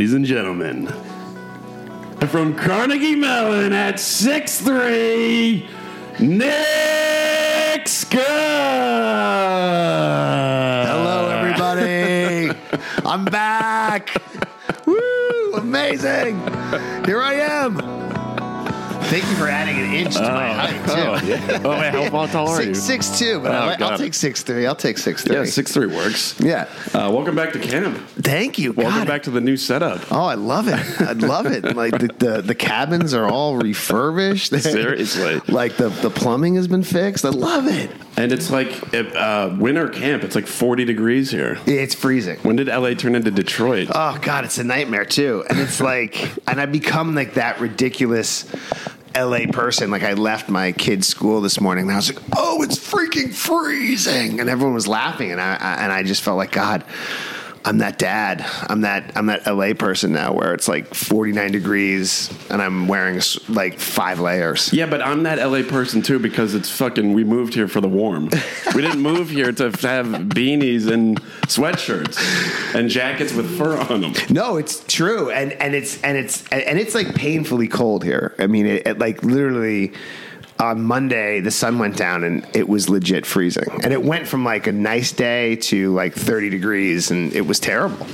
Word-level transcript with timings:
Ladies 0.00 0.14
and 0.14 0.24
gentlemen, 0.24 0.86
from 2.28 2.54
Carnegie 2.56 3.16
Mellon 3.16 3.74
at 3.74 3.96
6'3, 3.96 5.68
Nick 6.20 7.86
Scott. 7.86 8.22
Hello, 10.86 11.28
everybody. 11.28 12.50
I'm 13.04 13.26
back. 13.26 14.22
Woo! 14.86 15.52
Amazing. 15.56 16.38
Here 17.04 17.20
I 17.20 17.34
am. 17.34 17.39
Thank 19.10 19.28
you 19.28 19.34
for 19.34 19.48
adding 19.48 19.76
an 19.76 19.92
inch 19.92 20.14
to 20.14 20.22
my 20.22 20.52
height 20.52 20.86
too. 20.86 20.92
Oh, 20.92 21.20
yeah. 21.26 21.60
oh 21.64 21.70
wait, 21.70 22.10
how 22.12 22.26
tall 22.26 22.48
are 22.48 22.62
you? 22.62 22.76
Six 22.76 23.06
six 23.06 23.18
two, 23.18 23.40
but 23.40 23.50
Oh, 23.50 23.54
I 23.54 23.66
like, 23.66 23.80
I'll 23.80 23.90
got 23.90 23.98
take 23.98 24.14
six 24.14 24.44
three. 24.44 24.68
I'll 24.68 24.76
take 24.76 24.98
six 24.98 25.24
three. 25.24 25.34
Yeah, 25.34 25.44
six 25.46 25.72
three 25.72 25.88
works. 25.88 26.38
Yeah. 26.38 26.68
Uh, 26.94 27.10
welcome 27.12 27.34
back 27.34 27.52
to 27.54 27.58
camp. 27.58 27.98
Thank 28.22 28.56
you. 28.60 28.72
Welcome 28.72 29.00
God. 29.00 29.08
back 29.08 29.24
to 29.24 29.30
the 29.32 29.40
new 29.40 29.56
setup. 29.56 30.12
Oh, 30.12 30.26
I 30.26 30.34
love 30.34 30.68
it. 30.68 31.00
I 31.00 31.14
love 31.14 31.46
it. 31.46 31.74
Like 31.74 31.98
the, 31.98 32.06
the, 32.18 32.42
the 32.42 32.54
cabins 32.54 33.12
are 33.12 33.28
all 33.28 33.56
refurbished. 33.56 34.54
Seriously. 34.60 35.40
Like 35.50 35.76
the, 35.76 35.88
the 35.88 36.10
plumbing 36.10 36.54
has 36.54 36.68
been 36.68 36.84
fixed. 36.84 37.24
I 37.24 37.30
love 37.30 37.66
it. 37.66 37.90
And 38.16 38.30
it's 38.30 38.50
like 38.50 38.94
uh, 38.94 39.56
winter 39.58 39.88
camp. 39.88 40.22
It's 40.22 40.34
like 40.36 40.46
40 40.46 40.84
degrees 40.84 41.30
here. 41.30 41.58
It's 41.66 41.94
freezing. 41.94 42.38
When 42.40 42.56
did 42.56 42.68
LA 42.68 42.94
turn 42.94 43.14
into 43.14 43.30
Detroit? 43.30 43.88
Oh 43.92 44.18
God, 44.22 44.44
it's 44.44 44.58
a 44.58 44.64
nightmare 44.64 45.04
too. 45.04 45.44
And 45.50 45.58
it's 45.58 45.80
like, 45.80 46.32
and 46.48 46.60
I 46.60 46.66
become 46.66 47.14
like 47.14 47.34
that 47.34 47.60
ridiculous 47.60 48.44
LA 49.16 49.46
person. 49.50 49.90
Like 49.90 50.02
I 50.02 50.14
left 50.14 50.48
my 50.48 50.72
kid's 50.72 51.06
school 51.06 51.40
this 51.40 51.60
morning, 51.60 51.84
and 51.84 51.92
I 51.92 51.96
was 51.96 52.14
like, 52.14 52.24
"Oh, 52.36 52.62
it's 52.62 52.78
freaking 52.78 53.32
freezing!" 53.32 54.40
And 54.40 54.48
everyone 54.48 54.74
was 54.74 54.88
laughing, 54.88 55.32
and 55.32 55.40
I, 55.40 55.54
I 55.54 55.74
and 55.82 55.92
I 55.92 56.02
just 56.02 56.22
felt 56.22 56.36
like 56.36 56.52
God. 56.52 56.84
I'm 57.64 57.78
that 57.78 57.98
dad. 57.98 58.44
I'm 58.68 58.82
that 58.82 59.12
I'm 59.16 59.26
that 59.26 59.46
LA 59.46 59.74
person 59.74 60.12
now, 60.12 60.32
where 60.32 60.54
it's 60.54 60.66
like 60.66 60.94
49 60.94 61.52
degrees, 61.52 62.30
and 62.48 62.62
I'm 62.62 62.88
wearing 62.88 63.20
like 63.48 63.78
five 63.78 64.18
layers. 64.18 64.72
Yeah, 64.72 64.86
but 64.86 65.02
I'm 65.02 65.24
that 65.24 65.38
LA 65.38 65.62
person 65.62 66.00
too 66.00 66.18
because 66.18 66.54
it's 66.54 66.70
fucking. 66.70 67.12
We 67.12 67.22
moved 67.24 67.52
here 67.54 67.68
for 67.68 67.82
the 67.82 67.88
warm. 67.88 68.30
we 68.74 68.80
didn't 68.80 69.02
move 69.02 69.28
here 69.28 69.52
to 69.52 69.64
have 69.64 70.06
beanies 70.06 70.90
and 70.90 71.20
sweatshirts 71.46 72.74
and 72.74 72.88
jackets 72.88 73.34
with 73.34 73.58
fur 73.58 73.76
on 73.78 74.00
them. 74.00 74.14
No, 74.30 74.56
it's 74.56 74.82
true, 74.86 75.30
and 75.30 75.52
and 75.52 75.74
it's 75.74 76.00
and 76.02 76.16
it's 76.16 76.48
and 76.48 76.78
it's 76.78 76.94
like 76.94 77.14
painfully 77.14 77.68
cold 77.68 78.04
here. 78.04 78.34
I 78.38 78.46
mean, 78.46 78.66
it, 78.66 78.86
it 78.86 78.98
like 78.98 79.22
literally 79.22 79.92
on 80.60 80.82
Monday 80.82 81.40
the 81.40 81.50
sun 81.50 81.78
went 81.78 81.96
down 81.96 82.22
and 82.22 82.46
it 82.54 82.68
was 82.68 82.88
legit 82.88 83.26
freezing, 83.26 83.68
and 83.82 83.92
it 83.92 84.04
went 84.04 84.28
from 84.28 84.44
like 84.44 84.66
a 84.66 84.72
nice 84.72 85.12
day 85.12 85.56
to 85.56 85.92
like 85.94 86.14
thirty 86.14 86.50
degrees, 86.50 87.10
and 87.10 87.32
it 87.32 87.46
was 87.46 87.58
terrible. 87.58 88.06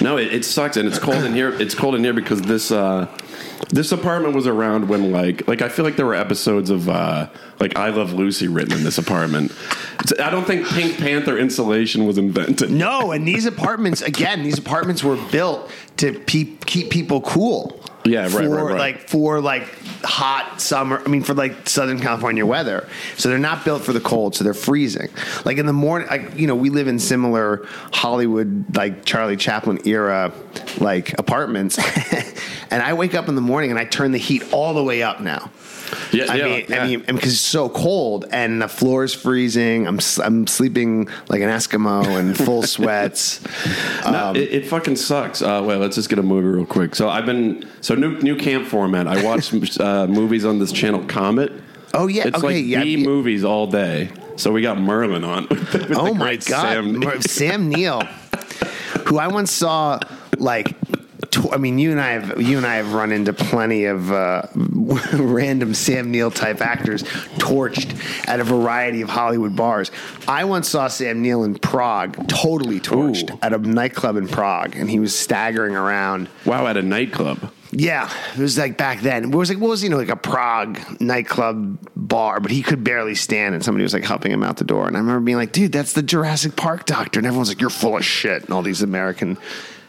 No, 0.00 0.18
it, 0.18 0.32
it 0.32 0.44
sucks, 0.44 0.76
and 0.76 0.88
it's 0.88 0.98
cold 0.98 1.24
in 1.24 1.34
here. 1.34 1.50
It's 1.60 1.74
cold 1.74 1.94
in 1.94 2.04
here 2.04 2.12
because 2.12 2.42
this 2.42 2.70
uh, 2.70 3.06
this 3.70 3.92
apartment 3.92 4.34
was 4.34 4.46
around 4.46 4.88
when 4.88 5.12
like 5.12 5.46
like 5.46 5.62
I 5.62 5.68
feel 5.68 5.84
like 5.84 5.96
there 5.96 6.06
were 6.06 6.14
episodes 6.14 6.70
of 6.70 6.88
uh, 6.88 7.28
like 7.60 7.76
I 7.76 7.90
Love 7.90 8.12
Lucy 8.12 8.48
written 8.48 8.76
in 8.76 8.84
this 8.84 8.98
apartment. 8.98 9.52
I 10.20 10.30
don't 10.30 10.46
think 10.46 10.66
Pink 10.68 10.98
Panther 10.98 11.38
insulation 11.38 12.06
was 12.06 12.18
invented. 12.18 12.70
No, 12.70 13.12
and 13.12 13.26
these 13.26 13.46
apartments 13.46 14.02
again, 14.02 14.42
these 14.42 14.58
apartments 14.58 15.02
were 15.02 15.16
built 15.30 15.70
to 15.98 16.12
pe- 16.20 16.56
keep 16.66 16.90
people 16.90 17.20
cool. 17.20 17.80
Yeah, 18.04 18.22
right, 18.22 18.30
for, 18.30 18.48
right, 18.48 18.62
right. 18.62 18.78
Like 18.78 19.08
for 19.08 19.40
like 19.40 19.66
hot 20.02 20.60
summer. 20.60 21.02
I 21.04 21.08
mean, 21.08 21.22
for 21.22 21.32
like 21.32 21.68
Southern 21.68 21.98
California 21.98 22.44
weather. 22.44 22.86
So 23.16 23.30
they're 23.30 23.38
not 23.38 23.64
built 23.64 23.82
for 23.82 23.94
the 23.94 24.00
cold. 24.00 24.34
So 24.34 24.44
they're 24.44 24.52
freezing. 24.52 25.08
Like 25.44 25.56
in 25.56 25.64
the 25.66 25.72
morning, 25.72 26.08
like 26.08 26.36
you 26.36 26.46
know, 26.46 26.54
we 26.54 26.68
live 26.68 26.86
in 26.86 26.98
similar 26.98 27.66
Hollywood, 27.92 28.76
like 28.76 29.06
Charlie 29.06 29.36
Chaplin 29.36 29.80
era, 29.86 30.32
like 30.78 31.18
apartments. 31.18 31.78
and 32.70 32.82
I 32.82 32.92
wake 32.92 33.14
up 33.14 33.28
in 33.28 33.36
the 33.36 33.40
morning 33.40 33.70
and 33.70 33.78
I 33.78 33.84
turn 33.84 34.12
the 34.12 34.18
heat 34.18 34.52
all 34.52 34.74
the 34.74 34.84
way 34.84 35.02
up 35.02 35.20
now. 35.20 35.50
Yeah, 36.12 36.26
I 36.28 36.34
yeah, 36.36 36.44
mean, 36.44 36.66
yeah. 36.68 36.82
I 36.82 36.86
mean, 36.86 37.00
because 37.00 37.32
it's 37.32 37.40
so 37.40 37.68
cold 37.68 38.26
and 38.30 38.62
the 38.62 38.68
floor 38.68 39.04
is 39.04 39.14
freezing. 39.14 39.86
I'm 39.86 40.00
I'm 40.22 40.46
sleeping 40.46 41.08
like 41.28 41.40
an 41.40 41.48
Eskimo 41.48 42.18
in 42.18 42.34
full 42.34 42.62
sweats. 42.74 43.40
No, 44.04 44.32
it, 44.34 44.52
it 44.52 44.66
fucking 44.66 44.96
sucks. 44.96 45.42
Uh, 45.42 45.62
well, 45.64 45.78
let's 45.78 45.96
just 45.96 46.08
get 46.08 46.18
a 46.18 46.22
movie 46.22 46.48
real 46.48 46.66
quick. 46.66 46.94
So 46.94 47.08
I've 47.08 47.26
been 47.26 47.68
so 47.80 47.93
new 47.96 48.18
new 48.20 48.36
camp 48.36 48.66
format. 48.66 49.06
I 49.06 49.24
watch 49.24 49.52
uh, 49.80 50.06
movies 50.06 50.44
on 50.44 50.58
this 50.58 50.72
channel, 50.72 51.04
Comet. 51.04 51.52
Oh 51.92 52.08
yeah, 52.08 52.26
It's 52.26 52.38
okay, 52.38 52.46
like 52.46 52.64
yeah. 52.66 52.82
B 52.82 52.96
yeah. 52.96 53.06
movies 53.06 53.44
all 53.44 53.66
day. 53.66 54.10
So 54.36 54.52
we 54.52 54.62
got 54.62 54.80
Merlin 54.80 55.22
on. 55.24 55.46
with 55.50 55.70
the 55.72 55.94
Oh 55.96 56.12
my 56.12 56.36
god, 56.36 56.40
Sam 56.40 56.98
Mer- 56.98 57.20
Sam 57.20 57.68
Neill, 57.68 58.00
who 59.06 59.18
I 59.18 59.28
once 59.28 59.50
saw 59.52 60.00
like. 60.38 60.76
I 61.50 61.56
mean, 61.56 61.78
you 61.78 61.90
and 61.90 62.00
I 62.00 62.10
have 62.10 62.40
you 62.40 62.56
and 62.58 62.66
I 62.66 62.76
have 62.76 62.92
run 62.92 63.10
into 63.10 63.32
plenty 63.32 63.86
of 63.86 64.12
uh, 64.12 64.42
random 64.54 65.74
Sam 65.74 66.10
Neill 66.12 66.30
type 66.30 66.60
actors 66.60 67.02
torched 67.38 67.96
at 68.28 68.38
a 68.38 68.44
variety 68.44 69.00
of 69.02 69.08
Hollywood 69.08 69.56
bars. 69.56 69.90
I 70.28 70.44
once 70.44 70.68
saw 70.68 70.86
Sam 70.86 71.22
Neill 71.22 71.42
in 71.42 71.56
Prague, 71.56 72.28
totally 72.28 72.78
torched 72.78 73.34
Ooh. 73.34 73.38
at 73.42 73.52
a 73.52 73.58
nightclub 73.58 74.16
in 74.16 74.28
Prague, 74.28 74.76
and 74.76 74.88
he 74.88 75.00
was 75.00 75.16
staggering 75.16 75.74
around. 75.74 76.28
Wow, 76.44 76.68
at 76.68 76.76
a 76.76 76.82
nightclub. 76.82 77.52
Yeah, 77.76 78.08
it 78.34 78.38
was 78.38 78.56
like 78.56 78.76
back 78.78 79.00
then. 79.00 79.24
It 79.24 79.34
was 79.34 79.48
like 79.48 79.58
what 79.58 79.68
was 79.68 79.82
you 79.82 79.90
know 79.90 79.96
like 79.96 80.08
a 80.08 80.16
Prague 80.16 80.78
nightclub 81.00 81.78
bar, 81.96 82.38
but 82.38 82.52
he 82.52 82.62
could 82.62 82.84
barely 82.84 83.16
stand, 83.16 83.54
and 83.54 83.64
somebody 83.64 83.82
was 83.82 83.92
like 83.92 84.04
helping 84.04 84.30
him 84.30 84.44
out 84.44 84.58
the 84.58 84.64
door. 84.64 84.86
And 84.86 84.96
I 84.96 85.00
remember 85.00 85.20
being 85.20 85.38
like, 85.38 85.50
"Dude, 85.52 85.72
that's 85.72 85.92
the 85.92 86.02
Jurassic 86.02 86.54
Park 86.54 86.86
doctor," 86.86 87.18
and 87.18 87.26
everyone's 87.26 87.48
like, 87.48 87.60
"You're 87.60 87.70
full 87.70 87.96
of 87.96 88.04
shit," 88.04 88.44
and 88.44 88.50
all 88.52 88.62
these 88.62 88.82
American 88.82 89.38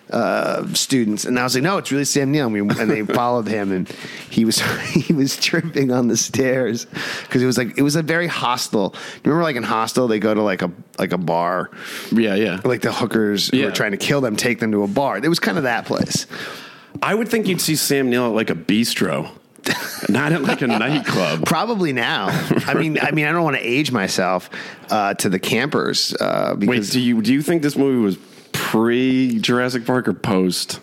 uh, 0.09 0.65
students. 0.73 1.25
And 1.25 1.39
I 1.39 1.43
was 1.43 1.53
like, 1.53 1.63
"No, 1.63 1.77
it's 1.77 1.91
really 1.91 2.05
Sam 2.05 2.31
Neill." 2.31 2.45
And, 2.47 2.53
we, 2.53 2.59
and 2.81 2.89
they 2.89 3.03
followed 3.03 3.47
him, 3.47 3.71
and 3.71 3.87
he 4.31 4.45
was 4.45 4.61
he 4.89 5.13
was 5.13 5.37
tripping 5.37 5.91
on 5.91 6.07
the 6.07 6.17
stairs 6.17 6.87
because 7.23 7.43
it 7.43 7.45
was 7.45 7.57
like 7.57 7.77
it 7.77 7.83
was 7.83 7.95
a 7.95 8.01
very 8.01 8.27
hostile. 8.27 8.95
Remember, 9.23 9.43
like 9.43 9.57
in 9.57 9.63
Hostel, 9.63 10.07
they 10.07 10.19
go 10.19 10.33
to 10.33 10.41
like 10.41 10.63
a 10.63 10.71
like 10.97 11.11
a 11.11 11.19
bar, 11.19 11.69
Yeah, 12.11 12.33
yeah. 12.33 12.61
like 12.65 12.81
the 12.81 12.91
hookers 12.93 13.49
who 13.49 13.67
are 13.67 13.71
trying 13.71 13.91
to 13.91 13.97
kill 13.97 14.21
them 14.21 14.35
take 14.35 14.59
them 14.59 14.71
to 14.71 14.81
a 14.83 14.87
bar. 14.87 15.17
It 15.17 15.27
was 15.27 15.39
kind 15.39 15.57
of 15.57 15.65
that 15.65 15.85
place. 15.85 16.25
I 17.01 17.15
would 17.15 17.27
think 17.27 17.47
you'd 17.47 17.61
see 17.61 17.75
Sam 17.75 18.09
Neill 18.09 18.27
at 18.27 18.33
like 18.33 18.49
a 18.49 18.55
bistro, 18.55 19.29
not 20.09 20.31
at 20.31 20.43
like 20.43 20.61
a 20.61 20.67
nightclub. 20.67 21.45
Probably 21.45 21.93
now. 21.93 22.27
I 22.67 22.73
mean, 22.73 22.99
I 22.99 23.11
mean, 23.11 23.25
I 23.25 23.31
don't 23.31 23.43
want 23.43 23.57
to 23.57 23.63
age 23.63 23.91
myself 23.91 24.49
uh, 24.89 25.13
to 25.15 25.29
the 25.29 25.39
campers 25.39 26.13
uh, 26.13 26.55
Wait, 26.57 26.89
do 26.89 26.99
you 26.99 27.21
do 27.21 27.33
you 27.33 27.41
think 27.41 27.61
this 27.61 27.77
movie 27.77 28.01
was 28.01 28.17
pre 28.51 29.39
Jurassic 29.39 29.85
Park 29.85 30.07
or 30.07 30.13
post? 30.13 30.79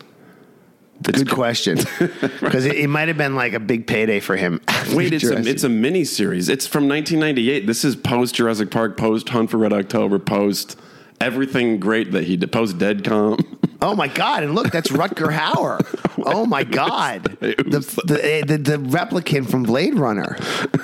good 1.11 1.29
question 1.29 1.77
because 2.39 2.65
it, 2.65 2.75
it 2.75 2.87
might 2.87 3.07
have 3.07 3.17
been 3.17 3.35
like 3.35 3.53
a 3.53 3.59
big 3.59 3.87
payday 3.87 4.19
for 4.19 4.35
him. 4.35 4.61
Wait, 4.93 5.13
it's 5.13 5.25
a, 5.25 5.37
it's 5.37 5.63
a 5.63 5.69
mini 5.69 6.05
series. 6.05 6.49
It's 6.49 6.67
from 6.67 6.87
1998. 6.87 7.67
This 7.67 7.83
is 7.83 7.95
post 7.95 8.35
Jurassic 8.35 8.71
Park, 8.71 8.97
post 8.97 9.29
Hunt 9.29 9.51
for 9.51 9.57
Red 9.57 9.73
October, 9.73 10.19
post 10.19 10.79
everything 11.19 11.79
great 11.79 12.11
that 12.11 12.25
he 12.25 12.37
did, 12.37 12.51
post 12.51 12.77
Dead 12.77 13.03
Calm. 13.03 13.37
Oh 13.83 13.95
my 13.95 14.07
god! 14.07 14.43
And 14.43 14.55
look, 14.55 14.71
that's 14.71 14.89
Rutger 14.89 15.31
Hauer. 15.37 15.79
Oh 16.25 16.45
my 16.45 16.63
god, 16.63 17.23
the, 17.41 17.55
the 18.05 18.43
the 18.47 18.57
the 18.57 18.77
replicant 18.77 19.49
from 19.49 19.63
Blade 19.63 19.95
Runner 19.95 20.37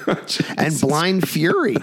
and 0.57 0.81
Blind 0.81 1.29
Fury. 1.29 1.77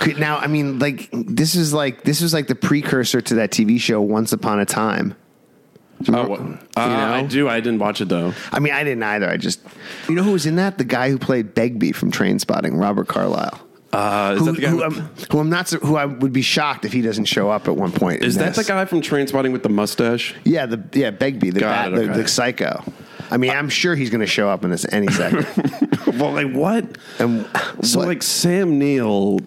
Could- 0.00 0.18
Now, 0.18 0.38
I 0.38 0.46
mean, 0.48 0.78
like 0.80 1.08
this 1.12 1.54
is 1.54 1.72
like 1.72 2.02
this 2.02 2.20
was 2.20 2.32
like 2.34 2.48
the 2.48 2.54
precursor 2.56 3.20
to 3.20 3.34
that 3.36 3.50
TV 3.52 3.78
show 3.78 4.00
Once 4.00 4.32
Upon 4.32 4.58
a 4.58 4.64
Time. 4.64 5.14
Oh? 6.08 6.34
Uh, 6.34 6.56
I 6.76 7.20
know? 7.22 7.28
do. 7.28 7.48
I 7.48 7.60
didn't 7.60 7.78
watch 7.78 8.00
it 8.00 8.08
though. 8.08 8.32
I 8.50 8.58
mean, 8.58 8.72
I 8.72 8.82
didn't 8.82 9.02
either. 9.02 9.28
I 9.28 9.36
just, 9.36 9.60
you 10.08 10.14
know, 10.14 10.22
who 10.22 10.32
was 10.32 10.46
in 10.46 10.56
that? 10.56 10.78
The 10.78 10.84
guy 10.84 11.10
who 11.10 11.18
played 11.18 11.54
Begbie 11.54 11.92
from 11.92 12.10
Trainspotting, 12.10 12.80
Robert 12.80 13.06
Carlyle. 13.06 13.60
Uh, 13.92 14.36
Who, 14.36 14.44
that 14.46 14.52
the 14.52 14.60
guy? 14.62 14.68
who, 14.68 14.82
I'm, 14.84 14.92
who 15.32 15.38
I'm 15.40 15.50
not, 15.50 15.68
who 15.70 15.96
I 15.96 16.04
would 16.04 16.32
be 16.32 16.42
shocked 16.42 16.84
if 16.84 16.92
he 16.92 17.02
doesn't 17.02 17.24
show 17.24 17.50
up 17.50 17.66
at 17.66 17.74
one 17.76 17.90
point. 17.90 18.22
is 18.22 18.36
that 18.36 18.54
this. 18.54 18.66
the 18.66 18.72
guy 18.72 18.84
from 18.84 19.00
Trainspotting 19.00 19.50
with 19.52 19.62
the 19.64 19.68
mustache? 19.68 20.34
Yeah, 20.44 20.66
the 20.66 20.82
yeah 20.92 21.10
Begbie, 21.10 21.50
the, 21.50 21.60
guy, 21.60 21.88
it, 21.88 21.90
the, 21.90 22.02
okay. 22.02 22.22
the 22.22 22.28
psycho. 22.28 22.84
I 23.32 23.36
mean, 23.36 23.50
I'm 23.50 23.68
sure 23.68 23.94
he's 23.94 24.10
going 24.10 24.20
to 24.20 24.26
show 24.26 24.48
up 24.48 24.64
in 24.64 24.70
this 24.70 24.86
any 24.92 25.08
second. 25.08 25.46
well, 26.18 26.32
like 26.32 26.52
what? 26.52 26.98
and 27.18 27.46
So 27.82 27.98
what- 28.00 28.08
like 28.08 28.22
Sam 28.22 28.78
Neill, 28.78 29.40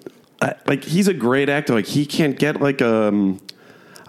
like 0.66 0.84
he's 0.84 1.07
a 1.07 1.13
great 1.13 1.48
actor. 1.50 1.74
Like 1.74 1.86
he 1.86 2.06
can't 2.06 2.38
get 2.38 2.60
like 2.62 2.81
um, 2.81 3.39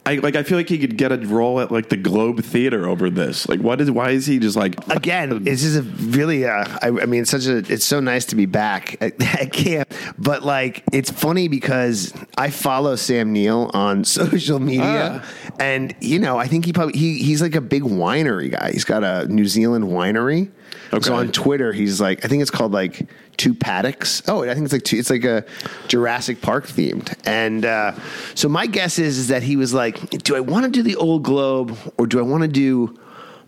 I 0.06 0.16
like 0.16 0.36
I 0.36 0.42
feel 0.42 0.58
like 0.58 0.68
he 0.68 0.78
could 0.78 0.96
get 0.98 1.12
a 1.12 1.16
role 1.16 1.60
at 1.60 1.72
like 1.72 1.88
the 1.88 1.96
Globe 1.96 2.42
Theater 2.44 2.86
over 2.86 3.08
this. 3.08 3.48
Like 3.48 3.60
what 3.60 3.80
is 3.80 3.90
why 3.90 4.10
is 4.10 4.26
he 4.26 4.38
just 4.38 4.56
like 4.56 4.76
again, 4.88 5.44
this 5.44 5.64
is 5.64 5.76
a 5.76 5.82
really, 5.82 6.44
uh, 6.44 6.64
I, 6.82 6.88
I 6.88 7.06
mean, 7.06 7.22
it's 7.22 7.30
such 7.30 7.46
a, 7.46 7.58
it's 7.58 7.84
so 7.86 8.00
nice 8.00 8.26
to 8.26 8.36
be 8.36 8.44
back 8.46 9.00
at, 9.02 9.20
at 9.40 9.52
camp. 9.52 9.92
But 10.18 10.42
like, 10.42 10.84
it's 10.92 11.10
funny 11.10 11.48
because 11.48 12.12
I 12.36 12.50
follow 12.50 12.96
Sam 12.96 13.32
Neill 13.32 13.70
on 13.72 14.04
social 14.20 14.58
media, 14.60 15.22
Ah. 15.24 15.50
and 15.58 15.94
you 16.00 16.18
know, 16.18 16.36
I 16.38 16.48
think 16.48 16.66
he 16.66 16.72
probably 16.74 16.98
he 16.98 17.22
he's 17.22 17.40
like 17.40 17.54
a 17.54 17.60
big 17.62 17.82
winery 17.82 18.50
guy. 18.50 18.72
He's 18.72 18.84
got 18.84 19.04
a 19.04 19.26
New 19.28 19.46
Zealand 19.46 19.86
winery. 19.86 20.50
Okay. 20.92 21.02
So 21.02 21.14
on 21.14 21.32
Twitter, 21.32 21.72
he's 21.72 22.00
like, 22.00 22.24
I 22.24 22.28
think 22.28 22.42
it's 22.42 22.50
called 22.50 22.72
like 22.72 23.08
two 23.36 23.54
paddocks. 23.54 24.22
Oh, 24.28 24.42
I 24.44 24.54
think 24.54 24.64
it's 24.64 24.72
like 24.72 24.84
two, 24.84 24.96
it's 24.96 25.10
like 25.10 25.24
a 25.24 25.44
Jurassic 25.88 26.40
Park 26.40 26.66
themed. 26.66 27.14
And 27.24 27.64
uh, 27.64 27.94
so 28.34 28.48
my 28.48 28.66
guess 28.66 28.98
is 28.98 29.18
is 29.18 29.28
that 29.28 29.42
he 29.42 29.56
was 29.56 29.74
like, 29.74 29.98
do 30.10 30.36
I 30.36 30.40
want 30.40 30.64
to 30.64 30.70
do 30.70 30.82
the 30.82 30.96
Old 30.96 31.22
Globe 31.22 31.76
or 31.98 32.06
do 32.06 32.18
I 32.18 32.22
want 32.22 32.42
to 32.42 32.48
do 32.48 32.98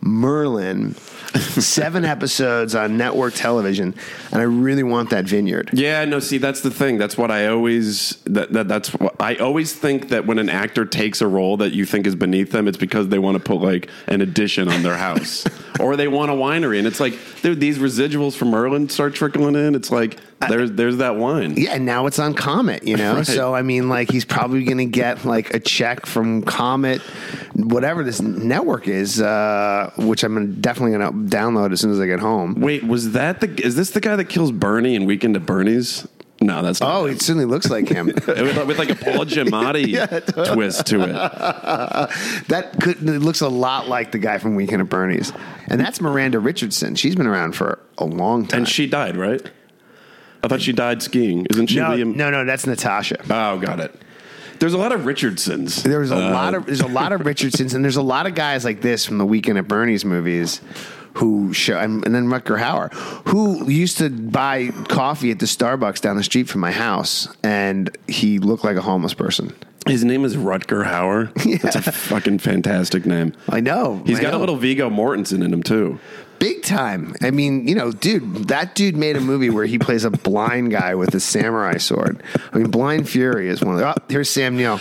Merlin? 0.00 0.94
Seven 1.34 2.04
episodes 2.06 2.75
on 2.75 2.96
network 2.96 3.34
television, 3.34 3.94
and 4.32 4.40
I 4.40 4.44
really 4.44 4.82
want 4.82 5.10
that 5.10 5.25
vineyard. 5.26 5.70
Yeah, 5.72 6.04
no. 6.04 6.19
See, 6.19 6.38
that's 6.38 6.60
the 6.60 6.70
thing. 6.70 6.98
That's 6.98 7.19
what 7.19 7.31
I 7.31 7.48
always. 7.48 8.16
That, 8.25 8.52
that 8.52 8.69
that's. 8.69 8.94
What, 8.94 9.16
I 9.20 9.37
always 9.37 9.72
think 9.72 10.08
that 10.10 10.26
when 10.26 10.38
an 10.38 10.48
actor 10.48 10.87
takes 10.87 11.20
a 11.20 11.26
role 11.26 11.58
that 11.58 11.72
you 11.72 11.84
think 11.84 12.06
is 12.06 12.14
beneath 12.14 12.52
them, 12.52 12.69
it's 12.69 12.78
because 12.78 13.08
they 13.08 13.19
want 13.19 13.37
to 13.37 13.43
put 13.43 13.60
like 13.60 13.90
an 14.06 14.20
addition 14.22 14.69
on 14.69 14.82
their 14.82 14.96
house, 14.96 15.44
or 15.81 15.96
they 15.96 16.08
want 16.08 16.31
a 16.31 16.34
winery, 16.34 16.78
and 16.78 16.87
it's 16.87 17.00
like, 17.00 17.19
dude, 17.43 17.60
these 17.60 17.78
residuals 17.78 18.34
from 18.34 18.48
Merlin 18.48 18.88
start 18.88 19.14
trickling 19.14 19.56
in. 19.56 19.75
It's 19.75 19.90
like 19.90 20.19
there's 20.40 20.72
there's 20.72 20.98
that 20.98 21.16
wine. 21.16 21.54
Yeah, 21.56 21.75
and 21.75 21.87
now 21.87 22.06
it's 22.06 22.19
on 22.19 22.34
Comet, 22.34 22.87
you 22.87 22.96
know. 22.96 23.16
Right. 23.16 23.26
So 23.26 23.54
I 23.54 23.62
mean, 23.62 23.88
like 23.88 24.10
he's 24.10 24.25
probably 24.25 24.64
going 24.64 24.78
to 24.78 24.84
get 24.84 25.25
like 25.25 25.54
a 25.54 25.60
check 25.60 26.06
from 26.06 26.43
Comet, 26.43 27.00
whatever 27.54 28.04
this 28.04 28.20
network 28.20 28.87
is, 28.87 29.20
uh, 29.20 29.86
Uh, 29.87 30.03
which 30.03 30.23
I'm 30.23 30.61
definitely 30.61 30.97
going 30.97 31.29
to 31.29 31.37
download 31.37 31.73
as 31.73 31.81
soon 31.81 31.93
as 31.93 32.00
I 32.00 32.06
get 32.06 32.21
home. 32.21 32.61
Wait, 32.61 32.85
was 32.85 33.12
that 33.12 33.41
the? 33.41 33.49
Is 33.65 33.77
this 33.77 33.91
the 33.91 34.00
guy 34.00 34.17
that 34.17 34.27
kills 34.27 34.53
Bernie 34.53 34.94
in 34.94 35.05
Weekend 35.05 35.37
at 35.37 35.47
Bernie's? 35.47 36.06
No, 36.41 36.62
that's 36.62 36.81
not. 36.81 36.94
Oh, 36.94 37.06
it 37.06 37.23
certainly 37.23 37.47
looks 37.47 37.71
like 37.71 37.88
him. 37.88 38.06
with, 38.27 38.27
with 38.27 38.79
like 38.79 38.91
a 38.91 38.94
Paul 38.94 39.25
Giamatti 39.25 40.53
twist 40.53 40.87
to 40.88 41.03
it. 41.03 41.12
that 42.49 42.77
could, 42.81 43.03
it 43.09 43.21
looks 43.21 43.41
a 43.41 43.49
lot 43.49 43.88
like 43.88 44.12
the 44.12 44.19
guy 44.19 44.38
from 44.38 44.55
Weekend 44.55 44.83
at 44.83 44.88
Bernie's, 44.88 45.33
and 45.69 45.81
that's 45.81 46.00
Miranda 46.00 46.39
Richardson. 46.39 46.94
She's 46.94 47.17
been 47.17 47.27
around 47.27 47.53
for 47.53 47.79
a 47.99 48.05
long 48.05 48.47
time. 48.47 48.61
And 48.61 48.69
she 48.69 48.87
died, 48.87 49.17
right? 49.17 49.43
I 50.43 50.49
thought 50.49 50.61
she 50.61 50.73
died 50.73 51.03
skiing. 51.03 51.47
Isn't 51.47 51.69
she? 51.69 51.77
no, 51.77 51.91
Liam? 51.91 52.15
no, 52.15 52.31
no, 52.31 52.44
that's 52.44 52.67
Natasha. 52.67 53.19
Oh, 53.31 53.59
got 53.59 53.81
it. 53.81 53.99
There's 54.58 54.73
a 54.75 54.79
lot 54.79 54.93
of 54.93 55.06
Richardsons. 55.06 55.82
There 55.82 56.00
was 56.00 56.11
a 56.11 56.17
Uh, 56.17 56.31
lot 56.32 56.55
of 56.55 56.67
there's 56.67 56.81
a 56.81 56.87
lot 56.88 57.12
of 57.12 57.20
Richardsons, 57.26 57.75
and 57.75 57.85
there's 57.85 57.97
a 57.97 58.03
lot 58.03 58.26
of 58.26 58.35
guys 58.35 58.64
like 58.64 58.81
this 58.81 59.05
from 59.05 59.19
the 59.19 59.26
Weekend 59.26 59.58
at 59.58 59.69
Bernie's 59.69 60.05
movies 60.05 60.61
who 61.14 61.53
show, 61.55 61.79
and, 61.79 62.03
then 62.03 62.26
Rutger 62.26 62.58
Hauer, 62.61 62.93
who 63.29 63.70
used 63.70 63.97
to 63.99 64.11
buy 64.11 64.69
coffee 64.88 65.31
at 65.31 65.38
the 65.38 65.47
Starbucks 65.47 66.00
down 66.03 66.17
the 66.17 66.23
street 66.23 66.47
from 66.47 66.61
my 66.61 66.73
house, 66.73 67.26
and 67.43 67.97
he 68.06 68.38
looked 68.38 68.64
like 68.64 68.76
a 68.76 68.82
homeless 68.82 69.14
person. 69.14 69.55
His 69.87 70.05
name 70.05 70.25
is 70.26 70.37
Rutger 70.37 70.85
Hauer. 70.85 71.32
That's 71.62 71.76
a 71.76 71.93
fucking 71.93 72.41
fantastic 72.41 73.06
name. 73.06 73.32
I 73.49 73.61
know. 73.61 74.03
He's 74.05 74.19
I 74.19 74.23
got 74.23 74.35
a 74.35 74.38
little 74.38 74.56
Viggo 74.56 74.91
Mortensen 74.91 75.43
in 75.44 75.53
him 75.55 75.62
too. 75.62 75.99
Big 76.38 76.62
time. 76.62 77.15
I 77.23 77.31
mean, 77.31 77.67
you 77.67 77.75
know, 77.75 77.93
dude, 77.93 78.49
that 78.49 78.75
dude 78.75 78.97
made 78.97 79.17
a 79.17 79.21
movie 79.21 79.50
where 79.50 79.67
he 79.67 79.79
plays 79.79 80.05
a 80.05 80.11
blind 80.27 80.71
guy 80.71 80.94
with 80.94 81.15
a 81.15 81.21
samurai 81.21 81.79
sword. 81.79 82.23
I 82.53 82.59
mean, 82.59 82.71
Blind 82.71 83.09
Fury 83.09 83.49
is 83.49 83.62
one 83.62 83.75
of 83.75 83.81
the. 83.81 83.88
Oh, 83.88 83.94
here's 84.09 84.29
Sam 84.29 84.56
Neill. 84.56 84.81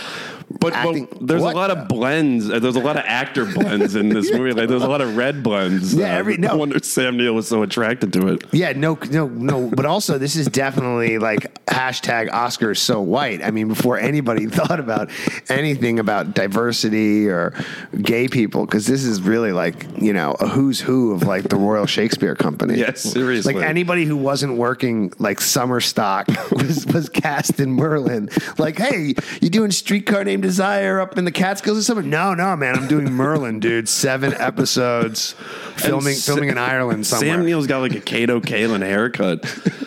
But, 0.60 0.72
acting- 0.74 1.06
but 1.10 1.26
there's 1.26 1.42
What? 1.42 1.54
a 1.54 1.56
lot 1.58 1.70
of 1.70 1.88
blends. 1.88 2.50
uh, 2.50 2.58
There's 2.58 2.76
a 2.76 2.80
lot 2.80 2.96
of 2.96 3.04
actor 3.06 3.44
blends 3.44 3.94
in 3.94 4.08
this 4.08 4.30
movie. 4.36 4.52
Like 4.52 4.68
there's 4.68 4.82
a 4.82 4.88
lot 4.88 5.00
of 5.00 5.16
red 5.16 5.42
blends. 5.42 5.94
Yeah, 5.94 6.06
every- 6.16 6.36
no. 6.36 6.48
no 6.48 6.56
wonder 6.56 6.78
Sam 6.82 7.16
Neill 7.16 7.34
was 7.34 7.48
so 7.48 7.62
attracted 7.62 8.12
to 8.14 8.28
it. 8.28 8.44
Yeah, 8.52 8.72
no, 8.72 8.98
no, 9.10 9.28
no. 9.28 9.68
But 9.74 9.86
also, 9.86 10.18
this 10.18 10.36
is 10.36 10.46
definitely 10.48 11.18
like 11.18 11.64
hashtag 11.66 12.30
Oscars 12.30 12.78
so 12.78 13.00
white. 13.00 13.42
I 13.42 13.50
mean, 13.50 13.68
before 13.68 13.98
anybody 13.98 14.46
thought 14.58 14.80
about 14.80 15.10
anything 15.48 15.98
about 15.98 16.34
diversity 16.34 17.28
or 17.28 17.52
gay 18.00 18.28
people, 18.28 18.64
because 18.66 18.86
this 18.86 19.04
is 19.04 19.20
really 19.22 19.52
like 19.52 19.84
you 20.00 20.12
know 20.12 20.36
a 20.40 20.48
who's 20.48 20.80
who 20.80 21.12
of 21.12 21.22
like 21.24 21.44
the 21.48 21.56
Royal 21.56 21.86
Shakespeare 21.86 22.34
Company. 22.34 22.76
Yes, 22.78 23.00
seriously. 23.02 23.54
Like 23.54 23.64
anybody 23.64 24.04
who 24.04 24.16
wasn't 24.16 24.56
working 24.56 25.12
like 25.18 25.40
summer 25.40 25.80
stock 25.80 26.26
was 26.50 26.86
was 26.86 27.08
cast 27.08 27.60
in 27.60 27.72
Merlin. 27.72 28.28
Like, 28.58 28.78
hey, 28.78 29.14
you 29.40 29.50
doing 29.50 29.70
Streetcar 29.70 30.24
Named 30.24 30.44
Desire 30.46 31.00
up 31.00 31.18
in 31.18 31.24
the 31.24 31.32
Catskills 31.32 31.76
or 31.78 31.82
something? 31.82 32.08
No, 32.08 32.32
no, 32.32 32.54
man, 32.54 32.76
I'm 32.76 32.86
doing 32.86 33.12
Merlin, 33.12 33.58
dude. 33.60 33.88
Seven 33.88 34.32
episodes, 34.34 35.32
filming 35.76 36.14
Sa- 36.14 36.32
filming 36.32 36.50
in 36.50 36.58
Ireland 36.58 37.04
somewhere. 37.04 37.30
Sam 37.36 37.44
Neill's 37.44 37.66
got 37.66 37.80
like 37.80 37.96
a 37.96 38.00
Kato 38.00 38.40
Kaelin 38.40 38.82
haircut. 38.82 39.44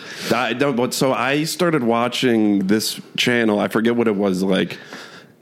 I 0.32 0.52
don't, 0.52 0.92
so 0.92 1.12
I 1.14 1.44
started 1.44 1.82
watching 1.82 2.66
this 2.66 3.00
channel. 3.16 3.58
I 3.58 3.68
forget 3.68 3.96
what 3.96 4.06
it 4.06 4.16
was 4.16 4.42
like. 4.42 4.78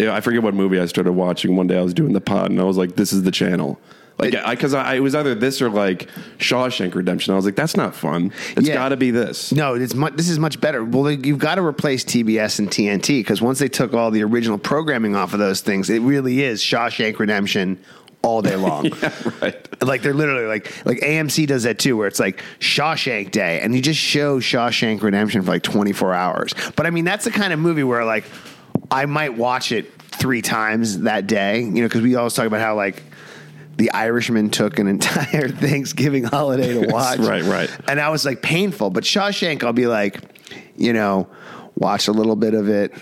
I 0.01 0.21
forget 0.21 0.43
what 0.45 0.55
movie 0.55 0.79
I 0.79 0.87
started 0.87 1.13
watching 1.13 1.57
one 1.57 1.67
day. 1.67 1.77
I 1.77 1.83
was 1.83 1.93
doing 1.93 2.13
the 2.13 2.21
pod 2.21 2.51
and 2.51 2.61
I 2.61 2.65
was 2.65 2.77
like, 2.77 2.95
"This 2.95 3.13
is 3.13 3.25
the 3.25 3.33
channel." 3.33 3.81
Like, 4.19 4.35
I 4.35 4.55
because 4.55 4.75
I, 4.75 4.97
it 4.97 5.01
was 5.01 5.15
either 5.15 5.35
this 5.35 5.63
or 5.63 5.71
like 5.71 6.09
Shawshank 6.39 6.95
Redemption. 6.95 7.33
I 7.33 7.37
was 7.37 7.45
like, 7.45 7.55
"That's 7.55 7.77
not 7.77 7.95
fun. 7.95 8.33
It's 8.57 8.67
Yeah. 8.67 8.75
got 8.75 8.89
to 8.89 8.97
be 8.97 9.11
this." 9.13 9.53
No, 9.53 9.75
it's 9.75 9.95
mu- 9.95 10.11
this 10.11 10.29
is 10.29 10.39
much 10.41 10.61
better. 10.61 10.85
Well, 10.85 11.05
they, 11.05 11.15
you've 11.15 11.39
got 11.39 11.55
to 11.55 11.63
replace 11.65 12.05
TBS 12.05 12.59
and 12.59 12.69
TNT 12.69 13.21
because 13.21 13.41
once 13.41 13.59
they 13.61 13.69
took 13.69 13.95
all 13.95 14.11
the 14.11 14.25
original 14.25 14.59
programming 14.59 15.15
off 15.15 15.35
of 15.35 15.39
those 15.39 15.61
things, 15.61 15.89
it 15.89 16.01
really 16.01 16.43
is 16.43 16.61
Shawshank 16.61 17.19
Redemption 17.21 17.79
all 18.23 18.43
day 18.43 18.57
long. 18.57 18.87
Yeah, 19.01 19.13
right. 19.41 19.83
Like 19.83 20.03
they're 20.03 20.13
literally 20.15 20.47
like 20.47 20.85
like 20.85 20.99
AMC 20.99 21.47
does 21.47 21.63
that 21.63 21.79
too, 21.79 21.97
where 21.97 22.09
it's 22.09 22.19
like 22.19 22.43
Shawshank 22.59 23.31
Day, 23.31 23.61
and 23.61 23.73
you 23.73 23.81
just 23.81 24.01
show 24.01 24.41
Shawshank 24.41 25.01
Redemption 25.01 25.43
for 25.43 25.53
like 25.53 25.63
24 25.63 26.13
hours. 26.15 26.55
But 26.75 26.87
I 26.87 26.91
mean, 26.91 27.05
that's 27.05 27.25
the 27.25 27.31
kind 27.31 27.53
of 27.53 27.61
movie 27.61 27.85
where 27.85 28.05
like 28.05 28.25
I 28.91 29.07
might 29.07 29.35
watch 29.39 29.71
it 29.71 29.93
three 30.01 30.43
times 30.43 31.01
that 31.03 31.29
day, 31.29 31.61
you 31.61 31.71
know, 31.71 31.83
because 31.83 32.01
we 32.03 32.17
always 32.17 32.35
talk 32.35 32.47
about 32.47 32.61
how 32.61 32.75
like. 32.75 33.05
The 33.79 33.91
Irishman 33.93 34.51
took 34.51 34.79
an 34.79 34.87
entire 34.89 35.49
Thanksgiving 35.49 36.25
holiday 36.25 36.75
to 36.75 36.89
watch. 36.93 37.21
Right, 37.21 37.43
right. 37.45 37.71
And 37.89 38.01
I 38.01 38.11
was 38.11 38.25
like 38.27 38.43
painful. 38.43 38.91
But 38.91 39.05
Shawshank, 39.05 39.63
I'll 39.65 39.73
be 39.73 39.87
like, 39.87 40.21
you 40.77 40.93
know, 40.93 41.29
watch 41.77 42.09
a 42.09 42.13
little 42.13 42.35
bit 42.37 42.55
of 42.55 42.69
it, 42.69 42.93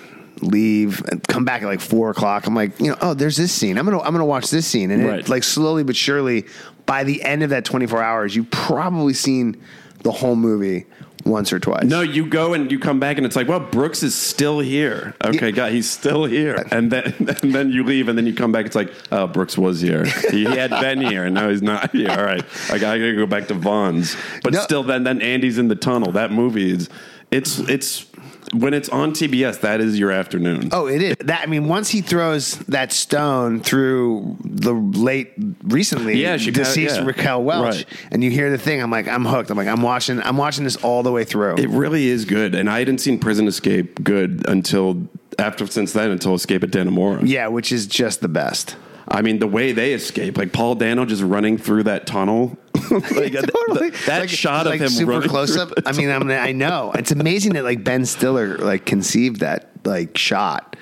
leave, 0.43 1.03
and 1.11 1.23
come 1.27 1.45
back 1.45 1.63
at 1.63 1.67
like 1.67 1.81
four 1.81 2.11
o'clock. 2.11 2.47
I'm 2.47 2.55
like, 2.55 2.79
you 2.79 2.91
know, 2.91 2.97
oh, 3.01 3.15
there's 3.15 3.37
this 3.39 3.53
scene. 3.53 3.79
I'm 3.79 3.85
gonna 3.87 4.01
I'm 4.01 4.13
gonna 4.13 4.27
watch 4.27 4.51
this 4.51 4.67
scene. 4.67 4.91
And 4.91 5.05
Right. 5.07 5.21
it, 5.21 5.29
like 5.29 5.45
slowly 5.45 5.83
but 5.83 5.97
surely, 5.97 6.45
by 6.85 7.05
the 7.05 7.23
end 7.23 7.43
of 7.43 7.51
that 7.51 7.65
24 7.65 8.03
hours, 8.03 8.37
you've 8.37 8.51
probably 8.51 9.15
seen 9.15 9.61
the 10.03 10.13
whole 10.13 10.37
movie 10.37 10.85
once 11.27 11.53
or 11.53 11.59
twice. 11.59 11.85
No, 11.85 12.01
you 12.01 12.27
go 12.27 12.55
and 12.55 12.71
you 12.71 12.79
come 12.79 13.01
back 13.01 13.17
and 13.17 13.27
it's 13.27 13.37
like, 13.37 13.49
well, 13.49 13.61
Brooks 13.61 14.03
is 14.03 14.15
still 14.15 14.61
here. 14.61 15.15
Okay, 15.25 15.53
God, 15.53 15.73
he's 15.73 15.89
still 15.91 16.25
here. 16.25 16.65
And 16.77 16.91
then 16.93 17.15
and 17.43 17.55
then 17.55 17.71
you 17.71 17.85
leave 17.85 18.09
and 18.09 18.17
then 18.17 18.27
you 18.27 18.35
come 18.35 18.53
back. 18.53 18.67
It's 18.67 18.77
like, 18.77 18.93
oh, 19.13 19.27
Brooks 19.27 19.57
was 19.59 19.81
here. 19.81 20.05
He 20.31 20.45
had 20.45 20.71
been 20.71 21.01
here 21.01 21.25
and 21.25 21.35
now 21.35 21.49
he's 21.49 21.63
not 21.63 21.91
here. 21.93 22.11
All 22.11 22.25
right, 22.25 22.45
I 22.71 22.79
gotta, 22.79 22.95
I 22.95 22.99
gotta 22.99 23.15
go 23.17 23.27
back 23.27 23.49
to 23.49 23.55
Vaughn's. 23.55 24.17
But 24.43 24.53
No. 24.53 24.61
still, 24.61 24.83
then 24.83 25.05
then 25.05 25.21
Andy's 25.21 25.59
in 25.59 25.69
the 25.69 25.77
tunnel. 25.77 26.13
That 26.13 26.31
movie 26.33 26.71
is, 26.71 26.89
it's 27.31 27.59
it's 27.61 28.07
when 28.53 28.75
it's 28.75 28.89
on 28.89 29.13
TBS. 29.13 29.61
That 29.61 29.81
is 29.81 29.99
your 29.99 30.11
afternoon. 30.11 30.71
Oh, 30.73 30.87
it 30.87 31.03
is. 31.03 31.17
That 31.21 31.43
I 31.43 31.47
mean, 31.47 31.69
once 31.69 31.89
he 31.91 32.01
throws 32.01 32.57
that 32.69 32.93
stone 32.93 33.61
through 33.61 34.37
the 34.45 34.73
late, 34.73 35.33
recently 35.65 36.21
Yeah, 36.21 36.37
she- 36.37 36.51
deceased 36.51 36.97
yeah. 36.97 37.05
Raquel 37.07 37.43
Welch, 37.43 37.65
Right. 37.77 37.87
and 38.11 38.23
you 38.25 38.31
hear 38.31 38.51
the 38.51 38.59
thing, 38.59 38.81
I'm 38.83 38.91
like, 38.91 39.09
I'm 39.09 39.25
hooked. 39.25 39.51
I'm 39.51 39.57
like, 39.57 39.69
I'm 39.69 39.83
watching. 39.83 40.21
I'm 40.21 40.37
watching 40.37 40.65
this 40.65 40.77
all 40.77 41.03
the 41.03 41.13
way 41.13 41.25
through. 41.25 41.57
It 41.57 41.69
really 41.71 42.09
is 42.09 42.25
good. 42.25 42.55
And 42.55 42.69
I 42.71 42.79
hadn't 42.81 42.99
seen 42.99 43.19
Prison 43.19 43.47
Escape 43.49 44.03
good 44.05 44.45
until 44.49 45.09
after 45.39 45.67
since 45.67 45.93
then 45.93 46.11
until 46.11 46.35
Escape 46.35 46.63
at 46.63 46.71
Dannemora. 46.71 47.21
yeah, 47.25 47.49
which 47.49 47.71
is 47.73 47.87
just 47.87 48.21
the 48.21 48.29
best. 48.29 48.77
I 49.09 49.23
mean, 49.23 49.39
the 49.39 49.47
way 49.47 49.73
they 49.73 49.93
escape, 49.95 50.37
like 50.37 50.53
Paul 50.53 50.75
Dano 50.75 51.05
just 51.05 51.23
running 51.23 51.59
through 51.59 51.85
that 51.85 52.07
tunnel. 52.07 52.59
like, 52.91 53.33
totally. 53.33 53.91
th- 53.91 54.07
that 54.07 54.21
Like- 54.21 54.29
shot 54.29 54.67
of 54.67 54.75
him 54.75 54.89
super 54.89 55.23
close 55.23 55.57
up. 55.57 55.73
I 55.87 55.93
mean, 55.93 56.11
I'm, 56.11 56.29
I 56.31 56.53
know 56.53 56.93
it's 56.95 57.13
amazing 57.13 57.53
that 57.55 57.65
like 57.65 57.85
Ben 57.85 58.05
Stiller 58.05 58.59
like 58.59 58.85
conceived 58.85 59.41
that 59.41 59.71
like 59.85 60.17
shot. 60.19 60.77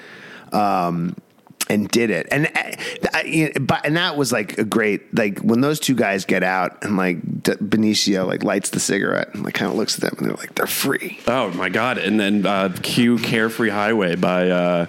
Um, 0.53 1.17
and 1.71 1.89
did 1.89 2.11
it, 2.11 2.29
and 2.31 2.47
uh, 2.47 3.11
I, 3.15 3.23
you 3.23 3.45
know, 3.47 3.53
but 3.63 3.87
and 3.87 3.97
that 3.97 4.19
was 4.19 4.31
like 4.33 4.59
a 4.59 4.65
great 4.65 5.17
like 5.17 5.39
when 5.39 5.63
those 5.63 5.81
two 5.81 5.95
guys 5.95 6.27
get 6.27 6.43
out 6.43 6.85
and 6.85 6.99
like 6.99 7.23
D- 7.43 7.53
Benicio 7.53 8.27
like 8.27 8.43
lights 8.45 8.69
the 8.69 8.79
cigarette 8.81 9.33
and 9.35 9.43
like 9.45 9.55
kind 9.55 9.71
of 9.71 9.77
looks 9.79 9.95
at 9.97 10.03
them 10.03 10.19
and 10.19 10.29
they're 10.29 10.37
like 10.37 10.55
they're 10.57 10.67
free. 10.67 11.19
Oh 11.27 11.51
my 11.53 11.71
god! 11.71 11.97
And 11.97 12.21
then 12.21 12.45
uh, 12.45 12.77
Q 12.83 13.17
Carefree 13.17 13.71
Highway 13.71 14.15
by 14.15 14.51
uh, 14.51 14.87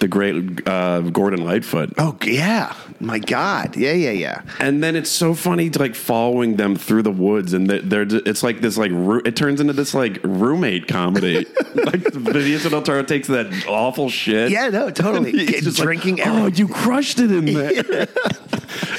the 0.00 0.08
great 0.08 0.66
uh, 0.66 1.00
Gordon 1.00 1.44
Lightfoot. 1.44 1.92
Oh 1.98 2.16
yeah, 2.24 2.74
my 3.00 3.18
God, 3.18 3.76
yeah, 3.76 3.92
yeah, 3.92 4.10
yeah. 4.10 4.42
And 4.58 4.82
then 4.82 4.94
it's 4.94 5.10
so 5.10 5.34
funny, 5.34 5.70
to, 5.70 5.78
like 5.78 5.94
following 5.94 6.56
them 6.56 6.76
through 6.76 7.02
the 7.02 7.10
woods, 7.10 7.54
and 7.54 7.68
they're, 7.68 8.04
they're 8.04 8.20
it's 8.26 8.42
like 8.42 8.60
this 8.60 8.76
like 8.76 8.92
it 9.24 9.36
turns 9.36 9.60
into 9.60 9.72
this 9.72 9.94
like 9.94 10.20
roommate 10.22 10.86
comedy. 10.86 11.36
like 11.74 12.02
Benicio 12.12 12.70
del 12.70 12.82
Toro 12.82 13.02
takes 13.02 13.28
that 13.28 13.66
awful 13.66 14.10
shit. 14.10 14.50
Yeah, 14.50 14.68
no, 14.68 14.90
totally. 14.90 15.32
Just 15.46 15.78
like, 15.78 15.86
drinking 15.86 16.20
oh, 16.22 16.46
you 16.46 16.68
crushed 16.68 17.18
it 17.18 17.30
in 17.30 17.46
there. 17.46 18.06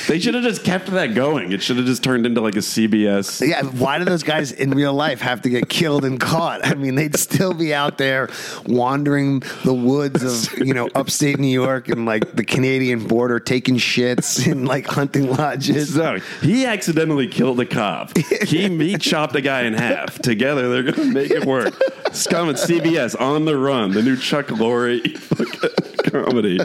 They 0.08 0.20
should 0.20 0.34
have 0.34 0.43
just 0.43 0.63
kept 0.63 0.88
that 0.88 1.13
going. 1.15 1.51
It 1.51 1.62
should 1.62 1.77
have 1.77 1.86
just 1.86 2.03
turned 2.03 2.25
into 2.25 2.41
like 2.41 2.55
a 2.55 2.60
CBS. 2.60 3.48
Yeah, 3.48 3.63
why 3.63 3.98
do 3.98 4.05
those 4.05 4.24
guys 4.24 4.51
in 4.51 4.72
real 4.72 4.93
life 4.93 5.22
have 5.22 5.41
to 5.43 5.50
get 5.50 5.70
killed 5.70 6.03
and 6.05 6.20
caught? 6.20 6.65
I 6.65 6.74
mean, 6.74 6.96
they'd 6.96 7.15
still 7.17 7.53
be 7.53 7.74
out 7.74 7.98
there 7.98 8.29
wandering 8.65 9.41
the 9.63 9.74
woods 9.74 10.24
of 10.24 10.60
you 10.60 10.74
know 10.74 10.89
upstate 10.96 11.39
New 11.39 11.48
York 11.48 11.88
and 11.88 12.05
like 12.05 12.34
the 12.34 12.43
Canadian 12.43 13.08
border, 13.08 13.39
taking 13.39 13.77
shits 13.91 14.48
in 14.50 14.65
like 14.65 14.86
hunting 14.88 15.29
lodges. 15.29 15.93
So 15.93 16.19
he 16.41 16.65
accidentally 16.65 17.27
killed 17.27 17.60
a 17.60 17.65
cop. 17.65 18.17
He 18.17 18.67
he 18.77 18.98
chopped 18.98 19.36
a 19.36 19.41
guy 19.41 19.63
in 19.63 19.74
half. 19.74 20.19
Together 20.19 20.69
they're 20.69 20.91
gonna 20.91 21.12
make 21.12 21.31
it 21.31 21.45
work. 21.45 21.74
Scum 22.13 22.50
at 22.50 22.55
CBS 22.55 23.19
on 23.19 23.45
the 23.45 23.57
run, 23.57 23.91
the 23.91 24.01
new 24.01 24.17
Chuck 24.17 24.48
Lorre 24.48 25.01
comedy. 26.12 26.60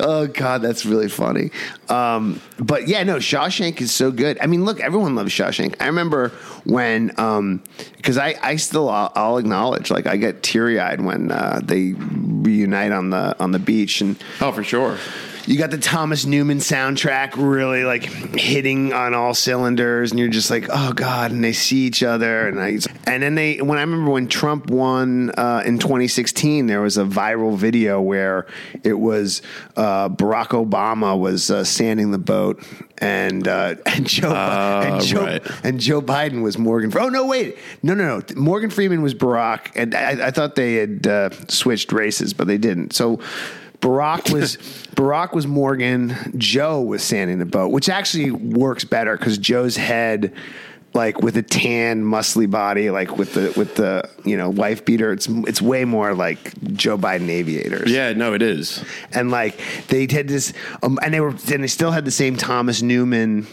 Oh 0.00 0.26
God, 0.26 0.62
that's 0.62 0.84
really 0.84 1.08
funny. 1.08 1.50
Um, 1.88 2.40
but 2.58 2.88
yeah, 2.88 3.02
no, 3.04 3.16
Shawshank 3.16 3.80
is 3.80 3.92
so 3.92 4.10
good. 4.10 4.38
I 4.40 4.46
mean, 4.46 4.64
look, 4.64 4.80
everyone 4.80 5.14
loves 5.14 5.32
Shawshank. 5.32 5.76
I 5.80 5.86
remember 5.86 6.30
when 6.64 7.08
because 7.96 8.18
I 8.18 8.34
I 8.42 8.56
still 8.56 8.88
I'll, 8.88 9.12
I'll 9.14 9.38
acknowledge 9.38 9.90
like 9.90 10.06
I 10.06 10.16
get 10.16 10.42
teary 10.42 10.80
eyed 10.80 11.00
when 11.00 11.30
uh, 11.30 11.60
they 11.62 11.92
reunite 11.92 12.92
on 12.92 13.10
the 13.10 13.36
on 13.40 13.52
the 13.52 13.58
beach 13.58 14.00
and 14.00 14.16
Oh, 14.40 14.52
for 14.52 14.64
sure. 14.64 14.98
You 15.50 15.58
got 15.58 15.72
the 15.72 15.78
Thomas 15.78 16.24
Newman 16.24 16.58
soundtrack 16.58 17.32
really 17.36 17.82
like 17.82 18.04
hitting 18.04 18.92
on 18.92 19.14
all 19.14 19.34
cylinders, 19.34 20.12
and 20.12 20.20
you're 20.20 20.28
just 20.28 20.48
like, 20.48 20.66
oh 20.70 20.92
god! 20.92 21.32
And 21.32 21.42
they 21.42 21.52
see 21.52 21.78
each 21.78 22.04
other, 22.04 22.46
and 22.46 22.60
I 22.60 22.78
and 23.10 23.20
then 23.20 23.34
they 23.34 23.60
when 23.60 23.76
I 23.76 23.80
remember 23.80 24.12
when 24.12 24.28
Trump 24.28 24.70
won 24.70 25.30
uh, 25.30 25.64
in 25.66 25.80
2016, 25.80 26.68
there 26.68 26.80
was 26.80 26.98
a 26.98 27.04
viral 27.04 27.56
video 27.56 28.00
where 28.00 28.46
it 28.84 28.92
was 28.92 29.42
uh, 29.76 30.08
Barack 30.08 30.50
Obama 30.50 31.18
was 31.18 31.50
uh, 31.50 31.64
sanding 31.64 32.12
the 32.12 32.18
boat. 32.18 32.64
And 32.98 33.48
uh, 33.48 33.76
and 33.86 34.06
Joe 34.06 34.30
and 34.30 35.02
Joe 35.02 35.24
right. 35.24 35.42
and 35.64 35.80
Joe 35.80 36.02
Biden 36.02 36.42
was 36.42 36.58
Morgan. 36.58 36.92
Oh 36.94 37.08
no, 37.08 37.26
wait, 37.26 37.56
no, 37.82 37.94
no, 37.94 38.18
no. 38.18 38.34
Morgan 38.36 38.68
Freeman 38.68 39.00
was 39.00 39.14
Barack, 39.14 39.70
and 39.74 39.94
I, 39.94 40.26
I 40.28 40.30
thought 40.30 40.54
they 40.54 40.74
had 40.74 41.06
uh, 41.06 41.30
switched 41.48 41.92
races, 41.92 42.34
but 42.34 42.46
they 42.46 42.58
didn't. 42.58 42.92
So 42.92 43.18
Barack 43.80 44.32
was 44.32 44.56
Barack 44.94 45.32
was 45.32 45.46
Morgan. 45.46 46.14
Joe 46.36 46.82
was 46.82 47.02
sanding 47.02 47.38
the 47.38 47.46
boat, 47.46 47.70
which 47.70 47.88
actually 47.88 48.30
works 48.30 48.84
better 48.84 49.16
because 49.16 49.38
Joe's 49.38 49.76
head, 49.76 50.34
like 50.92 51.22
with 51.22 51.36
a 51.36 51.42
tan, 51.42 52.04
muscly 52.04 52.50
body, 52.50 52.90
like 52.90 53.16
with 53.16 53.34
the 53.34 53.52
with 53.56 53.76
the 53.76 54.08
you 54.24 54.36
know 54.36 54.50
wife 54.50 54.84
beater, 54.84 55.12
it's 55.12 55.28
it's 55.28 55.62
way 55.62 55.84
more 55.84 56.14
like 56.14 56.52
Joe 56.74 56.98
Biden 56.98 57.28
aviators. 57.28 57.90
Yeah, 57.90 58.12
no, 58.12 58.34
it 58.34 58.42
is. 58.42 58.84
and 59.12 59.30
like 59.30 59.58
they 59.88 60.06
had 60.10 60.28
this, 60.28 60.52
um, 60.82 60.98
and 61.02 61.14
they 61.14 61.20
were 61.20 61.30
and 61.30 61.62
they 61.62 61.68
still 61.68 61.90
had 61.90 62.04
the 62.04 62.10
same 62.10 62.36
Thomas 62.36 62.82
Newman 62.82 63.46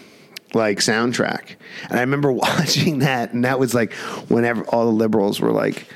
like 0.54 0.80
soundtrack. 0.80 1.56
And 1.90 1.98
I 1.98 2.02
remember 2.02 2.32
watching 2.34 3.00
that, 3.00 3.34
and 3.34 3.46
that 3.46 3.60
was 3.60 3.74
like 3.74 3.94
whenever 4.30 4.64
all 4.66 4.86
the 4.86 4.92
liberals 4.92 5.40
were 5.40 5.52
like. 5.52 5.88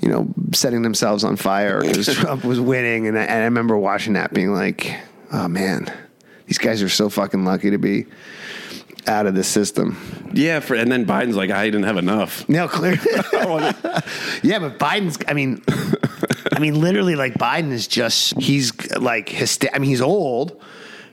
You 0.00 0.08
know, 0.08 0.28
setting 0.52 0.82
themselves 0.82 1.24
on 1.24 1.36
fire 1.36 1.80
because 1.82 2.06
Trump 2.14 2.44
was 2.44 2.60
winning, 2.60 3.06
and 3.08 3.18
I, 3.18 3.22
and 3.22 3.40
I 3.42 3.44
remember 3.44 3.76
watching 3.76 4.12
that, 4.12 4.32
being 4.32 4.52
like, 4.52 4.96
"Oh 5.32 5.48
man, 5.48 5.92
these 6.46 6.58
guys 6.58 6.82
are 6.82 6.88
so 6.88 7.08
fucking 7.08 7.44
lucky 7.44 7.70
to 7.70 7.78
be 7.78 8.06
out 9.08 9.26
of 9.26 9.34
the 9.34 9.42
system." 9.42 9.96
Yeah, 10.32 10.60
for, 10.60 10.74
and 10.76 10.92
then 10.92 11.04
Biden's 11.04 11.34
like, 11.34 11.50
I 11.50 11.64
didn't 11.64 11.82
have 11.84 11.96
enough. 11.96 12.48
No, 12.48 12.68
clear. 12.68 12.92
yeah, 14.42 14.58
but 14.60 14.78
Biden's. 14.78 15.18
I 15.26 15.32
mean, 15.34 15.62
I 16.52 16.60
mean, 16.60 16.80
literally, 16.80 17.16
like 17.16 17.34
Biden 17.34 17.72
is 17.72 17.88
just. 17.88 18.38
He's 18.40 18.72
like 18.96 19.28
hyster- 19.28 19.70
I 19.74 19.78
mean, 19.80 19.90
he's 19.90 20.00
old. 20.00 20.62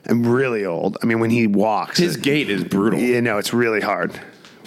and 0.04 0.24
really 0.24 0.64
old. 0.64 0.96
I 1.02 1.06
mean, 1.06 1.18
when 1.18 1.30
he 1.30 1.48
walks, 1.48 1.98
His 1.98 2.14
it- 2.16 2.22
gait 2.22 2.50
is 2.50 2.62
brutal. 2.62 3.00
you 3.00 3.20
know, 3.20 3.38
it's 3.38 3.52
really 3.52 3.80
hard. 3.80 4.12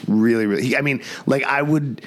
Really, 0.08 0.46
really. 0.46 0.64
He, 0.66 0.76
I 0.78 0.82
mean, 0.82 1.02
like 1.26 1.44
I 1.46 1.62
would. 1.62 2.02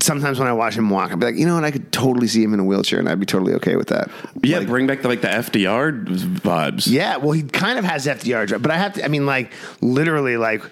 Sometimes 0.00 0.38
when 0.38 0.48
I 0.48 0.52
watch 0.52 0.76
him 0.76 0.90
walk, 0.90 1.12
I'd 1.12 1.18
be 1.18 1.26
like, 1.26 1.36
you 1.36 1.46
know 1.46 1.54
what? 1.54 1.64
I 1.64 1.70
could 1.70 1.90
totally 1.92 2.28
see 2.28 2.42
him 2.42 2.52
in 2.52 2.60
a 2.60 2.64
wheelchair, 2.64 2.98
and 2.98 3.08
I'd 3.08 3.18
be 3.18 3.26
totally 3.26 3.54
okay 3.54 3.76
with 3.76 3.88
that. 3.88 4.10
Yeah, 4.42 4.58
Like, 4.58 4.68
bring 4.68 4.86
back 4.86 5.00
the, 5.02 5.08
like 5.08 5.22
the 5.22 5.28
FDR 5.28 6.04
vibes. 6.40 6.86
Yeah, 6.86 7.16
well, 7.16 7.32
he 7.32 7.42
kind 7.42 7.78
of 7.78 7.84
has 7.84 8.06
FDR, 8.06 8.46
drive, 8.46 8.60
but 8.62 8.70
I 8.70 8.76
have 8.76 8.92
to. 8.94 9.04
I 9.04 9.08
mean, 9.08 9.24
like 9.24 9.50
literally, 9.80 10.36
like 10.36 10.62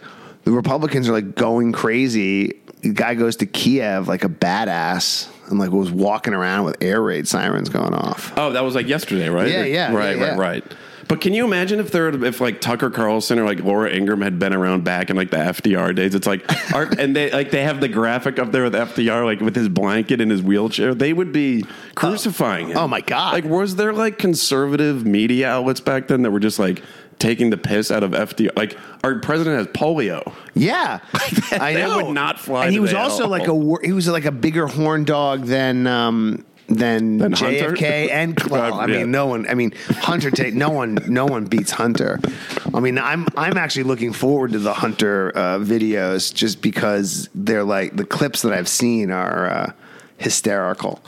the 0.44 0.52
Republicans 0.52 1.08
are 1.08 1.12
like 1.12 1.34
going 1.34 1.72
crazy. 1.72 2.60
The 2.82 2.92
guy 2.92 3.14
goes 3.14 3.36
to 3.36 3.46
Kiev 3.46 4.06
like 4.06 4.22
a 4.24 4.28
badass, 4.28 5.28
and 5.48 5.58
like 5.58 5.70
was 5.70 5.90
walking 5.90 6.34
around 6.34 6.64
with 6.64 6.76
air 6.82 7.00
raid 7.02 7.26
sirens 7.26 7.68
going 7.68 7.94
off. 7.94 8.32
Oh, 8.36 8.52
that 8.52 8.62
was 8.64 8.74
like 8.74 8.86
yesterday, 8.86 9.28
right? 9.30 9.48
Yeah, 9.48 9.64
yeah, 9.64 9.94
right, 9.94 10.16
yeah, 10.16 10.22
right, 10.24 10.28
yeah. 10.28 10.36
right. 10.36 10.64
But 11.10 11.20
can 11.20 11.34
you 11.34 11.44
imagine 11.44 11.80
if 11.80 11.90
there, 11.90 12.08
if 12.24 12.40
like 12.40 12.60
Tucker 12.60 12.88
Carlson 12.88 13.40
or 13.40 13.44
like 13.44 13.58
Laura 13.64 13.90
Ingraham 13.90 14.22
had 14.22 14.38
been 14.38 14.54
around 14.54 14.84
back 14.84 15.10
in 15.10 15.16
like 15.16 15.30
the 15.32 15.38
FDR 15.38 15.92
days? 15.92 16.14
It's 16.14 16.26
like, 16.26 16.48
are, 16.72 16.84
and 17.00 17.16
they 17.16 17.32
like 17.32 17.50
they 17.50 17.64
have 17.64 17.80
the 17.80 17.88
graphic 17.88 18.38
up 18.38 18.52
there 18.52 18.62
with 18.62 18.74
FDR, 18.74 19.24
like 19.24 19.40
with 19.40 19.56
his 19.56 19.68
blanket 19.68 20.20
and 20.20 20.30
his 20.30 20.40
wheelchair. 20.40 20.94
They 20.94 21.12
would 21.12 21.32
be 21.32 21.64
crucifying 21.96 22.68
him. 22.68 22.78
Oh, 22.78 22.86
my 22.86 23.00
God. 23.00 23.32
Like, 23.32 23.44
was 23.44 23.74
there 23.74 23.92
like 23.92 24.18
conservative 24.18 25.04
media 25.04 25.48
outlets 25.48 25.80
back 25.80 26.06
then 26.06 26.22
that 26.22 26.30
were 26.30 26.38
just 26.38 26.60
like 26.60 26.80
taking 27.18 27.50
the 27.50 27.56
piss 27.56 27.90
out 27.90 28.04
of 28.04 28.12
FDR? 28.12 28.56
Like, 28.56 28.78
our 29.02 29.18
president 29.18 29.56
has 29.58 29.66
polio. 29.66 30.32
Yeah, 30.54 31.00
I 31.50 31.72
that 31.72 31.88
know. 31.88 32.06
would 32.06 32.14
not 32.14 32.38
fly 32.38 32.66
And 32.66 32.72
he 32.72 32.78
was 32.78 32.94
also 32.94 33.24
all. 33.24 33.30
like 33.30 33.48
a 33.48 33.76
he 33.84 33.92
was 33.92 34.06
like 34.06 34.26
a 34.26 34.32
bigger 34.32 34.68
horn 34.68 35.02
dog 35.02 35.46
than. 35.46 35.88
Um, 35.88 36.44
than, 36.70 37.18
Than? 37.18 37.32
JFK 37.34 38.10
and 38.10 38.38
well, 38.44 38.74
I 38.80 38.86
Yeah. 38.86 38.98
mean, 39.00 39.10
no 39.10 39.26
one. 39.26 39.46
I 39.48 39.54
mean, 39.54 39.72
Hunter. 39.88 40.30
Ta- 40.30 40.50
no 40.52 40.70
one. 40.70 40.98
No 41.08 41.26
one 41.26 41.44
beats 41.46 41.72
Hunter. 41.72 42.20
I 42.72 42.80
mean, 42.80 42.98
I'm 42.98 43.26
I'm 43.36 43.58
actually 43.58 43.82
looking 43.84 44.12
forward 44.12 44.52
to 44.52 44.58
the 44.58 44.72
Hunter 44.72 45.32
uh, 45.34 45.58
videos 45.58 46.32
just 46.32 46.62
because 46.62 47.28
they're 47.34 47.64
like 47.64 47.96
the 47.96 48.04
clips 48.04 48.42
that 48.42 48.52
I've 48.52 48.68
seen 48.68 49.10
are 49.10 49.50
uh, 49.50 49.72
hysterical. 50.18 51.00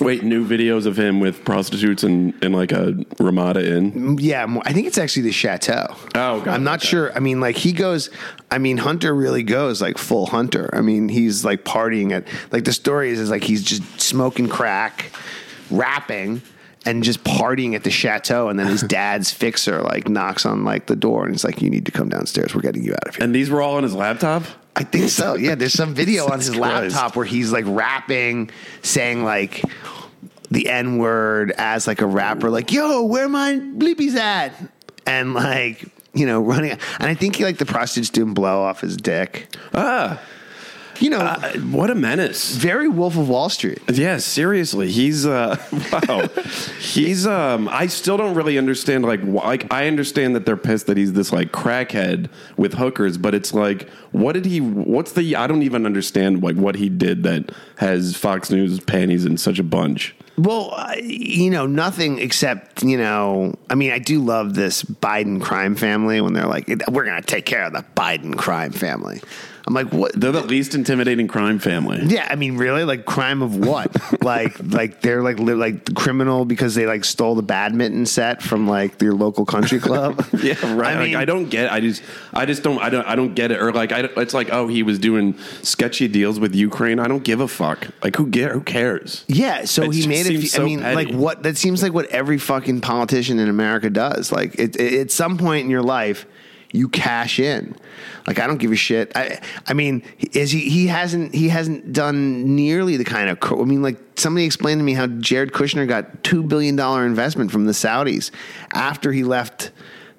Wait, 0.00 0.22
new 0.22 0.46
videos 0.46 0.86
of 0.86 0.98
him 0.98 1.20
with 1.20 1.44
prostitutes 1.44 2.02
and 2.02 2.34
in 2.42 2.52
like 2.52 2.72
a 2.72 2.94
Ramada 3.18 3.76
Inn. 3.76 3.92
Mm, 3.92 4.18
yeah, 4.20 4.46
I 4.62 4.72
think 4.72 4.86
it's 4.86 4.98
actually 4.98 5.22
the 5.22 5.32
chateau. 5.32 5.86
Oh, 6.14 6.40
got 6.40 6.48
I'm 6.48 6.64
not 6.64 6.80
okay. 6.80 6.88
sure. 6.88 7.12
I 7.14 7.20
mean, 7.20 7.40
like 7.40 7.56
he 7.56 7.72
goes. 7.72 8.10
I 8.50 8.58
mean, 8.58 8.78
Hunter 8.78 9.14
really 9.14 9.42
goes 9.42 9.80
like 9.80 9.98
full 9.98 10.26
Hunter. 10.26 10.70
I 10.72 10.80
mean, 10.80 11.08
he's 11.08 11.44
like 11.44 11.64
partying 11.64 12.12
at 12.12 12.26
like 12.52 12.64
the 12.64 12.72
story 12.72 13.10
is 13.10 13.20
is 13.20 13.30
like 13.30 13.44
he's 13.44 13.62
just 13.62 14.00
smoking 14.00 14.48
crack, 14.48 15.12
rapping. 15.70 16.42
And 16.84 17.02
just 17.02 17.24
partying 17.24 17.74
at 17.74 17.82
the 17.82 17.90
chateau, 17.90 18.48
and 18.48 18.56
then 18.56 18.68
his 18.68 18.80
dad's 18.96 19.32
fixer 19.32 19.82
like 19.82 20.08
knocks 20.08 20.46
on 20.46 20.64
like 20.64 20.86
the 20.86 20.94
door, 20.94 21.24
and 21.24 21.34
he's 21.34 21.42
like, 21.42 21.60
"You 21.60 21.68
need 21.68 21.84
to 21.86 21.90
come 21.90 22.08
downstairs. 22.08 22.54
We're 22.54 22.60
getting 22.60 22.84
you 22.84 22.92
out 22.92 23.08
of 23.08 23.16
here." 23.16 23.24
And 23.24 23.34
these 23.34 23.50
were 23.50 23.60
all 23.60 23.74
on 23.74 23.82
his 23.82 23.92
laptop? 23.92 24.44
I 24.76 24.84
think 24.84 25.08
so. 25.08 25.36
Yeah, 25.36 25.54
there's 25.54 25.72
some 25.72 25.94
video 25.94 26.26
on 26.30 26.38
his 26.38 26.54
laptop 26.54 27.16
where 27.16 27.24
he's 27.24 27.50
like 27.50 27.64
rapping, 27.66 28.50
saying 28.82 29.24
like 29.24 29.62
the 30.50 30.68
N 30.68 30.98
word 30.98 31.52
as 31.56 31.86
like 31.86 32.02
a 32.02 32.06
rapper, 32.06 32.50
like 32.50 32.70
"Yo, 32.70 33.02
where 33.02 33.28
my 33.28 33.54
bleepies 33.54 34.14
at?" 34.14 34.52
and 35.06 35.32
like 35.34 35.84
you 36.12 36.26
know 36.26 36.40
running. 36.42 36.72
And 36.72 37.08
I 37.08 37.14
think 37.14 37.36
he 37.36 37.44
like 37.44 37.58
the 37.58 37.66
prostitutes 37.66 38.10
do 38.10 38.22
him 38.22 38.34
blow 38.34 38.62
off 38.62 38.80
his 38.82 38.96
dick. 38.96 39.48
Ah, 39.72 40.20
You 41.00 41.10
know, 41.10 41.18
uh, 41.18 41.52
what 41.58 41.90
a 41.90 41.94
menace. 41.94 42.56
very 42.56 42.88
Wolf 42.88 43.16
of 43.16 43.28
Wall 43.28 43.48
Street. 43.48 43.80
Yeah, 43.92 44.18
seriously. 44.18 44.90
He's 44.90 45.26
uh 45.26 45.56
wow. 45.92 46.28
he's 46.80 47.26
um 47.26 47.68
I 47.68 47.86
still 47.86 48.16
don't 48.16 48.34
really 48.34 48.58
understand 48.58 49.04
like 49.04 49.22
like 49.22 49.72
I 49.72 49.86
understand 49.86 50.34
that 50.36 50.46
they're 50.46 50.56
pissed 50.56 50.86
that 50.86 50.96
he's 50.96 51.12
this 51.12 51.32
like 51.32 51.52
crackhead 51.52 52.30
with 52.56 52.74
hookers, 52.74 53.18
but 53.18 53.34
it's 53.34 53.52
like 53.52 53.88
what 54.12 54.32
did 54.32 54.46
he 54.46 54.60
what's 54.60 55.12
the 55.12 55.36
I 55.36 55.46
don't 55.46 55.62
even 55.62 55.86
understand 55.86 56.42
like 56.42 56.56
what 56.56 56.76
he 56.76 56.88
did 56.88 57.22
that 57.24 57.50
has 57.78 58.16
Fox 58.16 58.50
News 58.50 58.80
panties 58.80 59.24
in 59.24 59.36
such 59.36 59.58
a 59.58 59.64
bunch. 59.64 60.14
Well, 60.38 60.76
you 61.02 61.48
know, 61.48 61.64
nothing 61.66 62.18
except, 62.18 62.82
you 62.82 62.98
know, 62.98 63.54
I 63.70 63.74
mean, 63.74 63.90
I 63.90 63.98
do 63.98 64.20
love 64.20 64.54
this 64.54 64.82
Biden 64.82 65.40
crime 65.40 65.76
family 65.76 66.20
when 66.20 66.34
they're 66.34 66.46
like, 66.46 66.68
we're 66.90 67.06
going 67.06 67.20
to 67.20 67.26
take 67.26 67.46
care 67.46 67.64
of 67.64 67.72
the 67.72 67.84
Biden 67.96 68.36
crime 68.36 68.72
family. 68.72 69.22
I'm 69.66 69.74
like, 69.74 69.92
what? 69.92 70.12
They're 70.12 70.30
the 70.30 70.42
least 70.42 70.76
intimidating 70.76 71.26
crime 71.26 71.58
family. 71.58 72.00
Yeah, 72.04 72.28
I 72.30 72.36
mean, 72.36 72.56
really, 72.56 72.84
like 72.84 73.04
crime 73.04 73.42
of 73.42 73.56
what? 73.56 73.90
like, 74.22 74.56
like 74.62 75.00
they're 75.00 75.22
like 75.22 75.40
li- 75.40 75.54
like 75.54 75.92
criminal 75.94 76.44
because 76.44 76.76
they 76.76 76.86
like 76.86 77.04
stole 77.04 77.34
the 77.34 77.42
badminton 77.42 78.06
set 78.06 78.42
from 78.42 78.68
like 78.68 79.02
your 79.02 79.14
local 79.14 79.44
country 79.44 79.80
club. 79.80 80.24
Yeah, 80.36 80.54
right. 80.76 80.94
I 80.94 80.98
like 80.98 81.06
mean, 81.08 81.16
I 81.16 81.24
don't 81.24 81.48
get. 81.48 81.72
I 81.72 81.80
just, 81.80 82.02
I 82.32 82.46
just 82.46 82.62
don't. 82.62 82.78
I 82.80 82.90
don't. 82.90 83.04
I 83.06 83.16
don't 83.16 83.34
get 83.34 83.50
it. 83.50 83.60
Or 83.60 83.72
like, 83.72 83.90
I, 83.90 84.00
it's 84.18 84.34
like, 84.34 84.52
oh, 84.52 84.68
he 84.68 84.82
was 84.84 84.98
doing 85.00 85.36
sketchy 85.62 86.06
deals 86.06 86.38
with 86.38 86.54
Ukraine. 86.54 87.00
I 87.00 87.08
don't 87.08 87.24
give 87.24 87.40
a 87.40 87.48
fuck. 87.48 87.88
Like, 88.04 88.14
who 88.16 88.28
get? 88.28 88.52
Who 88.52 88.60
cares? 88.60 89.24
Yeah, 89.26 89.64
so 89.64 89.84
It 89.84 89.94
he 89.94 90.06
made 90.06 90.26
it. 90.26 90.40
seems 90.42 90.58
I 90.58 90.62
mean, 90.62 90.80
petty. 90.80 90.94
like 90.94 91.14
what? 91.14 91.42
That 91.42 91.56
seems 91.56 91.82
like 91.82 91.92
what 91.92 92.06
every 92.10 92.38
fucking 92.38 92.82
politician 92.82 93.38
in 93.40 93.48
America 93.48 93.90
does. 93.90 94.30
Like, 94.30 94.54
it, 94.60 94.76
it, 94.78 95.00
at 95.00 95.10
some 95.10 95.38
point 95.38 95.64
in 95.64 95.70
your 95.70 95.82
life, 95.82 96.26
you 96.72 96.88
cash 96.88 97.38
in. 97.38 97.76
Like, 98.26 98.38
I 98.38 98.46
don't 98.46 98.58
give 98.58 98.72
a 98.72 98.76
shit. 98.76 99.12
I, 99.14 99.40
I 99.66 99.72
mean, 99.72 100.02
is 100.32 100.50
he? 100.50 100.68
He 100.68 100.86
hasn't. 100.86 101.34
He 101.34 101.48
hasn't 101.48 101.92
done 101.92 102.56
nearly 102.56 102.96
the 102.96 103.04
kind 103.04 103.30
of. 103.30 103.38
I 103.42 103.64
mean, 103.64 103.82
like 103.82 103.98
somebody 104.16 104.44
explained 104.44 104.80
to 104.80 104.84
me 104.84 104.94
how 104.94 105.06
Jared 105.06 105.52
Kushner 105.52 105.86
got 105.86 106.24
two 106.24 106.42
billion 106.42 106.76
dollar 106.76 107.06
investment 107.06 107.50
from 107.50 107.66
the 107.66 107.72
Saudis 107.72 108.30
after 108.74 109.12
he 109.12 109.24
left 109.24 109.70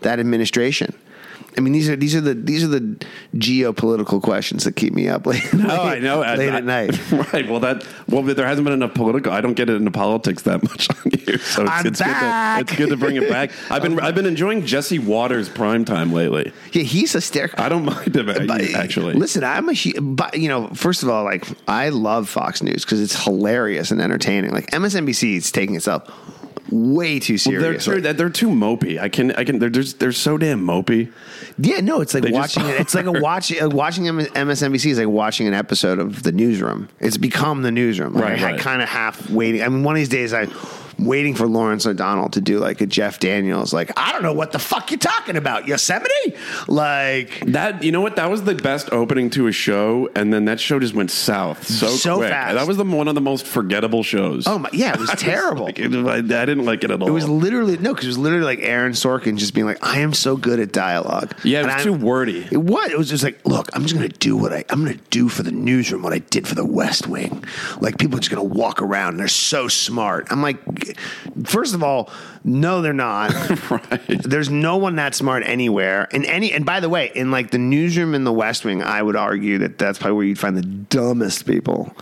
that 0.01 0.19
administration? 0.19 0.95
I 1.57 1.61
mean, 1.61 1.73
these 1.73 1.89
are 1.89 1.95
these 1.95 2.15
are 2.15 2.21
the 2.21 2.33
these 2.35 2.63
are 2.63 2.67
the 2.67 2.97
geopolitical 3.35 4.21
questions 4.21 4.63
that 4.65 4.75
keep 4.75 4.93
me 4.93 5.07
up 5.07 5.25
late. 5.25 5.43
No, 5.53 5.67
Oh, 5.69 5.83
I 5.87 5.99
know. 5.99 6.19
late 6.19 6.49
I- 6.51 6.57
at 6.57 6.63
night. 6.63 7.11
right. 7.33 7.49
Well, 7.49 7.59
that 7.61 7.85
well, 8.07 8.23
but 8.23 8.37
there 8.37 8.47
hasn't 8.47 8.65
been 8.65 8.73
enough 8.73 8.93
political. 8.93 9.31
I 9.33 9.41
don't 9.41 9.53
get 9.55 9.69
into 9.69 9.91
politics 9.91 10.43
that 10.43 10.63
much 10.63 10.87
on 11.05 11.11
here, 11.25 11.39
so 11.39 11.63
it's, 11.65 11.85
it's 11.85 12.01
good. 12.01 12.07
To, 12.13 12.57
it's 12.59 12.75
good 12.75 12.89
to 12.89 12.97
bring 12.97 13.15
it 13.15 13.29
back. 13.29 13.51
I've 13.69 13.81
been 13.81 13.99
I've 13.99 14.15
been 14.15 14.25
enjoying 14.25 14.65
Jesse 14.65 14.99
Watters 14.99 15.49
prime 15.49 15.85
time 15.85 16.11
lately. 16.13 16.51
Yeah, 16.73 16.83
he's 16.83 17.13
hysterical. 17.13 17.63
I 17.63 17.69
don't 17.69 17.85
mind 17.85 18.15
him 18.15 18.29
actually. 18.29 19.13
Listen, 19.13 19.43
I'm 19.43 19.69
a 19.69 19.73
but 20.01 20.37
you 20.37 20.47
know, 20.49 20.67
first 20.69 21.03
of 21.03 21.09
all, 21.09 21.23
like 21.23 21.45
I 21.67 21.89
love 21.89 22.29
Fox 22.29 22.61
News 22.61 22.83
because 22.85 23.01
it's 23.01 23.23
hilarious 23.23 23.91
and 23.91 24.01
entertaining. 24.01 24.51
Like 24.51 24.67
MSNBC 24.71 25.37
is 25.37 25.51
taking 25.51 25.75
itself 25.75 26.07
way 26.71 27.19
too 27.19 27.33
Well, 27.33 27.37
serious. 27.39 27.85
they're 27.85 27.95
too, 27.95 28.01
Like, 28.01 28.17
they're 28.17 28.29
too 28.29 28.49
mopey. 28.49 28.99
I 28.99 29.09
can 29.09 29.31
I 29.33 29.43
can 29.43 29.59
they're 29.59 29.69
just 29.69 29.99
they're 29.99 30.11
so 30.11 30.37
damn 30.37 30.65
mopey. 30.65 31.11
yeah, 31.57 31.79
no, 31.81 32.01
it's 32.01 32.13
like 32.13 32.23
They 32.23 32.31
watching 32.31 32.65
it. 32.65 32.79
It's 32.81 32.93
like 32.95 33.05
a 33.05 33.11
watch 33.21 33.51
uh, 33.59 33.69
watching 33.69 34.05
MSNBC 34.05 34.91
is 34.91 34.97
like 34.99 35.07
watching 35.07 35.47
an 35.47 35.53
episode 35.53 35.99
of 35.99 36.23
the 36.23 36.31
newsroom. 36.31 36.89
It's 36.99 37.17
become 37.17 37.61
the 37.63 37.71
newsroom. 37.71 38.13
Like, 38.13 38.23
Right, 38.23 38.39
I 38.41 38.51
right. 38.51 38.59
kind 38.59 38.81
of 38.81 38.89
half 38.89 39.29
waiting. 39.29 39.61
I 39.63 39.69
mean, 39.69 39.83
one 39.83 39.95
of 39.95 39.99
these 39.99 40.09
days 40.09 40.33
I. 40.33 40.47
Waiting 40.99 41.35
for 41.35 41.47
Lawrence 41.47 41.85
O'Donnell 41.85 42.29
to 42.29 42.41
do 42.41 42.59
like 42.59 42.81
a 42.81 42.85
Jeff 42.87 43.19
Daniels, 43.19 43.71
like 43.73 43.91
I 43.97 44.11
don't 44.11 44.23
know 44.23 44.33
what 44.33 44.51
the 44.51 44.59
fuck 44.59 44.89
you're 44.91 44.97
talking 44.97 45.35
about, 45.37 45.67
Yosemite. 45.67 46.35
Like 46.67 47.39
That 47.47 47.83
you 47.83 47.91
know 47.91 48.01
what 48.01 48.15
that 48.15 48.29
was 48.29 48.43
the 48.43 48.55
best 48.55 48.89
opening 48.91 49.29
to 49.31 49.47
a 49.47 49.51
show, 49.51 50.09
and 50.15 50.33
then 50.33 50.45
that 50.45 50.59
show 50.59 50.79
just 50.79 50.93
went 50.93 51.11
south 51.11 51.67
so, 51.67 51.87
So 51.87 52.17
quick. 52.17 52.29
fast. 52.29 52.55
That 52.55 52.67
was 52.67 52.77
the 52.77 52.83
one 52.83 53.07
of 53.07 53.15
the 53.15 53.21
most 53.21 53.45
forgettable 53.45 54.03
shows. 54.03 54.47
Oh 54.47 54.59
my, 54.59 54.69
yeah, 54.73 54.93
it 54.93 54.99
was 54.99 55.09
terrible. 55.17 55.65
Like, 55.65 55.79
it- 55.79 55.93
I, 55.93 56.17
I 56.17 56.21
didn't 56.21 56.65
like 56.65 56.83
it 56.83 56.91
at 56.91 57.01
all. 57.01 57.07
It 57.07 57.11
was 57.11 57.27
literally 57.29 57.77
no, 57.77 57.93
because 57.93 58.05
it 58.05 58.09
was 58.09 58.17
literally 58.17 58.45
like 58.45 58.59
Aaron 58.59 58.93
Sorkin 58.93 59.37
just 59.37 59.53
being 59.53 59.65
like, 59.67 59.83
"I 59.85 59.99
am 59.99 60.13
so 60.13 60.35
good 60.35 60.59
at 60.59 60.71
dialogue." 60.71 61.33
yeah, 61.43 61.59
it 61.59 61.63
And 61.63 61.67
was 61.67 61.75
I'm- 61.75 61.83
too 61.99 62.05
wordy. 62.05 62.47
It 62.51 62.57
was. 62.57 62.91
It 62.91 62.97
was 62.97 63.09
just 63.09 63.23
like, 63.23 63.39
look, 63.45 63.69
I'm 63.73 63.83
just 63.83 63.93
gonna 63.95 64.07
do 64.09 64.35
what 64.35 64.53
I 64.53 64.63
I'm 64.69 64.83
gonna 64.83 64.97
do 65.09 65.29
for 65.29 65.43
the 65.43 65.51
newsroom 65.51 66.01
what 66.01 66.13
I 66.13 66.19
did 66.19 66.47
for 66.47 66.55
the 66.55 66.65
West 66.65 67.07
Wing. 67.07 67.43
Like 67.81 67.97
people 67.97 68.17
are 68.17 68.19
just 68.21 68.31
gonna 68.31 68.43
walk 68.43 68.81
around 68.81 69.09
and 69.09 69.19
they're 69.19 69.27
so 69.27 69.67
smart. 69.67 70.27
I'm 70.31 70.41
like, 70.41 70.57
first 71.43 71.73
of 71.73 71.83
all, 71.83 72.09
no, 72.43 72.81
they're 72.81 72.93
not. 72.93 73.31
right. 73.71 74.23
There's 74.23 74.49
no 74.49 74.77
one 74.77 74.95
that 74.95 75.15
smart 75.15 75.43
anywhere. 75.45 76.07
And 76.11 76.25
any 76.25 76.51
and 76.53 76.65
by 76.65 76.79
the 76.79 76.89
way, 76.89 77.11
in 77.13 77.31
like 77.31 77.51
the 77.51 77.57
newsroom 77.57 78.15
in 78.15 78.23
the 78.23 78.33
West 78.33 78.65
Wing, 78.65 78.81
I 78.81 79.01
would 79.01 79.15
argue 79.15 79.57
that 79.59 79.77
that's 79.77 79.99
probably 79.99 80.15
where 80.15 80.25
you'd 80.25 80.39
find 80.39 80.57
the 80.57 80.61
dumbest 80.61 81.45
people. 81.45 81.95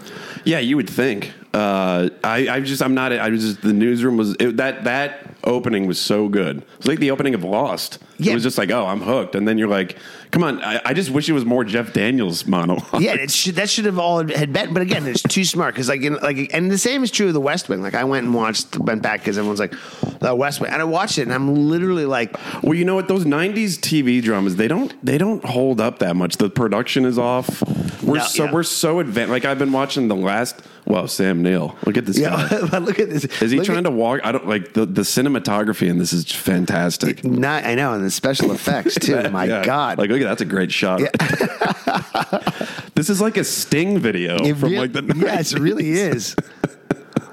Yeah, 0.44 0.60
you 0.60 0.76
would 0.76 0.90
think. 0.90 1.34
Uh, 1.54 2.10
I, 2.22 2.50
I 2.50 2.60
just, 2.60 2.84
I'm 2.84 2.94
not. 2.94 3.14
I 3.14 3.30
was 3.30 3.42
just 3.42 3.62
the 3.62 3.72
newsroom 3.72 4.18
was 4.18 4.36
it, 4.40 4.58
that 4.58 4.84
that 4.84 5.36
opening 5.46 5.88
was 5.88 6.00
so 6.00 6.28
good. 6.28 6.62
It's 6.78 6.88
like 6.88 7.00
the 7.00 7.12
opening 7.12 7.34
of 7.34 7.46
Lost. 7.46 8.00
Yeah. 8.18 8.32
It 8.32 8.36
was 8.36 8.44
just 8.44 8.58
like, 8.58 8.72
oh, 8.72 8.86
I'm 8.86 9.00
hooked, 9.02 9.36
and 9.36 9.48
then 9.48 9.58
you're 9.58 9.70
like, 9.70 9.98
come 10.36 10.44
on. 10.44 10.62
I, 10.62 10.82
I 10.84 10.94
just 10.94 11.12
wish 11.12 11.30
it 11.30 11.32
was 11.32 11.46
more 11.46 11.64
Jeff 11.64 11.94
Daniels 11.94 12.46
monologue. 12.46 13.02
Yeah, 13.02 13.14
it 13.14 13.32
should, 13.32 13.56
that 13.56 13.70
should 13.70 13.86
have 13.86 13.98
all 13.98 14.18
had 14.28 14.52
been. 14.52 14.74
But 14.74 14.82
again, 14.82 15.08
it's 15.08 15.24
too 15.24 15.46
smart 15.46 15.74
because 15.74 15.88
like, 15.88 16.02
in, 16.02 16.16
like, 16.16 16.54
and 16.54 16.70
the 16.70 16.78
same 16.78 17.04
is 17.04 17.12
true 17.12 17.28
of 17.28 17.34
the 17.34 17.40
West 17.40 17.70
Wing. 17.70 17.82
Like, 17.82 17.96
I 17.96 18.04
went 18.04 18.26
and 18.26 18.36
watched, 18.36 18.78
went 18.78 19.02
back 19.02 19.22
because 19.22 19.38
everyone's 19.38 19.62
like, 19.62 19.74
the 20.20 20.36
West 20.36 20.60
Wing, 20.60 20.72
and 20.72 20.82
I 20.82 20.86
watched 20.86 21.18
it, 21.18 21.22
and 21.22 21.34
I'm 21.34 21.70
literally 21.70 22.06
like, 22.06 22.36
Well, 22.62 22.74
you 22.74 22.84
know 22.84 22.96
what? 22.96 23.08
Those 23.08 23.24
'90s 23.24 23.80
TV 23.80 24.22
dramas 24.22 24.58
they 24.58 24.68
don't 24.68 24.94
they 25.06 25.18
don't 25.18 25.44
hold 25.46 25.80
up 25.80 26.00
that 26.00 26.16
much. 26.16 26.38
The 26.38 26.50
production 26.50 27.06
is 27.06 27.18
off. 27.18 27.62
We're 28.04 28.18
No, 28.18 28.24
so 28.26 28.44
yeah. 28.46 28.52
we're 28.52 28.64
so 28.64 29.00
advanced. 29.00 29.32
Like 29.32 29.46
I've 29.46 29.60
been 29.60 29.72
watching 29.72 30.08
the 30.08 30.16
last. 30.16 30.62
Well, 30.88 31.08
Sam 31.08 31.42
Neill. 31.42 31.76
Look 31.86 31.98
at 31.98 32.06
this 32.06 32.18
yeah, 32.20 32.48
guy. 32.70 32.78
look 32.78 33.00
at 33.00 33.10
this. 33.10 33.26
Is 33.42 33.50
he 33.52 33.58
Look 33.58 33.66
trying 33.66 33.80
at- 33.80 33.84
to 33.86 33.92
walk? 33.92 34.22
I 34.24 34.32
don't 34.32 34.48
like 34.48 34.74
the 34.74 34.86
the 34.86 35.02
cinematography 35.02 35.88
in 35.90 35.98
this 35.98 36.14
is 36.14 36.32
fantastic. 36.32 37.24
Not, 37.24 37.66
I 37.66 37.74
know, 37.74 37.94
and 37.94 38.06
the 38.06 38.12
special 38.12 38.52
effects 38.52 38.94
too. 38.96 39.30
My 39.32 39.46
Yeah. 39.46 39.64
God, 39.66 39.98
Like, 39.98 40.10
look 40.12 40.22
at 40.22 40.26
that's 40.26 40.42
a 40.42 40.46
great 40.46 40.72
shot. 40.72 41.00
this 42.96 43.10
is 43.10 43.20
like 43.20 43.38
a 43.38 43.44
Sting 43.44 43.98
video 44.00 44.38
It 44.44 44.56
from 44.58 44.74
like 44.76 44.94
the 44.94 45.04
yes, 45.18 45.54
it 45.54 45.60
really 45.60 45.90
is. 45.92 46.36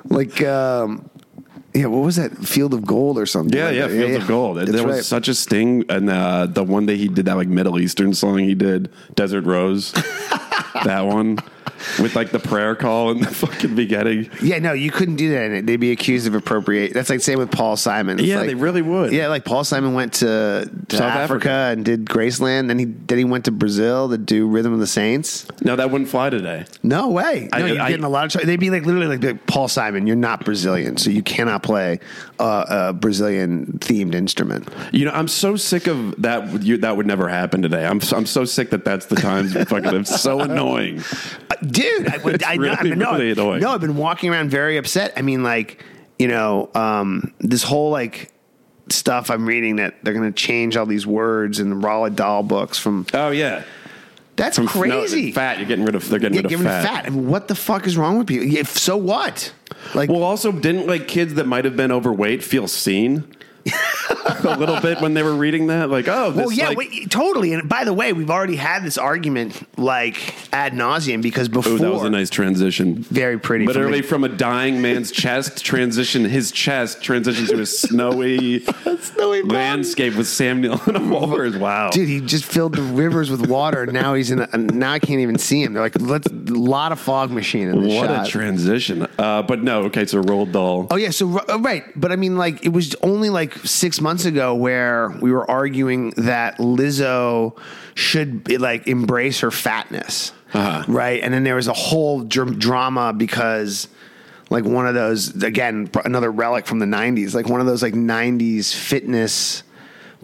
like, 0.04 0.42
um, 0.42 1.08
yeah, 1.74 1.86
what 1.86 2.04
was 2.04 2.16
that? 2.16 2.32
Field 2.38 2.74
of 2.74 2.84
Gold 2.86 3.18
or 3.18 3.26
something? 3.26 3.56
Yeah, 3.56 3.66
like 3.66 3.74
yeah, 3.76 3.86
that. 3.86 3.90
Fields 3.90 4.16
of 4.22 4.28
Gold. 4.28 4.56
There 4.66 4.86
was 4.86 4.96
right. 4.96 5.04
such 5.04 5.28
a 5.28 5.34
sting, 5.34 5.84
and 5.88 6.08
uh, 6.10 6.46
the 6.46 6.64
one 6.64 6.86
that 6.86 6.96
he 6.96 7.08
did 7.08 7.26
that 7.26 7.36
like 7.36 7.48
Middle 7.48 7.78
Eastern 7.78 8.14
song 8.14 8.38
he 8.38 8.54
did, 8.54 8.90
Desert 9.14 9.44
Rose, 9.44 9.92
that 10.84 11.02
one 11.06 11.38
with 12.00 12.14
like 12.16 12.30
the 12.30 12.38
prayer 12.38 12.74
call 12.74 13.10
in 13.10 13.20
the 13.20 13.26
fucking 13.30 13.74
beginning. 13.74 14.30
Yeah, 14.42 14.58
no, 14.58 14.72
you 14.72 14.90
couldn't 14.90 15.16
do 15.16 15.30
that 15.30 15.44
in 15.46 15.54
it. 15.54 15.66
They'd 15.66 15.76
be 15.76 15.92
accused 15.92 16.26
of 16.26 16.34
appropriate. 16.34 16.92
That's 16.94 17.10
like 17.10 17.20
same 17.20 17.38
with 17.38 17.50
Paul 17.50 17.76
Simon. 17.76 18.18
It's 18.18 18.28
Yeah, 18.28 18.38
like- 18.38 18.46
they 18.48 18.54
really 18.54 18.82
would. 18.82 19.12
Yeah, 19.12 19.28
like 19.28 19.44
Paul 19.44 19.64
Simon 19.64 19.94
went 19.94 20.14
to, 20.14 20.70
to 20.88 20.96
South 20.96 21.02
Africa, 21.06 21.22
Africa. 21.22 21.50
and 21.50 21.84
did 21.84 22.04
Graceland. 22.06 22.68
Then 22.68 22.78
he 22.78 22.84
then 22.86 23.18
he 23.18 23.24
went 23.24 23.44
to 23.46 23.50
Brazil 23.52 24.08
to 24.08 24.18
do 24.18 24.46
Rhythm 24.46 24.72
of 24.72 24.78
the 24.78 24.86
Saints. 24.86 25.46
No, 25.62 25.76
that 25.76 25.90
wouldn't 25.90 26.10
fly 26.10 26.30
today. 26.30 26.64
No 26.82 27.08
way. 27.10 27.48
No, 27.52 27.58
I- 27.58 27.66
you're 27.66 27.80
I- 27.80 27.88
getting 27.90 28.04
a 28.04 28.08
lot 28.08 28.34
of. 28.34 28.42
They'd 28.46 28.60
be 28.60 28.70
like 28.70 28.84
literally 28.84 29.06
like, 29.06 29.22
like, 29.22 29.46
Paul 29.46 29.68
Simon. 29.68 30.06
You're 30.06 30.16
not 30.16 30.44
Brazilian, 30.44 30.96
so 30.96 31.10
you 31.10 31.22
cannot 31.22 31.62
play 31.62 31.98
uh, 32.42 32.88
a 32.88 32.92
Brazilian 32.92 33.78
themed 33.78 34.14
instrument. 34.14 34.68
You 34.92 35.04
know, 35.04 35.12
I'm 35.12 35.28
so 35.28 35.54
sick 35.54 35.86
of 35.86 36.20
that. 36.20 36.62
You, 36.62 36.76
that 36.78 36.96
would 36.96 37.06
never 37.06 37.28
happen 37.28 37.62
today. 37.62 37.86
I'm 37.86 38.00
I'm 38.12 38.26
so 38.26 38.44
sick 38.44 38.70
that 38.70 38.84
that's 38.84 39.06
the 39.06 39.16
times. 39.16 39.52
fucking, 39.52 39.94
it's 39.94 40.20
so 40.20 40.40
annoying. 40.40 41.02
Uh, 41.50 41.54
dude. 41.64 42.08
I, 42.08 42.16
would, 42.18 42.42
I 42.42 42.56
know. 42.56 42.62
really, 42.62 42.76
I 42.76 42.82
mean, 42.82 42.98
no, 42.98 43.12
really 43.12 43.30
annoying. 43.30 43.60
no, 43.60 43.70
I've 43.70 43.80
been 43.80 43.96
walking 43.96 44.30
around 44.30 44.50
very 44.50 44.76
upset. 44.76 45.12
I 45.16 45.22
mean, 45.22 45.44
like 45.44 45.84
you 46.18 46.26
know, 46.26 46.68
um, 46.74 47.32
this 47.38 47.62
whole 47.62 47.90
like 47.90 48.32
stuff 48.88 49.30
I'm 49.30 49.46
reading 49.46 49.76
that 49.76 50.02
they're 50.02 50.14
going 50.14 50.30
to 50.30 50.36
change 50.36 50.76
all 50.76 50.86
these 50.86 51.06
words 51.06 51.60
in 51.60 51.70
the 51.70 51.76
Roald 51.76 52.16
Dahl 52.16 52.42
books 52.42 52.76
from. 52.76 53.06
Oh 53.14 53.30
yeah, 53.30 53.62
That's 54.42 54.56
From- 54.56 54.66
crazy. 54.66 55.26
No, 55.26 55.32
fat. 55.34 55.58
You're 55.58 55.68
getting 55.68 55.84
rid 55.84 55.94
of. 55.94 56.08
They're 56.08 56.18
getting 56.18 56.42
rid 56.42 56.52
of 56.52 56.60
fat. 56.62 56.84
fat. 56.84 57.06
I 57.06 57.10
mean, 57.10 57.28
what 57.28 57.46
the 57.46 57.54
fuck 57.54 57.86
is 57.86 57.96
wrong 57.96 58.18
with 58.18 58.26
people? 58.26 58.44
Yeah, 58.44 58.64
so 58.64 58.96
what? 58.96 59.52
Like, 59.94 60.10
Well, 60.10 60.24
also, 60.24 60.50
didn't 60.50 60.88
like 60.88 61.06
kids 61.06 61.34
that 61.34 61.46
might 61.46 61.64
have 61.64 61.76
been 61.76 61.92
overweight 61.92 62.42
feel 62.42 62.66
seen 62.66 63.22
a 64.44 64.56
little 64.56 64.80
bit 64.80 65.00
when 65.00 65.14
they 65.14 65.22
were 65.22 65.34
reading 65.34 65.68
that? 65.68 65.90
Like, 65.90 66.08
oh, 66.08 66.30
this, 66.30 66.46
well, 66.46 66.52
yeah, 66.52 66.68
like, 66.68 66.78
wait, 66.78 67.10
totally. 67.10 67.52
And 67.52 67.68
by 67.68 67.84
the 67.84 67.92
way, 67.92 68.12
we've 68.12 68.30
already 68.30 68.56
had 68.56 68.82
this 68.84 68.98
argument 68.98 69.66
like 69.78 70.34
ad 70.52 70.72
nauseum 70.72 71.22
because 71.22 71.48
before 71.48 71.72
Ooh, 71.72 71.78
that 71.78 71.92
was 71.92 72.02
a 72.02 72.10
nice 72.10 72.30
transition. 72.30 72.96
very 73.02 73.38
pretty. 73.38 73.66
Literally 73.66 74.00
the- 74.00 74.06
from 74.06 74.24
a 74.24 74.28
dying 74.28 74.80
man's 74.82 75.10
chest 75.22 75.64
transition, 75.64 76.24
his 76.24 76.50
chest 76.52 77.02
transition 77.02 77.46
to 77.46 77.60
a 77.60 77.66
snowy, 77.66 78.60
Snowy 79.00 79.42
landscape 79.42 80.14
with 80.16 80.26
Sam 80.26 80.60
Neill 80.60 80.80
and 80.86 80.96
a 80.96 81.00
Walrus. 81.00 81.56
Wow, 81.56 81.90
Dude, 81.90 82.08
he 82.08 82.20
just 82.20 82.44
filled 82.44 82.74
the 82.76 82.82
rivers 82.82 83.30
with 83.30 83.48
water, 83.48 83.82
and 83.82 83.92
now 83.92 84.14
he's 84.14 84.30
in. 84.30 84.40
A, 84.40 84.56
now 84.56 84.92
I 84.92 84.98
can't 84.98 85.20
even 85.20 85.38
see 85.38 85.62
him. 85.62 85.72
They're 85.72 85.82
like, 85.82 86.00
let's 86.00 86.26
a 86.28 86.32
lot 86.32 86.92
of 86.92 87.00
fog 87.00 87.30
machine 87.30 87.68
in 87.68 87.82
this 87.82 87.92
what 87.94 88.08
shot. 88.08 88.26
a 88.26 88.30
transition. 88.30 89.06
Uh, 89.18 89.42
but 89.42 89.62
no, 89.62 89.84
okay, 89.84 90.06
so 90.06 90.22
Roald 90.22 90.52
Dahl. 90.52 90.86
Oh 90.90 90.96
yeah, 90.96 91.10
so 91.10 91.38
uh, 91.48 91.58
right, 91.58 91.84
but 91.96 92.12
I 92.12 92.16
mean, 92.16 92.36
like 92.36 92.64
it 92.64 92.70
was 92.70 92.94
only 93.02 93.30
like 93.30 93.54
six 93.58 94.00
months 94.00 94.21
ago 94.26 94.54
where 94.54 95.10
we 95.20 95.30
were 95.32 95.48
arguing 95.50 96.10
that 96.16 96.58
Lizzo 96.58 97.56
should 97.94 98.44
be, 98.44 98.58
like 98.58 98.86
embrace 98.88 99.40
her 99.40 99.50
fatness, 99.50 100.32
Uh-huh. 100.52 100.84
right? 100.88 101.22
And 101.22 101.32
then 101.34 101.44
there 101.44 101.56
was 101.56 101.68
a 101.68 101.72
whole 101.72 102.20
dr- 102.22 102.58
drama 102.58 103.12
because 103.12 103.88
like 104.50 104.64
one 104.64 104.86
of 104.86 104.94
those 104.94 105.42
again 105.42 105.90
another 106.04 106.30
relic 106.30 106.66
from 106.66 106.78
the 106.78 106.86
'90s, 106.86 107.34
like 107.34 107.48
one 107.48 107.60
of 107.60 107.66
those 107.66 107.82
like 107.82 107.94
'90s 107.94 108.74
fitness. 108.74 109.62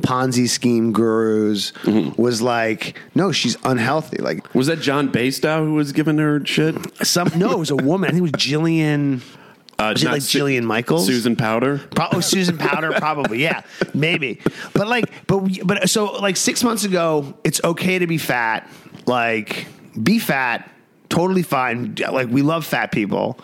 Ponzi 0.00 0.48
scheme 0.48 0.92
gurus 0.92 1.72
Mm-hmm. 1.82 2.22
was 2.22 2.40
like, 2.40 2.96
no, 3.16 3.32
she's 3.32 3.56
unhealthy. 3.64 4.18
Like 4.18 4.54
Was 4.54 4.68
that 4.68 4.78
John 4.80 5.10
Bastow 5.10 5.64
who 5.64 5.74
was 5.74 5.90
giving 5.90 6.18
her 6.18 6.40
shit? 6.46 6.76
some, 7.04 7.32
no, 7.34 7.50
it 7.50 7.58
was 7.58 7.70
a 7.72 7.76
woman. 7.76 8.06
I 8.08 8.12
think 8.12 8.20
it 8.20 8.22
was 8.22 8.30
Jillian. 8.40 9.22
Uh, 9.78 9.92
Was 9.94 10.02
it 10.02 10.10
like 10.10 10.22
Su- 10.22 10.40
Jillian 10.40 10.64
Michaels? 10.64 11.06
Susan 11.06 11.36
Powter. 11.36 11.78
Pro- 11.94 12.08
oh, 12.12 12.20
Susan 12.20 12.58
Powter, 12.58 12.96
probably, 12.98 13.40
yeah, 13.42 13.62
maybe. 13.94 14.40
But 14.74 14.88
like, 14.88 15.04
but 15.28 15.38
we- 15.38 15.60
but 15.62 15.88
so 15.88 16.06
like 16.14 16.36
six 16.36 16.64
months 16.64 16.82
ago, 16.84 17.34
it's 17.44 17.60
okay 17.62 17.98
to 18.00 18.06
be 18.08 18.18
fat. 18.18 18.68
Like, 19.06 19.66
be 20.02 20.18
fat, 20.18 20.68
totally 21.08 21.42
fine. 21.44 21.94
Like, 22.10 22.28
we 22.28 22.42
love 22.42 22.66
fat 22.66 22.90
people. 22.90 23.38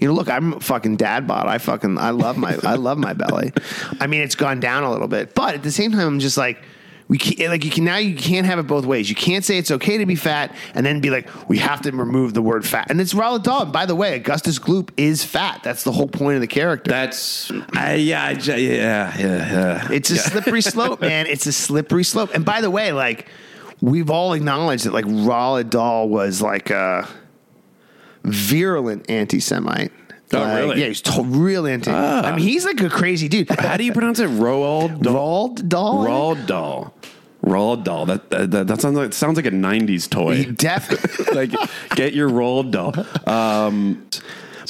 You 0.00 0.08
know, 0.08 0.14
look, 0.14 0.28
I'm 0.30 0.54
a 0.54 0.60
fucking 0.60 0.96
dad 0.96 1.26
bod. 1.26 1.46
I 1.46 1.58
fucking 1.58 1.98
I 1.98 2.10
love 2.10 2.36
my 2.38 2.56
I 2.62 2.74
love 2.76 2.96
my 2.98 3.12
belly. 3.12 3.52
I 4.00 4.06
mean, 4.06 4.22
it's 4.22 4.34
gone 4.34 4.60
down 4.60 4.82
a 4.82 4.90
little 4.90 5.08
bit, 5.08 5.34
but 5.34 5.54
at 5.56 5.62
the 5.62 5.70
same 5.72 5.92
time, 5.92 6.06
I'm 6.06 6.20
just 6.20 6.36
like. 6.38 6.58
We 7.08 7.18
can't, 7.18 7.50
like 7.50 7.64
you 7.64 7.70
can 7.70 7.84
now 7.84 7.98
you 7.98 8.16
can't 8.16 8.46
have 8.46 8.58
it 8.58 8.66
both 8.66 8.84
ways. 8.84 9.08
You 9.08 9.14
can't 9.14 9.44
say 9.44 9.58
it's 9.58 9.70
okay 9.70 9.98
to 9.98 10.06
be 10.06 10.16
fat 10.16 10.54
and 10.74 10.84
then 10.84 11.00
be 11.00 11.10
like 11.10 11.28
we 11.48 11.58
have 11.58 11.82
to 11.82 11.92
remove 11.92 12.34
the 12.34 12.42
word 12.42 12.66
fat. 12.66 12.90
And 12.90 13.00
it's 13.00 13.14
Roald 13.14 13.44
Dahl. 13.44 13.62
And 13.62 13.72
by 13.72 13.86
the 13.86 13.94
way, 13.94 14.16
Augustus 14.16 14.58
Gloop 14.58 14.90
is 14.96 15.24
fat. 15.24 15.62
That's 15.62 15.84
the 15.84 15.92
whole 15.92 16.08
point 16.08 16.34
of 16.34 16.40
the 16.40 16.48
character. 16.48 16.90
That's 16.90 17.52
I, 17.74 17.94
yeah, 17.94 18.30
yeah, 18.30 18.56
yeah, 18.56 19.18
yeah. 19.18 19.88
It's 19.92 20.10
a 20.10 20.16
slippery 20.16 20.60
slope, 20.62 21.00
man. 21.00 21.26
It's 21.26 21.46
a 21.46 21.52
slippery 21.52 22.04
slope. 22.04 22.30
And 22.34 22.44
by 22.44 22.60
the 22.60 22.70
way, 22.70 22.92
like 22.92 23.28
we've 23.80 24.10
all 24.10 24.32
acknowledged 24.32 24.84
that 24.84 24.92
like 24.92 25.04
Roald 25.04 25.70
Dahl 25.70 26.08
was 26.08 26.42
like 26.42 26.70
a 26.70 27.08
virulent 28.24 29.08
anti-Semite. 29.08 29.92
Oh, 30.32 30.38
Like, 30.38 30.56
really? 30.58 30.80
Yeah, 30.80 30.86
he's 30.88 31.00
to- 31.02 31.22
real 31.22 31.66
into. 31.66 31.90
Ah. 31.92 32.22
I 32.22 32.30
mean, 32.34 32.44
he's 32.46 32.64
like 32.64 32.80
a 32.80 32.88
crazy 32.90 33.28
dude. 33.28 33.48
How 33.50 33.76
do 33.76 33.84
you 33.84 33.92
pronounce 33.92 34.18
it? 34.18 34.28
Roald 34.28 35.00
Dahl. 35.02 35.14
Roald 35.14 35.68
Dahl? 35.68 36.04
Roald 36.06 36.46
Dahl. 36.46 36.94
Roald 37.44 37.84
Dahl. 37.84 38.06
That, 38.06 38.28
that 38.30 38.66
that 38.66 38.80
sounds 38.80 38.96
like 38.96 39.12
sounds 39.12 39.36
like 39.36 39.46
a 39.46 39.50
'90s 39.52 40.10
toy. 40.10 40.44
Definitely. 40.52 41.34
like, 41.46 41.50
get 41.94 42.12
your 42.12 42.28
Roald 42.28 42.72
Dahl. 42.72 42.92
Um, 43.32 44.04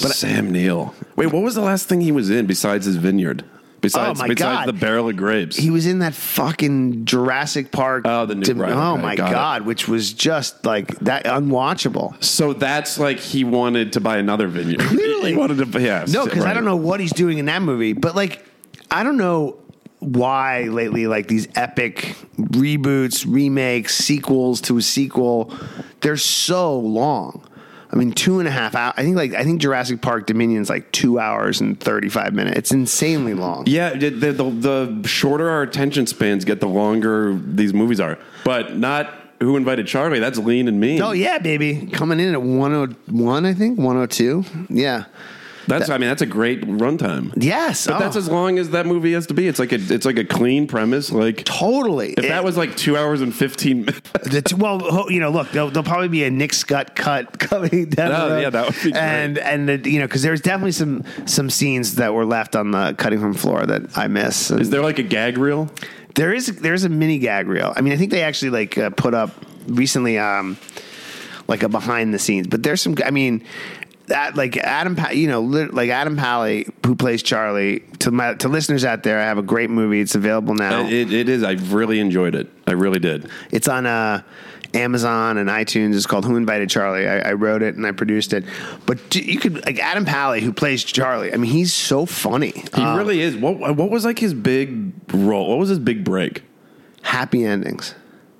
but 0.02 0.12
Sam 0.12 0.50
Neill. 0.52 0.94
Wait, 1.16 1.32
what 1.32 1.42
was 1.42 1.54
the 1.54 1.62
last 1.62 1.88
thing 1.88 2.02
he 2.02 2.12
was 2.12 2.28
in 2.28 2.44
besides 2.46 2.84
his 2.84 2.96
vineyard? 2.96 3.44
Besides, 3.86 4.20
Oh, 4.20 4.22
my 4.22 4.28
besides 4.28 4.66
God. 4.66 4.68
the 4.68 4.72
barrel 4.72 5.08
of 5.08 5.16
grapes. 5.16 5.56
He 5.56 5.70
was 5.70 5.86
in 5.86 6.00
that 6.00 6.14
fucking 6.14 7.04
Jurassic 7.04 7.70
Park. 7.72 8.02
Oh, 8.06 8.26
the 8.26 8.34
new- 8.34 8.42
dim- 8.42 8.60
right, 8.60 8.72
oh 8.72 8.94
okay, 8.94 9.02
my 9.02 9.16
got 9.16 9.28
it. 9.30 9.32
god, 9.34 9.62
which 9.66 9.86
was 9.88 10.12
just 10.12 10.64
like 10.64 10.88
that 11.00 11.24
unwatchable. 11.24 12.22
so 12.22 12.52
that's 12.52 12.98
like 12.98 13.18
he 13.18 13.44
wanted 13.44 13.92
to 13.94 14.00
buy 14.00 14.18
another 14.18 14.48
vineyard. 14.48 14.80
Clearly. 14.88 15.32
he 15.32 15.36
wanted 15.36 15.72
to. 15.72 15.80
Yeah, 15.80 16.04
No, 16.08 16.24
because 16.24 16.44
I 16.44 16.52
don't 16.54 16.64
know 16.64 16.76
what 16.76 17.00
he's 17.00 17.12
doing 17.12 17.38
in 17.38 17.46
that 17.46 17.62
movie, 17.62 17.92
but 17.92 18.14
like 18.16 18.44
I 18.90 19.02
don't 19.02 19.16
know 19.16 19.56
why 20.00 20.64
lately 20.64 21.06
like 21.06 21.26
these 21.28 21.48
epic 21.54 22.16
reboots, 22.38 23.24
remakes, 23.26 23.94
sequels 23.96 24.60
to 24.62 24.76
a 24.76 24.82
sequel, 24.82 25.52
they're 26.00 26.16
so 26.16 26.78
long. 26.78 27.42
I 27.96 27.98
mean, 27.98 28.12
two 28.12 28.40
and 28.40 28.46
a 28.46 28.50
half 28.50 28.74
hours. 28.74 28.94
I 28.96 29.02
think 29.02 29.16
like 29.16 29.32
I 29.32 29.42
think 29.42 29.60
Jurassic 29.60 30.02
Park 30.02 30.26
Dominion's 30.26 30.68
like 30.68 30.92
two 30.92 31.18
hours 31.18 31.62
and 31.62 31.80
thirty 31.80 32.10
five 32.10 32.34
minutes. 32.34 32.58
It's 32.58 32.72
insanely 32.72 33.32
long. 33.32 33.64
Yeah, 33.66 33.94
the, 33.94 34.10
the, 34.10 34.32
the, 34.32 35.08
shorter 35.08 35.48
our 35.48 35.62
attention 35.62 36.06
spans 36.06 36.44
get, 36.44 36.60
the 36.60 36.68
longer 36.68 37.34
these 37.34 37.72
movies 37.72 37.98
are. 37.98 38.18
But 38.44 38.76
not 38.76 39.12
Who 39.40 39.56
Invited 39.56 39.86
Charlie. 39.86 40.18
That's 40.20 40.38
Lean 40.38 40.68
and 40.68 40.78
Mean. 40.78 41.00
Oh 41.00 41.12
yeah, 41.12 41.38
baby, 41.38 41.86
coming 41.86 42.20
in 42.20 42.34
at 42.34 42.42
one 42.42 42.74
oh 42.74 42.88
one. 43.06 43.46
I 43.46 43.54
think 43.54 43.78
one 43.78 43.96
oh 43.96 44.06
two. 44.06 44.44
Yeah. 44.68 45.06
That's 45.66 45.88
I 45.88 45.98
mean 45.98 46.08
that's 46.08 46.22
a 46.22 46.26
great 46.26 46.62
runtime. 46.62 47.32
Yes, 47.36 47.86
But 47.86 47.96
oh, 47.96 47.98
that's 47.98 48.16
as 48.16 48.28
long 48.28 48.58
as 48.58 48.70
that 48.70 48.86
movie 48.86 49.12
has 49.12 49.26
to 49.28 49.34
be. 49.34 49.46
It's 49.46 49.58
like 49.58 49.72
a 49.72 49.76
it's 49.76 50.06
like 50.06 50.18
a 50.18 50.24
clean 50.24 50.66
premise. 50.66 51.10
Like 51.10 51.44
totally. 51.44 52.12
if 52.12 52.28
that 52.28 52.44
was 52.44 52.56
like 52.56 52.76
two 52.76 52.96
hours 52.96 53.20
and 53.20 53.34
fifteen 53.34 53.86
minutes, 54.24 54.54
well, 54.54 55.10
you 55.10 55.20
know, 55.20 55.30
look, 55.30 55.50
there'll, 55.50 55.70
there'll 55.70 55.84
probably 55.84 56.08
be 56.08 56.24
a 56.24 56.30
Nick 56.30 56.52
Scott 56.52 56.94
cut 56.94 57.38
coming 57.38 57.90
down. 57.90 58.12
Oh, 58.12 58.38
yeah, 58.38 58.50
that 58.50 58.66
would 58.66 58.74
be 58.74 58.92
great. 58.92 58.96
And 58.96 59.38
and 59.38 59.68
the, 59.68 59.90
you 59.90 59.98
know, 59.98 60.06
because 60.06 60.22
there's 60.22 60.40
definitely 60.40 60.72
some 60.72 61.04
some 61.26 61.50
scenes 61.50 61.96
that 61.96 62.14
were 62.14 62.26
left 62.26 62.56
on 62.56 62.70
the 62.70 62.94
cutting 62.96 63.20
room 63.20 63.34
floor 63.34 63.66
that 63.66 63.96
I 63.96 64.06
miss. 64.08 64.50
And 64.50 64.60
is 64.60 64.70
there 64.70 64.82
like 64.82 64.98
a 64.98 65.02
gag 65.02 65.38
reel? 65.38 65.70
there 66.16 66.32
is 66.32 66.46
there's 66.56 66.84
a 66.84 66.88
mini 66.88 67.18
gag 67.18 67.46
reel. 67.46 67.72
I 67.76 67.82
mean, 67.82 67.92
I 67.92 67.96
think 67.96 68.10
they 68.10 68.22
actually 68.22 68.50
like 68.50 68.76
uh, 68.76 68.90
put 68.90 69.14
up 69.14 69.30
recently, 69.68 70.18
um, 70.18 70.56
like 71.46 71.62
a 71.62 71.68
behind 71.68 72.12
the 72.12 72.18
scenes. 72.18 72.48
But 72.48 72.62
there's 72.64 72.82
some. 72.82 72.96
I 73.04 73.12
mean. 73.12 73.44
That 74.06 74.36
like 74.36 74.56
Adam, 74.56 74.96
you 75.12 75.26
know, 75.26 75.42
like 75.42 75.90
Adam 75.90 76.16
Pally, 76.16 76.66
who 76.84 76.94
plays 76.94 77.22
Charlie. 77.22 77.80
To 78.00 78.10
my 78.10 78.34
to 78.34 78.48
listeners 78.48 78.84
out 78.84 79.02
there, 79.02 79.18
I 79.20 79.24
have 79.24 79.38
a 79.38 79.42
great 79.42 79.68
movie. 79.70 80.00
It's 80.00 80.14
available 80.14 80.54
now. 80.54 80.86
It, 80.86 81.12
it 81.12 81.28
is. 81.28 81.42
I 81.42 81.52
really 81.52 81.98
enjoyed 81.98 82.34
it. 82.36 82.48
I 82.66 82.72
really 82.72 83.00
did. 83.00 83.28
It's 83.50 83.66
on 83.66 83.84
uh, 83.84 84.22
Amazon 84.74 85.38
and 85.38 85.48
iTunes. 85.48 85.96
It's 85.96 86.06
called 86.06 86.24
Who 86.24 86.36
Invited 86.36 86.70
Charlie. 86.70 87.08
I, 87.08 87.30
I 87.30 87.32
wrote 87.32 87.62
it 87.62 87.74
and 87.74 87.84
I 87.86 87.90
produced 87.92 88.32
it. 88.32 88.44
But 88.86 89.14
you 89.16 89.38
could 89.40 89.64
like 89.66 89.80
Adam 89.80 90.04
Pally, 90.04 90.40
who 90.40 90.52
plays 90.52 90.84
Charlie. 90.84 91.32
I 91.32 91.36
mean, 91.36 91.50
he's 91.50 91.72
so 91.72 92.06
funny. 92.06 92.52
He 92.76 92.82
Uh, 92.82 92.96
really 92.96 93.20
is. 93.20 93.34
What 93.36 93.58
what 93.76 93.90
was 93.90 94.04
like 94.04 94.20
his 94.20 94.34
big 94.34 94.92
role? 95.12 95.48
What 95.48 95.58
was 95.58 95.68
his 95.68 95.78
big 95.80 96.04
break? 96.04 96.42
happy 97.02 97.44
endings, 97.44 97.94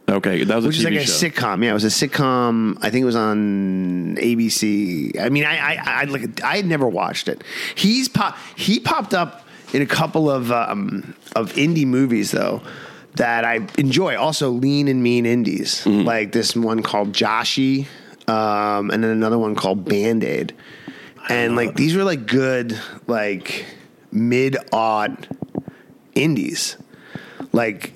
Okay, 0.09 0.45
that 0.45 0.55
was 0.55 0.65
a 0.65 0.69
which 0.69 0.79
is 0.79 0.85
TV 0.85 0.91
like 0.97 1.01
a 1.01 1.07
show. 1.07 1.29
sitcom. 1.29 1.65
Yeah, 1.65 1.71
it 1.71 1.75
was 1.75 1.85
a 1.85 1.89
sitcom. 1.89 2.79
I 2.81 2.91
think 2.91 3.03
it 3.03 3.07
was 3.07 3.17
on 3.17 4.17
ABC. 4.21 5.19
I 5.21 5.29
mean, 5.31 5.45
I 5.45 5.57
I 5.57 5.79
I, 6.03 6.05
like 6.05 6.43
I 6.43 6.57
had 6.57 6.67
never 6.67 6.89
watched 6.89 7.27
it. 7.29 7.43
He's 7.75 8.09
pop. 8.09 8.37
He 8.55 8.79
popped 8.79 9.15
up 9.15 9.45
in 9.73 9.83
a 9.83 9.87
couple 9.87 10.31
of 10.31 10.53
um, 10.53 11.15
of 11.35 11.53
indie 11.55 11.87
movies 11.87 12.31
though. 12.31 12.63
That 13.17 13.45
I 13.45 13.67
enjoy. 13.79 14.17
Also, 14.17 14.51
lean 14.51 14.89
and 14.89 15.03
mean 15.03 15.25
indies, 15.27 15.83
Mm-hmm. 15.85 16.07
like 16.07 16.33
this 16.33 16.55
one 16.55 16.83
called 16.83 17.13
Joshy, 17.13 17.87
um, 18.29 18.91
and 18.91 19.03
then 19.03 19.11
another 19.11 19.39
one 19.39 19.55
called 19.55 19.85
Band 19.87 20.23
Aid. 20.23 20.55
And 21.29 21.57
like 21.57 21.75
these 21.75 21.97
were 21.97 22.05
like 22.05 22.27
good, 22.27 22.79
like 23.09 23.65
mid 24.13 24.57
odd 24.71 25.27
indies, 26.15 26.77
like 27.53 27.93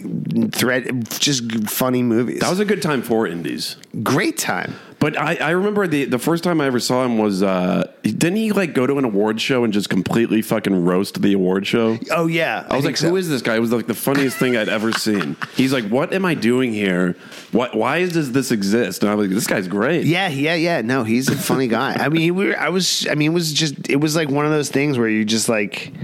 thread, 0.52 1.08
just 1.18 1.68
funny 1.68 2.02
movies. 2.02 2.40
That 2.40 2.50
was 2.50 2.60
a 2.60 2.64
good 2.64 2.82
time 2.82 3.02
for 3.02 3.26
indies. 3.26 3.76
great 4.02 4.38
time. 4.38 4.74
But 5.00 5.16
I, 5.18 5.36
I 5.36 5.50
remember 5.50 5.86
the 5.86 6.04
the 6.04 6.18
first 6.18 6.44
time 6.44 6.60
I 6.60 6.66
ever 6.66 6.78
saw 6.78 7.06
him 7.06 7.16
was 7.16 7.42
uh, 7.42 7.90
didn't 8.02 8.36
he 8.36 8.52
like 8.52 8.74
go 8.74 8.86
to 8.86 8.98
an 8.98 9.04
award 9.06 9.40
show 9.40 9.64
and 9.64 9.72
just 9.72 9.88
completely 9.88 10.42
fucking 10.42 10.84
roast 10.84 11.22
the 11.22 11.32
award 11.32 11.66
show? 11.66 11.98
Oh 12.10 12.26
yeah, 12.26 12.66
I 12.68 12.76
was 12.76 12.84
like, 12.84 12.98
who 12.98 13.16
is 13.16 13.26
this 13.26 13.40
guy? 13.40 13.56
It 13.56 13.60
was 13.60 13.72
like 13.72 13.86
the 13.86 13.94
funniest 13.94 14.36
thing 14.36 14.58
I'd 14.58 14.68
ever 14.68 14.92
seen. 14.92 15.38
He's 15.56 15.72
like, 15.72 15.88
what 15.88 16.12
am 16.12 16.26
I 16.26 16.34
doing 16.34 16.74
here? 16.74 17.16
What? 17.50 17.74
Why 17.74 18.06
does 18.06 18.32
this 18.32 18.50
exist? 18.50 19.02
And 19.02 19.10
I 19.10 19.14
was 19.14 19.28
like, 19.28 19.34
this 19.34 19.46
guy's 19.46 19.68
great. 19.68 20.04
Yeah, 20.04 20.28
yeah, 20.28 20.54
yeah. 20.54 20.82
No, 20.82 21.02
he's 21.04 21.30
a 21.30 21.36
funny 21.36 21.66
guy. 21.66 21.94
I 21.94 22.10
mean, 22.10 22.34
we 22.34 22.48
were, 22.48 22.58
I 22.58 22.68
was. 22.68 23.06
I 23.10 23.14
mean, 23.14 23.30
it 23.30 23.34
was 23.34 23.54
just. 23.54 23.88
It 23.88 23.96
was 23.96 24.14
like 24.14 24.28
one 24.28 24.44
of 24.44 24.52
those 24.52 24.68
things 24.68 24.98
where 24.98 25.08
you 25.08 25.24
just 25.24 25.48
like. 25.48 25.94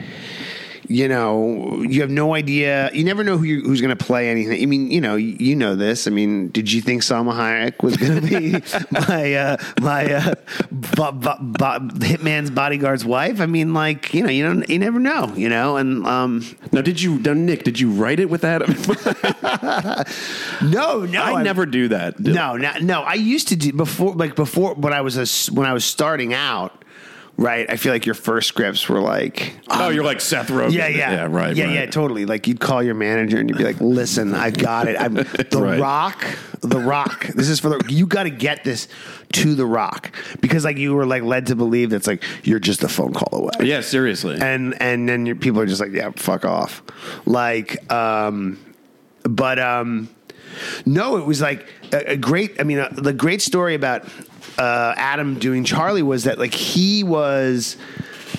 You 0.88 1.09
know, 1.09 1.83
you 1.83 2.01
have 2.03 2.11
no 2.11 2.35
idea. 2.35 2.90
You 2.92 3.05
never 3.05 3.25
know 3.25 3.37
who 3.38 3.44
you, 3.44 3.61
who's 3.62 3.81
going 3.81 3.96
to 3.96 4.05
play 4.05 4.29
anything. 4.31 4.62
I 4.62 4.66
mean, 4.66 4.90
you 4.90 5.01
know, 5.01 5.16
you, 5.16 5.37
you 5.38 5.57
know 5.57 5.75
this. 5.75 6.07
I 6.07 6.11
mean, 6.11 6.49
did 6.49 6.70
you 6.70 6.81
think 6.81 7.03
Salma 7.03 7.33
Hayek 7.35 7.83
was 7.83 7.96
going 7.96 8.20
to 8.20 8.20
be 8.20 8.62
my 9.09 9.35
uh, 9.35 9.57
my 9.81 10.12
uh, 10.14 10.35
bo- 10.70 11.12
bo- 11.12 11.38
bo- 11.40 11.79
hitman's 11.99 12.51
bodyguard's 12.51 13.05
wife? 13.05 13.40
I 13.40 13.46
mean, 13.46 13.75
like, 13.75 14.14
you 14.14 14.22
know, 14.22 14.31
you 14.31 14.44
don't, 14.44 14.68
you 14.68 14.79
never 14.79 15.01
know. 15.01 15.33
You 15.37 15.49
know, 15.49 15.77
and 15.77 16.07
um, 16.07 16.44
Now, 16.72 16.83
did 16.83 17.01
you, 17.03 17.18
now, 17.18 17.33
Nick? 17.33 17.64
Did 17.64 17.81
you 17.81 17.90
write 17.90 18.20
it 18.20 18.31
with 18.31 18.42
that? 18.42 18.61
no, 20.62 21.05
no, 21.05 21.22
I 21.22 21.33
I'm- 21.33 21.44
never 21.44 21.66
do 21.66 21.88
that. 21.88 22.20
No, 22.20 22.57
no, 22.57 22.72
no. 22.81 23.03
I 23.03 23.14
used 23.14 23.49
to 23.49 23.57
do 23.57 23.72
before, 23.72 24.14
like 24.14 24.37
before 24.37 24.75
when 24.75 24.92
I 24.92 25.01
was 25.01 25.16
a, 25.16 25.53
when 25.53 25.66
I 25.66 25.72
was 25.72 25.85
starting 25.85 26.33
out. 26.35 26.83
Right, 27.38 27.70
I 27.70 27.77
feel 27.77 27.92
like 27.92 28.07
your 28.07 28.14
first 28.14 28.49
scripts 28.49 28.88
were 28.88 29.01
like, 29.01 29.53
Oh, 29.68 29.90
you're 29.90 30.05
like 30.05 30.22
Seth 30.22 30.49
Rogen. 30.49 30.72
yeah, 30.72 30.88
yeah, 30.88 31.11
yeah, 31.11 31.27
right, 31.31 31.55
yeah, 31.55 31.64
right. 31.66 31.75
yeah, 31.75 31.87
totally. 31.87 32.25
Like 32.25 32.46
you'd 32.46 32.61
call 32.61 32.83
your 32.83 32.94
manager 32.94 33.37
and 33.38 33.51
you'd 33.51 33.59
be 33.59 33.64
like, 33.64 33.79
"Listen, 33.79 34.35
I 34.35 34.51
got 34.51 34.88
it. 34.88 34.99
I'm 34.99 35.12
the 35.14 35.46
Right. 35.61 35.79
Rock, 35.79 36.25
the 36.62 36.79
Rock. 36.79 37.27
This 37.27 37.51
is 37.51 37.61
for 37.61 37.68
the. 37.68 37.85
You 37.92 38.07
got 38.07 38.22
to 38.22 38.31
get 38.31 38.64
this 38.64 38.88
to 39.35 39.55
the 39.55 39.66
Rock 39.66 40.12
because 40.40 40.64
like 40.64 40.79
you 40.79 40.94
were 40.94 41.05
like 41.05 41.25
led 41.25 41.49
to 41.49 41.57
believe 41.57 41.90
that's 41.90 42.07
like 42.07 42.22
you're 42.42 42.59
just 42.59 42.83
a 42.83 42.88
phone 42.88 43.12
call 43.12 43.40
away 43.40 43.66
Yeah, 43.68 43.83
seriously. 43.83 44.38
and 44.40 44.81
and 44.81 45.07
then 45.07 45.27
your 45.27 45.37
people 45.37 45.61
are 45.61 45.66
just 45.66 45.81
like, 45.83 45.92
yeah, 45.92 46.12
fuck 46.16 46.46
off. 46.46 46.83
Like, 47.27 47.92
um, 47.92 48.59
but 49.25 49.59
um, 49.59 50.09
no, 50.87 51.18
it 51.18 51.27
was 51.27 51.42
like 51.42 51.66
a, 51.92 52.12
a 52.12 52.16
great. 52.16 52.59
I 52.59 52.62
mean, 52.64 52.79
uh, 52.79 52.88
the 52.96 53.12
great 53.12 53.42
story 53.42 53.75
about 53.75 54.05
uh, 54.59 54.94
Adam 54.96 55.38
doing 55.38 55.64
Charlie 55.64 56.02
was 56.02 56.24
that 56.24 56.38
like 56.38 56.54
he 56.54 57.04
was 57.04 57.76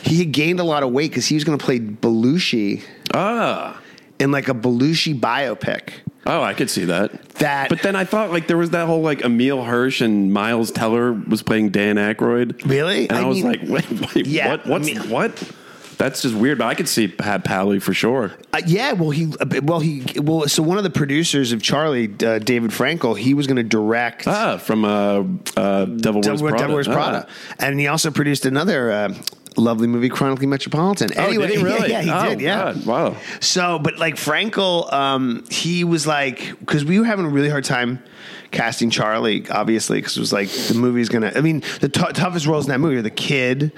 he 0.04 0.20
had 0.20 0.32
gained 0.32 0.60
a 0.60 0.64
lot 0.64 0.84
of 0.84 0.92
weight 0.92 1.12
because 1.12 1.26
he 1.28 1.36
was 1.36 1.44
going 1.44 1.58
to 1.58 1.64
play 1.64 1.80
Belushi 1.80 2.84
ah. 3.14 3.80
in 4.20 4.32
like 4.32 4.48
a 4.50 4.54
Belushi 4.54 5.20
biopic. 5.20 5.90
Oh, 6.26 6.42
I 6.44 6.54
could 6.54 6.70
see 6.70 6.86
that. 6.86 7.24
That- 7.36 7.70
But 7.70 7.82
then 7.84 7.96
I 7.96 8.04
thought 8.04 8.32
like 8.32 8.48
there 8.48 8.58
was 8.58 8.72
that 8.72 8.86
whole 8.86 9.02
like 9.02 9.22
Emile 9.24 9.64
Hirsch 9.64 10.02
and 10.02 10.34
Miles 10.34 10.72
Teller 10.72 11.14
was 11.14 11.42
playing 11.42 11.70
Dan 11.70 11.96
Aykroyd. 11.96 12.68
Really? 12.70 13.08
And 13.10 13.18
I, 13.18 13.22
I 13.22 13.26
was 13.26 13.44
mean- 13.44 13.48
like, 13.48 13.62
wait, 13.92 14.14
wait, 14.16 14.28
Yeah, 14.28 14.50
what? 14.50 14.68
What's 14.68 14.90
I 14.90 14.94
mean- 14.94 15.10
what? 15.10 15.52
That's 15.98 16.22
just 16.22 16.36
weird. 16.36 16.58
But 16.60 16.68
I 16.68 16.76
could 16.76 16.88
see 16.88 17.08
Pat 17.08 17.44
Pally 17.44 17.80
for 17.80 17.94
sure. 17.94 18.34
Uh, 18.54 18.62
yeah, 18.68 18.92
well, 18.94 19.10
he, 19.10 19.34
uh, 19.40 19.62
well, 19.64 19.80
he, 19.80 20.04
well. 20.20 20.48
So 20.48 20.62
one 20.64 20.78
of 20.78 20.84
the 20.84 20.90
producers 20.92 21.52
of 21.52 21.62
Charlie, 21.62 22.06
uh, 22.24 22.40
David 22.40 22.72
Frankel, 22.72 23.18
he 23.18 23.34
was 23.34 23.48
going 23.48 23.58
to 23.58 23.64
direct 23.64 24.28
Ah, 24.28 24.58
from 24.58 24.86
uh, 24.86 25.24
uh, 25.56 25.86
Devil 25.86 26.22
Wears 26.22 26.26
Devil, 26.42 26.50
Prada. 26.50 26.58
Devil 26.64 26.76
Wears 26.76 26.88
Ah. 26.88 27.26
And 27.60 27.80
he 27.80 27.88
also 27.88 28.12
produced 28.12 28.46
another 28.46 28.92
uh, 28.92 29.14
lovely 29.58 29.88
movie, 29.88 30.10
Chronically 30.10 30.46
Metropolitan. 30.46 31.10
Oh, 31.18 31.24
anyway, 31.24 31.48
did 31.48 31.58
he 31.58 31.64
really? 31.64 31.90
Yeah, 31.92 32.02
he 32.04 32.12
Oh, 32.12 32.30
did. 32.30 32.42
Yeah. 32.42 32.74
God, 32.74 32.86
wow. 32.86 33.18
So, 33.40 33.80
but 33.80 33.98
like 33.98 34.16
Frankel, 34.16 34.92
um, 34.94 35.46
he 35.50 35.84
was 35.84 36.06
like, 36.06 36.60
because 36.60 36.86
we 36.86 37.00
were 37.00 37.06
having 37.06 37.26
a 37.26 37.30
really 37.30 37.50
hard 37.50 37.64
time 37.64 38.04
casting 38.52 38.90
Charlie, 38.90 39.48
obviously, 39.50 40.00
because 40.00 40.18
it 40.18 40.20
was 40.20 40.34
like 40.34 40.50
the 40.50 40.74
movie's 40.76 41.10
gonna. 41.10 41.32
I 41.36 41.42
mean, 41.42 41.62
the 41.82 41.90
t- 41.90 42.14
toughest 42.14 42.46
roles 42.48 42.66
in 42.66 42.72
that 42.72 42.80
movie 42.80 42.98
are 42.98 43.02
the 43.02 43.10
kid 43.10 43.72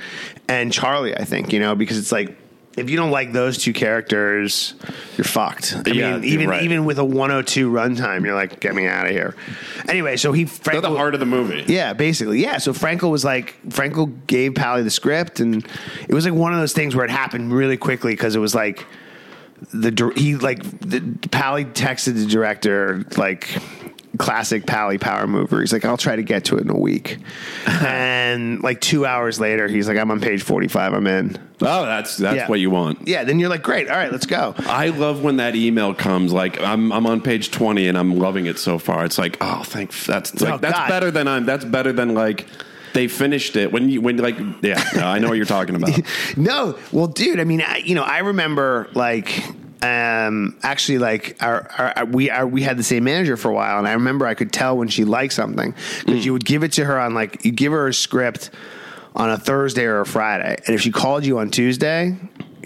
and 0.48 0.72
Charlie. 0.72 1.16
I 1.16 1.24
think 1.26 1.52
you 1.54 1.60
know 1.60 1.76
because 1.76 1.98
it's 1.98 2.12
like. 2.12 2.36
If 2.78 2.90
you 2.90 2.96
don't 2.96 3.12
like 3.12 3.34
those 3.34 3.58
two 3.58 3.74
characters, 3.74 4.74
you're 5.18 5.26
fucked. 5.26 5.76
I 5.86 5.90
Yeah, 5.90 6.14
mean, 6.18 6.24
even 6.24 6.50
right. 6.50 6.64
even 6.64 6.86
with 6.86 6.98
a 6.98 7.04
102 7.04 7.70
runtime, 7.70 8.24
you're 8.24 8.36
like, 8.36 8.62
get 8.62 8.74
me 8.74 8.88
out 8.88 9.06
of 9.06 9.12
here. 9.12 9.36
Anyway, 9.90 10.16
so 10.16 10.32
he 10.32 10.46
They're 10.46 10.76
Frankel, 10.76 10.82
the 10.84 10.90
heart 10.96 11.14
of 11.14 11.20
the 11.20 11.26
movie. 11.26 11.66
yeah, 11.68 11.92
basically. 11.92 12.40
Yeah. 12.42 12.58
So 12.58 12.72
Frankel 12.72 13.12
was 13.12 13.26
like, 13.26 13.56
Frankel 13.68 14.26
gave 14.28 14.56
Pally 14.56 14.84
the 14.84 14.92
script, 14.92 15.42
and 15.42 15.68
it 16.08 16.14
was 16.14 16.24
like 16.24 16.34
one 16.36 16.54
of 16.54 16.60
those 16.60 16.72
things 16.72 16.96
where 16.96 17.04
it 17.04 17.12
happened 17.12 17.52
really 17.52 17.76
quickly 17.76 18.14
because 18.14 18.36
it 18.36 18.40
was 18.40 18.56
like 18.56 18.86
the 19.74 20.14
he 20.16 20.36
like 20.38 20.62
the 20.80 21.02
Pally 21.32 21.66
texted 21.66 22.14
the 22.16 22.28
director 22.28 23.04
like 23.18 23.50
classic 24.20 24.68
Pally 24.68 24.98
Power 25.00 25.26
mover. 25.26 25.60
He's 25.62 25.74
like, 25.74 25.86
I'll 25.86 25.98
try 25.98 26.16
to 26.16 26.22
get 26.22 26.46
to 26.46 26.58
it 26.58 26.62
in 26.62 26.70
a 26.70 26.78
week. 26.78 27.18
and 27.68 28.62
like 28.62 28.80
two 28.82 29.06
hours 29.06 29.40
later, 29.40 29.68
he's 29.68 29.88
like, 29.88 29.98
I'm 29.98 30.12
on 30.12 30.20
page 30.22 30.44
45. 30.44 30.94
I'm 30.94 31.08
in. 31.08 31.38
Oh, 31.62 31.86
that's 31.86 32.18
that's 32.18 32.36
Yeah. 32.36 32.48
what 32.48 32.60
you 32.60 32.70
want. 32.70 33.08
Yeah. 33.08 33.24
Then 33.24 33.40
you're 33.40 33.50
like, 33.50 33.64
great. 33.64 33.90
All 33.90 33.98
right, 33.98 34.12
let's 34.12 34.26
go. 34.26 34.54
I 34.60 34.90
love 34.90 35.24
when 35.24 35.38
that 35.38 35.56
email 35.56 35.94
comes. 35.94 36.32
Like 36.32 36.60
I'm, 36.62 36.92
I'm 36.94 37.06
on 37.08 37.22
page 37.22 37.50
twenty 37.52 37.88
and 37.88 37.98
I'm 37.98 38.18
loving 38.18 38.46
it 38.46 38.58
so 38.60 38.78
far. 38.78 39.04
It's 39.04 39.18
like, 39.18 39.38
oh, 39.42 39.64
thank. 39.64 39.92
That's 40.06 40.40
like 40.40 40.54
Oh, 40.54 40.58
that's 40.58 40.78
God. 40.78 40.88
better 40.90 41.12
than 41.12 41.28
I'm. 41.28 41.46
That's 41.46 41.66
better 41.66 41.92
than 41.92 42.14
like 42.14 42.46
they 42.94 43.08
finished 43.08 43.56
it 43.58 43.72
when 43.74 43.90
you 43.90 44.00
when 44.02 44.18
like 44.18 44.38
yeah. 44.62 44.82
no, 44.96 45.06
I 45.06 45.20
know 45.20 45.28
what 45.28 45.36
you're 45.38 45.46
talking 45.46 45.76
about. 45.76 46.00
No, 46.38 46.78
well, 46.94 47.08
dude. 47.08 47.40
I 47.40 47.44
mean, 47.44 47.62
I, 47.62 47.78
you 47.78 47.94
know, 47.96 48.04
I 48.04 48.20
remember 48.20 48.88
like 48.94 49.44
um 49.82 50.58
actually 50.62 50.98
like 50.98 51.38
our, 51.42 51.94
our 51.98 52.06
we 52.06 52.30
our, 52.30 52.46
we 52.46 52.62
had 52.62 52.78
the 52.78 52.84
same 52.84 53.04
manager 53.06 53.38
for 53.38 53.50
a 53.50 53.54
while 53.54 53.80
and 53.80 53.88
i 53.88 53.94
remember 53.94 54.26
i 54.26 54.34
could 54.34 54.52
tell 54.52 54.78
when 54.78 54.90
she 54.90 55.06
liked 55.06 55.32
something 55.34 55.74
because 56.06 56.26
you 56.26 56.34
would 56.34 56.44
give 56.44 56.64
it 56.64 56.74
to 56.74 56.84
her 56.84 57.00
on 57.00 57.14
like 57.14 57.46
you 57.46 57.52
give 57.52 57.72
her 57.72 57.88
a 57.88 57.94
script 57.94 58.50
on 59.16 59.30
a 59.30 59.38
thursday 59.38 59.86
or 59.86 60.02
a 60.02 60.06
friday 60.06 60.58
and 60.68 60.76
if 60.76 60.82
she 60.82 60.92
called 60.92 61.26
you 61.26 61.40
on 61.40 61.50
tuesday 61.50 62.16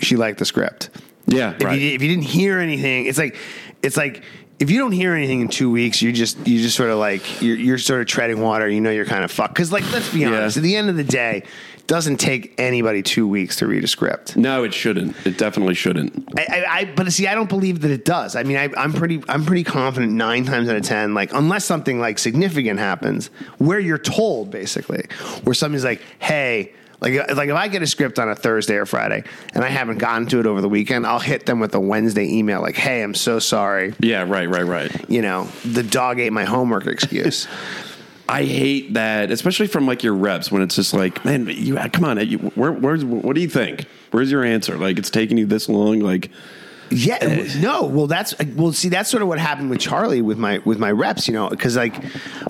she 0.02 0.16
liked 0.16 0.40
the 0.40 0.46
script 0.46 0.90
Yeah, 1.28 1.52
if, 1.54 1.62
right. 1.64 1.80
you, 1.80 1.92
if 1.92 2.02
you 2.02 2.08
didn't 2.10 2.26
hear 2.26 2.58
anything 2.60 3.06
it's 3.06 3.20
like 3.20 3.36
it's 3.84 3.96
like 3.98 4.24
if 4.60 4.72
you 4.72 4.80
don't 4.80 4.92
hear 4.92 5.14
anything 5.14 5.42
in 5.42 5.50
two 5.50 5.70
weeks 5.70 6.02
you 6.02 6.12
just 6.12 6.38
you 6.48 6.62
just 6.62 6.76
sort 6.76 6.90
of 6.90 6.98
like 6.98 7.42
you're, 7.44 7.58
you're 7.58 7.78
sort 7.78 8.02
of 8.02 8.08
treading 8.08 8.42
water 8.42 8.68
you 8.68 8.82
know 8.82 8.90
you're 8.92 9.06
kind 9.06 9.24
of 9.24 9.30
fucked 9.32 9.54
because 9.54 9.72
like 9.72 9.84
let's 9.92 10.12
be 10.12 10.20
Yeah. 10.22 10.30
honest 10.30 10.58
at 10.58 10.64
the 10.64 10.76
end 10.76 10.90
of 10.90 10.96
the 10.96 11.04
day 11.04 11.44
doesn't 11.88 12.18
take 12.18 12.54
anybody 12.58 13.04
two 13.04 13.28
weeks 13.28 13.58
to 13.58 13.68
read 13.68 13.84
a 13.84 13.88
script 13.88 14.38
No, 14.38 14.64
it 14.64 14.74
shouldn't. 14.74 15.16
It 15.26 15.38
definitely 15.38 15.74
shouldn't. 15.76 16.30
I, 16.40 16.44
I, 16.44 16.80
I 16.80 16.86
but 16.96 17.12
see, 17.12 17.28
I 17.28 17.36
don't 17.36 17.50
believe 17.50 17.82
that 17.82 17.92
it 17.92 18.06
does. 18.06 18.36
I 18.36 18.44
mean, 18.44 18.58
I, 18.58 18.70
I'm 18.78 18.94
pretty, 18.94 19.22
I'm 19.28 19.46
pretty 19.46 19.64
confident 19.64 20.14
nine 20.14 20.46
times 20.46 20.70
out 20.70 20.76
of 20.76 20.84
ten, 20.84 21.14
like 21.14 21.34
unless 21.34 21.66
something 21.66 22.00
like 22.00 22.20
significant 22.20 22.80
happens, 22.80 23.28
where 23.58 23.80
you're 23.80 23.98
told 23.98 24.50
basically, 24.52 25.06
where 25.44 25.54
somebody's 25.54 25.84
like, 25.86 26.02
"Hey." 26.20 26.74
Like, 27.02 27.36
like 27.36 27.50
if 27.50 27.56
I 27.56 27.68
get 27.68 27.82
a 27.82 27.88
script 27.88 28.18
on 28.18 28.30
a 28.30 28.36
Thursday 28.36 28.76
or 28.76 28.86
Friday 28.86 29.26
and 29.54 29.62
I 29.62 29.68
haven't 29.68 29.98
gotten 29.98 30.26
to 30.28 30.40
it 30.40 30.46
over 30.46 30.62
the 30.62 30.70
weekend, 30.70 31.06
I'll 31.06 31.20
hit 31.20 31.46
them 31.46 31.60
with 31.60 31.76
a 31.76 31.80
Wednesday 31.82 32.26
email 32.38 32.62
like, 32.62 32.78
"Hey, 32.78 33.04
I'm 33.04 33.14
so 33.14 33.40
sorry. 33.40 33.94
Yeah, 34.00 34.24
right, 34.26 34.48
right, 34.48 34.66
right. 34.66 35.10
You 35.10 35.22
know, 35.22 35.50
the 35.66 35.84
dog 35.84 36.22
ate 36.22 36.32
my 36.32 36.46
homework." 36.46 36.88
Excuse. 36.88 37.46
I 38.34 38.46
hate 38.46 38.96
that, 38.96 39.30
especially 39.30 39.68
from 39.68 39.86
like 39.86 40.04
your 40.04 40.16
reps 40.16 40.52
when 40.52 40.64
it's 40.64 40.76
just 40.76 40.92
like, 40.92 41.24
man, 41.24 41.46
you 41.48 41.76
come 41.76 42.04
on, 42.04 42.28
you, 42.28 42.40
where, 42.40 42.72
where's 42.72 43.06
what 43.06 43.36
do 43.36 43.42
you 43.42 43.48
think? 43.48 43.86
Where's 44.10 44.32
your 44.32 44.44
answer? 44.44 44.76
Like 44.76 44.98
it's 44.98 45.12
taking 45.12 45.38
you 45.38 45.46
this 45.46 45.70
long, 45.70 46.00
like. 46.00 46.32
Yeah, 46.94 47.48
no. 47.60 47.84
Well, 47.84 48.08
that's 48.08 48.38
well. 48.56 48.72
See, 48.74 48.90
that's 48.90 49.10
sort 49.10 49.22
of 49.24 49.28
what 49.28 49.40
happened 49.40 49.70
with 49.70 49.80
Charlie 49.80 50.22
with 50.22 50.38
my 50.38 50.60
with 50.60 50.78
my 50.80 50.92
reps. 50.92 51.28
You 51.28 51.34
know, 51.34 51.50
because 51.50 51.76
like 51.76 51.96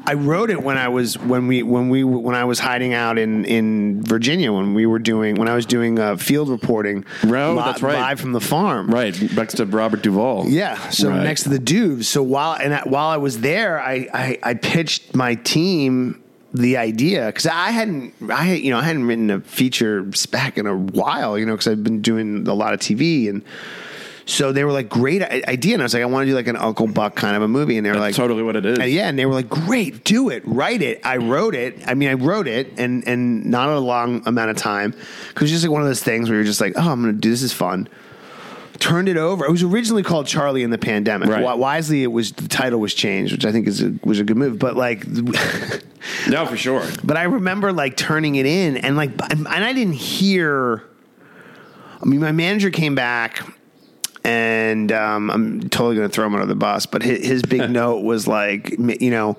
I 0.06 0.13
wrote 0.13 0.49
it 0.49 0.62
when 0.62 0.77
I 0.77 0.89
was 0.89 1.17
when 1.17 1.47
we 1.47 1.63
when 1.63 1.89
we 1.89 2.03
when 2.03 2.36
I 2.36 2.43
was 2.45 2.60
hiding 2.60 2.93
out 2.93 3.17
in 3.17 3.45
in 3.45 4.03
Virginia 4.03 4.51
when 4.51 4.73
we 4.73 4.86
were 4.86 4.99
doing 4.99 5.36
when 5.36 5.47
I 5.47 5.56
was 5.56 5.65
doing 5.65 5.97
uh, 5.99 6.17
field 6.17 6.49
reporting. 6.49 7.06
Oh, 7.23 7.27
li- 7.27 7.56
that's 7.63 7.82
right. 7.82 7.95
Live 7.99 8.19
from 8.19 8.34
the 8.34 8.41
farm. 8.41 8.88
Right, 8.89 9.19
next 9.34 9.56
to 9.56 9.65
Robert 9.65 10.01
Duvall. 10.01 10.47
Yeah. 10.49 10.77
So 10.89 11.10
Right. 11.10 11.23
next 11.23 11.43
to 11.43 11.49
the 11.49 11.60
Duvs. 11.60 12.06
So 12.06 12.21
while 12.23 12.53
and 12.53 12.73
I, 12.73 12.82
while 12.84 13.08
I 13.10 13.17
was 13.17 13.39
there, 13.41 13.79
I, 13.82 14.08
I 14.13 14.39
I 14.43 14.53
pitched 14.56 15.15
my 15.15 15.36
team 15.36 16.19
the 16.56 16.77
idea 16.77 17.25
because 17.27 17.47
I 17.47 17.71
hadn't 17.71 18.13
I 18.29 18.53
you 18.53 18.69
know 18.71 18.77
I 18.77 18.84
hadn't 18.84 19.08
written 19.08 19.32
a 19.32 19.39
feature 19.41 20.06
spec 20.13 20.58
in 20.60 20.67
a 20.67 20.75
while 20.77 21.36
you 21.39 21.47
know 21.47 21.53
because 21.53 21.67
I've 21.67 21.84
been 21.84 22.01
doing 22.01 22.47
a 22.47 22.53
lot 22.53 22.73
of 22.73 22.79
TV 22.79 23.29
and. 23.29 23.43
So 24.26 24.52
they 24.54 24.64
were 24.64 24.72
like, 24.72 24.88
great 24.90 25.22
idea. 25.22 25.74
And 25.74 25.82
I 25.82 25.86
was 25.86 25.94
like, 25.94 26.02
I 26.04 26.06
want 26.06 26.26
to 26.26 26.32
do 26.32 26.36
like 26.36 26.48
an 26.48 26.56
Uncle 26.56 26.88
Buck 26.88 27.16
kind 27.16 27.36
of 27.36 27.42
a 27.42 27.48
movie. 27.48 27.76
And 27.78 27.86
they 27.86 27.92
were 27.92 27.98
like, 27.98 28.16
totally 28.16 28.42
what 28.42 28.56
it 28.56 28.66
is. 28.66 28.80
and 28.80 28.90
yeah, 28.90 29.10
and 29.10 29.20
they 29.20 29.26
were 29.26 29.34
like, 29.34 29.50
"Great, 29.50 30.04
do 30.06 30.30
it, 30.30 30.44
write 30.46 30.82
it." 30.82 31.02
I 31.06 31.18
wrote 31.18 31.56
it. 31.56 31.80
I 31.88 31.94
mean, 31.94 32.08
I 32.10 32.14
wrote 32.14 32.48
it, 32.48 32.74
and 32.80 33.06
and 33.08 33.46
not 33.46 33.68
a 33.70 33.80
long 33.80 34.24
amount 34.26 34.50
of 34.52 34.56
time 34.58 34.92
because 35.30 35.42
it 35.42 35.42
was 35.42 35.52
just 35.52 35.64
like 35.66 35.72
one 35.72 35.82
of 35.82 35.88
those 35.88 36.02
things 36.04 36.30
where 36.30 36.38
you're 36.38 36.46
just 36.46 36.62
like, 36.62 36.74
"Oh, 36.78 36.90
I'm 36.90 37.02
going 37.02 37.14
to 37.14 37.20
do 37.20 37.30
this. 37.32 37.42
Is 37.42 37.52
fun." 37.54 37.90
Turned 38.80 39.08
it 39.08 39.18
over. 39.18 39.46
It 39.46 39.52
was 39.52 39.62
originally 39.64 40.04
called 40.04 40.26
Charlie 40.26 40.64
in 40.64 40.70
the 40.70 40.78
Pandemic. 40.80 41.30
Right. 41.30 41.58
Wisely, 41.58 42.04
it 42.04 42.08
was 42.12 42.32
the 42.32 42.48
title 42.48 42.80
was 42.80 42.94
changed, 42.94 43.32
which 43.32 43.46
I 43.46 43.52
think 43.52 43.68
is 43.68 43.82
a, 43.84 43.94
was 44.04 44.20
a 44.20 44.24
good 44.24 44.36
move. 44.36 44.58
But 44.58 44.76
like, 44.76 45.06
No, 46.28 46.46
for 46.46 46.58
sure. 46.58 46.84
but 47.04 47.16
I 47.16 47.24
remember 47.24 47.72
like 47.72 47.96
turning 47.98 48.36
it 48.36 48.46
in, 48.46 48.78
and 48.78 48.98
like, 48.98 49.12
and 49.32 49.48
I 49.48 49.74
didn't 49.74 49.94
hear. 49.94 50.84
I 52.02 52.06
mean, 52.06 52.20
my 52.20 52.32
manager 52.34 52.70
came 52.72 52.96
back, 52.96 53.46
and 54.24 54.92
um, 54.92 55.30
I'm 55.30 55.70
totally 55.70 55.96
going 55.96 56.10
to 56.10 56.14
throw 56.14 56.26
him 56.26 56.34
under 56.34 56.46
the 56.46 56.56
bus. 56.56 56.86
But 56.86 57.04
his, 57.04 57.26
his 57.26 57.42
big 57.44 57.70
note 57.70 58.04
was 58.04 58.28
like, 58.28 58.72
you 58.80 59.12
know, 59.12 59.38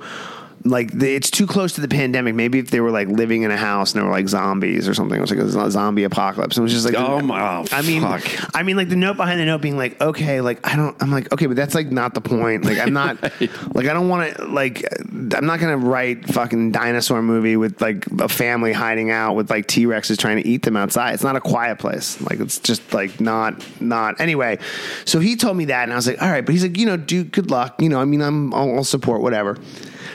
like 0.67 0.91
the, 0.93 1.15
it's 1.15 1.31
too 1.31 1.47
close 1.47 1.75
to 1.75 1.81
the 1.83 1.89
pandemic. 1.89 2.35
Maybe 2.35 2.59
if 2.59 2.71
they 2.71 2.81
were 2.81 2.91
like 2.91 3.09
living 3.09 3.43
in 3.43 3.51
a 3.51 3.57
house 3.57 3.93
and 3.93 4.01
they 4.01 4.05
were 4.05 4.11
like 4.11 4.29
zombies 4.29 4.89
or 4.89 4.95
something, 4.95 5.19
it 5.19 5.21
was 5.21 5.31
like 5.31 5.39
a 5.41 5.71
zombie 5.71 6.05
apocalypse. 6.05 6.57
It 6.57 6.63
was 6.63 6.73
just 6.73 6.87
like, 6.87 6.95
Oh, 6.97 7.21
my- 7.21 7.41
oh, 7.41 7.65
I 7.71 7.83
mean, 7.83 8.01
fuck. 8.01 8.23
I 8.57 8.63
mean, 8.63 8.77
like 8.77 8.89
the 8.89 8.97
note 8.97 9.17
behind 9.19 9.39
the 9.41 9.45
note 9.45 9.61
being 9.61 9.77
like, 9.77 10.01
okay, 10.01 10.41
like 10.41 10.67
I 10.67 10.75
don't, 10.77 10.97
I'm 11.03 11.11
like, 11.11 11.31
okay, 11.33 11.47
but 11.47 11.57
that's 11.57 11.75
like 11.75 11.91
not 11.93 12.15
the 12.15 12.23
point. 12.23 12.65
Like 12.65 12.79
I'm 12.79 12.95
not, 12.95 13.23
like 13.75 13.87
I 13.87 13.93
don't 13.93 14.09
want 14.09 14.35
to, 14.37 14.45
like 14.47 14.83
I'm 15.13 15.45
not 15.47 15.61
gonna 15.61 15.77
write 15.77 16.27
fucking 16.33 16.73
dinosaur 16.73 17.21
movie 17.21 17.57
with 17.57 17.83
like 17.83 18.07
a 18.21 18.29
family 18.29 18.73
hiding 18.73 19.11
out 19.11 19.35
with 19.35 19.51
like 19.51 19.67
T 19.67 19.85
Rexes 19.85 20.17
trying 20.19 20.43
to 20.43 20.49
eat 20.49 20.63
them 20.63 20.77
outside. 20.79 21.13
It's 21.15 21.23
not 21.25 21.37
a 21.37 21.41
quiet 21.43 21.79
place. 21.79 22.19
Like 22.23 22.41
it's 22.41 22.59
just 22.59 22.95
like 22.95 23.21
not, 23.21 23.63
not. 23.83 24.19
Anyway, 24.19 24.59
so 25.05 25.21
he 25.21 25.37
told 25.37 25.59
me 25.59 25.67
that, 25.67 25.83
and 25.83 25.93
I 25.93 25.97
was 25.97 26.07
like, 26.07 26.23
all 26.23 26.31
right, 26.31 26.45
but 26.45 26.53
he's 26.53 26.63
like, 26.63 26.79
you 26.79 26.87
know, 26.87 26.97
dude, 26.97 27.33
good 27.33 27.51
luck. 27.51 27.83
You 27.83 27.91
know, 27.91 28.01
I 28.01 28.07
mean, 28.07 28.23
I'm, 28.23 28.55
I'll, 28.55 28.77
I'll 28.77 28.85
support 28.85 29.21
whatever. 29.21 29.59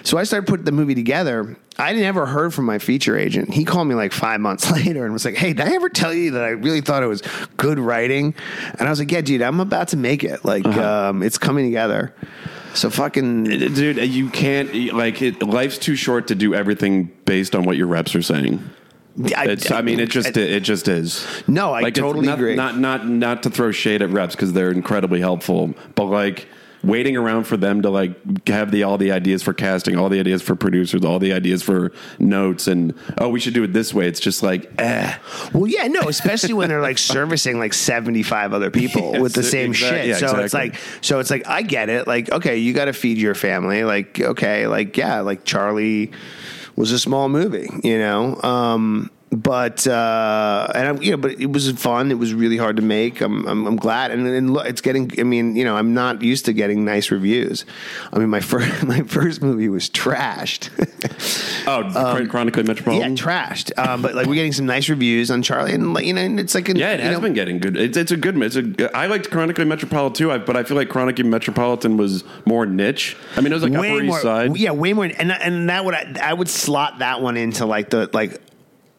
So 0.04 0.18
I 0.18 0.24
started 0.24 0.48
putting 0.48 0.66
the 0.66 0.72
movie 0.72 0.96
together. 0.96 1.58
I 1.78 1.94
never 1.94 2.26
heard 2.26 2.54
from 2.54 2.66
my 2.66 2.80
feature 2.80 3.18
agent. 3.18 3.54
He 3.54 3.64
called 3.64 3.88
me 3.88 3.96
like 3.96 4.12
five 4.12 4.42
months 4.42 4.70
later 4.86 5.04
and 5.06 5.14
was 5.14 5.26
like, 5.26 5.36
"Hey, 5.36 5.54
did 5.54 5.68
I 5.68 5.74
ever 5.76 5.90
tell 5.90 6.14
you 6.14 6.32
that 6.32 6.44
I 6.44 6.50
really 6.50 6.82
thought 6.82 7.04
it 7.04 7.08
was 7.08 7.22
good 7.58 7.80
writing?" 7.80 8.36
And 8.78 8.88
I 8.88 8.90
was 8.90 9.00
like, 9.00 9.12
"Yeah, 9.12 9.22
dude, 9.22 9.42
I'm 9.42 9.60
about 9.60 9.90
to 9.90 9.98
make 9.98 10.24
it. 10.24 10.44
Like, 10.44 10.66
uh-huh. 10.66 11.10
um, 11.10 11.24
it's 11.24 11.38
coming 11.38 11.66
together." 11.66 12.14
So 12.74 12.90
fucking 12.90 13.48
uh, 13.52 13.68
Dude, 13.70 14.00
uh, 14.00 14.04
you 14.04 14.30
can't 14.30 14.94
like 14.94 15.22
it, 15.22 15.42
life's 15.42 15.78
too 15.78 15.96
short 15.96 16.28
to 16.28 16.36
do 16.36 16.54
everything 16.54 17.12
based 17.26 17.56
on 17.56 17.64
what 17.64 17.78
your 17.78 17.88
reps 17.88 18.16
are 18.16 18.22
saying. 18.22 18.70
I, 19.36 19.58
I 19.72 19.82
mean, 19.82 20.00
it 20.00 20.10
just 20.10 20.38
it 20.38 20.62
just 20.62 20.88
is. 20.88 21.28
No, 21.48 21.74
I 21.74 21.82
Like, 21.82 21.94
totally 21.94 22.28
not, 22.28 22.38
agree. 22.38 22.56
Not 22.56 22.78
not 22.78 23.08
not 23.08 23.44
to 23.44 23.50
throw 23.50 23.72
shade 23.72 24.02
at 24.02 24.12
reps 24.12 24.36
because 24.36 24.54
they're 24.54 24.72
incredibly 24.72 25.20
helpful, 25.20 25.74
but 25.96 26.06
like 26.06 26.48
waiting 26.84 27.18
around 27.18 27.44
for 27.44 27.58
them 27.58 27.82
to 27.82 27.90
like 27.90 28.48
have 28.48 28.72
the 28.72 28.84
all 28.84 28.98
the 28.98 29.12
ideas 29.12 29.44
for 29.44 29.54
casting, 29.54 29.98
all 29.98 30.10
the 30.10 30.20
ideas 30.20 30.42
for 30.42 30.56
producers, 30.56 31.04
all 31.04 31.20
the 31.20 31.34
ideas 31.34 31.62
for 31.62 31.92
notes, 32.20 32.68
and 32.68 32.94
oh, 33.18 33.30
we 33.30 33.40
should 33.40 33.54
do 33.54 33.64
it 33.64 33.74
this 33.74 33.94
way. 33.94 34.08
It's 34.08 34.20
just 34.20 34.42
like, 34.44 34.72
eh. 34.80 35.18
Well, 35.54 35.68
yeah, 35.68 35.88
no, 35.88 36.02
especially 36.02 36.54
when 36.54 36.70
they're 36.70 36.82
like 36.82 36.98
servicing 36.98 37.60
like 37.60 37.74
75 37.74 38.54
other 38.54 38.72
people 38.72 39.12
Yes, 39.14 39.22
with 39.22 39.34
the 39.34 39.44
same 39.44 39.72
exact- 39.72 39.96
shit. 39.96 40.06
yeah, 40.08 40.18
so 40.18 40.40
it's 40.40 40.54
like, 40.54 40.76
so 41.02 41.20
it's 41.20 41.30
like, 41.30 41.48
I 41.48 41.62
get 41.62 41.90
it. 41.90 42.08
Like, 42.08 42.32
okay, 42.32 42.58
you 42.58 42.74
got 42.74 42.86
to 42.86 42.94
feed 42.94 43.18
your 43.18 43.36
family. 43.36 43.84
Like, 43.84 44.20
okay, 44.20 44.68
like, 44.68 44.96
yeah, 44.98 45.20
like 45.22 45.44
Charlie 45.46 46.12
was 46.76 46.92
a 46.94 47.00
small 47.00 47.28
movie, 47.28 47.68
you 47.84 47.98
know? 47.98 48.40
Um, 48.42 49.12
but 49.32 49.86
uh, 49.86 50.68
and 50.74 50.88
I'm, 50.88 51.02
you 51.04 51.12
know, 51.12 51.18
but 51.18 51.40
it 51.40 51.52
was 51.52 51.72
fun. 51.74 52.12
It 52.12 52.18
was 52.18 52.34
really 52.34 52.58
hard 52.58 52.78
to 52.78 52.82
make. 52.82 53.22
I'm, 53.22 53.46
I'm, 53.48 53.68
I'm 53.68 53.76
glad, 53.76 54.10
and, 54.12 54.26
and 54.28 54.54
look, 54.54 54.66
it's 54.66 54.82
getting. 54.82 55.12
I 55.20 55.24
mean, 55.24 55.56
you 55.56 55.64
know, 55.64 55.76
I'm 55.76 55.94
not 55.94 56.24
used 56.24 56.46
to 56.46 56.54
getting 56.54 56.84
nice 56.84 57.12
reviews. 57.12 57.64
I 58.12 58.18
mean, 58.18 58.30
my 58.30 58.40
first 58.50 58.84
my 58.84 59.02
first 59.02 59.42
movie 59.42 59.70
was 59.70 59.90
trashed. 59.90 60.70
Oh, 61.68 61.84
chronically 62.28 62.62
Um, 62.62 62.68
yeah, 62.68 62.74
metropolitan. 62.74 63.16
trashed. 63.16 63.78
Um, 63.78 64.02
but 64.02 64.16
like 64.16 64.26
we're 64.26 64.34
getting 64.34 64.52
some 64.52 64.66
nice 64.66 64.90
reviews 64.90 65.30
on 65.30 65.44
Charlie, 65.44 65.74
and 65.74 65.94
like, 65.94 66.06
you 66.06 66.14
know, 66.14 66.22
and 66.22 66.40
it's 66.40 66.56
like, 66.56 66.68
an, 66.70 66.78
Yeah, 66.78 66.94
it 66.94 67.00
has 67.00 67.14
know, 67.14 67.22
been 67.22 67.34
getting 67.34 67.60
good. 67.60 67.78
It's, 67.78 67.98
it's 67.98 68.12
a 68.12 68.18
good. 68.18 68.42
It's 68.42 68.56
a. 68.56 68.98
I 68.98 69.06
liked 69.06 69.30
Chronically 69.30 69.66
Metropolitan 69.66 70.16
too, 70.16 70.32
I, 70.32 70.40
but 70.40 70.58
I 70.58 70.64
feel 70.64 70.76
like 70.76 70.90
Chronically 70.90 71.26
Metropolitan 71.26 71.98
was 71.98 72.24
more 72.46 72.66
niche. 72.66 73.16
I 73.36 73.42
mean, 73.42 73.52
it 73.52 73.56
was 73.56 73.64
like 73.64 73.74
way 73.74 73.92
Upper 73.92 74.04
more, 74.06 74.16
East 74.18 74.24
Side. 74.24 74.58
yeah, 74.58 74.72
way 74.72 74.94
more, 74.94 75.06
and 75.06 75.32
and 75.32 75.70
that 75.70 75.86
would 75.86 75.94
I, 75.94 76.16
I 76.24 76.34
would 76.34 76.50
slot 76.50 77.00
that 77.00 77.22
one 77.22 77.38
into 77.38 77.68
like 77.68 77.92
the 77.92 78.10
like 78.12 78.42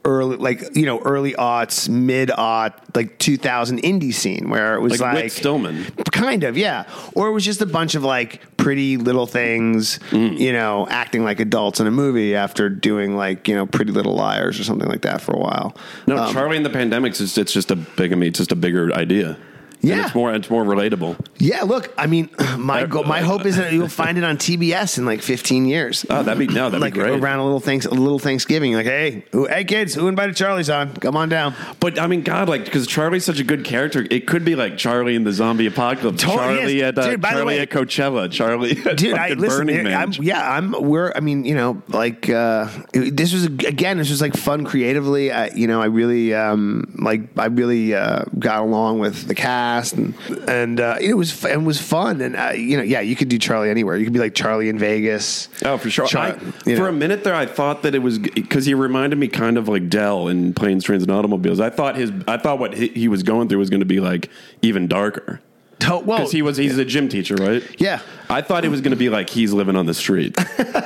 early 0.05 0.37
like 0.39 0.75
you 0.75 0.87
know 0.87 0.99
early 1.01 1.35
aughts 1.35 1.87
mid 1.89 2.31
aught 2.31 2.83
like 2.97 3.19
2000 3.19 3.83
indie 3.83 4.15
scene 4.15 4.49
where 4.49 4.75
it 4.75 4.81
was 4.81 4.93
Like 4.93 5.01
like, 5.15 5.25
Whit 5.25 5.33
Stillman. 5.33 5.85
kind 6.11 6.43
of 6.45 6.57
yeah 6.57 6.85
or 7.15 7.29
it 7.29 7.33
was 7.33 7.45
just 7.45 7.61
a 7.61 7.67
bunch 7.67 7.95
of 7.95 8.03
like 8.03 8.41
pretty 8.57 8.97
little 8.97 9.27
things 9.27 9.99
Mm. 10.11 10.39
you 10.39 10.53
know 10.55 10.87
acting 10.89 11.23
like 11.23 11.39
adults 11.39 11.81
in 11.81 11.87
a 11.87 11.91
movie 11.91 12.35
after 12.35 12.71
doing 12.71 13.15
like 13.15 13.47
you 13.47 13.55
know 13.55 13.67
pretty 13.67 13.93
little 13.93 14.15
liars 14.15 14.59
or 14.59 14.65
something 14.65 14.89
like 14.89 15.03
that 15.03 15.21
for 15.21 15.33
a 15.33 15.39
while 15.39 15.77
No, 16.07 16.17
Um, 16.17 16.33
Charlie 16.33 16.57
and 16.57 16.65
the 16.65 16.71
Pandemics 16.71 17.21
is 17.21 17.37
it's 17.37 17.53
just 17.53 17.71
a 17.71 17.77
big. 17.77 18.13
I 18.13 18.17
mean, 18.17 18.29
it's 18.29 18.39
just 18.39 18.53
a 18.53 18.57
bigger 18.57 18.95
idea. 18.95 19.37
And 19.83 19.89
Yeah. 19.91 20.05
it's 20.07 20.15
more 20.15 20.33
it's 20.35 20.51
more 20.51 20.65
relatable. 20.65 21.17
Yeah, 21.39 21.63
look, 21.63 21.93
I 21.97 22.07
mean, 22.07 22.29
my 22.59 22.85
go- 22.85 23.03
my 23.03 23.21
hope 23.21 23.47
is 23.47 23.57
that 23.57 23.73
you'll 23.73 23.89
find 23.89 24.19
it 24.19 24.25
on 24.25 24.37
TBS 24.37 24.99
in 24.99 25.07
like 25.07 25.23
15 25.23 25.65
years. 25.67 26.05
Oh, 26.11 26.23
that'd 26.23 26.39
be 26.39 26.47
no, 26.53 26.65
that'd 26.71 26.81
like 26.81 26.93
be 26.95 27.01
great. 27.01 27.19
around 27.19 27.39
a 27.39 27.45
little 27.45 27.61
thhanks, 27.61 27.87
a 27.87 27.91
little 27.91 28.19
Thanksgiving. 28.19 28.75
Like, 28.75 28.87
hey, 28.87 29.25
who, 29.33 29.47
hey, 29.47 29.65
kids, 29.65 29.95
who 29.95 30.09
invited 30.09 30.37
Charlie's 30.37 30.69
on? 30.69 30.95
Come 30.97 31.17
on 31.17 31.29
down. 31.31 31.55
But 31.81 31.99
I 31.99 32.07
mean, 32.07 32.23
God, 32.23 32.49
like 32.49 32.65
because 32.67 32.87
Charlie's 32.87 33.25
such 33.25 33.41
a 33.41 33.45
good 33.45 33.65
character, 33.65 34.07
it 34.11 34.27
could 34.27 34.45
be 34.45 34.55
like 34.55 34.77
Charlie 34.77 35.15
in 35.17 35.25
the 35.25 35.33
zombie 35.33 35.67
apocalypse, 35.67 36.23
Totally 36.23 36.57
Charlie 36.59 36.83
at 36.85 36.99
uh, 36.99 37.11
Dude, 37.11 37.23
Charlie 37.23 37.45
way- 37.45 37.61
at 37.61 37.71
Coachella, 37.71 38.31
Charlie 38.31 38.79
at 38.85 38.97
Dude, 38.99 39.15
I 39.15 39.31
listen. 39.31 39.67
Burning 39.67 39.85
Man. 39.85 39.95
I'm, 39.97 40.13
yeah, 40.23 40.51
I'm. 40.57 40.73
We're. 40.73 41.13
I 41.17 41.21
mean, 41.21 41.45
you 41.45 41.55
know, 41.55 41.83
like 41.89 42.29
uh, 42.29 42.69
it- 42.93 43.17
this 43.17 43.33
was 43.33 43.45
again. 43.47 43.97
This 43.97 44.11
was 44.11 44.21
like 44.21 44.37
fun 44.37 44.65
creatively. 44.65 45.33
I, 45.33 45.47
you 45.49 45.67
know, 45.67 45.81
I 45.81 45.87
really 45.87 46.35
um, 46.35 46.95
like. 46.99 47.23
I 47.39 47.47
really 47.47 47.95
uh, 47.95 48.25
got 48.39 48.61
along 48.63 48.99
with 48.99 49.27
the 49.27 49.35
cast, 49.35 49.70
and 49.79 50.15
and 50.49 50.81
uh, 50.81 50.97
it 51.01 51.15
was 51.15 51.45
it 51.45 51.63
was 51.63 51.81
fun. 51.81 52.21
And 52.21 52.37
uh, 52.37 52.51
you 52.55 52.77
know, 52.77 52.83
yeah, 52.83 53.01
you 53.01 53.17
could 53.17 53.29
do 53.29 53.39
Charlie 53.39 53.71
anywhere. 53.71 53.97
You 53.97 54.05
could 54.05 54.13
be 54.13 54.19
like 54.19 54.35
Charlie 54.35 54.69
in 54.69 54.79
Vegas. 54.79 55.49
Oh, 55.65 55.79
for 55.79 55.91
sure. 55.91 56.07
Char- 56.07 56.29
I- 56.29 56.35
for 56.35 56.71
know. 56.71 56.87
a 56.87 56.93
minute 56.93 57.25
there, 57.25 57.35
I 57.35 57.47
thought 57.47 57.83
that 57.83 57.95
it 57.95 58.01
was 58.01 58.19
because 58.19 58.67
he 58.67 58.75
reminded 58.75 59.19
me 59.19 59.29
kind 59.29 59.57
of 59.57 59.69
like 59.69 59.89
Del 59.89 60.29
in 60.29 60.53
Planes, 60.55 60.85
Trains, 60.85 61.03
and 61.03 61.13
Automobiles. 61.13 61.61
I 61.61 61.71
thought 61.71 61.97
his, 61.97 62.13
I 62.27 62.37
thought 62.37 62.59
what 62.59 62.75
he, 62.75 62.89
he 62.89 63.09
was 63.09 63.23
going 63.23 63.49
through 63.49 63.59
was 63.59 63.71
going 63.71 63.81
to 63.81 63.87
be 63.87 64.01
like 64.01 64.29
even 64.63 64.89
darker 64.89 65.41
To- 65.81 65.99
well, 65.99 66.19
because 66.19 66.33
he 66.33 66.43
was 66.43 66.57
he's 66.57 66.79
a 66.79 66.85
gym 66.85 67.09
teacher, 67.09 67.35
right? 67.37 67.63
Yeah. 67.81 68.01
I 68.29 68.43
thought 68.43 68.65
it 68.65 68.69
was 68.69 68.81
going 68.81 68.93
to 68.93 68.97
be 68.97 69.09
like 69.09 69.29
he's 69.29 69.53
living 69.53 69.75
on 69.75 69.87
the 69.87 69.95
street. 69.95 70.37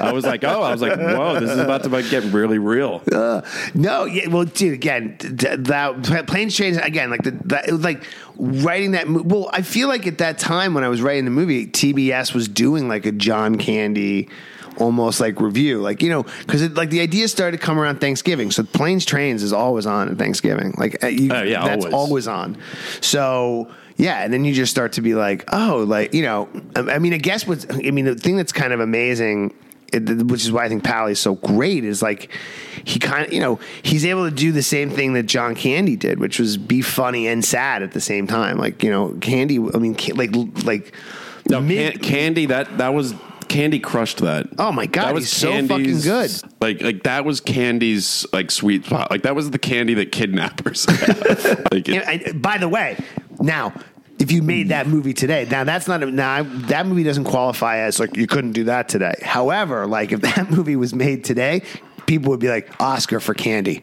I 0.01 0.13
was 0.13 0.25
like, 0.25 0.45
oh, 0.45 0.63
I 0.63 0.73
was 0.73 0.81
like, 0.81 0.99
whoa, 0.99 1.39
this 1.41 1.51
is 1.51 1.59
about 1.59 1.83
to 1.83 1.91
like, 1.91 2.09
get 2.09 2.25
really 2.33 2.57
real. 2.57 3.03
No, 3.75 4.05
yeah, 4.07 4.29
well, 4.29 4.45
dude, 4.45 4.73
again, 4.73 5.17
th- 5.19 5.37
th- 5.39 5.59
that 5.61 6.27
planes 6.27 6.57
trains 6.57 6.79
again, 6.79 7.11
like 7.11 7.23
the 7.23 7.33
that, 7.47 7.69
it 7.69 7.73
was 7.73 7.85
like 7.85 8.05
writing 8.37 8.93
that. 8.93 9.09
Well, 9.11 9.51
I 9.53 9.61
feel 9.63 9.89
like 9.89 10.07
at 10.07 10.19
that 10.19 10.39
time 10.39 10.73
when 10.75 10.85
I 10.85 10.89
was 10.89 11.03
writing 11.03 11.27
the 11.27 11.31
movie, 11.31 11.67
TBS 11.67 12.33
was 12.35 12.49
doing 12.49 12.89
like 12.89 13.05
a 13.07 13.13
John 13.13 13.57
Candy. 13.59 14.29
Almost 14.77 15.21
like 15.21 15.41
review, 15.41 15.81
like 15.81 16.03
you 16.03 16.11
know, 16.11 16.25
because 16.25 16.69
like 16.71 16.91
the 16.91 17.01
idea 17.01 17.29
started 17.29 17.61
to 17.61 17.65
come 17.65 17.79
around 17.79 18.01
Thanksgiving. 18.01 18.51
So 18.51 18.65
planes, 18.65 19.05
trains 19.05 19.45
is 19.45 19.53
always 19.53 19.87
on 19.87 20.09
at 20.09 20.19
Thanksgiving. 20.19 20.75
Like 20.77 21.05
uh, 21.05 21.07
you, 21.07 21.33
Oh, 21.33 21.43
yeah, 21.45 21.65
that's 21.65 21.85
always. 21.85 21.95
always 21.95 22.27
on. 22.27 22.57
So 23.01 23.71
yeah, 23.97 24.25
and 24.25 24.33
then 24.33 24.45
you 24.45 24.53
just 24.55 24.71
start 24.73 24.93
to 24.95 25.01
be 25.01 25.15
like, 25.15 25.45
oh, 25.53 25.85
like 25.87 26.15
you 26.15 26.23
know, 26.23 26.49
I, 26.77 26.81
I 26.95 26.99
mean, 26.99 27.15
I 27.15 27.19
guess 27.19 27.47
what's, 27.47 27.67
I 27.71 27.91
mean, 27.91 28.05
the 28.05 28.15
thing 28.15 28.37
that's 28.37 28.53
kind 28.53 28.73
of 28.73 28.81
amazing, 28.81 29.55
which 29.93 30.45
is 30.45 30.51
why 30.51 30.65
I 30.65 30.69
think 30.69 30.83
Pally's 30.85 31.21
so 31.21 31.37
great, 31.37 31.85
is 31.85 32.03
like 32.03 32.31
he 32.85 32.99
kind 32.99 33.27
of, 33.27 33.33
you 33.33 33.41
know, 33.41 33.61
he's 33.83 34.05
able 34.05 34.29
to 34.29 34.35
do 34.35 34.51
the 34.53 34.63
same 34.63 34.91
thing 34.91 35.13
that 35.15 35.25
John 35.25 35.55
Candy 35.55 35.97
did, 35.97 36.19
which 36.19 36.39
was 36.39 36.57
be 36.57 36.83
funny 36.83 37.29
and 37.29 37.45
sad 37.45 37.83
at 37.83 37.93
the 37.93 38.01
same 38.01 38.27
time. 38.27 38.59
Like 38.59 38.83
you 38.83 38.91
know, 38.91 39.17
Candy, 39.21 39.59
I 39.59 39.79
mean, 39.79 39.97
like 40.15 40.35
like 40.65 40.93
No, 41.49 41.61
mid- 41.61 41.95
Can- 41.95 42.03
Candy, 42.03 42.47
that 42.47 42.79
that 42.79 42.95
was 42.95 43.15
Candy 43.47 43.79
crushed 43.79 44.19
that. 44.19 44.49
Oh, 44.59 44.73
my 44.73 44.87
God, 44.87 45.09
that 45.15 45.15
he's 45.21 45.31
so 45.31 45.53
fucking 45.69 46.01
good. 46.01 46.33
Like 46.61 46.83
like 46.83 47.03
that 47.05 47.25
was 47.25 47.41
Candy's 47.41 48.27
like 48.33 48.51
sweet 48.51 48.85
spot. 48.87 49.13
Like 49.13 49.23
that 49.23 49.37
was 49.37 49.51
the 49.53 49.59
candy 49.61 49.95
that 49.95 50.11
kidnappers. 50.11 50.89
like 51.71 51.89
it- 51.89 52.43
by 52.43 52.59
the 52.59 52.69
way, 52.69 52.97
now 53.45 53.73
if 54.19 54.31
you 54.31 54.43
made 54.43 54.69
that 54.69 54.87
movie 54.87 55.13
today, 55.13 55.47
now 55.51 55.65
that's 55.65 55.89
not 55.89 56.03
a, 56.03 56.07
now 56.07 56.45
that 56.69 56.87
movie 56.87 57.03
doesn't 57.03 57.25
qualify 57.25 57.79
as 57.79 57.99
like 57.99 58.17
you 58.17 58.27
couldn't 58.29 58.53
do 58.53 58.65
that 58.65 58.89
today. 58.89 59.15
However, 59.23 59.87
like 59.87 60.13
if 60.13 60.21
that 60.37 60.51
movie 60.51 60.77
was 60.77 60.95
made 60.95 61.25
today, 61.25 61.63
people 62.07 62.31
would 62.31 62.39
be 62.39 62.49
like 62.49 62.81
Oscar 62.81 63.19
for 63.19 63.35
Candy. 63.35 63.83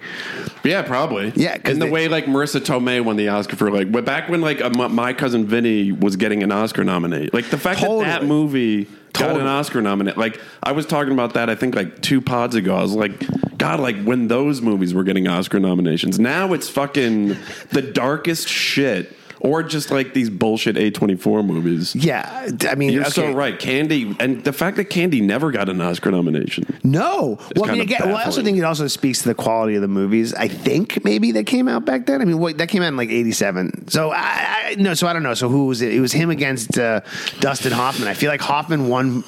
Yeah, 0.64 0.84
probably. 0.84 1.34
Yeah, 1.36 1.58
'cause 1.58 1.74
in 1.74 1.80
the 1.80 1.86
they- 1.86 1.92
way 1.92 2.08
like 2.08 2.26
Marisa 2.28 2.62
Tomei 2.62 3.04
won 3.04 3.18
the 3.18 3.28
Oscar 3.28 3.58
for 3.58 3.70
like, 3.72 3.92
back 4.06 4.30
when 4.30 4.40
like 4.42 4.62
uh, 4.62 4.70
my, 4.70 5.12
cousin 5.14 5.46
Vinny 5.46 5.92
was 5.92 6.16
getting 6.16 6.44
an 6.44 6.52
Oscar 6.52 6.84
nominee, 6.86 7.30
like 7.34 7.50
the 7.50 7.58
fact 7.58 7.82
that 7.82 7.88
that 7.90 8.04
Totally. 8.22 8.28
movie 8.28 8.88
got 9.14 9.38
an 9.40 9.48
Oscar 9.48 9.82
nominee, 9.82 10.14
like 10.16 10.40
I 10.64 10.72
was 10.72 10.86
talking 10.86 11.12
about 11.12 11.34
that 11.34 11.50
I 11.50 11.56
think 11.56 11.76
like 11.76 12.02
two 12.02 12.22
pods 12.22 12.56
ago. 12.56 12.76
I 12.78 12.82
was 12.82 12.94
like, 12.94 13.58
God, 13.58 13.82
like 13.82 14.02
when 14.04 14.30
those 14.30 14.62
movies 14.62 14.94
were 14.94 15.04
getting 15.04 15.28
Oscar 15.28 15.60
nominations, 15.60 16.20
now 16.20 16.54
it's 16.54 16.70
fucking 16.70 17.36
the 17.72 17.82
darkest 17.82 18.48
shit. 18.48 19.18
Or 19.44 19.64
just 19.64 19.90
like 19.90 20.14
these 20.14 20.30
bullshit 20.30 20.78
A 20.78 20.92
twenty 20.92 21.16
four 21.16 21.42
movies. 21.42 21.96
Yeah, 21.96 22.50
I 22.70 22.76
mean, 22.76 22.92
You're 22.92 23.02
okay. 23.02 23.12
so 23.12 23.32
right, 23.34 23.58
Candy, 23.58 24.16
and 24.20 24.44
the 24.44 24.54
fact 24.54 24.78
that 24.78 24.86
Candy 24.86 25.20
never 25.20 25.52
got 25.52 25.68
an 25.68 25.82
Oscar 25.82 26.12
nomination. 26.12 26.64
No, 26.84 27.40
well, 27.56 27.70
I 27.70 27.74
mean, 27.74 27.82
again, 27.82 28.02
well, 28.06 28.18
I 28.18 28.26
also 28.26 28.44
think 28.44 28.60
it 28.60 28.64
also 28.64 28.86
speaks 28.86 29.24
to 29.24 29.30
the 29.30 29.34
quality 29.36 29.76
of 29.76 29.82
the 29.82 29.88
movies. 29.88 30.36
I 30.36 30.48
think 30.48 31.04
maybe 31.04 31.32
that 31.32 31.48
came 31.48 31.68
out 31.68 31.86
back 31.86 32.06
then. 32.06 32.22
I 32.22 32.26
mean, 32.26 32.38
what, 32.38 32.60
that 32.60 32.70
came 32.70 32.84
out 32.84 32.90
in 32.90 32.98
like 32.98 33.10
'87. 33.10 33.88
So 33.88 34.12
I, 34.12 34.18
I 34.20 34.76
no, 34.78 34.94
so 34.94 35.08
I 35.08 35.14
don't 35.14 35.24
know. 35.24 35.34
So 35.34 35.50
who 35.50 35.66
was 35.66 35.82
it? 35.82 35.92
It 35.92 36.02
was 36.02 36.12
him 36.12 36.30
against 36.30 36.78
uh, 36.78 37.02
Dustin 37.40 37.72
Hoffman. 37.72 38.08
I 38.08 38.14
feel 38.14 38.30
like 38.30 38.42
Hoffman 38.42 38.90
won 38.90 39.24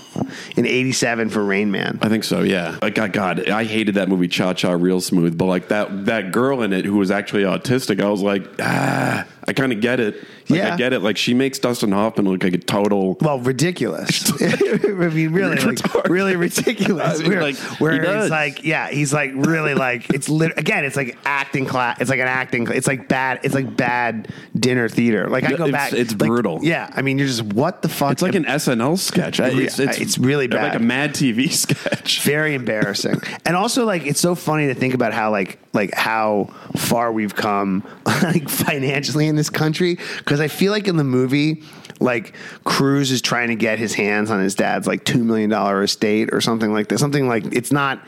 in 0.56 0.68
'87 0.68 1.30
for 1.30 1.44
Rain 1.44 1.72
Man. 1.72 1.98
I 2.02 2.10
think 2.10 2.24
so, 2.24 2.42
yeah. 2.42 2.78
Like, 2.82 2.96
God, 2.96 3.14
God, 3.14 3.50
I 3.50 3.64
hated 3.64 3.96
that 3.96 4.10
movie 4.10 4.28
Cha 4.28 4.54
Cha 4.54 4.72
Real 4.74 5.02
Smooth, 5.02 5.38
but 5.38 5.46
like 5.46 5.70
that 5.70 6.06
that 6.06 6.32
girl 6.32 6.62
in 6.62 6.72
it 6.72 6.86
who 6.86 6.98
was 6.98 7.12
actually 7.12 7.44
autistic, 7.44 8.02
I 8.02 8.10
was 8.10 8.22
like, 8.22 8.48
ah, 8.60 9.26
I 9.48 9.54
kind 9.54 9.72
of 9.74 9.82
get 9.82 10.00
it. 10.00 10.16
Like, 10.50 10.60
Yeah. 10.60 10.74
I 10.74 10.78
get 10.78 10.94
it. 10.94 11.00
Like, 11.02 11.18
she 11.18 11.34
makes 11.34 11.60
Dustin 11.60 11.92
Hoffman 11.92 12.30
look 12.30 12.44
like 12.44 12.54
a 12.54 12.58
total. 12.58 13.18
Well, 13.22 13.40
ridiculous. 13.40 14.32
I 14.42 14.86
mean, 14.88 15.32
really, 15.34 15.56
like, 15.58 16.10
really 16.10 16.36
ridiculous. 16.36 17.20
I 17.20 17.24
mean, 17.24 17.32
where 17.32 17.42
like, 17.42 17.56
where 17.80 17.92
he 17.94 18.00
it's 18.00 18.30
like, 18.32 18.64
yeah, 18.64 18.90
he's 18.90 19.14
like 19.14 19.32
really 19.34 19.74
like 19.74 20.10
it's 20.12 20.30
lit- 20.30 20.58
again, 20.58 20.86
it's 20.86 20.96
like 20.96 21.18
acting 21.26 21.66
class. 21.66 22.00
It's 22.02 22.10
like 22.10 22.20
an 22.20 22.28
acting. 22.28 22.68
It's 22.72 22.88
like 22.88 23.08
bad. 23.08 23.40
It's 23.44 23.56
like 23.56 23.76
bad 23.76 24.30
dinner 24.58 24.88
theater. 24.90 25.28
Like 25.30 25.44
I 25.44 25.50
go 25.54 25.66
It's- 25.68 25.72
back. 25.72 25.94
it's 25.94 26.12
like, 26.12 26.28
brutal. 26.28 26.60
Yeah, 26.62 26.90
I 26.94 27.02
mean, 27.02 27.18
you're 27.18 27.28
just 27.28 27.44
what 27.44 27.82
the 27.82 27.90
fuck. 27.90 28.12
It's 28.14 28.22
like 28.22 28.36
an 28.36 28.46
SNL 28.46 28.98
sketch. 28.98 29.40
I- 29.40 29.50
It's, 29.50 29.80
it's, 29.80 29.98
it's 30.00 30.18
really 30.18 30.48
like 30.48 30.76
a 30.76 30.80
Mad 30.80 31.14
TV 31.14 31.52
sketch. 31.64 32.22
very 32.24 32.54
embarrassing 32.56 33.22
and 33.46 33.56
also 33.56 33.86
like 33.86 34.06
it's 34.06 34.20
so 34.20 34.36
funny 34.36 34.68
to 34.68 34.74
think 34.76 34.94
about 34.94 35.14
how 35.14 35.32
like 35.32 35.60
like 35.74 35.94
how 35.94 36.50
far 36.76 37.12
we've 37.12 37.36
come 37.36 37.84
like 38.06 38.48
financially 38.50 39.28
in 39.28 39.36
this 39.36 39.50
country 39.50 39.98
because 40.18 40.40
i 40.40 40.48
feel 40.48 40.72
like 40.72 40.88
in 40.88 40.98
the 40.98 41.04
movie 41.04 41.64
like 42.04 42.36
Cruz 42.64 43.12
is 43.12 43.22
trying 43.22 43.48
to 43.48 43.56
get 43.56 43.80
his 43.80 43.94
hands 43.94 44.30
on 44.30 44.42
his 44.42 44.56
dad's 44.56 44.86
like 44.86 45.06
two 45.06 45.24
million 45.24 45.50
dollar 45.50 45.82
estate 45.84 46.30
or 46.34 46.42
something 46.42 46.72
like 46.74 46.90
that. 46.90 47.00
Something 47.00 47.28
like 47.28 47.46
it's 47.46 47.72
not. 47.72 48.06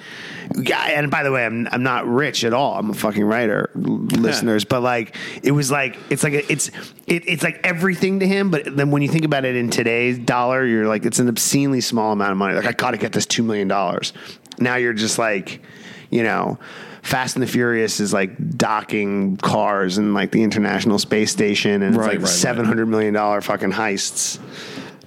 Yeah, 0.55 0.83
and 0.83 1.09
by 1.09 1.23
the 1.23 1.31
way, 1.31 1.45
I'm 1.45 1.67
I'm 1.71 1.81
not 1.81 2.05
rich 2.05 2.43
at 2.43 2.53
all. 2.53 2.77
I'm 2.77 2.89
a 2.89 2.93
fucking 2.93 3.23
writer, 3.23 3.71
listeners. 3.73 4.65
But 4.65 4.81
like, 4.81 5.15
it 5.41 5.51
was 5.51 5.71
like 5.71 5.97
it's 6.09 6.23
like 6.23 6.33
a, 6.33 6.51
it's 6.51 6.69
it, 7.07 7.27
it's 7.27 7.43
like 7.43 7.61
everything 7.63 8.19
to 8.19 8.27
him. 8.27 8.51
But 8.51 8.75
then 8.75 8.91
when 8.91 9.01
you 9.01 9.07
think 9.07 9.25
about 9.25 9.45
it 9.45 9.55
in 9.55 9.69
today's 9.69 10.19
dollar, 10.19 10.65
you're 10.65 10.87
like 10.87 11.05
it's 11.05 11.19
an 11.19 11.29
obscenely 11.29 11.81
small 11.81 12.11
amount 12.11 12.31
of 12.31 12.37
money. 12.37 12.55
Like 12.55 12.65
I 12.65 12.73
got 12.73 12.91
to 12.91 12.97
get 12.97 13.13
this 13.13 13.25
two 13.25 13.43
million 13.43 13.67
dollars. 13.67 14.13
Now 14.59 14.75
you're 14.75 14.93
just 14.93 15.17
like, 15.17 15.61
you 16.09 16.23
know. 16.23 16.59
Fast 17.05 17.35
and 17.35 17.43
the 17.43 17.47
Furious 17.47 17.99
is 17.99 18.11
like 18.11 18.57
docking 18.57 19.37
cars 19.37 19.99
and 19.99 20.15
like 20.15 20.31
the 20.31 20.41
International 20.41 20.97
Space 20.97 21.31
Station, 21.31 21.83
and 21.83 21.95
it's 21.95 21.97
like 22.01 22.07
right, 22.13 22.19
right. 22.19 22.27
seven 22.27 22.65
hundred 22.65 22.87
million 22.87 23.13
dollar 23.13 23.41
fucking 23.41 23.71
heists. 23.71 24.39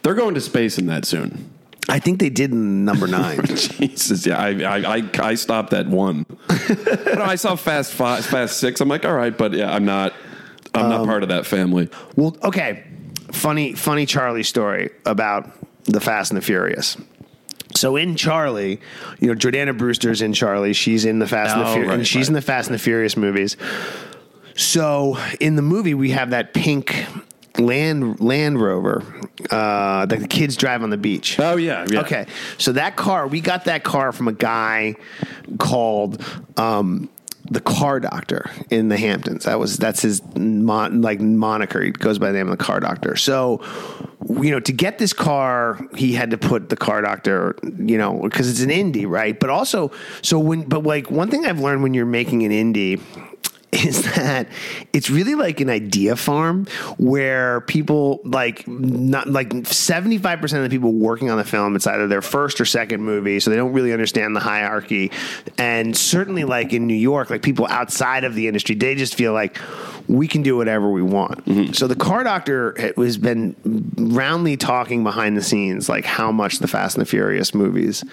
They're 0.02 0.14
going 0.14 0.34
to 0.34 0.40
space 0.40 0.78
in 0.78 0.86
that 0.86 1.04
soon. 1.04 1.50
I 1.88 1.98
think 1.98 2.20
they 2.20 2.30
did 2.30 2.52
in 2.52 2.84
number 2.84 3.06
nine. 3.18 3.44
Jesus, 3.46 4.24
yeah, 4.26 4.38
I 4.38 4.50
I, 4.62 4.96
I, 4.98 5.10
I 5.20 5.34
stopped 5.34 5.72
at 5.72 5.88
one. 5.88 6.24
but 6.46 7.20
I 7.20 7.34
saw 7.34 7.56
Fast 7.56 7.92
Five, 7.92 8.24
Fast 8.24 8.58
Six. 8.60 8.80
I'm 8.80 8.88
like, 8.88 9.04
all 9.04 9.14
right, 9.14 9.36
but 9.36 9.52
yeah, 9.52 9.74
I'm 9.74 9.84
not. 9.84 10.12
I'm 10.74 10.84
Um, 10.84 10.90
not 10.90 11.04
part 11.06 11.24
of 11.24 11.30
that 11.30 11.46
family. 11.46 11.88
well, 12.14 12.36
okay, 12.44 12.84
funny, 13.32 13.72
funny 13.72 14.06
Charlie 14.06 14.44
story 14.44 14.90
about 15.04 15.50
the 15.84 16.00
Fast 16.00 16.30
and 16.30 16.36
the 16.36 16.44
Furious. 16.44 16.96
So 17.78 17.96
in 17.96 18.16
Charlie, 18.16 18.80
you 19.20 19.28
know, 19.28 19.34
Jordana 19.34 19.76
Brewster's 19.76 20.20
in 20.20 20.32
Charlie. 20.32 20.72
She's 20.72 21.04
in 21.04 21.18
the 21.20 21.26
Fast 21.26 21.54
and 21.56 21.64
the 21.64 21.68
Oh, 21.68 21.72
Furious, 21.72 21.88
right, 21.88 21.98
and 21.98 22.06
she's 22.06 22.16
right. 22.22 22.28
in 22.28 22.34
the 22.34 22.42
Fast 22.42 22.68
and 22.68 22.74
the 22.74 22.82
Furious 22.82 23.16
movies. 23.16 23.56
So 24.56 25.16
in 25.40 25.54
the 25.56 25.62
movie, 25.62 25.94
we 25.94 26.10
have 26.10 26.30
that 26.30 26.52
pink 26.52 27.06
Land 27.58 28.20
Land 28.20 28.60
Rover 28.60 29.02
uh, 29.50 30.06
that 30.06 30.18
the 30.20 30.28
kids 30.28 30.56
drive 30.56 30.82
on 30.82 30.90
the 30.90 30.96
beach. 30.96 31.38
Oh 31.38 31.56
yeah, 31.56 31.86
yeah. 31.88 32.00
Okay, 32.00 32.26
so 32.56 32.72
that 32.72 32.96
car, 32.96 33.26
we 33.26 33.40
got 33.40 33.64
that 33.66 33.84
car 33.84 34.12
from 34.12 34.28
a 34.28 34.32
guy 34.32 34.96
called 35.58 36.24
um, 36.56 37.08
the 37.50 37.60
Car 37.60 38.00
Doctor 38.00 38.50
in 38.70 38.88
the 38.88 38.96
Hamptons. 38.96 39.44
That 39.44 39.58
was 39.58 39.76
that's 39.76 40.02
his 40.02 40.22
mon- 40.36 41.02
like 41.02 41.20
moniker. 41.20 41.80
He 41.82 41.90
goes 41.92 42.18
by 42.18 42.32
the 42.32 42.38
name 42.38 42.48
of 42.48 42.58
the 42.58 42.64
Car 42.64 42.80
Doctor. 42.80 43.16
So, 43.16 43.60
you 44.28 44.50
know, 44.50 44.60
to 44.60 44.72
get 44.72 44.98
this 44.98 45.12
car, 45.12 45.80
he 45.96 46.12
had 46.12 46.30
to 46.30 46.38
put 46.38 46.68
the 46.68 46.76
Car 46.76 47.00
Doctor, 47.00 47.56
you 47.78 47.96
know, 47.96 48.20
because 48.22 48.50
it's 48.50 48.60
an 48.60 48.70
indie, 48.70 49.08
right? 49.08 49.38
But 49.38 49.50
also, 49.50 49.90
so 50.22 50.38
when 50.38 50.62
but 50.62 50.82
like 50.82 51.10
one 51.10 51.30
thing 51.30 51.46
I've 51.46 51.60
learned 51.60 51.82
when 51.82 51.94
you're 51.94 52.06
making 52.06 52.44
an 52.44 52.52
indie 52.52 53.00
is 53.72 54.02
that 54.14 54.48
it's 54.94 55.10
really 55.10 55.34
like 55.34 55.60
an 55.60 55.68
idea 55.68 56.16
farm 56.16 56.66
where 56.96 57.60
people 57.62 58.20
like 58.24 58.66
not 58.66 59.28
like 59.28 59.50
75% 59.50 60.42
of 60.56 60.62
the 60.62 60.70
people 60.70 60.92
working 60.92 61.30
on 61.30 61.36
the 61.36 61.44
film 61.44 61.76
it's 61.76 61.86
either 61.86 62.06
their 62.06 62.22
first 62.22 62.62
or 62.62 62.64
second 62.64 63.02
movie 63.02 63.38
so 63.40 63.50
they 63.50 63.56
don't 63.56 63.74
really 63.74 63.92
understand 63.92 64.34
the 64.34 64.40
hierarchy 64.40 65.10
and 65.58 65.94
certainly 65.94 66.44
like 66.44 66.72
in 66.72 66.86
New 66.86 66.94
York 66.94 67.28
like 67.28 67.42
people 67.42 67.66
outside 67.68 68.24
of 68.24 68.34
the 68.34 68.48
industry 68.48 68.74
they 68.74 68.94
just 68.94 69.14
feel 69.14 69.34
like 69.34 69.58
we 70.08 70.26
can 70.26 70.42
do 70.42 70.56
whatever 70.56 70.90
we 70.90 71.02
want. 71.02 71.44
Mm-hmm. 71.44 71.72
So 71.72 71.86
the 71.86 71.94
car 71.94 72.24
doctor 72.24 72.74
has 72.96 73.18
been 73.18 73.54
roundly 73.96 74.56
talking 74.56 75.04
behind 75.04 75.36
the 75.36 75.42
scenes 75.42 75.88
like 75.88 76.06
how 76.06 76.32
much 76.32 76.58
the 76.58 76.68
Fast 76.68 76.96
and 76.96 77.02
the 77.02 77.08
Furious 77.08 77.54
movies 77.54 78.04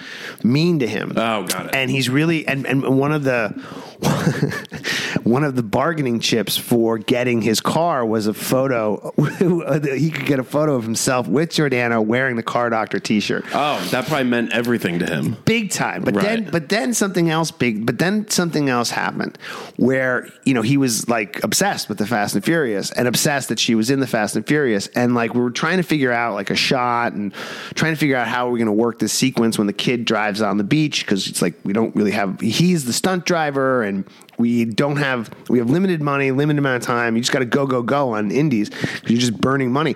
mean 0.43 0.79
to 0.79 0.87
him. 0.87 1.13
Oh, 1.15 1.47
got 1.47 1.67
it. 1.67 1.75
And 1.75 1.89
he's 1.89 2.09
really 2.09 2.45
and, 2.47 2.65
and 2.65 2.99
one 2.99 3.13
of 3.13 3.23
the 3.23 3.55
one 5.23 5.43
of 5.43 5.55
the 5.55 5.63
bargaining 5.63 6.19
chips 6.19 6.57
for 6.57 6.97
getting 6.97 7.41
his 7.41 7.59
car 7.61 8.05
was 8.05 8.27
a 8.27 8.33
photo. 8.33 9.13
he 9.97 10.11
could 10.11 10.25
get 10.25 10.39
a 10.39 10.43
photo 10.43 10.75
of 10.75 10.83
himself 10.83 11.27
with 11.27 11.49
Jordana 11.51 12.03
wearing 12.05 12.35
the 12.35 12.43
car 12.43 12.69
doctor 12.69 12.99
T-shirt 12.99 13.45
Oh, 13.53 13.85
that 13.91 14.05
probably 14.07 14.25
meant 14.25 14.51
everything 14.53 14.99
to 14.99 15.05
him. 15.05 15.37
big 15.45 15.71
time. 15.71 16.03
But 16.03 16.15
then, 16.15 16.49
but 16.51 16.69
then 16.69 16.93
something 16.93 17.29
else 17.29 17.51
big. 17.51 17.85
But 17.85 17.99
then 17.99 18.27
something 18.29 18.69
else 18.69 18.89
happened, 18.89 19.37
where 19.77 20.27
you 20.43 20.53
know 20.53 20.61
he 20.61 20.77
was 20.77 21.07
like 21.07 21.43
obsessed 21.43 21.87
with 21.89 21.97
the 21.97 22.07
Fast 22.07 22.35
and 22.35 22.43
Furious, 22.43 22.91
and 22.91 23.07
obsessed 23.07 23.49
that 23.49 23.59
she 23.59 23.75
was 23.75 23.89
in 23.89 23.99
the 23.99 24.07
Fast 24.07 24.35
and 24.35 24.45
Furious, 24.45 24.87
and 24.87 25.15
like 25.15 25.33
we 25.33 25.41
were 25.41 25.51
trying 25.51 25.77
to 25.77 25.83
figure 25.83 26.11
out 26.11 26.33
like 26.33 26.49
a 26.49 26.55
shot, 26.55 27.13
and 27.13 27.33
trying 27.75 27.93
to 27.93 27.99
figure 27.99 28.15
out 28.17 28.27
how 28.27 28.49
we're 28.49 28.57
going 28.57 28.65
to 28.67 28.71
work 28.73 28.99
this 28.99 29.13
sequence 29.13 29.57
when 29.57 29.67
the 29.67 29.73
kid 29.73 30.05
drives 30.05 30.41
on 30.41 30.57
the 30.57 30.63
beach 30.63 31.05
because 31.05 31.27
it's 31.27 31.41
like 31.41 31.53
we 31.63 31.73
don't 31.73 31.95
really 31.95 32.11
have. 32.11 32.39
He's 32.41 32.85
the 32.85 32.93
stunt 32.93 33.25
driver, 33.25 33.83
and 33.83 33.94
we 34.37 34.65
don't 34.65 34.97
have 34.97 35.29
we 35.49 35.59
have 35.59 35.69
limited 35.69 36.01
money, 36.01 36.31
limited 36.31 36.59
amount 36.59 36.83
of 36.83 36.87
time. 36.87 37.15
You 37.15 37.21
just 37.21 37.31
got 37.31 37.39
to 37.39 37.45
go, 37.45 37.65
go, 37.65 37.81
go 37.81 38.11
on 38.15 38.31
indies 38.31 38.69
because 38.69 39.09
you're 39.09 39.19
just 39.19 39.39
burning 39.39 39.71
money. 39.71 39.95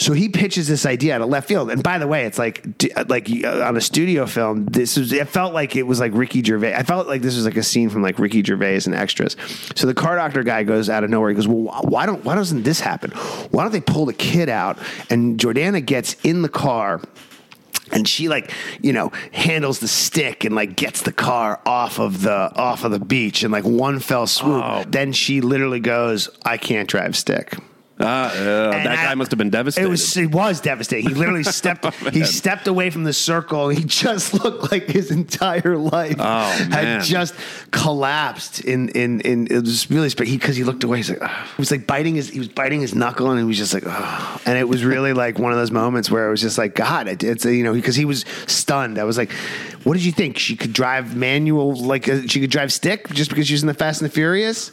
So 0.00 0.14
he 0.14 0.30
pitches 0.30 0.66
this 0.66 0.86
idea 0.86 1.14
out 1.14 1.20
of 1.20 1.28
left 1.28 1.46
field, 1.46 1.70
and 1.70 1.82
by 1.82 1.98
the 1.98 2.06
way, 2.06 2.24
it's 2.24 2.38
like 2.38 2.66
like 3.10 3.28
uh, 3.44 3.60
on 3.60 3.76
a 3.76 3.82
studio 3.82 4.24
film. 4.24 4.64
This 4.64 4.96
was 4.96 5.12
it 5.12 5.28
felt 5.28 5.52
like 5.52 5.76
it 5.76 5.82
was 5.82 6.00
like 6.00 6.12
Ricky 6.14 6.42
Gervais. 6.42 6.74
I 6.74 6.84
felt 6.84 7.06
like 7.06 7.20
this 7.20 7.36
was 7.36 7.44
like 7.44 7.58
a 7.58 7.62
scene 7.62 7.90
from 7.90 8.02
like 8.02 8.18
Ricky 8.18 8.42
Gervais 8.42 8.80
and 8.86 8.94
extras. 8.94 9.36
So 9.74 9.86
the 9.86 9.92
car 9.92 10.16
doctor 10.16 10.42
guy 10.42 10.62
goes 10.62 10.88
out 10.88 11.04
of 11.04 11.10
nowhere. 11.10 11.28
He 11.28 11.36
goes, 11.36 11.46
"Well, 11.46 11.82
why 11.82 12.06
don't 12.06 12.24
why 12.24 12.34
doesn't 12.34 12.62
this 12.62 12.80
happen? 12.80 13.10
Why 13.50 13.62
don't 13.62 13.72
they 13.72 13.82
pull 13.82 14.06
the 14.06 14.14
kid 14.14 14.48
out?" 14.48 14.78
And 15.10 15.38
Jordana 15.38 15.84
gets 15.84 16.16
in 16.24 16.40
the 16.40 16.48
car 16.48 17.02
and 17.92 18.06
she 18.08 18.28
like 18.28 18.52
you 18.80 18.92
know 18.92 19.10
handles 19.32 19.78
the 19.80 19.88
stick 19.88 20.44
and 20.44 20.54
like 20.54 20.76
gets 20.76 21.02
the 21.02 21.12
car 21.12 21.60
off 21.66 21.98
of 21.98 22.22
the 22.22 22.52
off 22.56 22.84
of 22.84 22.90
the 22.92 23.00
beach 23.00 23.42
in 23.44 23.50
like 23.50 23.64
one 23.64 23.98
fell 23.98 24.26
swoop 24.26 24.62
Oh. 24.64 24.84
then 24.88 25.12
she 25.12 25.40
literally 25.40 25.80
goes 25.80 26.28
i 26.44 26.56
can't 26.56 26.88
drive 26.88 27.16
stick 27.16 27.56
Uh, 28.00 28.04
uh, 28.04 28.70
that 28.70 29.06
guy 29.08 29.14
must 29.14 29.30
have 29.30 29.38
been 29.38 29.50
devastated. 29.50 29.86
it 29.86 29.90
was 29.90 30.16
it 30.16 30.30
was 30.32 30.60
devastating. 30.60 31.08
He 31.08 31.14
literally 31.14 31.42
stepped 31.60 31.84
he 32.12 32.24
stepped 32.24 32.66
away 32.66 32.90
from 32.90 33.04
the 33.04 33.12
circle. 33.12 33.68
He 33.68 33.84
just 33.84 34.32
looked 34.44 34.72
like 34.72 34.88
his 34.88 35.10
entire 35.10 35.76
life 35.76 36.16
Oh, 36.18 36.50
had 36.70 37.02
just 37.02 37.34
collapsed 37.70 38.60
in 38.60 38.88
in 38.90 39.20
in 39.20 39.46
it 39.50 39.60
was 39.62 39.90
really 39.90 40.08
sp- 40.12 40.24
he 40.24 40.36
because 40.38 40.56
he 40.56 40.64
looked 40.64 40.84
away. 40.84 40.98
He's 40.98 41.10
like 41.10 41.22
"Ugh." 41.22 41.46
he 41.56 41.60
was 41.60 41.70
like 41.70 41.86
biting 41.86 42.14
his 42.14 42.28
he 42.30 42.38
was 42.38 42.48
biting 42.48 42.80
his 42.80 42.94
knuckle 42.94 43.30
and 43.30 43.38
he 43.38 43.44
was 43.44 43.56
just 43.58 43.74
like 43.74 43.84
oh. 43.86 44.40
and 44.46 44.56
it 44.58 44.68
was 44.68 44.84
really 44.84 45.12
like 45.12 45.38
one 45.38 45.52
of 45.52 45.58
those 45.58 45.70
moments 45.70 46.10
where 46.10 46.26
it 46.26 46.30
was 46.30 46.40
just 46.40 46.58
like 46.58 46.74
God 46.74 47.08
it, 47.08 47.22
it's 47.22 47.44
you 47.44 47.64
know 47.64 47.72
because 47.72 47.96
he 47.96 48.04
was 48.04 48.24
stunned. 48.46 48.98
I 48.98 49.04
was 49.04 49.18
like, 49.18 49.32
what 49.84 49.94
did 49.94 50.04
you 50.04 50.12
think 50.12 50.38
she 50.38 50.56
could 50.56 50.72
drive 50.72 51.16
manual 51.16 51.74
like 51.74 52.08
uh, 52.08 52.22
she 52.26 52.40
could 52.40 52.50
drive 52.50 52.72
stick 52.72 53.08
just 53.10 53.30
because 53.30 53.46
she's 53.46 53.62
in 53.62 53.66
the 53.66 53.74
Fast 53.74 54.00
and 54.00 54.10
the 54.10 54.14
Furious? 54.14 54.72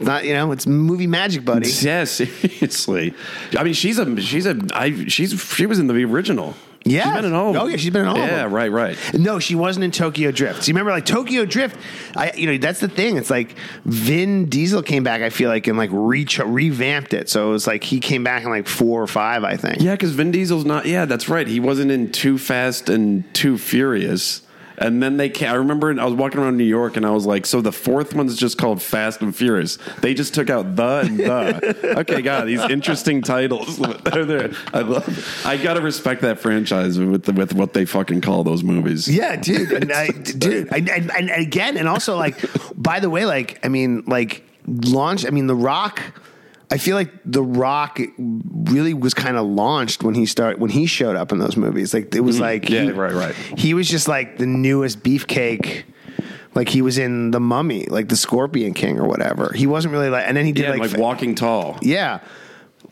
Not 0.00 0.24
you 0.24 0.32
know 0.34 0.52
it's 0.52 0.66
movie 0.66 1.06
magic, 1.06 1.44
buddy. 1.44 1.68
Yeah, 1.80 2.04
seriously. 2.04 3.14
I 3.58 3.62
mean, 3.64 3.74
she's 3.74 3.98
a 3.98 4.20
she's 4.20 4.46
a 4.46 4.58
I 4.74 5.06
she's 5.06 5.40
she 5.54 5.66
was 5.66 5.78
in 5.78 5.86
the 5.86 6.04
original. 6.04 6.54
Oh, 6.86 6.90
yeah. 6.90 7.04
she's 7.04 7.12
been 7.16 7.24
in 7.26 7.34
all. 7.34 7.56
Oh, 7.56 7.66
yeah, 7.66 7.76
she's 7.76 7.90
been 7.92 8.02
in 8.02 8.08
all 8.08 8.16
Yeah, 8.16 8.44
right, 8.44 8.70
right. 8.70 8.96
No, 9.12 9.38
she 9.40 9.54
wasn't 9.56 9.84
in 9.84 9.90
Tokyo 9.90 10.30
Drift. 10.30 10.62
So 10.62 10.68
you 10.68 10.72
remember, 10.74 10.92
like 10.92 11.04
Tokyo 11.04 11.44
Drift, 11.44 11.76
I 12.16 12.32
you 12.32 12.46
know 12.46 12.56
that's 12.56 12.80
the 12.80 12.88
thing. 12.88 13.16
It's 13.16 13.30
like 13.30 13.56
Vin 13.84 14.46
Diesel 14.46 14.82
came 14.82 15.02
back. 15.02 15.20
I 15.20 15.28
feel 15.30 15.50
like 15.50 15.66
and 15.66 15.76
like 15.76 15.90
re- 15.92 16.24
revamped 16.44 17.12
it. 17.14 17.28
So 17.28 17.48
it 17.48 17.52
was 17.52 17.66
like 17.66 17.82
he 17.84 18.00
came 18.00 18.24
back 18.24 18.44
in 18.44 18.50
like 18.50 18.68
four 18.68 19.02
or 19.02 19.06
five. 19.06 19.44
I 19.44 19.56
think. 19.56 19.82
Yeah, 19.82 19.92
because 19.94 20.12
Vin 20.12 20.30
Diesel's 20.30 20.64
not. 20.64 20.86
Yeah, 20.86 21.04
that's 21.04 21.28
right. 21.28 21.46
He 21.46 21.60
wasn't 21.60 21.90
in 21.90 22.10
Too 22.12 22.38
Fast 22.38 22.88
and 22.88 23.24
Too 23.34 23.58
Furious. 23.58 24.42
And 24.80 25.02
then 25.02 25.16
they 25.16 25.28
came, 25.28 25.50
I 25.50 25.54
remember 25.54 25.98
I 26.00 26.04
was 26.04 26.14
walking 26.14 26.40
around 26.40 26.56
New 26.56 26.64
York 26.64 26.96
and 26.96 27.04
I 27.04 27.10
was 27.10 27.26
like, 27.26 27.46
so 27.46 27.60
the 27.60 27.72
fourth 27.72 28.14
one's 28.14 28.36
just 28.36 28.58
called 28.58 28.80
Fast 28.80 29.20
and 29.20 29.34
Furious. 29.34 29.78
They 30.00 30.14
just 30.14 30.34
took 30.34 30.50
out 30.50 30.76
the 30.76 31.00
and 31.00 31.18
the. 31.18 31.98
okay, 31.98 32.22
God, 32.22 32.46
these 32.46 32.62
interesting 32.62 33.22
titles. 33.22 33.80
I 33.82 34.80
love. 34.80 35.42
I 35.44 35.56
gotta 35.56 35.80
respect 35.80 36.22
that 36.22 36.38
franchise 36.38 36.98
with 36.98 37.24
the, 37.24 37.32
with 37.32 37.54
what 37.54 37.72
they 37.72 37.84
fucking 37.84 38.20
call 38.20 38.44
those 38.44 38.62
movies. 38.62 39.08
Yeah, 39.08 39.36
dude, 39.36 39.72
and 39.72 39.92
I, 39.92 40.08
dude, 40.08 40.72
and, 40.72 40.88
and, 40.88 41.10
and 41.10 41.30
again, 41.30 41.76
and 41.76 41.88
also 41.88 42.16
like, 42.16 42.36
by 42.76 43.00
the 43.00 43.10
way, 43.10 43.26
like, 43.26 43.64
I 43.64 43.68
mean, 43.68 44.04
like, 44.06 44.44
launch. 44.66 45.26
I 45.26 45.30
mean, 45.30 45.46
The 45.46 45.56
Rock. 45.56 46.00
I 46.70 46.76
feel 46.78 46.96
like 46.96 47.10
The 47.24 47.42
Rock 47.42 47.98
really 48.18 48.92
was 48.92 49.14
kind 49.14 49.36
of 49.36 49.46
launched 49.46 50.02
when 50.02 50.14
he 50.14 50.26
started 50.26 50.60
when 50.60 50.70
he 50.70 50.86
showed 50.86 51.16
up 51.16 51.32
in 51.32 51.38
those 51.38 51.56
movies. 51.56 51.94
Like, 51.94 52.14
it 52.14 52.20
was 52.20 52.40
like, 52.40 52.62
Mm-hmm. 52.64 52.74
Yeah, 52.74 52.82
he, 52.82 52.90
right, 52.90 53.12
right. 53.12 53.34
He 53.34 53.72
was 53.74 53.88
just 53.88 54.06
like 54.08 54.36
the 54.38 54.46
newest 54.46 55.02
beefcake. 55.02 55.84
Like 56.54 56.68
he 56.68 56.82
was 56.82 56.98
in 56.98 57.30
The 57.30 57.40
Mummy, 57.40 57.86
like 57.86 58.08
the 58.08 58.16
Scorpion 58.16 58.74
King 58.74 58.98
or 58.98 59.06
whatever. 59.06 59.52
He 59.54 59.66
wasn't 59.66 59.92
really 59.92 60.08
like, 60.10 60.26
and 60.26 60.36
then 60.36 60.44
he 60.44 60.52
did 60.52 60.64
Yeah, 60.64 60.70
like, 60.70 60.92
like, 60.92 61.00
Walking 61.00 61.34
Tall. 61.34 61.78
yeah, 61.82 62.20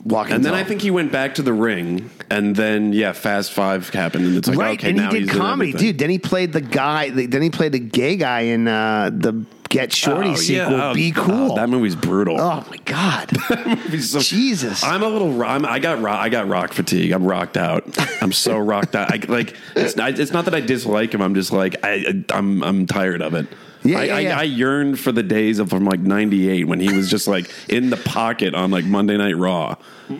walking. 0.04 0.28
Tall. 0.28 0.36
And 0.36 0.44
then. 0.44 0.54
I 0.54 0.62
think 0.62 0.82
he 0.82 0.90
went 0.90 1.10
back 1.10 1.34
to 1.36 1.42
the 1.42 1.52
ring, 1.52 2.08
and 2.30 2.54
then 2.54 2.92
yeah, 2.92 3.12
Fast 3.12 3.52
Five 3.52 3.88
happened, 3.88 4.26
and 4.26 4.36
it's 4.36 4.46
like 4.46 4.58
right, 4.58 4.78
okay, 4.78 4.90
and 4.90 4.98
now 4.98 5.10
he 5.12 5.20
did 5.20 5.30
comedy, 5.30 5.72
dude. 5.72 5.98
Then 5.98 6.10
he 6.10 6.18
played 6.18 6.52
the 6.52 6.60
guy. 6.60 7.10
Then 7.10 7.42
he 7.42 7.50
played 7.50 7.72
the 7.72 7.80
gay 7.80 8.16
guy 8.16 8.40
in 8.42 8.68
uh, 8.68 9.10
the 9.12 9.44
Get 9.68 9.92
Shorty 9.92 10.30
Oh, 10.30 10.34
sequel. 10.36 10.72
yeah. 10.72 10.90
Oh, 10.90 10.94
Be 10.94 11.10
cool. 11.10 11.52
oh, 11.52 11.56
that 11.56 11.68
movie's 11.68 11.96
brutal. 11.96 12.40
oh 12.40 12.64
my 12.70 12.76
god. 12.84 13.30
So- 14.00 14.20
Jesus. 14.20 14.82
I'm 14.84 15.02
a 15.02 15.08
little. 15.08 15.42
I'm, 15.42 15.64
I 15.64 15.78
got. 15.78 16.00
ro- 16.00 16.12
I 16.12 16.28
got 16.28 16.48
rock 16.48 16.72
fatigue. 16.72 17.12
I'm 17.12 17.24
rocked 17.24 17.56
out. 17.56 17.84
I'm 18.22 18.32
so 18.32 18.58
rocked 18.72 18.94
out. 18.94 19.12
I, 19.12 19.20
like 19.30 19.54
it's. 19.74 19.98
I, 19.98 20.10
it's 20.10 20.32
not 20.32 20.44
that 20.46 20.54
I 20.54 20.60
dislike 20.60 21.12
him. 21.14 21.20
I'm 21.22 21.34
just 21.34 21.52
like 21.52 21.76
I. 21.84 22.22
I'm. 22.30 22.62
I'm 22.62 22.86
tired 22.86 23.22
of 23.22 23.34
it. 23.34 23.46
Yeah, 23.82 23.98
I, 24.00 24.04
yeah, 24.04 24.16
I, 24.16 24.20
yeah. 24.20 24.38
I 24.40 24.42
yearned 24.42 24.98
for 24.98 25.12
the 25.12 25.22
days 25.22 25.58
of 25.60 25.70
from 25.70 25.84
like 25.84 26.00
'98 26.00 26.64
when 26.66 26.80
he 26.80 26.92
was 26.94 27.08
just 27.08 27.28
like 27.28 27.48
in 27.68 27.90
the 27.90 27.96
pocket 27.96 28.54
on 28.54 28.70
like 28.70 28.84
Monday 28.84 29.16
Night 29.16 29.36
Raw. 29.36 29.76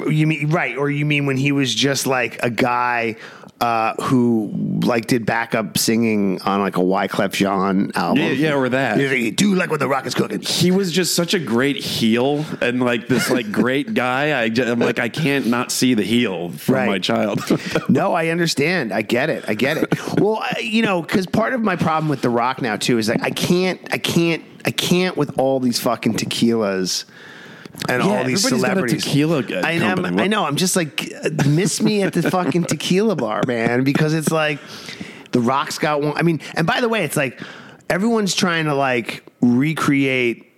You 0.09 0.27
mean 0.27 0.51
right, 0.51 0.77
or 0.77 0.89
you 0.91 1.05
mean 1.05 1.27
when 1.27 1.37
he 1.37 1.53
was 1.53 1.75
just 1.75 2.07
like 2.07 2.39
a 2.43 2.51
guy 2.51 3.17
uh, 3.61 3.95
who 4.03 4.51
like 4.85 5.07
did 5.07 5.25
backup 5.25 5.79
singing 5.79 6.41
on 6.43 6.61
like 6.61 6.77
a 6.77 6.81
Wyclef 6.81 7.33
Jean 7.33 7.91
album? 7.95 8.23
Yeah, 8.23 8.31
yeah, 8.31 8.55
or 8.55 8.69
that. 8.69 8.99
He's 8.99 9.11
like, 9.11 9.37
Do 9.37 9.49
you 9.51 9.55
like 9.57 9.71
what 9.71 9.81
the 9.81 9.89
rock 9.89 10.05
is 10.07 10.15
cooking? 10.15 10.41
He 10.43 10.71
was 10.71 10.93
just 10.93 11.15
such 11.15 11.33
a 11.33 11.39
great 11.39 11.77
heel 11.77 12.45
and 12.61 12.81
like 12.81 13.09
this 13.09 13.31
like 13.31 13.51
great 13.51 13.95
guy. 13.95 14.39
I 14.39 14.51
just, 14.51 14.69
I'm 14.69 14.79
like 14.79 14.99
I 14.99 15.09
can't 15.09 15.47
not 15.47 15.73
see 15.73 15.95
the 15.95 16.03
heel 16.03 16.51
from 16.51 16.75
Right. 16.75 16.87
my 16.87 16.99
child. 16.99 17.41
No, 17.89 18.13
I 18.13 18.29
understand. 18.29 18.93
I 18.93 19.03
get 19.03 19.31
it. 19.31 19.45
I 19.49 19.55
get 19.55 19.77
it. 19.79 19.95
well, 20.21 20.39
I, 20.41 20.59
you 20.61 20.83
know, 20.83 21.01
because 21.03 21.27
part 21.27 21.55
of 21.55 21.63
my 21.63 21.77
problem 21.77 22.09
with 22.09 22.21
The 22.21 22.31
Rock 22.31 22.61
now 22.61 22.77
too 22.77 22.99
is 22.99 23.09
like 23.09 23.23
I 23.23 23.31
can't, 23.31 23.81
I 23.93 23.99
can't, 23.99 24.43
I 24.65 24.71
can't 24.71 25.17
with 25.17 25.39
all 25.39 25.61
these 25.61 25.79
fucking 25.81 26.15
tequilas 26.15 27.05
and 27.89 28.03
Yeah, 28.03 28.19
all 28.19 28.25
these 28.25 28.45
everybody's 28.45 28.51
got 28.51 28.57
a 28.57 28.59
celebrities. 28.59 29.05
tequila, 29.05 29.45
I, 29.63 29.73
am- 29.73 30.19
I 30.19 30.27
know. 30.27 30.45
I'm 30.45 30.57
just 30.57 30.77
like 30.77 31.13
miss 31.47 31.81
me 31.83 32.03
at 32.03 32.13
the 32.13 32.29
fucking 32.31 32.65
tequila 32.69 33.17
bar, 33.17 33.43
man, 33.47 33.85
because 33.85 34.15
it's 34.15 34.31
like 34.31 34.59
The 35.33 35.41
Rock's 35.41 35.79
got 35.79 36.01
one. 36.03 36.17
I 36.17 36.23
mean, 36.23 36.41
and 36.55 36.67
by 36.67 36.81
the 36.81 36.89
way, 36.89 37.05
it's 37.05 37.17
like 37.17 37.41
everyone's 37.91 38.35
trying 38.35 38.65
to 38.67 38.75
like 38.75 39.23
recreate. 39.41 40.53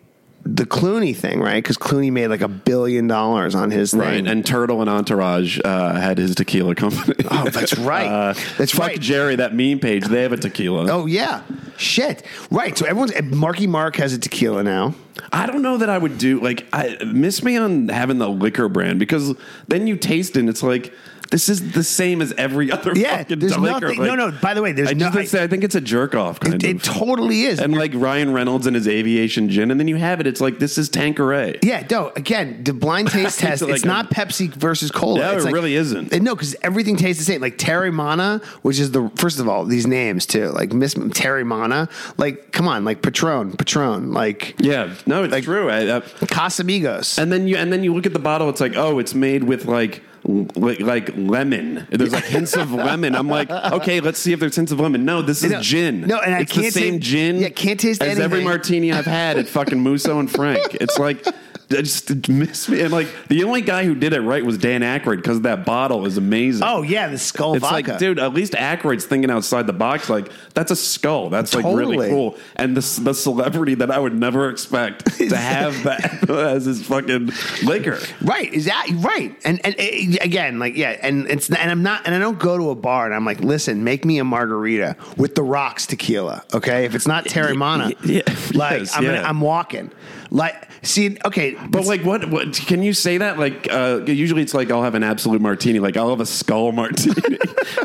The 0.51 0.65
Clooney 0.65 1.15
thing, 1.15 1.41
right? 1.41 1.63
Because 1.63 1.77
Clooney 1.77 2.11
made 2.11 2.29
like 2.29 2.41
a 2.41 2.49
billion 2.49 3.07
dollars 3.07 3.55
on 3.55 3.71
his 3.71 3.91
thing. 3.91 4.01
Right, 4.01 4.27
and 4.27 4.47
Turtle 4.47 4.81
and 4.81 4.89
Entourage 4.89 5.61
uh, 5.63 5.93
had 5.93 6.17
his 6.17 6.35
tequila 6.35 6.75
company. 6.75 7.23
Oh, 7.31 7.51
that's 7.51 7.77
right. 7.79 8.07
Uh, 8.07 8.35
That's 8.57 8.73
fuck 8.73 8.87
right. 8.89 9.01
Jerry, 9.01 9.37
that 9.37 9.55
meme 9.55 9.79
page. 9.79 10.07
They 10.07 10.23
have 10.23 10.33
a 10.33 10.39
tequila. 10.39 10.91
Oh 10.91 11.05
yeah, 11.05 11.43
shit. 11.77 12.25
Right. 12.51 12.79
So 12.79 12.87
everyone's 12.87 13.13
Marky 13.23 13.67
Mark 13.67 13.97
has 13.97 14.15
a 14.15 14.19
tequila 14.19 14.63
now. 14.63 14.95
I 15.33 15.45
don't 15.47 15.61
know 15.61 15.77
that 15.77 15.91
I 15.91 15.99
would 15.99 16.17
do 16.17 16.41
like 16.41 16.67
I 16.73 16.97
miss 17.05 17.43
me 17.43 17.59
on 17.59 17.89
having 17.89 18.17
the 18.17 18.29
liquor 18.31 18.71
brand 18.71 18.99
because 18.99 19.35
then 19.67 19.87
you 19.87 19.97
taste 19.97 20.37
it 20.37 20.41
and 20.41 20.49
it's 20.49 20.63
like 20.63 20.95
this 21.31 21.49
is 21.49 21.73
the 21.73 21.85
same 21.85 22.23
as 22.23 22.33
every 22.39 22.71
other 22.73 22.93
Yeah, 22.95 23.19
fucking 23.19 23.39
there's 23.39 23.57
nothing- 23.59 23.99
Like, 23.99 24.07
no, 24.09 24.15
no, 24.15 24.31
by 24.33 24.55
the 24.55 24.63
way, 24.63 24.73
there's 24.73 24.91
I, 24.91 24.93
no- 24.95 25.07
just, 25.07 25.19
I- 25.19 25.25
say, 25.25 25.43
I 25.43 25.47
think 25.47 25.65
it's 25.65 25.75
a 25.75 25.81
jerk 25.81 26.15
off 26.15 26.41
kind 26.41 26.55
It, 26.55 26.65
of. 26.65 26.77
it 26.77 26.83
totally 26.83 27.43
is. 27.43 27.61
and 27.61 27.75
like 27.77 27.93
Ryan 27.95 28.33
Reynolds 28.33 28.67
and 28.67 28.75
his 28.75 28.89
aviation 28.89 29.49
gin, 29.51 29.71
and 29.71 29.79
then 29.79 29.89
you 29.89 29.97
have 29.97 30.21
it. 30.21 30.27
It's 30.27 30.41
like 30.41 30.59
this 30.59 30.79
is 30.79 30.89
Tanqueray. 30.89 31.59
Yeah, 31.63 31.87
no. 31.91 32.13
Again, 32.17 32.65
the 32.65 32.73
blind 32.73 33.09
taste 33.11 33.39
test. 33.41 33.63
like 33.63 33.73
it's 33.75 33.85
a- 33.85 33.87
not 33.87 34.11
Pepsi 34.11 34.49
versus 34.55 34.91
cola. 34.91 35.19
No, 35.21 35.33
it's 35.35 35.43
it 35.43 35.47
like- 35.47 35.55
really 35.55 35.75
isn't. 35.75 36.13
No, 36.23 36.35
because 36.35 36.57
everything 36.63 36.97
tastes 36.97 37.25
the 37.25 37.31
same. 37.33 37.41
Like 37.41 37.59
Teremana, 37.59 38.43
which 38.63 38.79
is 38.79 38.93
the 38.93 39.11
first 39.17 39.39
of 39.41 39.49
all 39.49 39.65
these 39.65 39.87
names 39.87 40.27
too. 40.27 40.49
Like 40.49 40.73
Miss 40.73 40.95
Terry 41.15 41.45
Mana. 41.45 41.89
Like 42.17 42.53
come 42.53 42.69
on, 42.69 42.85
like 42.85 43.03
Patron, 43.03 43.53
Patron, 43.57 44.13
like 44.13 44.55
Yeah, 44.59 44.95
no, 45.07 45.25
it's 45.25 45.45
true. 45.45 45.69
I, 45.71 45.97
I, 45.97 46.01
Casamigos. 46.01 47.19
and 47.19 47.31
then 47.33 47.47
you 47.49 47.57
and 47.57 47.73
then 47.73 47.83
you 47.85 47.93
look 47.95 48.07
at 48.07 48.13
the 48.13 48.19
bottle. 48.19 48.49
It's 48.49 48.61
like, 48.61 48.77
oh, 48.77 48.99
it's 48.99 49.15
made 49.15 49.45
with 49.45 49.67
like. 49.67 50.03
Like, 50.25 50.81
like 50.81 51.11
lemon, 51.17 51.87
there's 51.91 52.13
like 52.13 52.25
hints 52.25 52.55
of 52.57 52.73
lemon. 52.89 53.15
I'm 53.15 53.29
like, 53.29 53.51
okay, 53.51 54.01
let's 54.01 54.19
see 54.19 54.33
if 54.33 54.41
there's 54.41 54.57
hints 54.57 54.73
of 54.73 54.81
lemon. 54.81 55.05
No, 55.05 55.23
this 55.23 55.43
is 55.43 55.53
No, 55.53 55.61
gin. 55.63 56.03
no, 56.03 56.19
and 56.19 56.35
I 56.35 56.41
it's 56.41 56.55
the 56.55 56.63
can't 56.63 56.75
same 56.75 56.95
taste- 56.95 57.03
gin. 57.11 57.37
yeah, 57.39 57.49
can't 57.51 57.79
taste 57.81 58.03
as 58.03 58.19
every 58.19 58.43
martini 58.45 58.93
I've 58.93 59.07
had 59.07 59.39
at 59.39 59.49
fucking 59.49 59.81
Musso 59.81 60.19
and 60.19 60.31
Frank. 60.31 60.75
It's 60.81 60.99
like, 60.99 61.25
I 61.71 61.83
just 61.83 62.29
miss 62.29 62.69
me. 62.69 62.81
And 62.81 62.91
like, 62.93 63.09
the 63.29 63.45
only 63.45 63.61
guy 63.61 63.85
who 63.85 63.95
did 63.95 64.13
it 64.15 64.21
right 64.23 64.45
was 64.45 64.57
Dan 64.57 64.81
Aykroyd 64.81 65.17
because 65.17 65.43
that 65.43 65.67
bottle 65.67 66.07
is 66.07 66.17
amazing. 66.17 66.63
oh 66.67 66.83
yeah, 66.83 67.09
the 67.09 67.19
skull 67.19 67.55
It's 67.55 67.61
vodka. 67.61 67.91
like, 67.93 67.99
dude, 67.99 68.19
at 68.19 68.33
least 68.33 68.55
Aykroyd's 68.55 69.05
thinking 69.05 69.31
outside 69.31 69.67
the 69.67 69.73
box. 69.75 70.09
Like, 70.09 70.31
that's 70.55 70.71
a 70.71 70.77
skull. 70.77 71.29
That's 71.29 71.55
like 71.55 71.65
really 71.67 72.09
cool. 72.09 72.37
And 72.57 72.77
the, 72.77 73.01
the 73.03 73.13
celebrity 73.13 73.75
that 73.75 73.91
I 73.91 73.99
would 73.99 74.15
never 74.15 74.49
expect 74.49 75.19
to 75.19 75.29
have 75.37 75.83
that 75.85 76.31
as 76.31 76.65
his 76.65 76.87
fucking 76.87 77.31
liquor. 77.65 77.99
Right, 78.23 78.53
is 78.53 78.65
that 78.65 78.87
right? 79.01 79.37
And 79.45 79.61
and 79.65 79.75
uh, 79.79 80.19
again, 80.23 80.59
like 80.59 80.75
yeah, 80.77 80.97
and 81.03 81.27
it's 81.29 81.51
and 81.51 81.71
I'm 81.71 81.83
not 81.83 82.03
and 82.07 82.15
I 82.15 82.19
don't 82.19 82.39
go 82.39 82.57
to 82.57 82.71
a 82.71 82.75
bar 82.75 83.05
and 83.05 83.15
I'm 83.15 83.25
like, 83.27 83.41
listen, 83.41 83.85
make 83.85 84.05
me 84.07 84.19
a 84.19 84.25
margarita 84.25 84.97
with 85.19 85.35
the 85.35 85.43
rocks 85.43 85.87
tequila, 85.87 86.45
okay? 86.55 86.87
If 86.87 86.95
it's 86.95 87.07
not 87.07 87.27
Teremana, 87.27 87.95
Yeah, 88.05 88.23
like 88.59 88.81
yes, 88.81 88.97
I'm 88.97 89.05
yeah. 89.05 89.17
gonna, 89.17 89.29
I'm 89.29 89.41
walking. 89.43 89.91
Like, 90.31 90.69
see, 90.83 91.17
okay, 91.25 91.57
But 91.71 91.87
like, 91.87 92.03
what, 92.05 92.29
what? 92.31 92.53
Can 92.53 92.83
you 92.83 92.93
say 92.93 93.19
that? 93.19 93.39
Like, 93.39 93.69
uh, 93.73 94.03
usually 94.07 94.43
it's 94.43 94.55
like 94.55 94.71
I'll 94.71 94.83
have 94.83 94.95
an 94.95 95.03
Absolut 95.03 95.41
martini. 95.41 95.79
Like, 95.79 95.97
I'll 95.97 96.11
have 96.11 96.21
a 96.21 96.27
skull 96.27 96.73
martini. 96.81 97.39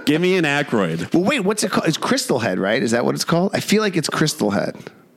Give 0.06 0.20
me 0.22 0.36
an 0.38 0.44
Aykroyd. 0.46 1.14
well, 1.14 1.24
wait, 1.24 1.39
what's 1.41 1.64
it 1.64 1.72
called? 1.72 1.88
It's 1.88 1.98
Crystal 1.98 2.39
Head, 2.39 2.60
right? 2.60 2.82
Is 2.84 2.91
that 2.91 3.06
what 3.06 3.16
it's 3.16 3.26
called? 3.26 3.52
I 3.54 3.60
feel 3.60 3.82
like 3.82 3.96
it's 3.96 4.10
Crystal 4.10 4.52
Head. 4.52 4.76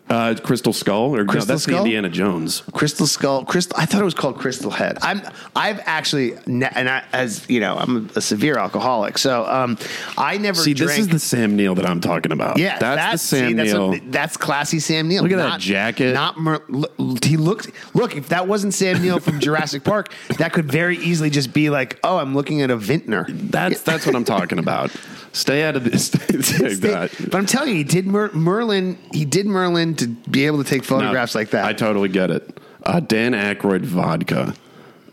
Uh, 0.09 0.37
Crystal 0.41 0.73
Skull, 0.73 1.17
or 1.17 1.25
no, 1.25 1.33
Crystal 1.33 1.55
that's 1.55 1.67
the 1.67 1.77
Indiana 1.77 2.09
Jones. 2.09 2.63
Crystal 2.73 3.09
Skull, 3.09 3.45
Crystal. 3.45 3.77
I 3.77 3.87
thought 3.87 4.01
it 4.01 4.05
was 4.05 4.15
called 4.15 4.39
Crystal 4.39 4.71
Head. 4.71 4.99
I'm, 5.03 5.21
I've 5.57 5.81
actually, 5.85 6.39
ne- 6.47 6.71
and 6.77 6.89
I, 6.89 7.03
as 7.13 7.45
you 7.51 7.59
know, 7.59 7.77
I'm 7.77 8.09
a 8.15 8.21
severe 8.21 8.57
alcoholic, 8.57 9.19
so 9.19 9.45
um, 9.47 9.77
I 10.17 10.39
never 10.39 10.61
See, 10.61 10.75
drank. 10.75 10.91
this 10.91 10.99
is 11.01 11.09
the 11.09 11.19
Sam 11.19 11.57
Neill 11.57 11.75
that 11.75 11.87
I'm 11.87 12.01
talking 12.01 12.31
about. 12.31 12.57
Yeah, 12.59 12.79
that's, 12.79 13.23
the 13.23 13.37
Sam 13.37 13.49
see, 13.49 13.55
that's, 13.55 13.75
what- 13.75 14.13
that's 14.13 14.37
classy 14.37 14.79
Sam 14.79 15.09
Neill. 15.09 15.25
Look 15.25 15.33
at 15.33 15.39
that 15.39 15.59
jacket. 15.61 16.15
Not 16.15 16.39
Mer, 16.39 16.61
look, 16.69 17.25
he 17.25 17.37
looks. 17.37 17.67
Look, 17.93 18.17
if 18.17 18.29
that 18.29 18.47
wasn't 18.47 18.75
Sam 18.75 19.03
Neill 19.03 19.19
from 19.19 19.41
Jurassic 19.41 19.83
Park, 19.83 20.13
that 20.39 20.53
could 20.53 20.71
very 20.71 20.99
easily 20.99 21.31
just 21.31 21.53
be 21.53 21.69
like, 21.69 21.99
oh, 22.05 22.19
I'm 22.19 22.33
looking 22.33 22.63
at 22.63 22.71
a 22.71 22.77
vintner. 22.77 23.27
that's 23.29 23.83
that's 23.83 24.07
what 24.07 24.15
I'm 24.15 24.25
talking 24.25 24.61
about. 24.61 24.93
Stay 25.33 25.65
out 25.65 25.77
of 25.77 25.85
this. 25.85 26.09
Take 26.11 26.79
that. 26.79 27.11
But 27.31 27.35
I'm 27.35 27.45
telling 27.45 27.69
you, 27.69 27.75
he 27.77 27.85
did 27.85 28.07
Mer, 28.07 28.31
Merlin. 28.33 28.97
He 29.13 29.27
did 29.27 29.45
Merlin 29.45 29.93
to 29.99 30.09
be 30.09 30.47
able 30.47 30.63
to 30.63 30.69
take 30.69 30.85
photographs 30.85 31.35
No, 31.35 31.41
like 31.41 31.51
that. 31.51 31.65
I 31.65 31.73
totally 31.73 32.09
get 32.09 32.31
it. 32.31 32.59
Uh, 32.83 33.01
Dan 33.01 33.33
Aykroyd 33.33 33.83
vodka. 33.83 34.55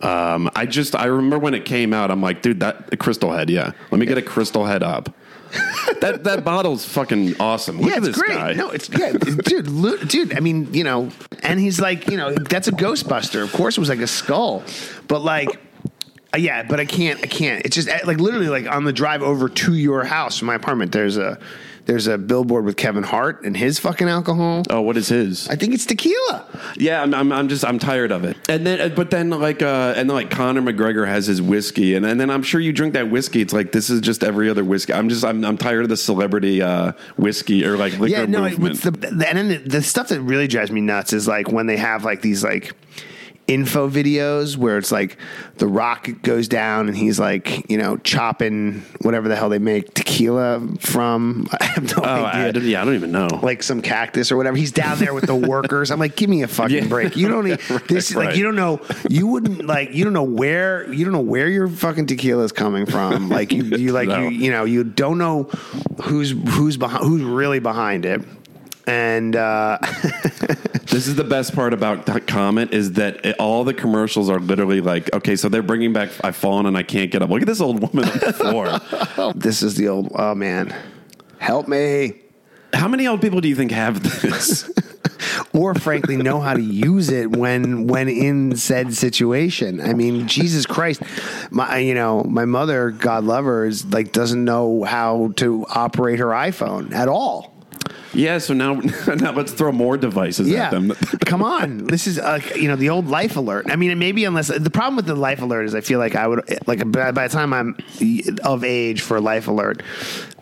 Um, 0.02 0.50
I 0.56 0.66
just 0.66 0.96
I 0.96 1.06
remember 1.06 1.40
when 1.40 1.54
it 1.54 1.66
came 1.66 1.94
out. 1.94 2.12
I'm 2.12 2.22
like, 2.22 2.42
dude, 2.42 2.60
that 2.60 3.00
Crystal 3.00 3.32
Head. 3.32 3.50
Yeah, 3.50 3.72
let 3.90 4.00
me 4.00 4.06
get 4.06 4.18
a 4.18 4.22
Crystal 4.22 4.66
Head 4.66 4.84
up. 4.84 5.16
that 6.02 6.24
that 6.24 6.44
bottle's 6.44 6.84
fucking 6.86 7.40
awesome. 7.40 7.80
Look 7.80 7.90
yeah, 7.90 7.98
at 7.98 8.04
it's 8.04 8.08
this 8.08 8.18
great. 8.18 8.38
guy. 8.38 8.54
No, 8.54 8.70
it's 8.70 8.90
yeah, 8.90 9.14
dude, 9.14 9.68
lo- 9.70 9.98
dude. 9.98 10.36
I 10.36 10.40
mean, 10.40 10.74
you 10.74 10.84
know, 10.84 11.10
and 11.42 11.60
he's 11.60 11.80
like, 11.80 12.10
you 12.10 12.18
know, 12.18 12.34
that's 12.34 12.68
a 12.68 12.72
Ghostbuster. 12.72 13.44
Of 13.44 13.54
course, 13.54 13.78
it 13.78 13.80
was 13.80 13.90
like 13.90 14.00
a 14.00 14.08
skull, 14.08 14.64
but 15.08 15.22
like, 15.22 15.50
uh, 16.34 16.38
yeah, 16.38 16.64
but 16.64 16.80
I 16.80 16.86
can't, 16.86 17.20
I 17.24 17.28
can't. 17.28 17.66
It's 17.66 17.76
just 17.76 17.88
uh, 17.88 18.00
like 18.06 18.18
literally 18.20 18.48
like 18.50 18.68
on 18.68 18.84
the 18.84 18.94
drive 18.94 19.22
over 19.22 19.48
to 19.48 19.74
your 19.74 20.04
house 20.04 20.42
my 20.42 20.56
apartment. 20.56 20.92
There's 20.92 21.18
a 21.18 21.40
there's 21.86 22.08
a 22.08 22.18
billboard 22.18 22.64
with 22.66 22.78
Kevin 22.78 23.04
Hart 23.04 23.44
and 23.44 23.58
his 23.58 23.78
fucking 23.80 24.08
alcohol. 24.08 24.64
oh, 24.70 24.82
what 24.82 24.96
is 24.96 25.10
his? 25.10 25.50
I 25.50 25.56
think 25.56 25.74
it's 25.74 25.86
tequila. 25.86 26.46
Yeah, 26.78 27.02
I'm, 27.02 27.14
I'm, 27.14 27.32
I'm 27.32 27.50
just 27.50 27.66
I'm 27.66 27.78
tired 27.78 28.12
of 28.12 28.24
it. 28.24 28.38
And 28.48 28.66
then, 28.66 28.80
uh, 28.80 28.96
but 28.96 29.12
then 29.12 29.30
like, 29.30 29.62
uh, 29.62 29.94
and 29.98 30.10
then 30.10 30.16
like 30.16 30.30
Conor 30.30 30.62
McGregor 30.62 31.06
has 31.06 31.28
his 31.28 31.42
whiskey, 31.42 31.96
and, 31.96 32.06
and 32.06 32.20
then 32.20 32.30
I'm 32.30 32.44
sure 32.44 32.62
you 32.62 32.72
drink 32.72 32.94
that 32.94 33.10
whiskey. 33.10 33.42
It's 33.42 33.54
like 33.54 33.72
this 33.72 33.90
is 33.90 34.02
just 34.02 34.24
every 34.24 34.50
other 34.50 34.64
whiskey. 34.64 34.94
I'm 34.94 35.10
just 35.10 35.26
I'm, 35.26 35.44
I'm 35.44 35.58
tired 35.58 35.84
of 35.84 35.90
the 35.90 35.98
celebrity 35.98 36.62
uh, 36.62 36.94
whiskey 37.18 37.66
or 37.66 37.76
like 37.78 37.94
liquor 38.00 38.08
yeah, 38.08 38.26
no, 38.26 38.42
movement. 38.42 38.76
it's 38.76 38.84
the, 38.84 38.92
the 38.92 39.28
and 39.28 39.38
then 39.38 39.48
the, 39.50 39.58
the 39.58 39.82
stuff 39.82 40.08
that 40.10 40.22
really 40.22 40.48
drives 40.48 40.72
me 40.72 40.82
nuts 40.82 41.14
is 41.14 41.28
like 41.28 41.52
when 41.52 41.68
they 41.68 41.78
have 41.78 42.06
like 42.06 42.22
these 42.22 42.44
like 42.44 42.74
info 43.48 43.90
videos 43.90 44.56
where 44.56 44.78
it's 44.78 44.92
like 44.92 45.18
the 45.58 45.68
rock 45.68 46.08
goes 46.22 46.48
down 46.48 46.88
and 46.88 46.96
he's 46.96 47.20
like 47.20 47.70
you 47.70 47.78
know 47.78 47.98
chopping 47.98 48.80
whatever 49.02 49.28
the 49.28 49.36
hell 49.36 49.50
they 49.50 49.60
make 49.60 49.94
tequila 49.94 50.66
from. 50.80 51.48
I 51.60 51.64
have 51.66 51.84
no 51.84 52.04
oh, 52.04 52.24
I, 52.24 52.32
idea. 52.46 52.54
don't- 52.54 52.64
yeah, 52.70 52.82
I 52.82 52.86
don't 52.86 52.96
even 52.96 53.12
know. 53.12 53.28
like 53.42 53.62
some 53.62 53.82
cactus 53.82 54.32
or 54.32 54.38
whatever. 54.38 54.56
He's 54.56 54.72
down 54.72 54.98
there 55.00 55.14
with 55.14 55.26
the 55.28 55.36
workers. 55.36 55.92
I'm 55.92 56.00
like 56.00 56.16
give 56.16 56.30
me 56.30 56.42
a 56.44 56.48
fucking 56.60 56.76
Yeah. 56.84 56.88
break. 56.88 57.18
You 57.18 57.28
don't 57.28 57.46
need 57.50 57.60
this 57.90 58.12
is 58.12 58.16
like 58.16 58.36
you 58.38 58.44
don't 58.44 58.56
know 58.56 58.80
you 59.10 59.28
wouldn't 59.28 59.66
like 59.66 59.94
you 59.94 60.04
don't 60.04 60.14
know 60.14 60.24
where 60.24 60.92
you 60.94 61.04
don't 61.04 61.14
know 61.14 61.20
where 61.20 61.50
your 61.50 61.68
fucking 61.68 62.06
tequila 62.08 62.44
is 62.44 62.52
coming 62.52 62.86
from. 62.86 63.30
Like 63.30 63.52
you, 63.52 63.64
you 63.64 63.92
like 63.92 64.08
No. 64.08 64.20
you 64.22 64.30
you 64.30 64.52
know 64.52 64.64
you 64.64 64.84
don't 64.84 65.18
know 65.18 65.44
who's 66.04 66.32
who's 66.32 66.78
behind 66.78 67.04
who's 67.04 67.24
really 67.24 67.60
behind 67.60 68.06
it 68.06 68.22
and 68.88 69.36
uh 69.36 69.78
This 70.94 71.08
is 71.08 71.16
the 71.16 71.24
best 71.24 71.56
part 71.56 71.74
about 71.74 72.06
that 72.06 72.28
Comet 72.28 72.72
is 72.72 72.94
that 72.94 73.26
it, 73.26 73.36
all 73.40 73.64
the 73.64 73.74
commercials 73.74 74.30
are 74.30 74.40
literally 74.40 74.80
like, 74.80 75.12
okay, 75.14 75.36
so 75.36 75.50
they're 75.50 75.64
bringing 75.64 75.92
back 75.94 76.12
I've 76.24 76.36
fallen 76.36 76.66
and 76.66 76.78
I 76.78 76.84
can't 76.84 77.10
get 77.10 77.22
up. 77.22 77.30
Look 77.30 77.42
at 77.42 77.48
this 77.48 77.62
old 77.62 77.82
woman 77.82 78.10
on 78.10 78.20
the 78.20 78.34
floor. 78.34 79.34
this 79.36 79.64
is 79.64 79.76
the 79.76 79.88
old 79.88 80.12
oh 80.16 80.36
man 80.36 80.76
help 81.40 81.68
me 81.68 82.22
How 82.74 82.88
many 82.88 83.08
old 83.08 83.22
people 83.22 83.42
do 83.42 83.48
you 83.48 83.56
think 83.56 83.72
have 83.72 84.04
this? 84.22 84.70
or 85.54 85.74
frankly 85.74 86.18
know 86.18 86.40
how 86.40 86.54
to 86.54 86.62
use 86.62 87.10
it 87.10 87.32
when 87.32 87.88
when 87.88 88.10
in 88.10 88.56
said 88.56 88.94
situation. 88.94 89.82
I 89.82 89.94
mean, 89.94 90.28
Jesus 90.28 90.66
Christ, 90.66 91.02
my 91.52 91.78
you 91.78 91.94
know 91.94 92.24
my 92.24 92.46
mother, 92.46 92.92
God 92.92 93.24
love 93.24 93.46
her, 93.46 93.66
is 93.66 93.86
like 93.86 94.12
doesn't 94.12 94.44
know 94.44 94.84
how 94.84 95.34
to 95.38 95.66
operate 95.70 96.20
her 96.20 96.28
iPhone 96.28 96.94
at 96.94 97.08
all. 97.08 97.53
Yeah, 98.14 98.38
so 98.38 98.54
now 98.54 98.74
now 99.08 99.32
let's 99.34 99.52
throw 99.52 99.72
more 99.72 99.98
devices 99.98 100.50
Yeah, 100.50 100.66
at 100.66 100.72
them. 100.72 100.92
come 101.26 101.42
on. 101.42 101.88
This 101.88 102.08
is 102.08 102.20
uh, 102.20 102.40
you 102.56 102.68
know 102.68 102.76
the 102.76 102.90
old 102.90 103.08
life 103.08 103.36
alert. 103.36 103.68
I 103.70 103.76
mean, 103.76 103.98
maybe 104.00 104.26
unless 104.26 104.48
the 104.48 104.70
problem 104.70 104.96
with 104.96 105.06
the 105.06 105.16
life 105.16 105.42
alert 105.42 105.64
is 105.66 105.76
I 105.76 105.82
feel 105.82 106.00
like 106.00 106.16
I 106.16 106.28
would 106.28 106.68
like 106.68 106.80
by, 106.92 107.12
by 107.12 107.28
the 107.28 107.34
time 107.34 107.54
I'm 107.54 107.78
of 108.44 108.64
age 108.64 109.02
for 109.02 109.20
life 109.20 109.48
alert, 109.48 109.84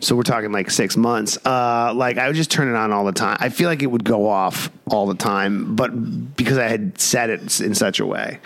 so 0.00 0.16
we're 0.16 0.22
talking 0.22 0.52
like 0.52 0.70
six 0.70 0.96
months. 0.96 1.38
Uh, 1.44 1.92
like 1.94 2.18
I 2.18 2.26
would 2.26 2.36
just 2.36 2.50
turn 2.50 2.68
it 2.68 2.74
on 2.76 2.92
all 2.92 3.04
the 3.04 3.12
time. 3.12 3.36
I 3.40 3.48
feel 3.48 3.68
like 3.68 3.82
it 3.82 3.86
would 3.88 4.04
go 4.04 4.28
off 4.28 4.70
all 4.86 5.06
the 5.06 5.14
time, 5.14 5.74
but 5.76 6.36
because 6.36 6.58
I 6.58 6.68
had 6.68 7.00
set 7.00 7.30
it 7.30 7.60
in 7.60 7.74
such 7.74 8.00
a 8.00 8.06
way. 8.06 8.38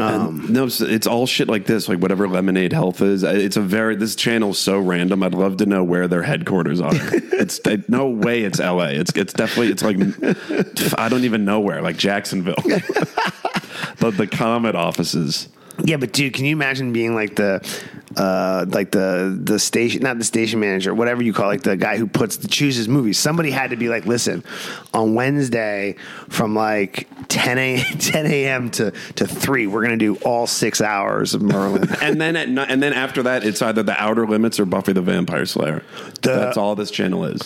Um, 0.00 0.46
no, 0.52 0.66
it's, 0.66 0.80
it's 0.80 1.06
all 1.06 1.26
shit 1.26 1.48
like 1.48 1.66
this, 1.66 1.88
like 1.88 1.98
whatever 1.98 2.28
Lemonade 2.28 2.72
Health 2.72 3.00
is. 3.00 3.22
It's 3.24 3.56
a 3.56 3.60
very 3.60 3.96
this 3.96 4.14
channel 4.14 4.50
is 4.50 4.58
so 4.58 4.78
random. 4.78 5.22
I'd 5.22 5.34
love 5.34 5.56
to 5.58 5.66
know 5.66 5.82
where 5.82 6.06
their 6.06 6.22
headquarters 6.22 6.80
are. 6.80 6.92
it's 6.94 7.58
it, 7.66 7.88
no 7.88 8.08
way 8.08 8.42
it's 8.42 8.60
L.A. 8.60 8.92
It's 8.92 9.12
it's 9.16 9.32
definitely 9.32 9.72
it's 9.72 9.82
like 9.82 9.96
I 10.98 11.08
don't 11.08 11.24
even 11.24 11.44
know 11.44 11.60
where, 11.60 11.82
like 11.82 11.96
Jacksonville. 11.96 12.54
the 13.98 14.10
the 14.10 14.26
Comet 14.26 14.74
offices. 14.74 15.48
Yeah, 15.84 15.96
but 15.96 16.12
dude, 16.12 16.32
can 16.34 16.44
you 16.44 16.52
imagine 16.56 16.92
being 16.92 17.14
like 17.14 17.36
the, 17.36 17.60
uh, 18.16 18.66
like 18.68 18.90
the 18.90 19.38
the 19.40 19.58
station, 19.58 20.02
not 20.02 20.18
the 20.18 20.24
station 20.24 20.58
manager, 20.58 20.92
whatever 20.92 21.22
you 21.22 21.32
call, 21.32 21.46
it, 21.46 21.54
like 21.54 21.62
the 21.62 21.76
guy 21.76 21.96
who 21.96 22.06
puts 22.06 22.38
the 22.38 22.48
chooses 22.48 22.88
movies. 22.88 23.18
Somebody 23.18 23.50
had 23.52 23.70
to 23.70 23.76
be 23.76 23.88
like, 23.88 24.04
listen, 24.04 24.42
on 24.92 25.14
Wednesday 25.14 25.94
from 26.28 26.54
like 26.54 27.06
10 27.28 27.58
a 27.58 27.82
10 27.98 28.26
a.m. 28.26 28.70
to 28.72 28.90
to 29.16 29.26
three, 29.26 29.66
we're 29.68 29.82
gonna 29.82 29.96
do 29.96 30.16
all 30.16 30.46
six 30.48 30.80
hours 30.80 31.34
of 31.34 31.42
Merlin. 31.42 31.88
And 32.02 32.20
then 32.20 32.34
at 32.36 32.48
ni- 32.48 32.64
and 32.68 32.82
then 32.82 32.92
after 32.92 33.22
that, 33.24 33.44
it's 33.44 33.62
either 33.62 33.82
the 33.84 34.00
Outer 34.02 34.26
Limits 34.26 34.58
or 34.58 34.64
Buffy 34.64 34.92
the 34.92 35.02
Vampire 35.02 35.46
Slayer. 35.46 35.84
The- 36.22 36.34
That's 36.34 36.56
all 36.56 36.74
this 36.74 36.90
channel 36.90 37.24
is. 37.24 37.40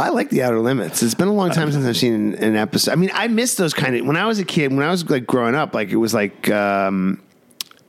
I 0.00 0.08
like 0.08 0.30
the 0.30 0.42
Outer 0.42 0.60
Limits. 0.60 1.02
It's 1.02 1.14
been 1.14 1.28
a 1.28 1.32
long 1.32 1.50
time 1.50 1.70
since 1.70 1.84
I've 1.84 1.96
seen 1.96 2.34
an, 2.34 2.56
episode. 2.56 2.92
I 2.92 2.94
mean, 2.94 3.10
I 3.12 3.28
miss 3.28 3.56
those 3.56 3.74
kind 3.74 3.94
of 3.96 4.06
when 4.06 4.16
I 4.16 4.24
was 4.24 4.38
a 4.38 4.46
kid. 4.46 4.72
When 4.72 4.82
I 4.82 4.90
was 4.90 5.08
like 5.10 5.26
growing 5.26 5.54
up, 5.54 5.74
like 5.74 5.90
it 5.90 5.96
was 5.96 6.14
like 6.14 6.50
um, 6.50 7.22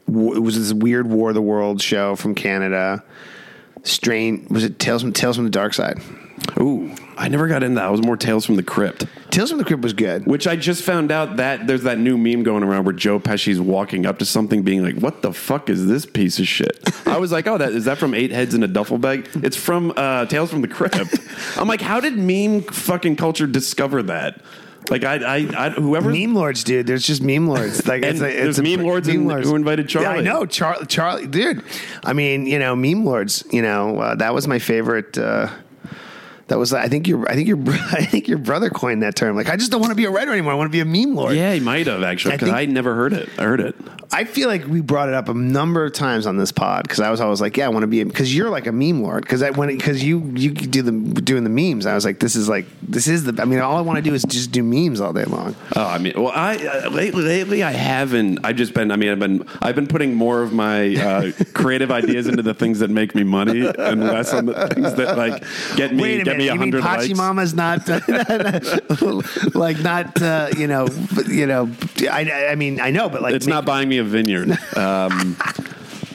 it 0.08 0.42
was 0.42 0.58
this 0.58 0.74
weird 0.74 1.08
War 1.08 1.30
of 1.30 1.36
the 1.36 1.42
World 1.42 1.82
show 1.82 2.18
from 2.18 2.36
Canada. 2.36 3.02
Strain 3.84 4.46
was 4.50 4.66
it 4.66 4.78
Tales 4.78 5.02
from 5.02 5.14
Tales 5.14 5.38
from 5.38 5.46
the 5.46 5.52
Dark 5.52 5.74
Side? 5.74 6.02
Ooh, 6.60 6.94
I 7.18 7.28
never 7.28 7.48
got 7.48 7.64
into 7.64 7.76
that. 7.76 7.86
I 7.86 7.90
was 7.90 8.02
more 8.02 8.18
Tales 8.18 8.46
from 8.46 8.56
the 8.56 8.64
Crypt, 8.64 9.06
Tales 9.32 9.50
from 9.50 9.58
the 9.60 9.64
Crypt 9.66 9.82
was 9.84 9.94
good. 9.94 10.26
which 10.26 10.48
I 10.48 10.56
just 10.56 10.84
found 10.84 11.12
out 11.12 11.38
that 11.38 11.68
there's 11.68 11.84
that 11.84 11.98
new 11.98 12.18
meme 12.18 12.44
going 12.44 12.64
around 12.64 12.86
where 12.86 12.94
Joe 12.94 13.20
Pesci's 13.20 13.60
walking 13.60 14.06
up 14.06 14.20
to 14.20 14.26
something, 14.26 14.64
being 14.64 14.84
like, 14.84 14.96
"What 14.96 15.22
the 15.22 15.34
fuck 15.34 15.70
is 15.70 15.88
this 15.88 16.06
piece 16.06 16.40
of 16.40 16.48
shit?" 16.48 16.80
I 17.08 17.18
was 17.18 17.32
like, 17.32 17.48
"Oh, 17.48 17.58
that 17.58 17.72
is 17.74 17.86
that 17.86 17.98
from 17.98 18.14
Eight 18.14 18.32
Heads 18.32 18.54
in 18.54 18.64
a 18.64 18.68
Duffel 18.68 18.98
Bag?" 18.98 19.30
It's 19.36 19.56
from 19.58 19.94
uh, 19.96 20.26
Tales 20.26 20.50
from 20.50 20.62
the 20.62 20.68
Crypt. 20.68 20.98
I'm 21.58 21.68
like, 21.68 21.82
how 21.82 22.00
did 22.00 22.18
meme 22.18 22.62
fucking 22.64 23.16
culture 23.16 23.48
discover 23.48 24.04
that? 24.04 24.42
Like, 24.90 25.04
I, 25.06 25.16
I, 25.18 25.68
I 25.68 25.70
whoever 25.70 26.10
Meme 26.12 26.34
lords, 26.34 26.64
dude. 26.64 26.86
There's 26.88 27.06
just 27.06 27.22
meme 27.22 27.48
lords. 27.48 27.88
Like 27.88 28.04
it's 28.04 28.20
a, 28.20 28.26
it's 28.28 28.58
there's 28.58 28.60
a, 28.60 28.64
meme 28.64 28.86
lords 28.86 29.08
in- 29.08 29.30
who 29.30 29.56
invited 29.56 29.94
Yeah, 29.94 30.02
I 30.02 30.04
Charlie. 30.04 30.24
know, 30.24 30.46
Charlie. 30.46 30.86
Charlie, 30.88 31.28
dude. 31.28 31.64
I 32.04 32.14
mean, 32.14 32.46
you 32.46 32.60
know, 32.60 32.76
meme 32.76 33.06
lords. 33.06 33.44
You 33.52 33.62
know, 33.62 34.00
uh, 34.00 34.16
that 34.16 34.34
was 34.34 34.48
my 34.48 34.60
favorite. 34.60 35.18
Uh, 35.18 35.50
that 36.52 36.58
was, 36.58 36.74
I 36.74 36.90
think 36.90 37.08
your, 37.08 37.30
I 37.30 37.36
think 37.36 37.48
your, 37.48 37.58
I 37.70 38.04
think 38.04 38.28
your 38.28 38.38
brother 38.38 38.70
coined 38.70 39.04
that 39.04 39.16
term. 39.16 39.38
Like, 39.38 39.50
I 39.50 39.56
just 39.56 39.72
don't 39.72 39.80
want 39.80 39.92
to 39.92 39.96
be 39.96 40.04
a 40.04 40.12
writer 40.12 40.34
anymore. 40.34 40.52
I 40.52 40.56
want 40.56 40.70
to 40.70 40.72
be 40.72 40.82
a 40.82 40.86
meme 40.86 41.16
lord. 41.16 41.34
Yeah, 41.34 41.54
he 41.54 41.62
might 41.62 41.88
have 41.88 42.04
actually 42.04 42.34
I 42.34 42.36
because 42.36 42.50
think- 42.50 42.58
I, 42.58 42.66
never 42.66 42.94
heard 42.94 43.14
it. 43.14 43.30
I 43.38 43.44
heard 43.44 43.62
it. 43.62 43.74
I 44.14 44.26
feel 44.26 44.50
like 44.50 44.68
we 44.68 44.82
brought 44.82 45.08
it 45.08 45.16
up 45.16 45.30
a 45.30 45.34
number 45.34 45.86
of 45.86 45.94
times 45.94 46.28
on 46.28 46.36
this 46.36 46.52
pod 46.52 46.84
because 46.84 47.00
I 47.00 47.10
was 47.10 47.22
always 47.22 47.40
like, 47.40 47.56
yeah, 47.56 47.66
I 47.66 47.70
want 47.70 47.84
to 47.84 47.88
be 47.88 48.04
because 48.04 48.36
you're 48.36 48.50
like 48.50 48.68
a 48.68 48.72
meme 48.74 49.02
lord 49.02 49.24
because 49.24 49.42
I 49.42 49.52
when 49.52 49.70
because 49.70 50.04
you 50.04 50.20
you 50.36 50.52
do 50.52 50.82
the 50.82 50.92
doing 51.22 51.46
the 51.46 51.50
memes. 51.50 51.86
I 51.86 51.96
was 51.96 52.04
like, 52.04 52.20
this 52.20 52.36
is 52.36 52.50
like 52.50 52.66
this 52.82 53.08
is 53.08 53.24
the. 53.24 53.42
I 53.42 53.46
mean, 53.46 53.60
all 53.60 53.78
I 53.78 53.82
want 53.82 53.98
to 53.98 54.02
do 54.02 54.14
is 54.14 54.24
just 54.24 54.52
do 54.52 54.64
memes 54.64 55.00
all 55.00 55.14
day 55.14 55.24
long. 55.24 55.56
Oh, 55.78 55.86
I 55.86 55.98
mean, 55.98 56.14
well, 56.18 56.34
I 56.36 56.58
uh, 56.58 56.90
lately, 56.90 57.24
lately 57.24 57.64
I 57.64 57.72
haven't. 57.72 58.40
I've 58.44 58.58
just 58.58 58.74
been. 58.74 58.92
I 58.92 58.98
mean, 58.98 59.12
I've 59.12 59.20
been. 59.20 59.48
I've 59.62 59.76
been 59.76 59.88
putting 59.88 60.14
more 60.14 60.42
of 60.42 60.52
my 60.52 60.94
uh, 60.96 61.32
creative 61.54 61.90
ideas 61.90 62.28
into 62.28 62.44
the 62.44 62.54
things 62.54 62.80
that 62.80 62.90
make 62.90 63.16
me 63.16 63.24
money, 63.24 63.66
and 63.66 64.04
less 64.04 64.34
on 64.34 64.46
the 64.46 64.68
things 64.68 64.94
that 64.96 65.18
like 65.18 65.42
get 65.78 65.96
me 65.96 66.02
Wait 66.02 66.28
a 66.28 66.36
me 66.42 66.48
a 66.50 66.56
hundred 66.56 66.84
Pachi 66.84 66.98
likes. 67.10 67.18
Mama's 67.18 67.54
not 67.54 67.88
like 69.56 69.80
not 69.80 70.22
uh, 70.22 70.50
you 70.58 70.68
know 70.68 70.88
you 71.28 71.46
know 71.46 71.70
I 72.10 72.50
I 72.52 72.56
mean 72.56 72.80
I 72.80 72.92
know 72.92 73.10
but 73.10 73.22
like 73.22 73.34
It's 73.36 73.48
not 73.48 73.66
buying 73.66 73.90
me 73.90 73.98
a 73.98 74.04
vineyard. 74.04 74.58
Um, 74.78 75.38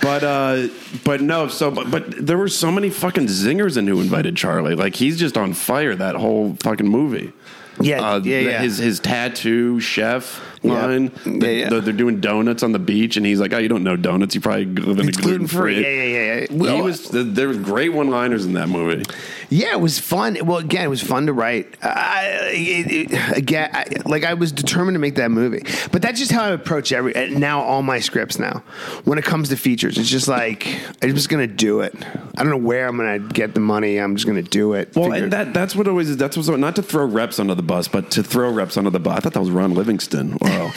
but 0.01 0.23
uh, 0.25 0.69
but 1.05 1.21
no. 1.21 1.49
So 1.49 1.71
but, 1.71 1.91
but 1.91 2.27
there 2.27 2.39
were 2.39 2.49
so 2.49 2.71
many 2.71 2.91
fucking 2.91 3.27
zingers 3.27 3.77
in 3.77 3.87
Who 3.87 4.01
Invited 4.01 4.37
Charlie. 4.37 4.75
Like 4.75 4.95
he's 4.95 5.19
just 5.19 5.37
on 5.37 5.53
fire. 5.53 5.95
That 5.95 6.15
whole 6.15 6.57
fucking 6.63 6.87
movie. 6.87 7.33
Yeah, 7.81 8.01
Uh, 8.15 8.21
yeah, 8.21 8.39
yeah. 8.41 8.63
His 8.63 8.79
his 8.79 9.01
tattoo 9.01 9.81
chef 9.81 10.41
line. 10.63 11.11
Yeah, 11.25 11.33
The- 11.39 11.53
yeah. 11.55 11.69
the- 11.69 11.81
they're 11.83 11.93
doing 11.93 12.21
donuts 12.21 12.63
on 12.63 12.73
the 12.73 12.79
beach, 12.79 13.17
and 13.19 13.27
he's 13.27 13.39
like, 13.41 13.53
"Oh, 13.53 13.59
you 13.59 13.69
don't 13.69 13.83
know 13.85 13.97
donuts? 13.97 14.35
You 14.35 14.41
probably 14.41 14.65
live 14.67 14.99
in 14.99 15.09
a 15.09 15.13
gluten 15.13 15.47
free. 15.47 15.75
free." 15.75 15.83
Yeah, 15.83 16.03
yeah, 16.03 16.35
yeah. 16.41 16.47
He 16.51 16.57
Well, 16.57 16.83
was 16.83 17.09
there 17.11 17.49
was 17.49 17.59
great 17.59 17.93
one 17.93 18.09
liners 18.09 18.47
in 18.47 18.55
that 18.55 18.69
movie. 18.69 19.05
Yeah, 19.49 19.73
it 19.73 19.81
was 19.81 19.99
fun. 19.99 20.39
Well, 20.45 20.59
again, 20.59 20.85
it 20.85 20.89
was 20.89 21.03
fun 21.03 21.27
to 21.27 21.33
write. 21.33 21.77
I, 21.83 22.51
it, 22.53 23.13
it, 23.13 23.37
again, 23.37 23.71
I, 23.73 23.87
like 24.05 24.25
I 24.25 24.35
was 24.35 24.53
determined 24.53 24.95
to 24.95 24.99
make 24.99 25.17
that 25.17 25.31
movie, 25.31 25.63
but 25.93 26.03
that's 26.03 26.19
just 26.19 26.33
how 26.33 26.45
I 26.45 26.49
approach 26.51 26.93
every 26.93 27.13
now 27.31 27.63
all 27.63 27.83
my 27.83 28.01
scripts. 28.01 28.39
Now, 28.39 28.63
when 29.05 29.19
it 29.19 29.25
comes 29.25 29.49
to 29.51 29.57
features, 29.57 29.99
it's 29.99 30.09
just 30.09 30.29
like 30.29 30.67
I'm 31.03 31.15
just 31.15 31.29
gonna 31.29 31.47
do 31.47 31.81
it. 31.81 31.95
I 32.37 32.43
don't 32.43 32.51
know 32.51 32.57
where 32.57 32.89
I'm 32.89 32.97
gonna 32.97 33.19
get 33.19 33.55
the 33.55 33.61
money. 33.61 33.99
I'm 33.99 34.17
just 34.17 34.27
gonna 34.27 34.43
do 34.43 34.73
it. 34.75 34.95
Well, 34.97 35.11
Figure- 35.11 35.25
and 35.25 35.33
that 35.33 35.55
that's 35.55 35.77
what 35.77 35.87
always 35.89 36.11
is. 36.11 36.17
That's 36.17 36.37
what's 36.37 36.49
not 36.49 36.77
to 36.77 36.83
throw 36.83 37.05
reps 37.05 37.39
under 37.39 37.55
the 37.55 37.63
bus, 37.63 37.89
but 37.89 38.11
to 38.13 38.23
throw 38.23 38.51
reps 38.53 38.77
under 38.77 38.91
the 38.91 39.01
bus. 39.01 39.17
I 39.19 39.21
thought 39.21 39.35
that 39.35 39.41
was 39.41 39.51
Ron 39.51 39.75
Livingston. 39.75 40.39
Wow. 40.41 40.73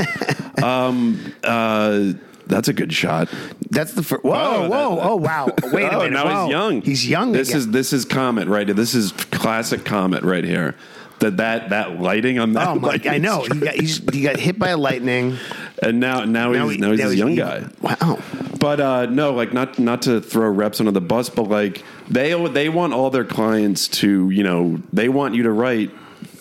um, 0.64 1.34
uh, 1.44 2.14
that's 2.50 2.68
a 2.68 2.74
good 2.74 2.92
shot. 2.92 3.30
that's 3.70 3.94
the 3.94 4.04
first. 4.04 4.24
Whoa, 4.24 4.34
Oh, 4.34 4.70
whoa, 4.70 4.96
that- 4.96 5.06
oh 5.06 5.16
wow! 5.16 5.46
Wait 5.72 5.86
a 5.86 5.96
oh, 5.96 6.00
minute. 6.00 6.12
now 6.12 6.26
Whoa. 6.26 6.44
he's 6.46 6.52
young. 6.52 6.82
He's 6.82 7.10
young. 7.10 7.32
This 7.32 7.50
again. 7.50 7.60
is 7.60 7.68
this 7.70 7.94
is 7.94 8.04
Comet 8.06 8.48
right. 8.48 8.68
This 8.68 8.94
is 8.94 9.12
classic 9.14 9.86
Comet 9.86 10.24
right 10.24 10.44
here. 10.44 10.76
That 11.20 11.38
that 11.38 11.70
that 11.70 12.00
lighting 12.00 12.40
on 12.40 12.54
that. 12.54 12.68
Oh 12.68 12.76
my! 12.76 13.00
I 13.06 13.18
know. 13.18 13.42
He 13.44 13.60
got, 13.60 13.74
he's, 13.76 13.98
he 14.14 14.22
got 14.22 14.38
hit 14.38 14.58
by 14.58 14.70
a 14.70 14.78
lightning. 14.78 15.38
And 15.84 16.00
now 16.00 16.24
now 16.26 16.52
he's 16.54 16.78
now, 16.78 16.92
he- 16.92 16.98
he's 16.98 17.12
a 17.12 17.16
young 17.16 17.32
he- 17.32 17.36
guy. 17.36 17.66
Wow. 17.82 18.20
But 18.60 18.80
uh, 18.80 19.06
no, 19.08 19.34
like 19.34 19.54
not 19.54 19.80
not 19.80 20.02
to 20.04 20.22
throw 20.22 20.50
reps 20.50 20.80
under 20.80 20.92
the 20.92 21.02
bus, 21.02 21.30
but 21.30 21.44
like 21.44 21.84
they 22.10 22.34
they 22.50 22.70
want 22.70 22.94
all 22.94 23.10
their 23.10 23.26
clients 23.26 23.88
to 24.00 24.30
you 24.30 24.44
know 24.44 24.82
they 24.94 25.10
want 25.10 25.36
you 25.36 25.44
to 25.44 25.52
write 25.52 25.92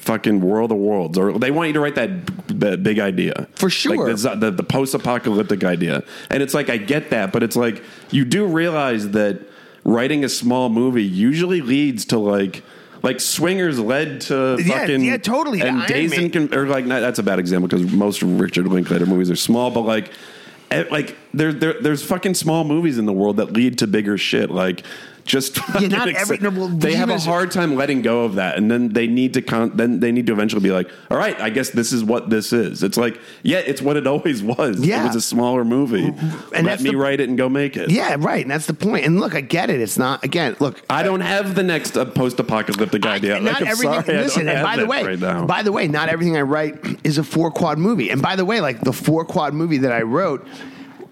fucking 0.08 0.40
World 0.40 0.72
of 0.72 0.78
Worlds 0.78 1.18
or 1.18 1.38
they 1.38 1.50
want 1.50 1.66
you 1.66 1.74
to 1.74 1.80
write 1.80 1.96
that, 1.96 2.26
that 2.60 2.82
big 2.82 2.98
idea 2.98 3.46
For 3.56 3.68
sure. 3.68 4.08
like 4.08 4.16
the, 4.16 4.34
the, 4.36 4.50
the 4.50 4.62
post 4.62 4.94
apocalyptic 4.94 5.64
idea, 5.64 6.02
and 6.30 6.42
it's 6.42 6.54
like 6.54 6.70
I 6.70 6.78
get 6.78 7.10
that, 7.10 7.30
but 7.30 7.42
it's 7.42 7.56
like 7.56 7.82
you 8.10 8.24
do 8.24 8.46
realize 8.46 9.10
that 9.10 9.42
writing 9.84 10.24
a 10.24 10.28
small 10.30 10.70
movie 10.70 11.04
usually 11.04 11.60
leads 11.60 12.06
to 12.06 12.18
like. 12.18 12.62
Like 13.00 13.20
swingers 13.20 13.78
led 13.78 14.22
to 14.22 14.58
fucking 14.58 15.04
yeah, 15.04 15.18
totally. 15.18 15.60
and 15.60 15.86
Days 15.86 16.18
and 16.18 16.32
Con- 16.32 16.52
or 16.52 16.66
like 16.66 16.84
not, 16.84 16.98
that's 16.98 17.20
a 17.20 17.22
bad 17.22 17.38
example 17.38 17.68
because 17.68 17.92
most 17.92 18.22
Richard 18.22 18.66
Linklater 18.66 19.06
movies 19.06 19.30
are 19.30 19.36
small, 19.36 19.70
but 19.70 19.82
like 19.82 20.10
like 20.90 21.16
there, 21.32 21.52
there 21.52 21.80
there's 21.80 22.04
fucking 22.04 22.34
small 22.34 22.64
movies 22.64 22.98
in 22.98 23.06
the 23.06 23.12
world 23.12 23.36
that 23.36 23.52
lead 23.52 23.78
to 23.78 23.86
bigger 23.86 24.18
shit. 24.18 24.50
Like 24.50 24.82
just 25.28 25.56
not 25.80 26.08
every- 26.08 26.38
no, 26.38 26.50
well, 26.50 26.68
they 26.68 26.94
have 26.94 27.10
a 27.10 27.18
hard 27.20 27.52
time 27.52 27.76
letting 27.76 28.02
go 28.02 28.24
of 28.24 28.34
that, 28.36 28.56
and 28.58 28.68
then 28.70 28.88
they 28.88 29.06
need 29.06 29.34
to 29.34 29.42
con- 29.42 29.70
then 29.76 30.00
they 30.00 30.10
need 30.10 30.26
to 30.26 30.32
eventually 30.32 30.62
be 30.62 30.72
like, 30.72 30.90
all 31.10 31.16
right, 31.16 31.38
I 31.40 31.50
guess 31.50 31.70
this 31.70 31.92
is 31.92 32.02
what 32.02 32.30
this 32.30 32.52
is. 32.52 32.82
It's 32.82 32.96
like 32.96 33.20
yeah, 33.42 33.58
it's 33.58 33.80
what 33.80 33.96
it 33.96 34.06
always 34.06 34.42
was. 34.42 34.84
Yeah. 34.84 35.02
it 35.04 35.06
was 35.08 35.16
a 35.16 35.20
smaller 35.20 35.64
movie. 35.64 36.06
And 36.54 36.66
Let 36.66 36.80
me 36.80 36.90
the- 36.90 36.96
write 36.96 37.20
it 37.20 37.28
and 37.28 37.36
go 37.38 37.48
make 37.48 37.76
it. 37.76 37.90
Yeah, 37.90 38.16
right. 38.18 38.42
And 38.42 38.50
that's 38.50 38.66
the 38.66 38.74
point. 38.74 39.04
And 39.04 39.20
look, 39.20 39.34
I 39.34 39.42
get 39.42 39.70
it. 39.70 39.80
It's 39.80 39.98
not 39.98 40.24
again. 40.24 40.56
Look, 40.58 40.82
I 40.90 41.02
don't 41.02 41.20
have 41.20 41.54
the 41.54 41.62
next 41.62 41.96
uh, 41.96 42.04
post-apocalyptic 42.06 43.04
idea. 43.06 43.36
I- 43.36 43.38
Like, 43.38 43.52
not 43.52 43.60
I'm 43.62 43.68
everything. 43.68 44.02
sorry, 44.04 44.18
listen, 44.18 44.48
and 44.48 44.62
by 44.64 44.76
the 44.76 44.86
way, 44.86 45.04
right 45.04 45.18
now. 45.18 45.44
by 45.46 45.62
the 45.62 45.72
way, 45.72 45.86
not 45.86 46.08
everything 46.08 46.36
I 46.36 46.42
write 46.42 46.78
is 47.04 47.18
a 47.18 47.22
four 47.22 47.50
quad 47.50 47.78
movie. 47.78 48.10
And 48.10 48.22
by 48.22 48.34
the 48.36 48.44
way, 48.46 48.60
like 48.60 48.80
the 48.80 48.92
four 48.94 49.24
quad 49.26 49.52
movie 49.54 49.78
that 49.78 49.92
I 49.92 50.02
wrote 50.02 50.46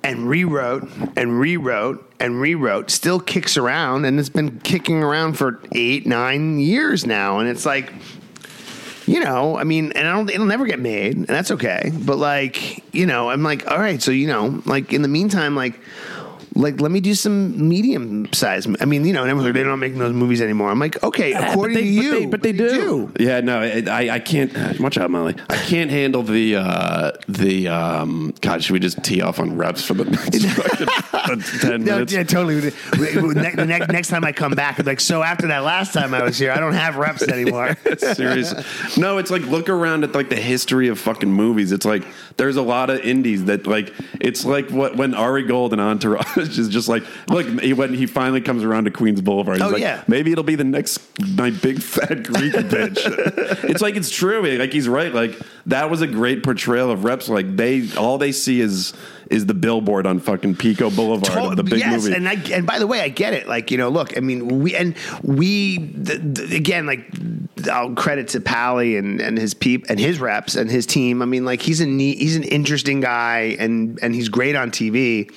and 0.07 0.29
rewrote 0.29 0.89
and 1.17 1.41
rewrote 1.41 2.09
and 2.21 2.41
rewrote 2.41 2.91
still 2.91 3.19
kicks 3.19 3.57
around, 3.57 4.05
and 4.05 4.21
it's 4.21 4.29
been 4.29 4.61
kicking 4.61 5.03
around 5.03 5.35
for 5.35 5.61
eight, 5.73 6.07
nine 6.07 6.59
years 6.59 7.05
now. 7.05 7.39
And 7.41 7.49
it's 7.49 7.67
like. 7.67 7.93
You 9.09 9.21
know, 9.21 9.57
I 9.57 9.63
mean, 9.63 9.93
and 9.93 10.09
I 10.09 10.13
don't. 10.15 10.29
It'll 10.29 10.47
never 10.47 10.67
get 10.67 10.81
made, 10.81 11.15
and 11.15 11.29
that's 11.29 11.53
okay. 11.53 11.93
But 11.95 12.17
like, 12.17 12.83
you 12.93 13.07
know, 13.07 13.31
I'm 13.31 13.45
like, 13.45 13.71
all 13.71 13.79
right. 13.79 14.03
So 14.03 14.11
you 14.11 14.27
know, 14.27 14.61
like 14.67 14.93
in 14.93 15.03
the 15.03 15.09
meantime, 15.09 15.55
like, 15.55 15.79
like 16.57 16.81
let 16.81 16.91
me 16.91 17.01
do 17.01 17.15
some 17.15 17.69
medium 17.69 18.33
size. 18.33 18.67
I 18.81 18.85
mean, 18.85 19.05
you 19.05 19.13
know, 19.13 19.23
and 19.23 19.31
everyone's 19.31 19.47
like, 19.47 19.55
they're 19.55 19.67
not 19.67 19.77
making 19.77 19.99
those 19.99 20.13
movies 20.13 20.41
anymore. 20.43 20.71
I'm 20.71 20.79
like, 20.79 21.03
okay, 21.03 21.31
Yeah, 21.31 21.53
according 21.53 21.75
but 21.77 21.81
they, 21.81 21.87
to 21.87 21.93
you, 21.93 22.11
but 22.11 22.19
they, 22.19 22.27
but 22.27 22.43
they 22.43 22.53
do. 22.53 23.13
Yeah, 23.21 23.41
no, 23.41 23.61
I, 23.61 23.85
I 23.89 24.11
I 24.17 24.19
can't. 24.19 24.81
Watch 24.81 24.99
out, 24.99 25.11
Molly. 25.11 25.35
I 25.49 25.57
can't 25.57 25.91
handle 25.91 26.23
the 26.23 26.57
uh, 26.57 27.13
the. 27.29 27.69
Um, 27.69 28.35
God, 28.41 28.63
should 28.65 28.73
we 28.73 28.81
just 28.81 29.03
tee 29.05 29.21
off 29.23 29.39
on 29.39 29.57
reps 29.57 29.83
for 29.85 29.95
the 29.95 30.05
next 30.11 31.61
ten 31.61 31.85
No, 31.85 31.95
minutes? 31.95 32.13
yeah, 32.13 32.23
totally. 32.23 32.73
next, 33.35 33.57
next, 33.57 33.89
next 33.93 34.09
time 34.09 34.25
I 34.25 34.33
come 34.33 34.53
back, 34.53 34.79
I'm 34.79 34.87
like, 34.87 35.01
so 35.01 35.23
after 35.23 35.47
that 35.49 35.63
last 35.65 35.93
time 35.93 36.15
I 36.15 36.23
was 36.23 36.39
here, 36.39 36.53
I 36.53 36.59
don't 36.61 36.73
have 36.75 36.97
reps 36.97 37.23
anymore. 37.23 37.77
Serious? 37.99 38.97
No, 38.97 39.19
it's 39.19 39.31
like 39.31 39.43
look 39.43 39.69
around 39.69 40.05
at 40.05 40.15
like 40.15 40.29
the 40.29 40.37
history 40.37 40.89
of 40.89 40.99
fucking 40.99 41.31
movies. 41.31 41.73
It's 41.73 41.85
like 41.87 42.05
there's 42.37 42.57
a 42.57 42.63
lot 42.63 42.91
of 42.91 43.01
indies 43.01 43.45
that 43.47 43.67
like 43.67 43.93
it's 44.21 44.45
like 44.45 44.71
what 44.71 44.97
when 44.97 45.15
Ari 45.15 45.45
Gold 45.45 45.73
and 45.73 45.81
Entourage 45.81 46.46
is 46.59 46.69
just 46.69 46.89
like 46.89 47.03
look 47.29 47.47
he, 47.61 47.73
when 47.73 47.93
he 47.95 48.07
finally 48.07 48.41
comes 48.41 48.63
around 48.65 48.85
to 48.85 48.91
Queens 48.91 49.21
Boulevard. 49.21 49.59
He's 49.59 49.67
Oh, 49.67 49.71
like, 49.71 49.81
yeah. 49.83 50.03
maybe 50.07 50.33
it'll 50.33 50.45
be 50.45 50.55
the 50.55 50.65
next 50.65 51.01
my 51.37 51.51
big 51.51 51.81
fat 51.83 52.23
Greek 52.25 52.53
bitch. 52.53 52.99
it's 53.65 53.83
like 53.83 53.97
it's 53.97 54.11
true. 54.11 54.47
Like 54.59 54.73
he's 54.73 54.89
right. 54.89 55.13
Like 55.13 55.39
that 55.67 55.91
was 55.91 56.01
a 56.01 56.07
great 56.07 56.43
portrayal 56.43 56.91
of 56.91 57.05
reps. 57.05 57.29
Like 57.29 57.57
they 57.57 57.89
all 57.97 58.19
they 58.19 58.33
see 58.33 58.61
is 58.61 58.93
is 59.31 59.47
the 59.47 59.55
billboard 59.55 60.07
on 60.07 60.21
fucking 60.21 60.55
Pico 60.55 60.89
Boulevard 60.91 61.39
of 61.39 61.57
the 61.57 61.65
big 61.65 61.81
yes, 61.81 62.05
movie. 62.05 62.15
and 62.15 62.29
I, 62.29 62.35
and 62.53 62.65
by 62.65 62.79
the 62.79 62.87
way, 62.87 63.01
I 63.01 63.09
get 63.09 63.35
it. 63.35 63.49
Like 63.49 63.71
you 63.71 63.79
know, 63.79 63.89
look, 63.89 64.17
I 64.17 64.21
mean, 64.21 64.61
we 64.61 64.75
and 64.77 64.95
we 65.23 65.79
th- 65.79 66.35
th- 66.35 66.53
again, 66.53 66.87
like 66.87 67.11
I'll 67.71 67.95
credit 67.95 68.29
to 68.29 68.41
Pally 68.41 68.97
and 68.97 69.21
and 69.21 69.37
his 69.37 69.55
peep 69.55 69.87
and 69.89 69.99
his 69.99 70.21
reps 70.21 70.55
and 70.55 70.71
his 70.71 70.87
team. 70.87 71.21
I 71.23 71.25
mean, 71.25 71.45
like 71.45 71.61
he's 71.61 71.81
a 71.81 71.87
neat, 71.87 72.19
he's 72.19 72.37
an 72.37 72.45
interesting 72.45 73.01
guy 73.01 73.57
and 73.59 73.99
and 74.03 74.15
he's 74.15 74.29
great 74.29 74.55
on 74.55 74.71
TV. 74.71 75.33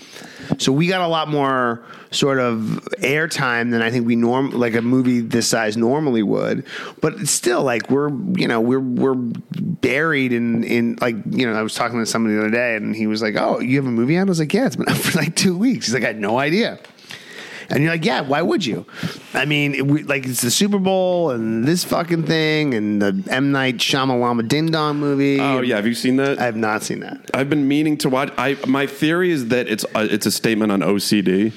So 0.60 0.72
we 0.72 0.88
got 0.88 1.02
a 1.02 1.08
lot 1.08 1.28
more 1.28 1.84
sort 2.12 2.40
of 2.40 2.56
airtime 3.00 3.72
than 3.72 3.82
I 3.82 3.92
think 3.92 4.08
we 4.08 4.16
norm 4.16 4.52
like 4.52 4.76
a 4.76 4.82
movie 4.82 5.22
this 5.22 5.48
size 5.48 5.78
normally 5.78 6.24
would. 6.24 6.66
But 7.02 7.14
it's 7.16 7.32
still, 7.32 7.64
like 7.64 7.90
we're 7.90 8.10
you 8.10 8.48
know 8.48 8.62
we're 8.62 8.80
we're 8.80 9.16
buried 9.16 10.34
in 10.34 10.64
in 10.64 10.98
like 11.02 11.16
you 11.30 11.50
know 11.50 11.58
I 11.58 11.62
was 11.62 11.76
talking 11.76 12.00
to 12.00 12.06
somebody 12.06 12.36
the 12.36 12.42
other 12.42 12.52
day 12.52 12.76
and 12.76 12.96
he 12.96 13.08
was 13.08 13.22
like, 13.22 13.36
"Oh, 13.36 13.60
you 13.60 13.78
have 13.78 13.86
a 13.86 13.92
movie 13.92 14.18
out?" 14.18 14.28
I 14.28 14.30
was 14.30 14.40
like, 14.40 14.54
"Yeah, 14.54 14.66
it's 14.66 14.76
been 14.76 14.90
out 14.90 14.98
for 14.98 15.18
like 15.18 15.36
two 15.36 15.58
weeks." 15.58 15.88
He's 15.88 15.94
like, 15.94 16.04
"I 16.04 16.08
had 16.08 16.20
no 16.20 16.40
idea." 16.40 16.80
And 17.72 17.84
you're 17.84 17.92
like, 17.92 18.04
yeah, 18.04 18.22
why 18.22 18.42
would 18.42 18.66
you? 18.66 18.86
I 19.34 19.46
mean, 19.46 19.76
it, 19.76 19.86
we, 19.86 20.02
like 20.04 20.26
it's 20.26 20.42
the 20.42 20.50
Super 20.50 20.80
Bowl 20.80 21.30
and 21.30 21.66
this 21.66 21.84
fucking 21.84 22.24
thing 22.24 22.74
and 22.74 23.00
the 23.00 23.24
M 23.30 23.52
Night 23.52 23.78
Shyamalama 23.78 24.48
Ding 24.48 24.72
Dong 24.72 24.98
movie. 24.98 25.40
oh 25.40 25.62
yeah, 25.62 25.76
have 25.76 25.86
you 25.86 25.94
seen 25.94 26.16
that? 26.16 26.40
I 26.40 26.46
have 26.46 26.56
not 26.56 26.82
seen 26.82 27.02
that. 27.02 27.30
I've 27.34 27.50
been 27.50 27.68
meaning 27.68 27.98
to 28.00 28.10
watch. 28.10 28.34
I 28.38 28.58
my 28.68 28.88
theory 28.88 29.32
is 29.32 29.50
that 29.50 29.68
it's 29.68 29.86
a, 29.94 30.12
it's 30.12 30.26
a 30.26 30.32
statement 30.32 30.72
on 30.72 30.80
OCD. 30.80 31.54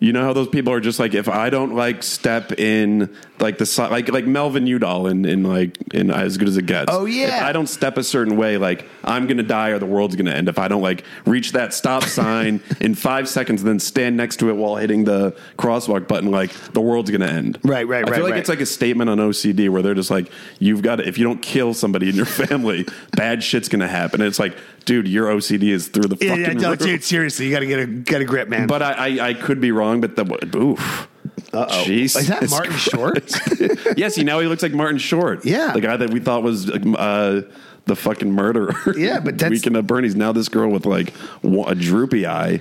You 0.00 0.12
know 0.12 0.22
how 0.22 0.32
those 0.32 0.48
people 0.48 0.72
are 0.72 0.80
just 0.80 1.00
like, 1.00 1.14
if 1.14 1.28
I 1.28 1.50
don't 1.50 1.74
like 1.74 2.02
step 2.02 2.52
in 2.52 3.14
like 3.40 3.58
the 3.58 3.88
like 3.90 4.08
like 4.10 4.26
Melvin 4.26 4.66
Udall 4.66 5.06
in 5.06 5.24
in 5.24 5.42
like 5.42 5.76
in 5.92 6.10
as 6.10 6.36
good 6.36 6.48
as 6.48 6.56
it 6.56 6.66
gets. 6.66 6.92
Oh, 6.92 7.04
yeah. 7.04 7.38
If 7.38 7.42
I 7.42 7.52
don't 7.52 7.66
step 7.66 7.96
a 7.96 8.04
certain 8.04 8.36
way, 8.36 8.56
like 8.56 8.86
I'm 9.04 9.26
gonna 9.26 9.42
die 9.42 9.70
or 9.70 9.78
the 9.78 9.86
world's 9.86 10.16
gonna 10.16 10.32
end. 10.32 10.48
If 10.48 10.58
I 10.58 10.68
don't 10.68 10.82
like 10.82 11.04
reach 11.24 11.52
that 11.52 11.74
stop 11.74 12.04
sign 12.18 12.60
in 12.80 12.94
five 12.94 13.28
seconds, 13.28 13.62
and 13.62 13.68
then 13.68 13.80
stand 13.80 14.16
next 14.16 14.36
to 14.36 14.50
it 14.50 14.56
while 14.56 14.76
hitting 14.76 15.04
the 15.04 15.36
crosswalk 15.58 16.08
button, 16.08 16.30
like 16.30 16.52
the 16.72 16.80
world's 16.80 17.10
gonna 17.10 17.26
end. 17.26 17.58
Right, 17.62 17.86
right, 17.86 18.04
right. 18.04 18.12
I 18.12 18.16
feel 18.16 18.24
like 18.24 18.32
right. 18.32 18.40
it's 18.40 18.48
like 18.48 18.60
a 18.60 18.66
statement 18.66 19.10
on 19.10 19.18
OCD 19.18 19.68
where 19.68 19.82
they're 19.82 19.94
just 19.94 20.10
like, 20.10 20.30
you've 20.58 20.82
got 20.82 20.96
to, 20.96 21.08
if 21.08 21.18
you 21.18 21.24
don't 21.24 21.42
kill 21.42 21.74
somebody 21.74 22.08
in 22.08 22.16
your 22.16 22.26
family, 22.26 22.86
bad 23.12 23.42
shit's 23.42 23.68
gonna 23.68 23.88
happen. 23.88 24.20
And 24.20 24.28
it's 24.28 24.38
like, 24.38 24.56
dude, 24.88 25.06
your 25.06 25.26
OCD 25.28 25.64
is 25.64 25.88
through 25.88 26.08
the 26.08 26.16
Yeah, 26.20 26.30
fucking 26.30 26.44
yeah, 26.44 26.52
no, 26.54 26.70
roof. 26.70 26.78
dude, 26.78 27.04
seriously, 27.04 27.46
you 27.46 27.52
got 27.52 27.60
to 27.60 27.66
get 27.66 27.80
a 27.80 27.86
get 27.86 28.20
a 28.20 28.24
grip, 28.24 28.48
man. 28.48 28.66
But 28.66 28.82
I, 28.82 28.92
I, 28.92 29.28
I 29.28 29.34
could 29.34 29.60
be 29.60 29.70
wrong, 29.70 30.00
but 30.00 30.16
the 30.16 30.24
oof. 30.56 31.08
Uh-oh. 31.52 31.84
Jesus 31.84 32.22
Is 32.22 32.28
that 32.28 32.50
Martin 32.50 32.76
Short? 32.76 33.32
yes, 33.96 34.14
he 34.14 34.24
now 34.24 34.40
he 34.40 34.46
looks 34.46 34.62
like 34.62 34.72
Martin 34.72 34.98
Short. 34.98 35.44
Yeah. 35.44 35.72
the 35.72 35.80
guy 35.80 35.96
that 35.96 36.10
we 36.10 36.20
thought 36.20 36.42
was 36.42 36.70
uh, 36.70 37.42
the 37.86 37.96
fucking 37.96 38.30
murderer. 38.32 38.74
Yeah, 38.96 39.20
but 39.20 39.34
that's- 39.38 39.50
Weekend 39.50 39.76
at 39.76 39.86
Bernie's. 39.86 40.14
Now 40.16 40.32
this 40.32 40.48
girl 40.48 40.70
with 40.70 40.86
like 40.86 41.12
a 41.44 41.74
droopy 41.74 42.26
eye. 42.26 42.60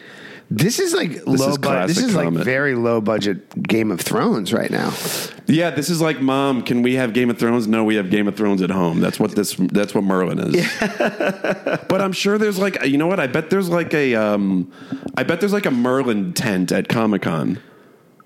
this 0.50 0.80
is 0.80 0.94
like 0.94 1.26
low 1.28 1.50
is 1.50 1.58
budget. 1.58 1.88
This 1.88 1.98
classic 1.98 2.04
is 2.06 2.16
like 2.16 2.26
Comet. 2.26 2.46
very 2.46 2.76
low 2.76 3.02
budget 3.02 3.62
Game 3.64 3.92
of 3.92 4.00
Thrones 4.00 4.54
right 4.54 4.72
now. 4.72 4.94
Yeah, 5.50 5.70
this 5.72 5.90
is 5.90 6.00
like, 6.02 6.22
Mom, 6.22 6.62
can 6.62 6.82
we 6.82 6.96
have 6.96 7.14
Game 7.14 7.30
of 7.30 7.38
Thrones? 7.38 7.68
No, 7.68 7.84
we 7.84 7.96
have 7.96 8.10
Game 8.10 8.28
of 8.28 8.36
Thrones 8.36 8.62
at 8.62 8.70
home. 8.70 9.00
That's 9.02 9.20
what 9.20 9.32
this. 9.32 9.56
That's 9.58 9.94
what 9.94 10.04
Merlin 10.06 10.40
is. 10.40 10.72
but 10.80 12.02
I'm 12.02 12.12
sure 12.14 12.38
there's 12.38 12.60
like, 12.60 12.86
you 12.86 12.98
know 12.98 13.08
what? 13.08 13.20
I 13.20 13.28
bet 13.28 13.50
there's 13.50 13.70
like 13.70 13.94
a, 13.94 14.16
um, 14.16 14.72
I 15.18 15.24
bet 15.24 15.40
there's 15.42 15.54
like 15.54 15.66
a 15.66 15.72
Merlin 15.72 16.34
tent 16.34 16.72
at 16.72 16.88
Comic 16.90 17.24
Con. 17.24 17.60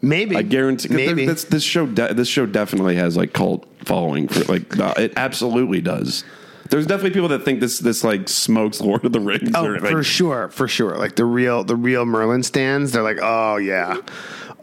Maybe 0.02 0.36
I 0.36 0.42
guarantee. 0.42 0.94
Maybe 0.94 1.26
This, 1.26 1.44
this 1.44 1.64
show. 1.64 1.86
De- 1.86 2.14
this 2.14 2.28
show 2.28 2.46
definitely 2.46 2.96
has 2.96 3.16
like 3.16 3.34
cult 3.34 3.68
following. 3.86 4.28
For 4.28 4.52
like, 4.52 4.76
it 4.98 5.14
absolutely 5.16 5.82
does. 5.82 6.24
There's 6.70 6.88
definitely 6.88 7.12
people 7.12 7.28
that 7.30 7.44
think 7.44 7.60
this 7.60 7.80
this 7.80 8.04
like 8.04 8.30
smokes 8.30 8.80
Lord 8.80 9.04
of 9.04 9.12
the 9.12 9.20
Rings. 9.20 9.52
Oh, 9.54 9.66
or, 9.66 9.80
like, 9.80 9.92
for 9.92 10.04
sure, 10.04 10.50
for 10.50 10.68
sure. 10.68 10.98
Like 10.98 11.16
the 11.18 11.26
real 11.26 11.64
the 11.64 11.76
real 11.76 12.06
Merlin 12.06 12.44
stands, 12.44 12.94
they're 12.94 13.04
like, 13.04 13.20
oh 13.22 13.58
yeah, 13.58 13.98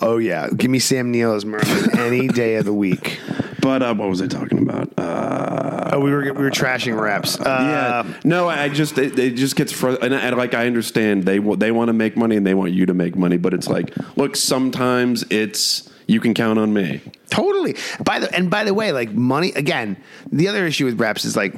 oh 0.00 0.16
yeah. 0.16 0.48
Give 0.48 0.70
me 0.70 0.78
Sam 0.78 1.10
Neill 1.10 1.34
as 1.34 1.44
Merlin 1.44 1.98
any 1.98 2.26
day 2.26 2.56
of 2.56 2.64
the 2.64 2.72
week. 2.72 3.20
But 3.68 3.82
uh, 3.82 3.94
what 3.94 4.08
was 4.08 4.22
I 4.22 4.26
talking 4.28 4.60
about? 4.60 4.98
Uh, 4.98 5.90
Oh, 5.90 6.00
we 6.00 6.10
were 6.10 6.22
we 6.22 6.30
were 6.32 6.50
trashing 6.50 6.98
reps. 6.98 7.38
Uh, 7.40 8.04
yeah, 8.06 8.20
no, 8.24 8.46
I 8.48 8.68
just 8.70 8.96
it, 8.98 9.18
it 9.18 9.36
just 9.36 9.56
gets 9.56 9.72
fr- 9.72 9.96
and, 10.02 10.12
and 10.14 10.36
like 10.36 10.54
I 10.54 10.66
understand 10.66 11.24
they 11.24 11.38
they 11.38 11.70
want 11.72 11.88
to 11.88 11.92
make 11.92 12.16
money 12.16 12.36
and 12.36 12.46
they 12.46 12.54
want 12.54 12.72
you 12.72 12.86
to 12.86 12.94
make 12.94 13.14
money, 13.16 13.36
but 13.38 13.52
it's 13.54 13.68
like, 13.68 13.94
look, 14.16 14.36
sometimes 14.36 15.24
it's 15.30 15.88
you 16.06 16.20
can 16.20 16.32
count 16.34 16.58
on 16.58 16.72
me. 16.72 17.00
Totally. 17.30 17.74
By 18.04 18.18
the 18.20 18.34
and 18.34 18.50
by 18.50 18.64
the 18.64 18.72
way, 18.74 18.92
like 18.92 19.12
money 19.12 19.52
again. 19.52 19.96
The 20.32 20.48
other 20.48 20.66
issue 20.66 20.84
with 20.86 20.98
reps 21.00 21.24
is 21.26 21.36
like, 21.36 21.54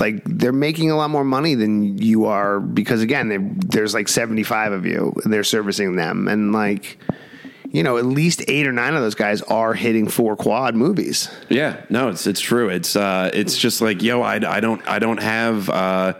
like 0.00 0.22
they're 0.24 0.52
making 0.52 0.90
a 0.90 0.96
lot 0.96 1.10
more 1.10 1.24
money 1.24 1.54
than 1.56 1.98
you 1.98 2.26
are 2.26 2.58
because 2.60 3.02
again, 3.02 3.28
they- 3.28 3.38
there's 3.38 3.94
like 3.94 4.08
seventy 4.08 4.42
five 4.44 4.72
of 4.72 4.84
you, 4.86 5.12
and 5.24 5.32
they're 5.32 5.44
servicing 5.44 5.94
them, 5.96 6.26
and 6.28 6.52
like, 6.52 6.98
you 7.74 7.82
know, 7.82 7.96
at 7.96 8.06
least 8.06 8.40
eight 8.46 8.68
or 8.68 8.72
nine 8.72 8.94
of 8.94 9.02
those 9.02 9.16
guys 9.16 9.42
are 9.42 9.74
hitting 9.74 10.06
four 10.06 10.36
quad 10.36 10.76
movies. 10.76 11.28
Yeah, 11.48 11.84
no, 11.90 12.08
it's 12.08 12.24
it's 12.24 12.40
true. 12.40 12.68
It's 12.68 12.94
uh, 12.94 13.32
it's 13.34 13.58
just 13.58 13.80
like 13.80 14.00
yo, 14.00 14.22
I, 14.22 14.36
I 14.36 14.60
don't 14.60 14.80
I 14.86 15.00
don't 15.00 15.20
have 15.20 15.68
uh, 15.68 16.14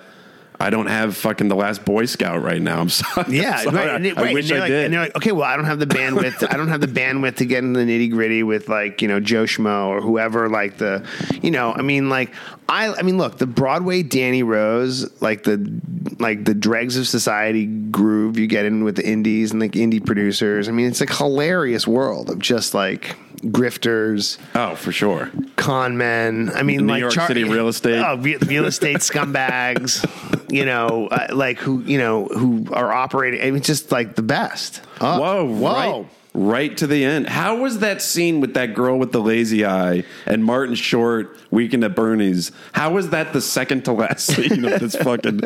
I 0.60 0.70
don't 0.70 0.86
have 0.86 1.16
fucking 1.16 1.48
the 1.48 1.56
last 1.56 1.84
Boy 1.84 2.06
Scout 2.06 2.42
right 2.42 2.62
now. 2.62 2.80
I'm 2.80 2.88
sorry. 2.90 3.36
Yeah, 3.36 3.56
I'm 3.58 3.64
sorry. 3.64 3.76
right. 3.76 4.06
And, 4.06 4.18
I, 4.18 4.32
wish 4.32 4.50
I 4.52 4.60
like, 4.60 4.68
did. 4.68 4.84
And 4.84 4.94
they're 4.94 5.00
like, 5.00 5.16
okay, 5.16 5.32
well, 5.32 5.44
I 5.44 5.56
don't 5.56 5.64
have 5.64 5.78
the 5.78 5.86
bandwidth. 5.86 6.46
I 6.52 6.56
don't 6.56 6.68
have 6.68 6.80
the 6.80 6.86
bandwidth 6.86 7.36
to 7.36 7.44
get 7.44 7.64
in 7.64 7.72
the 7.72 7.80
nitty 7.80 8.10
gritty 8.10 8.42
with 8.42 8.68
like 8.68 9.02
you 9.02 9.08
know 9.08 9.20
Joe 9.20 9.44
Schmo 9.44 9.88
or 9.88 10.00
whoever. 10.00 10.48
Like 10.48 10.78
the, 10.78 11.06
you 11.42 11.50
know, 11.50 11.72
I 11.72 11.82
mean, 11.82 12.08
like 12.08 12.30
I, 12.68 12.94
I 12.94 13.02
mean, 13.02 13.18
look, 13.18 13.38
the 13.38 13.46
Broadway 13.46 14.02
Danny 14.02 14.42
Rose, 14.42 15.20
like 15.20 15.42
the, 15.42 15.80
like 16.18 16.44
the 16.44 16.54
dregs 16.54 16.96
of 16.96 17.06
society 17.06 17.66
groove 17.66 18.38
you 18.38 18.46
get 18.46 18.64
in 18.64 18.84
with 18.84 18.96
the 18.96 19.06
indies 19.06 19.52
and 19.52 19.60
like 19.60 19.72
indie 19.72 20.04
producers. 20.04 20.68
I 20.68 20.72
mean, 20.72 20.86
it's 20.86 21.00
a 21.00 21.12
hilarious 21.12 21.86
world 21.86 22.30
of 22.30 22.38
just 22.38 22.72
like 22.72 23.16
grifters, 23.42 24.38
oh, 24.54 24.74
for 24.76 24.92
sure. 24.92 25.30
con 25.56 25.98
men. 25.98 26.50
I 26.54 26.62
mean, 26.62 26.86
New 26.86 26.92
like 26.92 27.00
York 27.00 27.12
City 27.12 27.44
real 27.44 27.68
estate. 27.68 28.02
Oh, 28.02 28.16
real 28.16 28.64
estate 28.64 28.98
scumbags. 28.98 30.02
You 30.54 30.64
know, 30.64 31.08
uh, 31.08 31.28
like 31.32 31.58
who 31.58 31.82
you 31.82 31.98
know 31.98 32.26
who 32.26 32.66
are 32.72 32.92
operating. 32.92 33.42
I 33.42 33.50
mean, 33.50 33.62
just 33.62 33.90
like 33.92 34.14
the 34.14 34.22
best. 34.22 34.80
Oh, 35.00 35.20
Whoa, 35.20 35.44
whoa. 35.46 36.00
Right, 36.00 36.08
right 36.34 36.76
to 36.76 36.86
the 36.86 37.04
end. 37.04 37.28
How 37.28 37.56
was 37.56 37.78
that 37.78 38.02
scene 38.02 38.40
with 38.40 38.54
that 38.54 38.74
girl 38.74 38.98
with 38.98 39.12
the 39.12 39.20
lazy 39.20 39.64
eye 39.64 40.04
and 40.26 40.44
Martin 40.44 40.74
Short 40.74 41.36
weekend 41.50 41.84
at 41.84 41.94
Bernie's? 41.94 42.50
How 42.72 42.92
was 42.92 43.10
that 43.10 43.32
the 43.32 43.40
second 43.40 43.84
to 43.86 43.92
last 43.92 44.26
scene 44.34 44.64
of 44.64 44.80
this 44.80 44.96
fucking? 44.96 45.42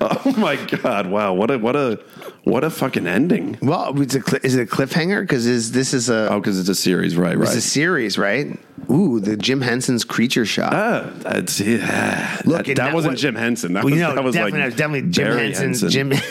Oh 0.00 0.34
my 0.36 0.56
god! 0.56 1.08
Wow, 1.10 1.34
what 1.34 1.50
a 1.50 1.58
what 1.58 1.76
a 1.76 1.98
what 2.44 2.64
a 2.64 2.70
fucking 2.70 3.06
ending. 3.06 3.58
Well, 3.62 4.00
is 4.00 4.14
it, 4.14 4.24
cli- 4.24 4.40
is 4.42 4.54
it 4.54 4.62
a 4.62 4.66
cliffhanger? 4.66 5.22
Because 5.22 5.46
is 5.46 5.72
this 5.72 5.92
is 5.94 6.08
a 6.08 6.28
Oh, 6.30 6.40
because 6.40 6.58
it's 6.60 6.68
a 6.68 6.74
series, 6.74 7.16
right? 7.16 7.36
Right. 7.36 7.46
it's 7.48 7.56
a 7.56 7.60
series, 7.60 8.18
right? 8.18 8.58
Ooh, 8.90 9.20
the 9.20 9.36
Jim 9.36 9.60
Henson's 9.60 10.04
creature 10.04 10.46
shot. 10.46 10.72
Ah, 10.74 11.10
that's 11.18 11.60
yeah. 11.60 12.40
Look, 12.44 12.66
that, 12.66 12.66
that 12.66 12.76
that 12.76 12.94
wasn't 12.94 13.12
was- 13.12 13.20
Jim 13.22 13.34
Henson. 13.34 13.72
That 13.74 13.84
was, 13.84 13.92
you 13.94 14.00
know, 14.00 14.14
that 14.14 14.24
was 14.24 14.34
definitely, 14.34 14.60
like 14.62 14.76
definitely 14.76 15.10
Jim 15.10 15.24
Barry 15.26 15.52
Henson's 15.52 15.80
Henson. 15.82 16.10
Jim. 16.10 16.12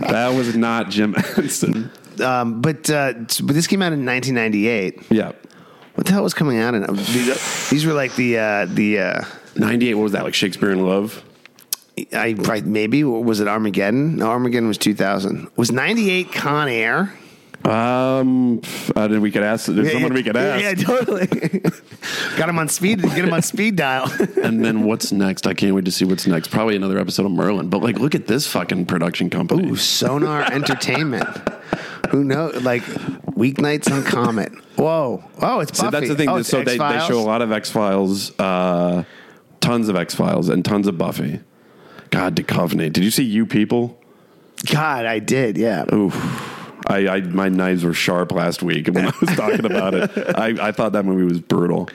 That 0.00 0.28
was 0.34 0.56
not 0.56 0.88
Jim 0.88 1.12
Henson. 1.36 1.90
Um, 2.20 2.60
but 2.60 2.88
uh, 2.90 3.12
but 3.14 3.54
this 3.54 3.66
came 3.66 3.82
out 3.82 3.92
in 3.92 4.04
1998. 4.06 5.02
Yeah, 5.10 5.32
What 5.94 6.06
the 6.06 6.12
hell 6.12 6.22
was 6.22 6.34
coming 6.34 6.58
out 6.58 6.74
in? 6.74 6.82
These, 6.94 7.70
these 7.70 7.86
were 7.86 7.92
like 7.92 8.14
the 8.16 8.38
uh, 8.38 8.66
the. 8.66 8.98
Uh, 9.00 9.24
ninety 9.56 9.88
eight. 9.88 9.94
What 9.94 10.04
was 10.04 10.12
that 10.12 10.22
like? 10.24 10.34
Shakespeare 10.34 10.70
in 10.70 10.84
Love. 10.86 11.24
I 12.12 12.34
probably, 12.34 12.62
maybe 12.62 13.02
was 13.02 13.40
it 13.40 13.48
Armageddon? 13.48 14.16
No, 14.16 14.28
Armageddon 14.28 14.68
was 14.68 14.78
2000. 14.78 15.48
Was 15.56 15.72
98 15.72 16.30
Con 16.32 16.68
Air? 16.68 17.12
Um, 17.64 18.62
uh, 18.96 19.08
we 19.20 19.30
could 19.30 19.42
ask. 19.42 19.66
There's 19.66 19.92
someone 19.92 20.14
we 20.14 20.22
could 20.22 20.36
ask. 20.36 20.62
Yeah, 20.62 20.74
totally. 20.74 21.26
Got 22.36 22.48
him 22.48 22.58
on 22.58 22.68
speed. 22.68 23.02
Get 23.02 23.24
him 23.24 23.32
on 23.32 23.42
speed 23.42 23.76
dial. 23.76 24.10
And 24.48 24.64
then 24.64 24.84
what's 24.84 25.12
next? 25.12 25.46
I 25.46 25.52
can't 25.52 25.74
wait 25.74 25.84
to 25.84 25.90
see 25.90 26.04
what's 26.04 26.26
next. 26.26 26.48
Probably 26.48 26.76
another 26.76 26.98
episode 26.98 27.26
of 27.26 27.32
Merlin. 27.32 27.68
But 27.68 27.82
like, 27.82 27.98
look 27.98 28.14
at 28.14 28.26
this 28.26 28.46
fucking 28.46 28.86
production 28.86 29.28
company. 29.28 29.68
Ooh, 29.68 29.76
Sonar 29.76 30.50
Entertainment. 30.50 31.26
Who 32.10 32.24
knows? 32.24 32.62
Like 32.62 32.82
weeknights 32.82 33.92
on 33.92 34.04
Comet. 34.04 34.52
Whoa. 34.76 35.22
Oh, 35.42 35.60
it's 35.60 35.72
Buffy. 35.72 35.86
So 35.86 35.90
that's 35.90 36.08
the 36.08 36.14
thing. 36.14 36.28
Oh, 36.28 36.42
so 36.42 36.62
they, 36.62 36.78
they 36.78 37.00
show 37.06 37.18
a 37.18 37.20
lot 37.20 37.42
of 37.42 37.52
X 37.52 37.70
Files, 37.70 38.38
uh, 38.38 39.04
tons 39.60 39.88
of 39.88 39.96
X 39.96 40.14
Files, 40.14 40.48
and 40.48 40.64
tons 40.64 40.86
of 40.86 40.96
Buffy. 40.96 41.40
God, 42.10 42.36
Duchovny. 42.36 42.90
Did 42.92 43.04
you 43.04 43.10
see 43.10 43.24
You 43.24 43.44
People? 43.44 44.00
God, 44.66 45.04
I 45.04 45.18
did. 45.18 45.58
Yeah. 45.58 45.84
Oof. 45.92 46.14
I, 46.86 47.08
I 47.08 47.20
my 47.22 47.48
knives 47.48 47.84
were 47.84 47.94
sharp 47.94 48.32
last 48.32 48.62
week 48.62 48.86
when 48.88 49.06
I 49.06 49.12
was 49.20 49.30
talking 49.36 49.64
about 49.64 49.94
it. 49.94 50.10
I, 50.38 50.68
I 50.68 50.72
thought 50.72 50.92
that 50.92 51.04
movie 51.04 51.24
was 51.24 51.40
brutal. 51.40 51.88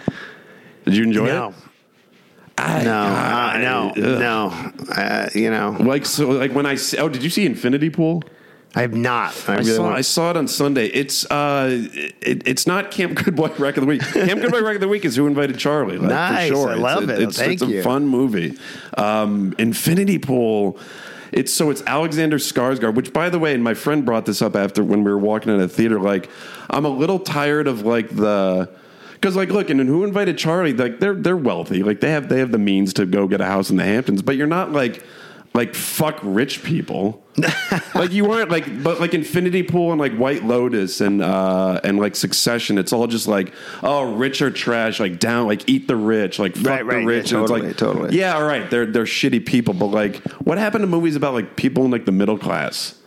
Did 0.86 0.96
you 0.98 1.04
enjoy 1.04 1.28
No. 1.28 1.50
it? 1.50 1.56
I, 2.58 2.84
No, 2.84 2.92
uh, 2.92 3.06
I- 3.06 3.62
no, 3.62 3.90
ugh. 3.90 3.98
no. 3.98 4.94
Uh, 4.94 5.30
you 5.34 5.50
know, 5.50 5.76
Like 5.80 6.06
so, 6.06 6.30
like 6.30 6.52
when 6.54 6.66
I 6.66 6.78
oh, 7.00 7.10
did 7.10 7.24
you 7.24 7.30
see 7.30 7.46
Infinity 7.46 7.90
Pool? 7.90 8.24
I 8.76 8.82
have 8.82 8.94
not. 8.96 9.36
I, 9.48 9.54
I 9.54 9.56
really 9.58 9.70
saw 9.72 9.94
I 9.94 10.02
saw 10.02 10.32
it 10.32 10.38
on 10.38 10.48
Sunday. 10.48 10.88
It's 10.88 11.30
uh, 11.32 11.70
it, 12.22 12.42
it's 12.48 12.66
not 12.68 12.90
Camp 12.92 13.16
Good 13.24 13.36
Boy 13.36 13.52
Wreck 13.60 13.78
of 13.78 13.82
the 13.82 13.88
Week. 13.88 14.02
Camp 14.02 14.42
Good 14.42 14.52
Boy 14.52 14.62
Wreck 14.64 14.76
of 14.76 14.82
the 14.82 14.88
Week 14.88 15.06
is 15.06 15.16
Who 15.16 15.28
Invited 15.28 15.58
Charlie. 15.60 15.98
Like, 15.98 16.10
Nice. 16.10 16.50
for 16.50 16.56
sure. 16.56 16.70
I 16.70 16.72
It's- 16.74 16.82
love 16.84 17.10
it. 17.10 17.22
It's, 17.22 17.38
Thank 17.38 17.54
it's 17.54 17.62
a 17.62 17.82
fun 17.84 18.08
movie. 18.08 18.58
Um, 18.98 19.54
Infinity 19.60 20.18
Pool. 20.20 20.78
It's 21.34 21.54
so 21.54 21.70
it's 21.70 21.82
Alexander 21.84 22.38
Skarsgård, 22.38 22.96
which 22.96 23.14
by 23.14 23.30
the 23.30 23.40
way, 23.40 23.54
and 23.54 23.64
my 23.64 23.74
friend 23.74 24.06
brought 24.06 24.26
this 24.26 24.42
up 24.42 24.56
after 24.56 24.84
when 24.84 25.04
we 25.04 25.12
were 25.12 25.18
walking 25.18 25.54
in 25.54 25.60
a 25.60 25.68
theater. 25.68 26.00
Like, 26.00 26.30
I'm 26.70 26.86
a 26.86 26.90
little 26.90 27.20
tired 27.20 27.68
of 27.68 27.82
like 27.82 28.10
the. 28.10 28.70
Because 29.14 29.36
like, 29.36 29.50
look, 29.50 29.70
and 29.70 29.80
Who 29.80 30.04
Invited 30.04 30.38
Charlie? 30.38 30.74
Like, 30.74 31.00
they're 31.00 31.16
they're 31.16 31.38
wealthy. 31.38 31.82
Like, 31.82 32.02
they 32.02 32.12
have 32.12 32.30
they 32.30 32.40
have 32.40 32.52
the 32.52 32.58
means 32.58 32.94
to 32.96 33.06
go 33.06 33.28
get 33.28 33.42
a 33.42 33.46
house 33.46 33.70
in 33.70 33.78
the 33.78 33.84
Hamptons. 33.84 34.22
But 34.22 34.36
you're 34.36 34.48
not 34.48 34.72
like 34.72 35.04
like 35.54 35.76
fuck 35.76 36.20
rich 36.24 36.64
people. 36.64 37.24
like 37.96 38.12
you 38.12 38.32
aren't 38.32 38.52
like, 38.52 38.84
but 38.84 39.00
like 39.00 39.14
Infinity 39.14 39.64
Pool 39.64 39.92
and 39.92 40.00
like 40.00 40.16
White 40.16 40.44
Lotus 40.44 41.02
and 41.02 41.22
uh 41.22 41.80
and 41.84 42.00
like 42.00 42.16
Succession. 42.16 42.78
It's 42.78 42.94
all 42.94 43.08
just 43.08 43.28
like, 43.28 43.54
oh, 43.82 44.14
rich 44.14 44.42
or 44.42 44.52
trash. 44.52 45.00
Like 45.00 45.20
down, 45.20 45.48
like 45.48 45.68
eat 45.68 45.88
the 45.88 45.96
rich. 45.96 46.40
Like 46.40 46.56
fuck 46.56 46.66
Right, 46.66 46.86
right, 46.86 46.96
the 46.96 47.02
yeah, 47.02 47.08
rich. 47.08 47.32
and 47.32 47.42
it's 47.42 47.52
like, 47.52 47.78
totally. 47.78 48.18
Yeah, 48.18 48.36
all 48.36 48.44
right. 48.44 48.70
They're 48.70 48.86
they're 48.86 49.06
shitty 49.06 49.46
people. 49.46 49.74
But 49.74 49.88
like, 49.88 50.18
what 50.44 50.58
happened 50.58 50.84
to 50.84 50.88
movies 50.88 51.16
about 51.16 51.34
like 51.34 51.56
people 51.56 51.86
in 51.86 51.92
like 51.92 52.06
the 52.06 52.12
middle 52.12 52.38
class? 52.38 53.00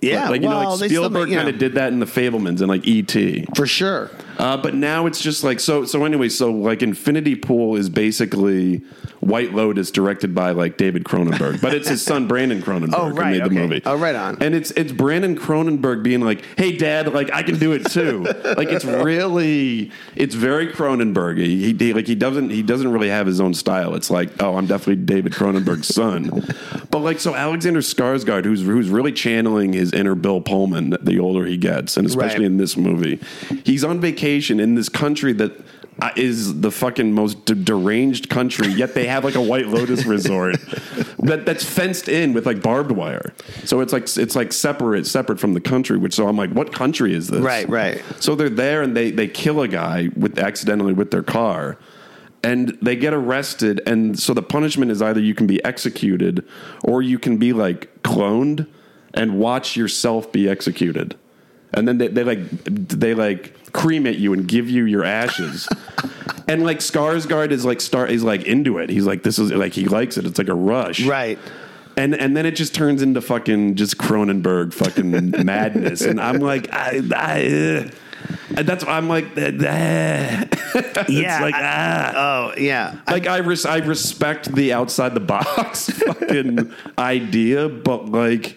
yeah, 0.00 0.28
like 0.28 0.42
you 0.42 0.48
well, 0.48 0.62
know, 0.62 0.74
like 0.74 0.90
Spielberg 0.90 1.28
you 1.30 1.36
kind 1.36 1.48
know, 1.48 1.54
of 1.54 1.58
did 1.58 1.74
that 1.74 1.92
in 1.92 2.00
The 2.00 2.06
Fabelmans 2.06 2.60
and 2.60 2.68
like 2.68 2.86
E.T. 2.86 3.46
for 3.54 3.66
sure. 3.66 4.10
Uh, 4.38 4.56
but 4.56 4.74
now 4.74 5.06
it's 5.06 5.20
just 5.20 5.44
like 5.44 5.60
so. 5.60 5.84
So 5.84 6.04
anyway, 6.04 6.28
so 6.28 6.52
like 6.52 6.82
Infinity 6.82 7.36
Pool 7.36 7.76
is 7.76 7.88
basically 7.88 8.78
White 9.20 9.52
Lotus, 9.54 9.86
is 9.88 9.90
directed 9.90 10.34
by 10.34 10.50
like 10.52 10.76
David 10.76 11.04
Cronenberg, 11.04 11.60
but 11.60 11.74
it's 11.74 11.88
his 11.88 12.02
son 12.02 12.26
Brandon 12.28 12.62
Cronenberg 12.62 12.94
Oh, 12.94 13.08
who 13.10 13.14
right, 13.16 13.32
made 13.38 13.44
the 13.44 13.50
movie. 13.50 13.82
Oh, 13.84 13.96
right 13.96 14.14
on. 14.14 14.38
And 14.42 14.54
it's 14.54 14.70
it's 14.72 14.92
Brandon 14.92 15.36
Cronenberg 15.36 16.02
being 16.02 16.20
like, 16.20 16.44
"Hey, 16.56 16.76
Dad, 16.76 17.12
like 17.12 17.32
I 17.32 17.42
can 17.42 17.58
do 17.58 17.72
it 17.72 17.86
too." 17.90 18.22
like 18.56 18.68
it's 18.68 18.84
really 18.84 19.90
it's 20.14 20.34
very 20.34 20.68
Cronenberg. 20.68 21.38
He, 21.38 21.72
he 21.72 21.92
like 21.92 22.06
he 22.06 22.14
doesn't 22.14 22.50
he 22.50 22.62
doesn't 22.62 22.90
really 22.90 23.08
have 23.08 23.26
his 23.26 23.40
own 23.40 23.54
style. 23.54 23.94
It's 23.94 24.10
like, 24.10 24.42
oh, 24.42 24.56
I'm 24.56 24.66
definitely 24.66 25.04
David 25.04 25.32
Cronenberg's 25.32 25.88
son. 25.94 26.44
But 26.88 27.00
like 27.00 27.18
so, 27.20 27.34
Alexander 27.34 27.80
Skarsgård, 27.80 28.44
who's 28.44 28.62
who's 28.62 28.88
really 28.88 29.12
channeling 29.12 29.74
his 29.74 29.92
inner 29.92 30.14
Bill 30.14 30.40
Pullman 30.40 30.96
the 31.02 31.18
older 31.18 31.44
he 31.44 31.58
gets, 31.58 31.96
and 31.98 32.06
especially 32.06 32.40
Right. 32.40 32.46
in 32.46 32.56
this 32.56 32.74
movie, 32.76 33.20
he's 33.64 33.84
on 33.84 34.00
vacation 34.00 34.25
in 34.60 34.74
this 34.74 34.88
country 34.88 35.32
that. 35.34 35.52
Uh, 35.98 36.10
is 36.14 36.60
the 36.60 36.70
fucking 36.70 37.10
most 37.10 37.46
de- 37.46 37.54
deranged 37.54 38.28
country, 38.28 38.66
yet 38.68 38.92
they 38.92 39.06
have 39.06 39.24
like 39.24 39.34
a 39.34 39.40
White 39.40 39.68
Lotus 39.68 40.04
resort 40.14 40.56
that 41.20 41.46
that's 41.46 41.64
fenced 41.64 42.06
in 42.06 42.34
with 42.34 42.44
like 42.44 42.60
barbed 42.60 42.90
wire. 42.90 43.32
So 43.64 43.80
it's 43.80 43.94
like 43.94 44.02
it's 44.18 44.36
like 44.36 44.52
separate 44.52 45.06
separate 45.06 45.40
from 45.40 45.54
the 45.54 45.60
country. 45.62 45.96
Which 45.96 46.12
so 46.12 46.28
I'm 46.28 46.36
like, 46.36 46.50
what 46.50 46.70
country 46.70 47.14
is 47.14 47.28
this? 47.28 47.40
Right, 47.40 47.66
right. 47.70 48.02
So 48.20 48.34
they're 48.34 48.50
there 48.50 48.82
and 48.82 48.94
they 48.94 49.10
they 49.10 49.26
kill 49.26 49.62
a 49.62 49.68
guy 49.68 50.10
with 50.14 50.38
accidentally 50.38 50.92
with 50.92 51.12
their 51.12 51.22
car, 51.22 51.78
and 52.42 52.76
they 52.80 52.94
get 52.94 53.12
arrested. 53.12 53.80
And 53.86 54.18
so 54.18 54.34
the 54.34 54.42
punishment 54.42 54.90
is 54.90 55.02
either 55.02 55.20
you 55.20 55.34
can 55.34 55.46
be 55.46 55.64
executed 55.64 56.46
or 56.84 57.02
you 57.02 57.18
can 57.18 57.38
be 57.38 57.52
like 57.52 58.02
cloned 58.02 58.68
and 59.14 59.38
watch 59.38 59.76
yourself 59.76 60.30
be 60.30 60.48
executed. 60.48 61.16
And 61.76 61.86
then 61.86 61.98
they, 61.98 62.08
they 62.08 62.24
like 62.24 62.38
they 62.64 63.14
like 63.14 63.72
cremate 63.72 64.16
you 64.16 64.32
and 64.32 64.48
give 64.48 64.68
you 64.70 64.84
your 64.84 65.04
ashes. 65.04 65.68
and 66.48 66.64
like 66.64 66.78
Skarsgård 66.78 67.50
is 67.50 67.64
like 67.64 67.80
start 67.80 68.10
is 68.10 68.24
like 68.24 68.44
into 68.44 68.78
it. 68.78 68.88
He's 68.90 69.04
like 69.06 69.22
this 69.22 69.38
is 69.38 69.52
like 69.52 69.74
he 69.74 69.86
likes 69.86 70.16
it. 70.16 70.24
It's 70.26 70.38
like 70.38 70.48
a 70.48 70.54
rush. 70.54 71.04
Right. 71.04 71.38
And 71.98 72.14
and 72.14 72.36
then 72.36 72.46
it 72.46 72.56
just 72.56 72.74
turns 72.74 73.02
into 73.02 73.20
fucking 73.20 73.74
just 73.76 73.98
Cronenberg 73.98 74.72
fucking 74.72 75.10
madness. 75.44 76.00
And 76.02 76.20
I'm 76.20 76.38
like, 76.40 76.68
I, 76.72 77.02
I 77.14 77.46
uh, 77.46 77.90
and 78.56 78.66
that's 78.66 78.84
I'm 78.84 79.08
like, 79.08 79.24
uh, 79.26 79.30
it's 79.36 81.10
Yeah. 81.10 81.40
like 81.42 81.54
I- 81.54 81.60
ah. 81.62 82.12
oh, 82.54 82.58
yeah. 82.58 83.00
Like 83.06 83.26
I 83.26 83.38
res- 83.38 83.66
I 83.66 83.78
respect 83.78 84.54
the 84.54 84.72
outside 84.72 85.14
the 85.14 85.20
box 85.20 85.90
fucking 85.90 86.72
idea, 86.98 87.68
but 87.68 88.06
like 88.10 88.56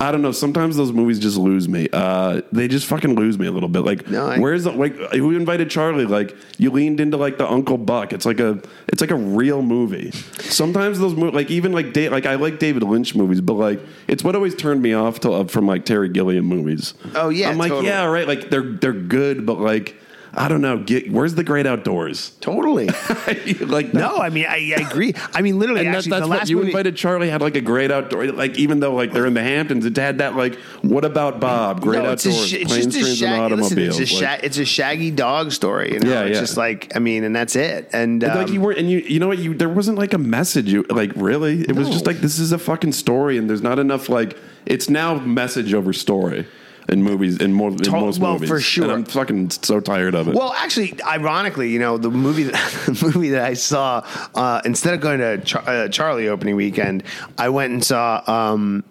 I 0.00 0.12
don't 0.12 0.22
know. 0.22 0.30
Sometimes 0.30 0.76
those 0.76 0.92
movies 0.92 1.18
just 1.18 1.36
lose 1.36 1.68
me. 1.68 1.88
Uh, 1.92 2.42
they 2.52 2.68
just 2.68 2.86
fucking 2.86 3.16
lose 3.16 3.36
me 3.36 3.48
a 3.48 3.50
little 3.50 3.68
bit. 3.68 3.80
Like, 3.80 4.08
No, 4.08 4.28
I- 4.28 4.38
where's 4.38 4.62
the, 4.64 4.70
like 4.70 4.94
who 4.94 5.34
invited 5.34 5.70
Charlie? 5.70 6.06
Like, 6.06 6.36
you 6.56 6.70
leaned 6.70 7.00
into 7.00 7.16
like 7.16 7.36
the 7.36 7.48
Uncle 7.50 7.78
Buck. 7.78 8.12
It's 8.12 8.24
like 8.24 8.38
a 8.38 8.60
it's 8.88 9.00
like 9.00 9.10
a 9.10 9.16
real 9.16 9.60
movie. 9.62 10.12
Sometimes 10.38 11.00
those 11.00 11.14
movies, 11.16 11.34
like 11.34 11.50
even 11.50 11.72
like 11.72 11.92
da- 11.92 12.10
like 12.10 12.26
I 12.26 12.36
like 12.36 12.60
David 12.60 12.84
Lynch 12.84 13.14
movies, 13.16 13.40
but 13.40 13.54
like 13.54 13.80
it's 14.06 14.22
what 14.22 14.36
always 14.36 14.54
turned 14.54 14.82
me 14.82 14.92
off 14.92 15.18
to, 15.20 15.32
uh, 15.32 15.44
from 15.46 15.66
like 15.66 15.84
Terry 15.84 16.08
Gilliam 16.08 16.44
movies. 16.44 16.94
Oh, 17.16 17.28
yeah, 17.28 17.50
I'm 17.50 17.58
like 17.58 17.70
totally. 17.70 17.88
yeah, 17.88 18.04
right. 18.04 18.28
Like 18.28 18.50
they're 18.50 18.62
they're 18.62 18.92
good, 18.92 19.44
but 19.46 19.58
like 19.58 19.96
I 20.34 20.48
don't 20.48 20.60
know. 20.60 20.78
Get 20.78 21.10
where's 21.10 21.34
the 21.34 21.44
great 21.44 21.66
outdoors? 21.66 22.30
Totally. 22.40 22.86
like 23.60 23.94
No, 23.94 24.16
I 24.16 24.28
mean, 24.30 24.46
I, 24.46 24.74
I 24.76 24.82
agree. 24.88 25.14
I 25.32 25.42
mean, 25.42 25.58
literally, 25.58 25.80
and 25.80 25.94
that, 25.94 25.98
actually, 25.98 26.10
that's 26.10 26.22
the 26.22 26.28
what 26.28 26.38
last 26.40 26.50
you 26.50 26.56
movie. 26.56 26.68
invited 26.68 26.96
Charlie 26.96 27.30
had 27.30 27.40
like 27.40 27.56
a 27.56 27.60
great 27.60 27.90
outdoor 27.90 28.26
like 28.28 28.58
even 28.58 28.80
though 28.80 28.94
like 28.94 29.12
they're 29.12 29.26
in 29.26 29.34
the 29.34 29.42
Hamptons 29.42 29.84
it 29.86 29.96
had 29.96 30.18
that 30.18 30.36
like 30.36 30.56
what 30.82 31.04
about 31.04 31.40
Bob 31.40 31.80
great 31.80 32.02
No, 32.02 32.12
it's 32.12 32.26
a 32.26 32.30
outdoors 32.30 32.48
sh- 32.48 32.52
it's 32.54 32.72
planes 32.72 32.94
just 32.94 32.96
a 32.96 33.00
trains 33.00 33.22
and. 33.22 33.56
Listen, 33.56 33.78
automobiles 33.78 34.00
it's 34.00 34.10
a 34.10 34.14
like, 34.14 34.40
sha- 34.40 34.46
it's 34.46 34.58
a 34.58 34.64
shaggy 34.64 35.10
dog 35.10 35.52
story. 35.52 35.94
You 35.94 36.00
know? 36.00 36.10
Yeah, 36.10 36.22
it's 36.22 36.34
yeah. 36.34 36.40
just 36.40 36.56
like 36.56 36.94
I 36.94 36.98
mean, 36.98 37.24
and 37.24 37.34
that's 37.34 37.56
it. 37.56 37.88
And 37.92 38.22
And, 38.22 38.34
like 38.34 38.48
um, 38.48 38.54
you 38.54 38.60
weren't 38.60 38.78
and 38.78 38.90
you 38.90 38.98
you 38.98 39.18
know 39.20 39.28
what 39.28 39.38
you 39.38 39.54
there 39.54 39.68
wasn't 39.68 39.98
like 39.98 40.12
a 40.12 40.18
message 40.18 40.72
you 40.72 40.84
like 40.90 41.12
really 41.16 41.62
it 41.62 41.74
was 41.74 41.88
just 41.88 42.06
like 42.06 42.18
this 42.18 42.38
is 42.38 42.52
a 42.52 42.58
fucking 42.58 42.92
story 42.92 43.38
and 43.38 43.48
there's 43.48 43.62
not 43.62 43.78
enough 43.78 44.08
like 44.08 44.36
it's 44.66 44.88
now 44.88 45.14
message 45.18 45.74
over 45.74 45.92
story 45.92 46.46
in 46.88 47.02
movies 47.02 47.36
in, 47.38 47.52
more, 47.52 47.70
in 47.70 47.76
To- 47.78 47.90
most 47.92 48.18
well, 48.18 48.34
movies 48.34 48.48
for 48.48 48.60
sure. 48.60 48.84
and 48.84 48.92
I'm 48.92 49.04
fucking 49.04 49.50
so 49.50 49.80
tired 49.80 50.14
of 50.14 50.28
it 50.28 50.34
Well, 50.34 50.52
actually, 50.54 50.98
ironically, 51.02 51.70
you 51.70 51.78
know, 51.78 51.98
the 51.98 52.10
movie 52.10 52.44
that, 52.44 52.54
the 52.86 53.10
movie 53.14 53.30
that 53.30 53.44
I 53.44 53.54
saw 53.54 54.06
uh, 54.34 54.62
instead 54.64 54.94
of 54.94 55.00
going 55.00 55.18
to 55.20 55.38
Char- 55.38 55.68
uh, 55.68 55.88
Charlie 55.88 56.28
opening 56.28 56.56
weekend, 56.56 57.02
I 57.36 57.50
went 57.50 57.72
and 57.72 57.84
saw 57.84 58.22
um, 58.26 58.84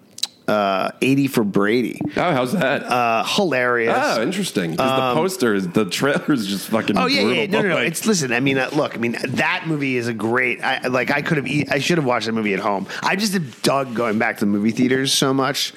uh, 0.48 0.90
80 1.02 1.26
for 1.28 1.44
Brady. 1.44 2.00
oh 2.16 2.32
how's 2.32 2.52
that 2.52 2.82
Uh, 2.84 3.22
hilarious. 3.24 3.94
oh 3.96 4.22
interesting 4.22 4.76
'Cause 4.76 5.14
the 5.14 5.14
poster 5.20 5.54
is 5.54 5.68
the 5.68 5.84
trailer 5.84 6.32
is 6.32 6.46
just 6.46 6.68
fucking 6.68 6.96
Oh 6.98 7.06
yeah, 7.06 7.22
brutal, 7.22 7.36
yeah, 7.44 7.46
no, 7.50 7.60
no, 7.62 7.68
no. 7.68 7.74
like- 7.76 7.88
It's 7.88 8.06
listen. 8.06 8.32
I 8.32 8.40
mean, 8.40 8.58
uh, 8.58 8.70
look. 8.72 8.94
I 8.94 8.98
mean, 8.98 9.16
that 9.28 9.64
movie 9.66 9.96
is 9.96 10.08
a 10.08 10.14
great. 10.14 10.62
I 10.64 10.86
like. 10.88 11.10
I 11.10 11.22
could 11.22 11.36
have. 11.36 11.46
E- 11.46 11.66
I 11.70 11.78
should 11.78 11.98
have 11.98 12.04
watched 12.06 12.26
that 12.26 12.32
movie 12.32 12.54
at 12.54 12.60
home. 12.60 12.86
I 13.02 13.14
just 13.16 13.32
have 13.34 13.62
dug 13.62 13.94
going 13.94 14.18
back 14.18 14.36
to 14.38 14.40
the 14.40 14.50
movie 14.50 14.70
theaters 14.70 15.12
so 15.12 15.32
much. 15.34 15.72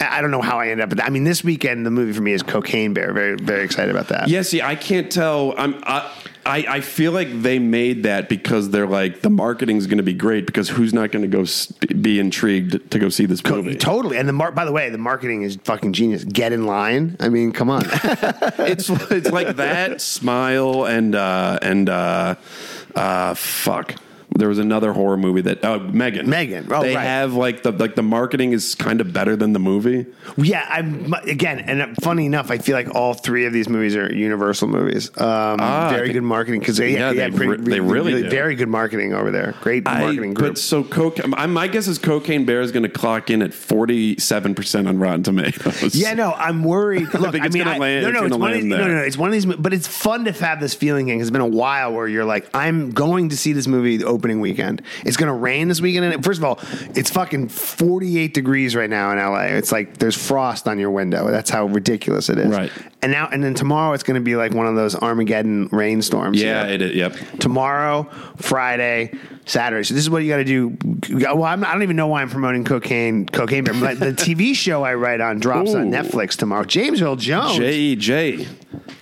I 0.00 0.20
don't 0.20 0.30
know 0.30 0.42
how 0.42 0.58
I 0.60 0.68
ended 0.68 0.82
up. 0.84 0.90
But 0.90 1.02
I 1.02 1.08
mean, 1.10 1.24
this 1.24 1.42
weekend 1.42 1.86
the 1.86 1.90
movie 1.90 2.12
for 2.12 2.22
me 2.22 2.32
is 2.32 2.42
Cocaine 2.42 2.92
Bear. 2.94 3.12
Very, 3.12 3.36
very 3.36 3.64
excited 3.64 3.90
about 3.94 4.08
that. 4.08 4.28
Yeah, 4.28 4.42
see, 4.42 4.60
I 4.62 4.74
can't 4.74 5.10
tell. 5.10 5.54
I'm. 5.56 5.74
I, 5.84 6.10
I, 6.46 6.58
I 6.68 6.80
feel 6.80 7.12
like 7.12 7.28
they 7.42 7.58
made 7.58 8.02
that 8.02 8.28
because 8.28 8.70
they're 8.70 8.86
like 8.86 9.22
the 9.22 9.30
marketing's 9.30 9.86
going 9.86 9.96
to 9.98 10.02
be 10.04 10.12
great 10.12 10.44
because 10.46 10.68
who's 10.68 10.92
not 10.92 11.10
going 11.10 11.22
to 11.22 11.28
go 11.28 11.42
s- 11.42 11.66
be 11.72 12.20
intrigued 12.20 12.90
to 12.90 12.98
go 12.98 13.08
see 13.08 13.24
this 13.26 13.40
Co- 13.40 13.56
movie? 13.62 13.76
Totally. 13.76 14.18
And 14.18 14.28
the 14.28 14.32
mar- 14.34 14.52
by 14.52 14.64
the 14.64 14.72
way, 14.72 14.90
the 14.90 14.98
marketing 14.98 15.42
is 15.42 15.56
fucking 15.64 15.94
genius. 15.94 16.22
Get 16.24 16.52
in 16.52 16.66
line. 16.66 17.16
I 17.20 17.28
mean, 17.30 17.52
come 17.52 17.70
on. 17.70 17.82
it's 18.58 18.90
it's 19.10 19.30
like 19.30 19.56
that 19.56 20.00
smile 20.00 20.84
and 20.86 21.14
uh, 21.14 21.58
and 21.62 21.88
uh, 21.88 22.34
uh, 22.94 23.34
fuck. 23.34 23.94
There 24.36 24.48
was 24.48 24.58
another 24.58 24.92
horror 24.92 25.16
movie 25.16 25.42
that 25.42 25.64
uh, 25.64 25.78
Megan. 25.78 26.28
Megan. 26.28 26.66
Oh, 26.72 26.82
they 26.82 26.94
right. 26.96 27.02
have 27.04 27.34
like 27.34 27.62
the 27.62 27.70
like 27.70 27.94
the 27.94 28.02
marketing 28.02 28.52
is 28.52 28.74
kind 28.74 29.00
of 29.00 29.12
better 29.12 29.36
than 29.36 29.52
the 29.52 29.60
movie. 29.60 30.06
yeah. 30.36 30.66
I'm 30.68 31.12
again, 31.24 31.60
and 31.60 31.96
funny 32.02 32.26
enough, 32.26 32.50
I 32.50 32.58
feel 32.58 32.74
like 32.74 32.94
all 32.94 33.14
three 33.14 33.46
of 33.46 33.52
these 33.52 33.68
movies 33.68 33.94
are 33.94 34.12
Universal 34.12 34.68
movies. 34.68 35.08
Um, 35.20 35.58
Ah, 35.60 35.88
very 35.90 36.08
think- 36.08 36.14
good 36.14 36.22
marketing 36.24 36.60
because 36.60 36.76
they, 36.78 36.94
Yeah, 36.94 37.12
they 37.12 37.30
pretty- 37.30 37.62
re- 37.62 37.70
they 37.74 37.80
really 37.80 38.22
do. 38.24 38.28
very 38.30 38.56
good 38.56 38.68
marketing 38.68 39.14
over 39.14 39.30
there. 39.30 39.54
Great 39.60 39.86
I, 39.86 40.00
marketing 40.00 40.34
group. 40.34 40.54
but 40.54 40.58
so 40.58 40.82
coke. 40.82 41.24
My, 41.28 41.46
my 41.46 41.68
guess 41.68 41.86
is 41.86 41.98
Cocaine 41.98 42.44
Bear 42.44 42.60
is 42.60 42.72
going 42.72 42.82
to 42.82 42.88
clock 42.88 43.30
in 43.30 43.40
at 43.40 43.54
forty 43.54 44.18
seven 44.18 44.54
percent 44.56 44.88
on 44.88 44.98
Rotten 44.98 45.22
Tomatoes. 45.22 45.94
Yeah, 45.94 46.14
no, 46.14 46.32
I'm 46.32 46.64
worried. 46.64 47.12
Look, 47.14 47.34
I, 47.40 47.46
it's 47.46 47.54
mean, 47.54 47.68
I, 47.68 47.78
land- 47.78 48.02
no, 48.02 48.08
it's 48.08 48.18
no, 48.18 48.24
it's 48.26 48.30
gonna 48.32 48.40
one 48.40 48.50
of 48.50 48.56
these, 48.56 48.64
no, 48.64 48.88
no, 48.88 48.98
it's 48.98 49.16
one 49.16 49.28
of 49.28 49.32
these, 49.32 49.46
but 49.46 49.72
it's 49.72 49.86
fun 49.86 50.24
to 50.24 50.32
have 50.32 50.60
this 50.60 50.74
feeling. 50.74 51.06
Because 51.06 51.22
it's 51.22 51.30
been 51.30 51.40
a 51.40 51.46
while 51.46 51.92
where 51.92 52.08
you're 52.08 52.24
like, 52.24 52.48
I'm 52.52 52.90
going 52.90 53.28
to 53.28 53.36
see 53.36 53.52
this 53.52 53.68
movie 53.68 53.98
the 53.98 54.06
opening 54.24 54.40
weekend. 54.40 54.80
It's 55.04 55.18
going 55.18 55.28
to 55.28 55.34
rain 55.34 55.68
this 55.68 55.82
weekend, 55.82 56.06
and 56.06 56.24
first 56.24 56.38
of 56.38 56.44
all, 56.44 56.58
it's 56.94 57.10
fucking 57.10 57.48
48 57.48 58.32
degrees 58.32 58.74
right 58.74 58.88
now 58.88 59.12
in 59.12 59.18
LA. 59.18 59.56
It's 59.56 59.70
like 59.70 59.98
there's 59.98 60.16
frost 60.16 60.66
on 60.66 60.78
your 60.78 60.90
window. 60.90 61.30
That's 61.30 61.50
how 61.50 61.66
ridiculous 61.66 62.30
it 62.30 62.38
is. 62.38 62.48
Right. 62.48 62.72
And 63.04 63.12
now, 63.12 63.28
and 63.30 63.44
then 63.44 63.52
tomorrow, 63.54 63.92
it's 63.92 64.02
going 64.02 64.14
to 64.14 64.24
be 64.24 64.34
like 64.34 64.52
one 64.54 64.66
of 64.66 64.76
those 64.76 64.94
Armageddon 64.94 65.68
rainstorms. 65.70 66.40
yeah, 66.40 66.64
here. 66.64 66.74
it 66.74 66.82
is. 66.82 66.94
Yep. 66.96 67.16
tomorrow, 67.38 68.04
Friday, 68.36 69.12
Saturday. 69.44 69.82
So 69.84 69.92
this 69.94 70.02
is 70.02 70.08
what 70.08 70.22
you 70.22 70.30
got 70.30 70.38
to 70.38 70.44
do. 70.44 70.76
Well, 71.10 71.44
I'm 71.44 71.62
I 71.64 71.72
don't 71.72 71.82
even 71.82 71.96
know 71.96 72.06
why 72.06 72.22
I'm 72.22 72.30
promoting 72.30 72.64
cocaine. 72.64 73.26
Cocaine, 73.26 73.64
but 73.64 74.00
the 74.00 74.06
TV 74.12 74.54
show 74.54 74.82
I 74.84 74.94
write 74.94 75.20
on 75.20 75.38
drops 75.38 75.74
on 75.74 75.90
Netflix 75.90 76.36
tomorrow. 76.36 76.64
James 76.64 77.02
Earl 77.02 77.16
Jones. 77.16 77.56
J 77.58 77.74
E 77.74 77.96
J. 77.96 78.48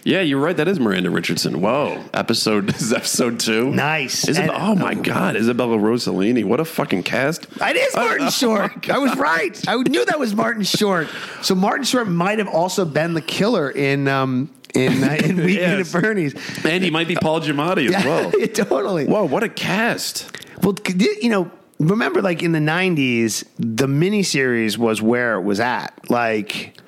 Yeah, 0.05 0.21
you're 0.21 0.41
right. 0.41 0.57
That 0.57 0.67
is 0.67 0.81
Miranda 0.81 1.11
Richardson. 1.11 1.61
Whoa, 1.61 2.03
episode 2.13 2.71
is 2.75 2.93
episode 2.93 3.39
two. 3.39 3.71
Nice. 3.71 4.29
Isabel, 4.29 4.51
And- 4.57 4.63
oh 4.63 4.75
my 4.75 4.95
oh. 4.99 5.03
God, 5.03 5.37
Isabella 5.37 5.77
Rossellini. 5.79 6.45
What 6.45 6.59
a 6.59 6.65
fucking 6.65 7.05
cast. 7.05 7.47
It 7.61 7.77
is 7.77 7.95
Martin 7.95 8.27
Oh, 8.27 8.31
Short. 8.31 8.91
I 8.91 8.99
was 8.99 9.17
right. 9.17 9.57
I 9.69 9.77
knew 9.77 10.05
that 10.07 10.19
was 10.19 10.35
Martin 10.35 10.65
Short. 10.65 11.07
So 11.43 11.55
Martin 11.55 11.85
Short 11.85 12.09
might 12.09 12.41
have 12.41 12.49
also 12.49 12.85
been 12.85 13.15
the 13.15 13.21
killer 13.21 13.71
in 13.71 13.92
um, 14.09 14.51
in 14.75 15.03
uh, 15.05 15.17
in 15.23 15.37
Weekend 15.45 15.79
Yes. 15.79 15.95
at 15.95 16.03
Bernie's. 16.03 16.65
And 16.65 16.83
he 16.85 16.91
might 16.91 17.09
be 17.09 17.17
Paul 17.17 17.41
Giamatti 17.41 17.93
as 17.95 18.05
well. 18.05 18.33
Yeah, 18.39 18.47
totally. 18.65 19.07
Whoa, 19.07 19.25
what 19.25 19.43
a 19.43 19.49
cast. 19.49 20.31
Well, 20.63 20.75
you 20.97 21.29
know, 21.29 21.51
remember, 21.79 22.23
like 22.23 22.43
in 22.43 22.53
the 22.53 22.59
'90s, 22.59 23.45
the 23.59 23.87
miniseries 23.87 24.79
was 24.79 25.03
where 25.03 25.35
it 25.35 25.43
was 25.43 25.61
at. 25.61 25.93
Like, 26.11 26.79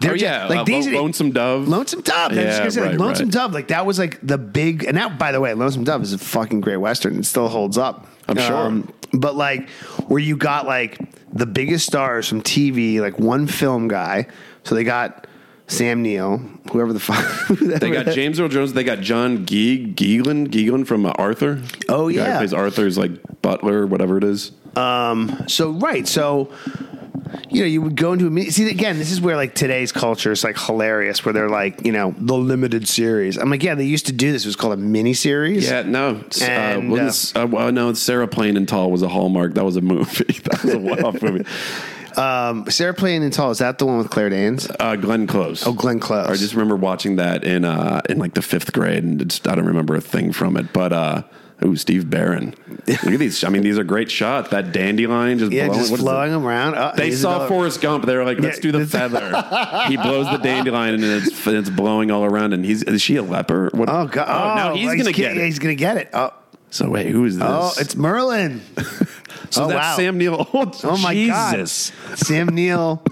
they're 0.00 0.12
Oh, 0.12 0.14
just- 0.14 0.22
yeah, 0.22 0.46
like 0.46 0.58
uh, 0.60 0.64
these, 0.64 0.86
Lonesome 0.88 1.32
Dove. 1.32 1.66
Lonesome 1.68 2.02
Dove. 2.02 2.14
I 2.14 2.28
was 2.28 2.36
Yeah, 2.36 2.58
gonna 2.58 2.70
say, 2.70 2.80
like, 2.80 2.90
right, 2.90 2.98
Lonesome 3.00 3.26
right. 3.26 3.32
Dove. 3.34 3.52
Like 3.52 3.68
that 3.68 3.84
was 3.86 3.98
like 3.98 4.18
the 4.22 4.38
big. 4.38 4.84
And 4.84 4.96
that, 4.96 5.18
by 5.18 5.32
the 5.32 5.40
way, 5.40 5.52
Lonesome 5.54 5.84
Dove 5.84 6.02
is 6.02 6.12
a 6.12 6.18
fucking 6.18 6.60
great 6.60 6.76
western. 6.76 7.18
It 7.18 7.26
still 7.26 7.48
holds 7.48 7.76
up. 7.78 8.06
Um, 8.28 8.38
I'm 8.38 8.84
sure. 8.84 8.92
but 9.14 9.34
like, 9.36 9.68
where 10.06 10.20
you 10.20 10.36
got 10.36 10.66
like 10.66 10.98
the 11.32 11.46
biggest 11.46 11.86
stars 11.86 12.28
from 12.28 12.42
TV, 12.42 13.00
like 13.00 13.18
one 13.18 13.46
film 13.46 13.88
guy. 13.88 14.28
So 14.64 14.74
they 14.74 14.84
got 14.84 15.26
Sam 15.68 16.02
Neill, 16.02 16.38
whoever 16.72 16.92
the 16.92 17.00
fuck. 17.00 17.24
They 17.60 17.90
got 17.90 18.06
James 18.14 18.40
Earl 18.40 18.48
Jones. 18.48 18.72
They 18.72 18.84
got 18.84 19.00
John 19.00 19.44
Geeg, 19.46 19.94
Geelan, 19.94 20.48
Geelan 20.48 20.86
from 20.86 21.06
uh, 21.06 21.10
Arthur. 21.16 21.62
Oh, 21.88 22.08
The 22.08 22.14
yeah. 22.14 22.38
plays 22.38 22.52
Arthur's 22.54 22.96
like 22.98 23.12
butler, 23.42 23.86
whatever 23.86 24.16
it 24.18 24.24
is. 24.24 24.52
Um. 24.76 25.44
So 25.46 25.70
right, 25.70 26.06
so 26.06 26.52
you 27.50 27.60
know, 27.60 27.66
you 27.66 27.82
would 27.82 27.96
go 27.96 28.12
into 28.12 28.26
a 28.26 28.30
mini. 28.30 28.50
See, 28.50 28.68
again, 28.70 28.98
this 28.98 29.10
is 29.10 29.20
where 29.20 29.36
like 29.36 29.54
today's 29.54 29.92
culture 29.92 30.32
is 30.32 30.44
like 30.44 30.58
hilarious, 30.58 31.24
where 31.24 31.32
they're 31.32 31.48
like, 31.48 31.84
you 31.84 31.92
know, 31.92 32.14
the 32.18 32.34
limited 32.34 32.88
series. 32.88 33.36
I'm 33.36 33.50
like, 33.50 33.62
yeah, 33.62 33.74
they 33.74 33.84
used 33.84 34.06
to 34.06 34.12
do 34.12 34.32
this. 34.32 34.44
It 34.44 34.48
was 34.48 34.56
called 34.56 34.74
a 34.74 34.76
mini 34.76 35.14
series. 35.14 35.68
Yeah, 35.68 35.82
no. 35.82 36.22
And, 36.42 36.92
uh, 36.92 36.96
uh, 36.96 37.42
uh, 37.42 37.46
well, 37.46 37.72
no, 37.72 37.92
Sarah 37.94 38.28
Plain 38.28 38.56
and 38.56 38.68
Tall 38.68 38.90
was 38.90 39.02
a 39.02 39.08
Hallmark. 39.08 39.54
That 39.54 39.64
was 39.64 39.76
a 39.76 39.80
movie. 39.80 40.24
that 40.44 40.62
was 40.64 40.74
a 40.74 40.78
one-off 40.78 41.22
movie. 41.22 41.44
Um, 42.16 42.70
Sarah 42.70 42.94
Plain 42.94 43.22
and 43.22 43.32
Tall 43.32 43.50
is 43.50 43.58
that 43.58 43.78
the 43.78 43.86
one 43.86 43.98
with 43.98 44.10
Claire 44.10 44.30
Danes? 44.30 44.68
Uh, 44.78 44.96
Glenn 44.96 45.26
Close. 45.26 45.66
Oh, 45.66 45.72
Glenn 45.72 46.00
Close. 46.00 46.26
I 46.28 46.34
just 46.36 46.54
remember 46.54 46.76
watching 46.76 47.16
that 47.16 47.44
in 47.44 47.64
uh, 47.64 48.00
in 48.08 48.18
like 48.18 48.34
the 48.34 48.42
fifth 48.42 48.72
grade, 48.72 49.04
and 49.04 49.20
it's, 49.22 49.40
I 49.46 49.54
don't 49.54 49.66
remember 49.66 49.94
a 49.94 50.00
thing 50.00 50.32
from 50.32 50.56
it. 50.56 50.72
But 50.72 50.92
uh, 50.92 51.22
ooh, 51.64 51.76
Steve 51.76 52.08
Barron. 52.08 52.54
Look 52.86 53.04
at 53.04 53.18
these. 53.18 53.44
I 53.44 53.48
mean, 53.48 53.62
these 53.62 53.78
are 53.78 53.84
great 53.84 54.10
shots. 54.10 54.50
That 54.50 54.72
dandelion 54.72 55.38
just 55.38 55.52
yeah, 55.52 55.66
blowing. 55.66 55.80
just 55.80 55.90
what 55.90 56.00
is 56.00 56.04
flowing 56.04 56.30
it? 56.30 56.34
them 56.34 56.46
around. 56.46 56.74
Oh, 56.76 56.92
They 56.96 57.10
saw 57.10 57.36
another- 57.36 57.48
Forrest 57.48 57.80
Gump. 57.80 58.06
They 58.06 58.16
were 58.16 58.24
like, 58.24 58.38
"Let's 58.38 58.58
do 58.58 58.72
the 58.72 58.86
feather." 58.86 59.28
he 59.88 59.96
blows 59.96 60.30
the 60.30 60.38
dandelion, 60.38 60.94
and 60.94 61.04
it's 61.04 61.46
it's 61.46 61.70
blowing 61.70 62.10
all 62.10 62.24
around. 62.24 62.52
And 62.52 62.64
he's 62.64 62.82
is 62.82 63.02
she 63.02 63.16
a 63.16 63.22
leper? 63.22 63.70
What? 63.72 63.88
Oh 63.88 64.06
god! 64.06 64.28
Oh, 64.28 64.54
now 64.54 64.74
he's, 64.74 64.88
gonna 64.88 65.12
get 65.12 65.36
yeah, 65.36 65.42
it. 65.42 65.46
He's 65.46 65.58
gonna 65.58 65.74
get 65.74 65.96
it. 65.96 66.10
Oh, 66.12 66.32
So 66.70 66.88
wait, 66.90 67.06
who 67.06 67.24
is 67.24 67.36
this? 67.38 67.46
oh, 67.48 67.72
it's 67.78 67.96
Merlin. 67.96 68.60
so 69.50 69.64
oh, 69.64 69.68
that's 69.68 69.74
wow. 69.74 69.96
Sam 69.96 70.18
Neill. 70.18 70.48
Oh, 70.54 70.70
Oh 70.84 70.96
my 70.98 71.14
Jesus. 71.14 71.90
god! 72.08 72.18
Sam 72.18 72.48
Neill 72.48 73.02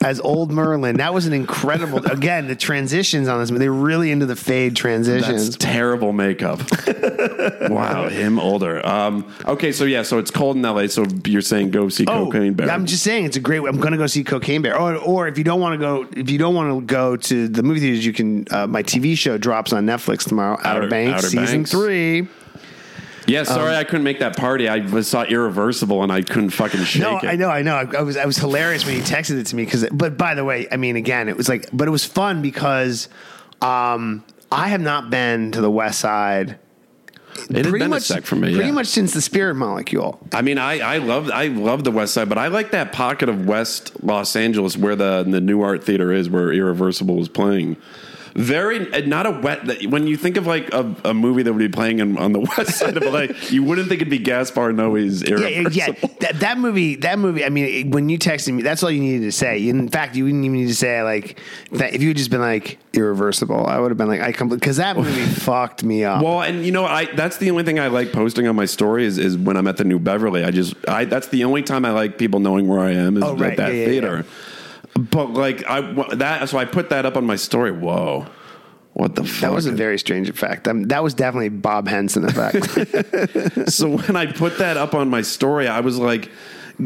as 0.00 0.20
old 0.20 0.50
Merlin. 0.50 0.96
That 0.96 1.14
was 1.14 1.26
an 1.26 1.32
incredible. 1.32 2.04
Again, 2.06 2.48
the 2.48 2.56
transitions 2.56 3.28
on 3.28 3.40
this. 3.40 3.50
They're 3.50 3.72
really 3.72 4.10
into 4.10 4.26
the 4.26 4.36
fade 4.36 4.72
That's 4.72 4.80
transitions. 4.80 5.56
terrible 5.56 6.12
makeup. 6.12 6.60
wow, 7.70 8.08
him 8.08 8.38
older. 8.38 8.84
Um, 8.86 9.32
okay, 9.46 9.72
so 9.72 9.84
yeah, 9.84 10.02
so 10.02 10.18
it's 10.18 10.30
cold 10.30 10.56
in 10.56 10.62
LA. 10.62 10.86
So 10.88 11.04
you're 11.26 11.40
saying 11.42 11.70
go 11.70 11.88
see 11.88 12.06
Cocaine 12.06 12.54
Bear? 12.54 12.68
Oh, 12.68 12.74
I'm 12.74 12.86
just 12.86 13.02
saying 13.02 13.24
it's 13.24 13.36
a 13.36 13.40
great. 13.40 13.58
I'm 13.62 13.78
going 13.78 13.92
to 13.92 13.98
go 13.98 14.06
see 14.06 14.24
Cocaine 14.24 14.62
Bear. 14.62 14.78
Or, 14.78 14.96
or 14.96 15.28
if 15.28 15.38
you 15.38 15.44
don't 15.44 15.60
want 15.60 15.74
to 15.74 15.78
go, 15.78 16.06
if 16.16 16.30
you 16.30 16.38
don't 16.38 16.54
want 16.54 16.76
to 16.80 16.84
go 16.92 17.16
to 17.16 17.48
the 17.48 17.62
movie 17.62 17.80
theaters, 17.80 18.04
you 18.04 18.12
can. 18.12 18.46
Uh, 18.50 18.66
my 18.66 18.82
TV 18.82 19.16
show 19.16 19.38
drops 19.38 19.72
on 19.72 19.86
Netflix 19.86 20.28
tomorrow. 20.28 20.58
Outer, 20.64 20.80
Outer- 20.80 20.88
Banks 20.88 21.18
Outer 21.18 21.28
season 21.28 21.56
Banks. 21.58 21.70
three. 21.70 22.28
Yeah, 23.30 23.44
sorry, 23.44 23.76
I 23.76 23.84
couldn't 23.84 24.04
make 24.04 24.18
that 24.18 24.36
party. 24.36 24.68
I 24.68 25.00
saw 25.02 25.22
Irreversible 25.24 26.02
and 26.02 26.10
I 26.10 26.22
couldn't 26.22 26.50
fucking 26.50 26.84
shake 26.84 27.02
No, 27.02 27.18
it. 27.18 27.24
I 27.24 27.36
know, 27.36 27.48
I 27.48 27.62
know. 27.62 27.76
I, 27.76 27.98
I 27.98 28.02
was, 28.02 28.16
I 28.16 28.26
was 28.26 28.36
hilarious 28.36 28.84
when 28.84 28.96
you 28.96 29.02
texted 29.02 29.38
it 29.38 29.46
to 29.46 29.56
me 29.56 29.64
because. 29.64 29.86
But 29.90 30.16
by 30.18 30.34
the 30.34 30.44
way, 30.44 30.66
I 30.70 30.76
mean, 30.76 30.96
again, 30.96 31.28
it 31.28 31.36
was 31.36 31.48
like, 31.48 31.68
but 31.72 31.86
it 31.86 31.90
was 31.90 32.04
fun 32.04 32.42
because 32.42 33.08
um, 33.62 34.24
I 34.50 34.68
have 34.68 34.80
not 34.80 35.10
been 35.10 35.52
to 35.52 35.60
the 35.60 35.70
West 35.70 36.00
Side. 36.00 36.58
It 37.48 37.66
a 37.66 38.00
sec 38.00 38.24
for 38.24 38.36
me. 38.36 38.52
Pretty 38.52 38.66
yeah. 38.66 38.72
much 38.72 38.88
since 38.88 39.14
the 39.14 39.20
Spirit 39.20 39.54
Molecule. 39.54 40.20
I 40.32 40.42
mean, 40.42 40.58
I, 40.58 40.80
I 40.80 40.98
love 40.98 41.30
I 41.30 41.46
love 41.46 41.84
the 41.84 41.90
West 41.90 42.12
Side, 42.12 42.28
but 42.28 42.38
I 42.38 42.48
like 42.48 42.72
that 42.72 42.92
pocket 42.92 43.28
of 43.28 43.46
West 43.46 44.02
Los 44.02 44.36
Angeles 44.36 44.76
where 44.76 44.96
the 44.96 45.22
the 45.22 45.40
Nuart 45.40 45.82
Theater 45.82 46.12
is, 46.12 46.28
where 46.28 46.52
Irreversible 46.52 47.16
was 47.16 47.28
playing. 47.28 47.76
Very 48.34 48.78
not 49.06 49.26
a 49.26 49.30
wet. 49.30 49.84
When 49.86 50.06
you 50.06 50.16
think 50.16 50.36
of 50.36 50.46
like 50.46 50.72
a, 50.72 50.94
a 51.04 51.14
movie 51.14 51.42
that 51.42 51.52
would 51.52 51.58
be 51.58 51.68
playing 51.68 51.98
in, 51.98 52.16
on 52.18 52.32
the 52.32 52.40
west 52.56 52.78
side 52.78 52.96
of 52.96 53.02
LA, 53.02 53.26
you 53.48 53.62
wouldn't 53.62 53.88
think 53.88 54.00
it'd 54.00 54.10
be 54.10 54.18
Gaspar 54.18 54.72
Noé's 54.72 55.22
Yeah, 55.22 55.30
Irreversible. 55.36 55.72
yeah, 55.72 55.86
yeah. 56.00 56.08
That, 56.20 56.40
that 56.40 56.58
movie, 56.58 56.96
that 56.96 57.18
movie. 57.18 57.44
I 57.44 57.48
mean, 57.48 57.64
it- 57.64 57.86
when 57.94 58.08
you 58.08 58.18
texted 58.18 58.54
me, 58.54 58.62
that's 58.62 58.82
all 58.82 58.90
you 58.90 59.00
needed 59.00 59.24
to 59.24 59.32
say. 59.32 59.68
In 59.68 59.88
fact, 59.88 60.16
you 60.16 60.24
wouldn't 60.24 60.44
even 60.44 60.58
need 60.60 60.68
to 60.68 60.74
say 60.74 61.02
like 61.02 61.38
that. 61.72 61.94
If 61.94 62.02
you 62.02 62.08
had 62.08 62.16
just 62.16 62.30
been 62.30 62.40
like 62.40 62.78
irreversible, 62.92 63.66
I 63.66 63.78
would 63.78 63.90
have 63.90 63.98
been 63.98 64.08
like, 64.08 64.20
I 64.20 64.32
because 64.44 64.76
that 64.78 64.96
movie 64.96 65.24
fucked 65.26 65.82
me 65.84 66.04
up. 66.04 66.22
Well, 66.22 66.42
and 66.42 66.64
you 66.64 66.72
know, 66.72 66.84
I 66.84 67.06
that's 67.14 67.38
the 67.38 67.50
only 67.50 67.64
thing 67.64 67.78
I 67.80 67.88
like 67.88 68.12
posting 68.12 68.46
on 68.46 68.56
my 68.56 68.64
story 68.66 69.04
is, 69.04 69.18
is 69.18 69.36
when 69.36 69.56
I'm 69.56 69.66
at 69.66 69.76
the 69.76 69.84
New 69.84 69.98
Beverly. 69.98 70.44
I 70.44 70.50
just 70.50 70.74
I 70.88 71.04
that's 71.04 71.28
the 71.28 71.44
only 71.44 71.62
time 71.62 71.84
I 71.84 71.90
like 71.90 72.18
people 72.18 72.40
knowing 72.40 72.68
where 72.68 72.80
I 72.80 72.92
am 72.92 73.16
is 73.16 73.22
Oh, 73.24 73.34
right. 73.34 73.52
at 73.52 73.56
that 73.58 73.72
Yeah, 73.74 73.80
yeah, 73.80 73.86
theater. 73.86 74.26
But 74.94 75.32
like 75.32 75.64
I 75.66 75.80
that 76.14 76.48
so 76.48 76.58
I 76.58 76.64
put 76.64 76.90
that 76.90 77.06
up 77.06 77.16
on 77.16 77.24
my 77.24 77.36
story. 77.36 77.72
Whoa, 77.72 78.26
what 78.92 79.14
the 79.14 79.24
fuck? 79.24 79.40
that 79.40 79.52
was 79.52 79.66
a 79.66 79.72
very 79.72 79.98
strange 79.98 80.28
effect. 80.28 80.66
Um, 80.66 80.84
that 80.84 81.02
was 81.02 81.14
definitely 81.14 81.48
Bob 81.48 81.88
Henson 81.88 82.24
effect. 82.24 83.68
so 83.72 83.96
when 83.96 84.16
I 84.16 84.26
put 84.26 84.58
that 84.58 84.76
up 84.76 84.94
on 84.94 85.08
my 85.08 85.22
story, 85.22 85.68
I 85.68 85.80
was 85.80 85.96
like, 85.96 86.30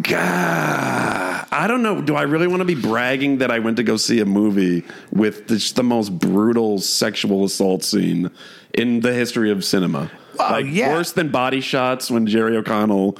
God, 0.03 1.47
I 1.51 1.67
don't 1.69 1.83
know. 1.83 2.03
Do 2.03 2.17
I 2.17 2.23
really 2.23 2.47
want 2.47 2.61
to 2.61 2.65
be 2.65 2.75
bragging 2.75 3.39
that 3.39 3.51
I 3.51 3.61
went 3.61 3.77
to 3.79 3.83
go 3.83 3.97
see 3.97 4.21
a 4.21 4.27
movie 4.27 4.85
with 5.13 5.47
the, 5.47 5.57
just 5.57 5.77
the 5.77 5.85
most 5.85 6.19
brutal 6.19 6.79
sexual 6.79 7.45
assault 7.45 7.85
scene 7.85 8.31
in 8.73 9.01
the 9.01 9.13
history 9.13 9.51
of 9.51 9.65
cinema? 9.65 10.11
Oh, 10.39 10.49
like 10.51 10.67
yeah. 10.69 10.93
worse 10.95 11.13
than 11.13 11.31
body 11.31 11.61
shots 11.61 12.11
when 12.11 12.27
Jerry 12.27 12.57
O'Connell. 12.57 13.17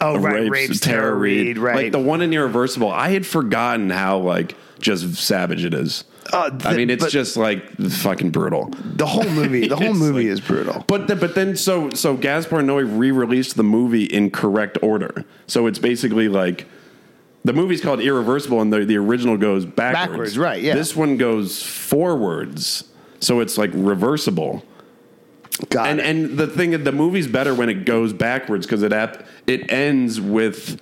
Oh, 0.00 0.18
right, 0.18 0.48
rapes 0.48 0.50
rapes 0.50 0.80
Tara 0.80 1.00
Tara 1.02 1.14
Reid. 1.14 1.46
Reid, 1.46 1.58
right. 1.58 1.76
Like 1.76 1.92
the 1.92 1.98
one 2.00 2.20
in 2.22 2.32
Irreversible, 2.32 2.90
I 2.90 3.10
had 3.10 3.24
forgotten 3.26 3.90
how 3.90 4.18
like 4.18 4.56
just 4.80 5.14
savage 5.16 5.64
it 5.64 5.74
is. 5.74 6.04
Uh, 6.32 6.50
I 6.64 6.74
mean, 6.74 6.88
it's 6.90 7.10
just 7.10 7.36
like 7.36 7.70
fucking 7.76 8.30
brutal. 8.30 8.70
the 8.82 9.06
whole 9.06 9.28
movie, 9.28 9.68
the 9.68 9.76
whole 9.84 9.92
movie 9.94 10.24
like- 10.24 10.32
is 10.32 10.40
brutal. 10.40 10.84
But 10.86 11.06
the, 11.06 11.16
but 11.16 11.34
then 11.34 11.56
so 11.56 11.90
so 11.90 12.16
Gaspar 12.16 12.62
Noé 12.62 12.98
re-released 12.98 13.56
the 13.56 13.62
movie 13.62 14.04
in 14.04 14.30
correct 14.30 14.78
order. 14.82 15.24
So 15.46 15.66
it's 15.66 15.78
basically 15.78 16.28
like 16.28 16.66
the 17.44 17.52
movie's 17.52 17.82
called 17.82 18.00
Irreversible, 18.00 18.60
and 18.62 18.72
the 18.72 18.84
the 18.84 18.96
original 18.96 19.36
goes 19.36 19.66
backwards. 19.66 20.08
Backwards, 20.08 20.38
right, 20.38 20.62
yeah. 20.62 20.74
This 20.74 20.96
one 20.96 21.18
goes 21.18 21.62
forwards, 21.62 22.84
so 23.20 23.40
it's 23.40 23.58
like 23.58 23.70
reversible. 23.74 24.64
God, 25.70 25.86
And 25.86 26.00
and 26.00 26.36
the 26.38 26.46
thing, 26.46 26.72
is, 26.72 26.82
the 26.82 26.92
movie's 26.92 27.26
better 27.28 27.54
when 27.54 27.68
it 27.68 27.84
goes 27.84 28.12
backwards 28.12 28.66
because 28.66 28.82
it 28.82 28.92
ap- 28.92 29.24
it 29.46 29.70
ends 29.72 30.20
with. 30.20 30.80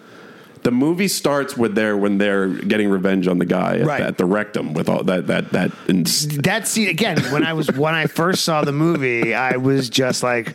The 0.64 0.70
movie 0.70 1.08
starts 1.08 1.56
with 1.56 1.74
their 1.74 1.96
when 1.96 2.18
they're 2.18 2.46
getting 2.48 2.88
revenge 2.88 3.26
on 3.26 3.38
the 3.38 3.44
guy 3.44 3.78
at, 3.78 3.84
Right. 3.84 4.00
at 4.00 4.16
the 4.16 4.24
rectum 4.24 4.74
with 4.74 4.88
all 4.88 5.02
that 5.02 5.26
that 5.26 5.50
that 5.50 5.72
and 5.88 6.06
that 6.06 6.68
scene 6.68 6.88
again 6.88 7.18
when 7.32 7.42
I 7.44 7.52
was 7.52 7.66
when 7.72 7.94
I 7.96 8.06
first 8.06 8.44
saw 8.44 8.62
the 8.62 8.70
movie, 8.70 9.34
I 9.34 9.56
was 9.56 9.90
just 9.90 10.22
like, 10.22 10.54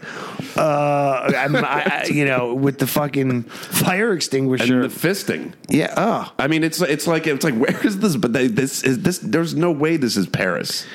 uh, 0.56 1.30
I, 1.36 2.08
you 2.10 2.24
know, 2.24 2.54
with 2.54 2.80
the 2.80 2.88
fucking 2.88 3.44
fire 3.44 4.14
extinguisher. 4.14 4.82
and 4.82 4.90
the 4.90 4.96
fisting. 5.08 5.52
yeah, 5.68 5.94
oh, 5.98 6.32
I 6.40 6.48
mean, 6.48 6.64
it's 6.64 6.80
it's 6.82 7.06
like 7.06 7.28
it's 7.28 7.44
like 7.44 7.56
where 7.56 7.86
is 7.86 8.00
this? 8.00 8.16
But 8.16 8.32
they, 8.32 8.48
this 8.48 8.84
is 8.86 9.00
this. 9.02 9.18
There's 9.20 9.56
no 9.56 9.72
way 9.72 9.98
this 9.98 10.16
is 10.16 10.26
Paris. 10.26 10.86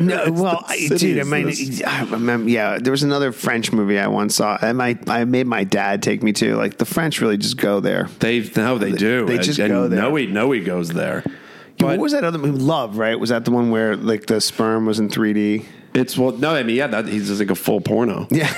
No, 0.00 0.30
well, 0.32 0.64
I, 0.66 0.88
dude, 0.96 1.18
I 1.18 1.24
mean. 1.24 1.52
I 1.86 2.04
remember. 2.04 2.50
Yeah, 2.50 2.78
there 2.78 2.90
was 2.90 3.02
another 3.02 3.32
French 3.32 3.72
movie 3.72 3.98
I 3.98 4.06
once 4.08 4.36
saw, 4.36 4.58
and 4.60 4.78
my 4.78 4.98
I 5.06 5.24
made 5.24 5.46
my 5.46 5.64
dad 5.64 6.02
take 6.02 6.22
me 6.22 6.32
to. 6.34 6.56
Like 6.56 6.78
the 6.78 6.84
French 6.84 7.20
really 7.20 7.36
just 7.36 7.56
go 7.56 7.80
there. 7.80 8.08
they 8.20 8.40
no, 8.56 8.78
they 8.78 8.92
do. 8.92 9.26
they 9.26 9.38
just 9.38 9.58
and 9.58 9.70
go 9.70 9.88
there. 9.88 10.00
Noe 10.00 10.16
Noe 10.16 10.64
goes 10.64 10.90
there. 10.90 11.22
what 11.22 11.78
But 11.78 11.98
was 11.98 12.12
that 12.12 12.24
other 12.24 12.38
movie? 12.38 12.58
Love, 12.58 12.98
right? 12.98 13.18
Was 13.18 13.30
that 13.30 13.44
the 13.44 13.50
one 13.50 13.70
where 13.70 13.96
like 13.96 14.26
the 14.26 14.40
sperm 14.40 14.86
was 14.86 14.98
in 14.98 15.08
3D? 15.08 15.66
it's 15.94 16.16
well, 16.16 16.32
no, 16.32 16.54
I 16.54 16.62
mean, 16.62 16.76
yeah, 16.76 16.86
that 16.88 17.08
he's 17.08 17.28
just 17.28 17.40
like 17.40 17.50
a 17.50 17.54
full 17.54 17.80
porno. 17.80 18.28
Yeah, 18.30 18.52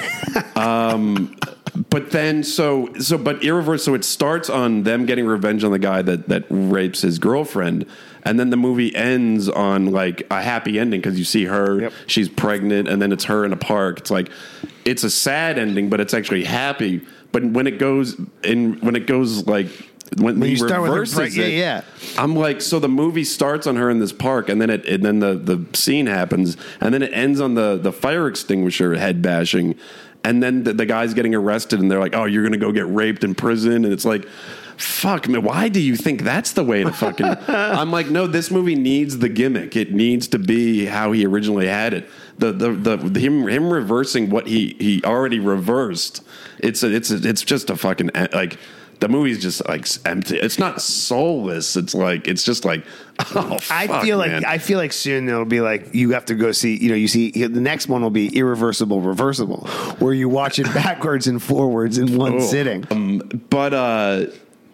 um, 0.54 1.34
But 1.88 2.10
then, 2.10 2.44
so 2.44 2.92
so, 3.00 3.16
but 3.16 3.42
irreversible. 3.42 3.92
So 3.92 3.94
it 3.94 4.04
starts 4.04 4.50
on 4.50 4.82
them 4.82 5.06
getting 5.06 5.24
revenge 5.26 5.64
on 5.64 5.72
the 5.72 5.78
guy 5.78 6.02
that 6.02 6.28
that 6.28 6.44
rapes 6.50 7.00
his 7.00 7.18
girlfriend, 7.18 7.86
and 8.24 8.38
then 8.38 8.50
the 8.50 8.58
movie 8.58 8.94
ends 8.94 9.48
on 9.48 9.86
like 9.86 10.26
a 10.30 10.42
happy 10.42 10.78
ending 10.78 11.00
because 11.00 11.18
you 11.18 11.24
see 11.24 11.46
her, 11.46 11.80
Yep. 11.80 11.92
she's 12.06 12.28
pregnant, 12.28 12.88
and 12.88 13.00
then 13.00 13.10
it's 13.10 13.24
her 13.24 13.44
in 13.46 13.52
a 13.54 13.56
park. 13.56 14.00
It's 14.00 14.10
like 14.10 14.30
it's 14.84 15.02
a 15.02 15.10
sad 15.10 15.58
ending, 15.58 15.88
but 15.88 15.98
it's 16.00 16.12
actually 16.12 16.44
happy. 16.44 17.00
But 17.32 17.44
when 17.46 17.66
it 17.66 17.78
goes 17.78 18.20
in, 18.44 18.74
when 18.80 18.94
it 18.94 19.06
goes 19.06 19.46
like 19.46 19.68
when, 20.18 20.40
When 20.40 20.42
he 20.42 20.50
you 20.50 20.56
start 20.58 20.82
with 20.82 21.14
her 21.14 21.26
yeah, 21.26 21.46
yeah. 21.46 21.84
I'm 22.18 22.36
like, 22.36 22.60
so 22.60 22.78
the 22.78 22.88
movie 22.88 23.24
starts 23.24 23.66
on 23.66 23.76
her 23.76 23.88
in 23.88 23.98
this 23.98 24.12
park, 24.12 24.50
and 24.50 24.60
then 24.60 24.68
it, 24.68 24.84
and 24.86 25.02
then 25.02 25.20
the 25.20 25.34
the 25.36 25.64
scene 25.74 26.06
happens, 26.06 26.58
and 26.82 26.92
then 26.92 27.02
it 27.02 27.12
ends 27.14 27.40
on 27.40 27.54
the 27.54 27.78
the 27.78 27.92
fire 27.92 28.26
extinguisher 28.28 28.94
head 28.96 29.22
bashing, 29.22 29.74
and 30.24 30.42
then 30.42 30.64
the, 30.64 30.72
the 30.72 30.86
guy's 30.86 31.14
getting 31.14 31.34
arrested, 31.34 31.80
and 31.80 31.90
they're 31.90 32.00
like, 32.00 32.14
oh, 32.14 32.24
you're 32.24 32.42
gonna 32.42 32.56
go 32.56 32.72
get 32.72 32.86
raped 32.88 33.24
in 33.24 33.34
prison, 33.34 33.84
and 33.84 33.92
it's 33.92 34.04
like. 34.04 34.26
Fuck 34.78 35.28
man, 35.28 35.42
why 35.42 35.68
do 35.68 35.78
you 35.78 35.94
think 35.94 36.22
that's 36.22 36.52
the 36.52 36.64
way 36.64 36.82
to 36.82 36.90
fucking? 36.90 37.26
I'm 37.46 37.92
like, 37.92 38.08
no, 38.08 38.26
this 38.26 38.50
movie 38.50 38.74
needs 38.74 39.18
the 39.18 39.28
gimmick. 39.28 39.76
It 39.76 39.92
needs 39.92 40.26
to 40.28 40.40
be 40.40 40.86
how 40.86 41.12
he 41.12 41.24
originally 41.24 41.68
had 41.68 41.92
it. 41.92 42.08
The 42.38 42.52
the 42.52 42.72
the 42.72 43.20
him 43.20 43.46
him 43.46 43.70
reversing 43.72 44.30
what 44.30 44.48
he 44.48 44.74
he 44.80 45.02
already 45.04 45.38
reversed. 45.38 46.24
It's 46.58 46.82
a, 46.82 46.92
it's 46.92 47.10
a, 47.10 47.16
it's 47.28 47.42
just 47.42 47.70
a 47.70 47.76
fucking 47.76 48.10
like 48.32 48.58
the 49.02 49.08
movie's 49.08 49.42
just 49.42 49.66
like 49.68 49.84
empty. 50.06 50.36
It's 50.38 50.60
not 50.60 50.80
soulless. 50.80 51.76
It's 51.76 51.92
like 51.92 52.28
it's 52.28 52.44
just 52.44 52.64
like 52.64 52.84
oh. 53.34 53.58
I 53.68 53.88
fuck, 53.88 54.04
feel 54.04 54.16
like 54.16 54.30
man. 54.30 54.44
I 54.44 54.58
feel 54.58 54.78
like 54.78 54.92
soon 54.92 55.28
it'll 55.28 55.44
be 55.44 55.60
like 55.60 55.92
you 55.92 56.12
have 56.12 56.24
to 56.26 56.36
go 56.36 56.52
see. 56.52 56.76
You 56.76 56.90
know, 56.90 56.94
you 56.94 57.08
see 57.08 57.32
the 57.32 57.60
next 57.60 57.88
one 57.88 58.00
will 58.02 58.10
be 58.10 58.28
irreversible, 58.36 59.00
reversible, 59.00 59.66
where 59.98 60.14
you 60.14 60.28
watch 60.28 60.60
it 60.60 60.66
backwards 60.74 61.26
and 61.26 61.42
forwards 61.42 61.98
in 61.98 62.16
one 62.16 62.34
Oh. 62.34 62.40
sitting. 62.40 63.42
but 63.50 63.74
uh, 63.74 64.26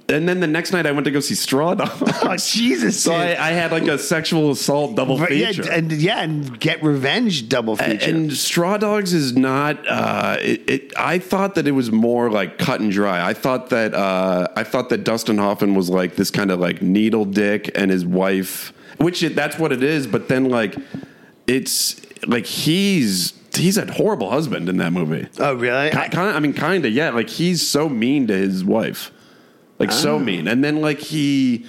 and 0.09 0.29
then 0.29 0.41
the 0.41 0.47
next 0.47 0.73
night 0.73 0.87
I 0.87 0.93
went 0.93 1.05
to 1.05 1.11
go 1.11 1.21
see 1.21 1.35
Straw 1.35 1.75
Dogs. 1.75 2.03
Oh 2.23 2.37
Jesus! 2.37 3.03
So 3.03 3.13
I, 3.15 3.29
I 3.49 3.51
had 3.53 3.71
like 3.73 3.87
a 3.87 3.99
sexual 3.99 4.51
assault 4.51 4.97
double 4.97 5.19
But 5.19 5.35
yeah, 5.37 5.49
feature. 5.49 5.71
and 5.71 5.91
yeah, 5.93 6.21
and 6.23 6.59
get 6.61 6.83
revenge 6.83 7.49
double 7.49 7.77
feature. 7.77 8.11
and 8.11 8.33
Straw 8.33 8.77
Dogs 8.77 9.13
is 9.15 9.37
not. 9.37 9.87
Uh, 9.87 10.37
it, 10.41 10.69
it, 10.69 10.93
I 10.99 11.19
thought 11.19 11.55
that 11.55 11.67
it 11.69 11.73
was 11.73 11.91
more 11.93 12.31
like 12.31 12.59
cut 12.59 12.81
and 12.81 12.91
dry. 12.91 13.27
I 13.27 13.35
thought 13.35 13.71
that 13.71 13.95
uh, 13.95 14.49
I 14.57 14.65
thought 14.65 14.89
that 14.91 15.05
Dustin 15.05 15.39
Hoffman 15.39 15.75
was 15.75 15.89
like 15.91 16.17
this 16.17 16.31
kind 16.31 16.51
of 16.51 16.59
like 16.61 16.83
needle 16.83 17.25
dick, 17.25 17.71
and 17.75 17.91
his 17.91 18.05
wife, 18.05 18.73
which 18.99 19.23
it, 19.23 19.35
that's 19.37 19.59
what 19.59 19.73
it 19.73 19.83
is. 19.83 20.07
But 20.07 20.29
then 20.29 20.49
like 20.51 20.75
it's 21.47 22.01
like 22.27 22.47
he's 22.47 23.33
he's 23.55 23.79
a 23.79 23.91
horrible 23.93 24.31
husband 24.31 24.69
in 24.69 24.77
that 24.79 24.93
movie. 24.93 25.27
oh 25.39 25.55
really? 25.55 25.91
Ki- 25.91 26.09
kind 26.11 26.37
I 26.37 26.41
mean, 26.41 26.53
kind 26.53 26.85
of, 26.85 26.93
yeah. 26.93 27.11
Like 27.11 27.29
he's 27.31 27.67
so 27.67 27.89
mean 27.89 28.27
to 28.29 28.35
his 28.37 28.65
wife, 28.65 29.11
like 29.79 29.91
Oh. 29.91 29.95
so 29.95 30.17
ah. 30.17 30.19
mean. 30.19 30.49
And 30.49 30.63
then 30.63 30.81
like 30.81 30.99
he 30.99 31.67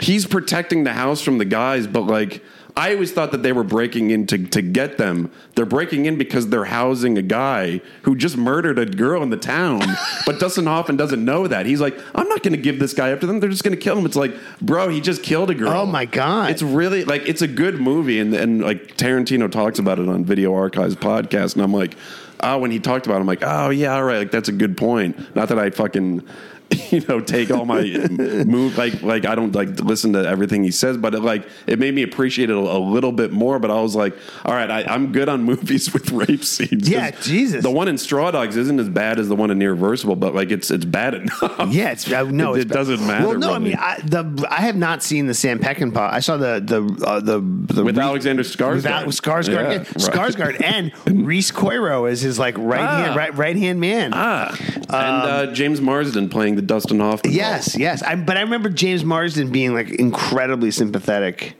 he's 0.00 0.26
protecting 0.26 0.84
the 0.84 0.92
house 0.92 1.20
from 1.20 1.38
the 1.38 1.44
guys, 1.44 1.86
but 1.86 2.02
like 2.02 2.42
I 2.78 2.92
always 2.92 3.10
thought 3.10 3.32
that 3.32 3.42
they 3.42 3.52
were 3.52 3.64
breaking 3.64 4.10
in 4.10 4.26
to, 4.26 4.36
to 4.36 4.60
get 4.60 4.98
them. 4.98 5.32
They're 5.54 5.64
breaking 5.64 6.04
in 6.04 6.18
because 6.18 6.48
they're 6.50 6.66
housing 6.66 7.16
a 7.16 7.22
guy 7.22 7.80
who 8.02 8.14
just 8.14 8.36
murdered 8.36 8.78
a 8.78 8.84
girl 8.84 9.22
in 9.22 9.30
the 9.30 9.38
town. 9.38 9.80
but 10.26 10.38
Dustin 10.38 10.66
Hoffman 10.66 10.98
doesn't 10.98 11.24
know 11.24 11.46
that. 11.46 11.64
He's 11.64 11.80
like, 11.80 11.98
I'm 12.14 12.28
not 12.28 12.42
going 12.42 12.52
to 12.52 12.60
give 12.60 12.78
this 12.78 12.92
guy 12.92 13.12
up 13.12 13.20
to 13.20 13.26
them. 13.26 13.40
They're 13.40 13.48
just 13.48 13.64
going 13.64 13.74
to 13.74 13.80
kill 13.80 13.96
him. 13.96 14.04
It's 14.04 14.14
like, 14.14 14.34
bro, 14.60 14.90
he 14.90 15.00
just 15.00 15.22
killed 15.22 15.48
a 15.48 15.54
girl. 15.54 15.70
Oh, 15.70 15.86
my 15.86 16.04
God. 16.04 16.50
It's 16.50 16.60
really 16.60 17.04
like 17.06 17.26
it's 17.26 17.40
a 17.40 17.48
good 17.48 17.80
movie, 17.80 18.20
and 18.20 18.34
and 18.34 18.60
like 18.60 18.98
Tarantino 18.98 19.50
talks 19.50 19.78
about 19.78 19.98
it 19.98 20.06
on 20.06 20.26
Video 20.26 20.54
Archives 20.54 20.96
podcast, 20.96 21.54
and 21.54 21.62
I'm 21.62 21.72
like, 21.72 21.96
oh, 22.40 22.58
when 22.58 22.70
he 22.70 22.78
talked 22.78 23.06
about, 23.06 23.16
it, 23.16 23.20
I'm 23.20 23.26
like, 23.26 23.42
oh 23.42 23.70
yeah, 23.70 23.94
all 23.94 24.04
right, 24.04 24.18
like 24.18 24.30
that's 24.30 24.50
a 24.50 24.52
good 24.52 24.76
point. 24.76 25.34
Not 25.34 25.48
that 25.48 25.58
I 25.58 25.70
fucking. 25.70 26.22
You 26.92 27.00
know, 27.08 27.18
take 27.20 27.50
all 27.50 27.64
my 27.64 27.82
move 28.46 28.78
like 28.78 29.02
like 29.02 29.26
I 29.26 29.34
don't 29.34 29.52
like 29.52 29.80
listen 29.80 30.12
to 30.12 30.20
everything 30.26 30.62
he 30.62 30.70
says, 30.70 30.96
but 30.96 31.14
it 31.16 31.20
like 31.20 31.44
it 31.66 31.80
made 31.80 31.92
me 31.92 32.02
appreciate 32.04 32.48
it 32.48 32.52
a, 32.56 32.58
a 32.60 32.78
little 32.78 33.10
bit 33.10 33.32
more. 33.32 33.58
But 33.58 33.72
I 33.72 33.80
was 33.80 33.96
like, 33.96 34.16
all 34.44 34.54
right, 34.54 34.70
I, 34.70 34.82
I'm 34.84 35.10
good 35.10 35.28
on 35.28 35.42
movies 35.52 35.92
with 35.92 36.12
rape 36.12 36.44
scenes. 36.44 36.88
Yeah, 36.88 37.10
Jesus. 37.10 37.64
The 37.64 37.72
one 37.72 37.88
in 37.88 37.98
Straw 37.98 38.30
Dogs 38.30 38.56
isn't 38.56 38.78
as 38.78 38.88
bad 38.88 39.18
as 39.18 39.28
the 39.28 39.34
one 39.34 39.50
in 39.50 39.60
Irreversible, 39.60 40.14
but 40.14 40.32
like 40.32 40.52
it's 40.52 40.70
it's 40.70 40.84
bad 40.84 41.14
enough. 41.14 41.72
Yeah, 41.72 41.90
it's 41.90 42.10
uh, 42.10 42.22
no, 42.22 42.54
It- 42.54 42.62
it's 42.62 42.70
it 42.70 42.74
doesn't 42.74 43.04
matter, 43.04 43.26
Well, 43.30 43.38
no, 43.38 43.52
I 43.52 43.58
mean, 43.58 43.74
I, 43.76 43.98
the 44.04 44.46
I 44.48 44.60
have 44.60 44.76
not 44.76 45.02
seen 45.02 45.26
the 45.26 45.34
Sam 45.34 45.58
Peckinpah. 45.58 46.12
I 46.12 46.20
saw 46.20 46.36
the 46.36 46.60
the 46.64 47.04
uh, 47.04 47.18
the, 47.18 47.40
the 47.40 47.82
With 47.84 47.98
Re- 47.98 48.04
Alexander 48.04 48.44
Skarsgård. 48.44 48.74
Without 48.76 49.06
Skarsgård, 49.08 49.48
Yeah, 49.48 49.70
yeah, 49.72 49.78
right. 49.78 49.86
Skarsgård, 49.88 50.62
and 50.62 50.92
Rhys 51.26 51.50
Coiro 51.50 52.08
is 52.08 52.20
his 52.20 52.38
like 52.38 52.56
right 52.58 52.80
Ah. 52.80 52.96
hand 52.96 53.16
right 53.16 53.34
right 53.36 53.56
hand 53.56 53.80
man. 53.80 54.12
Ah, 54.14 54.56
and 54.76 54.92
uh, 54.92 55.52
James 55.52 55.80
Marsden 55.80 56.28
playing 56.28 56.55
the 56.56 56.62
Dustin 56.62 57.00
Hoffman. 57.00 57.32
Yes, 57.32 57.76
yes. 57.78 58.02
I, 58.02 58.16
but 58.16 58.36
I 58.36 58.40
remember 58.40 58.68
James 58.68 59.04
Marsden 59.04 59.50
being 59.50 59.74
like 59.74 59.90
incredibly 59.90 60.70
sympathetic 60.70 61.56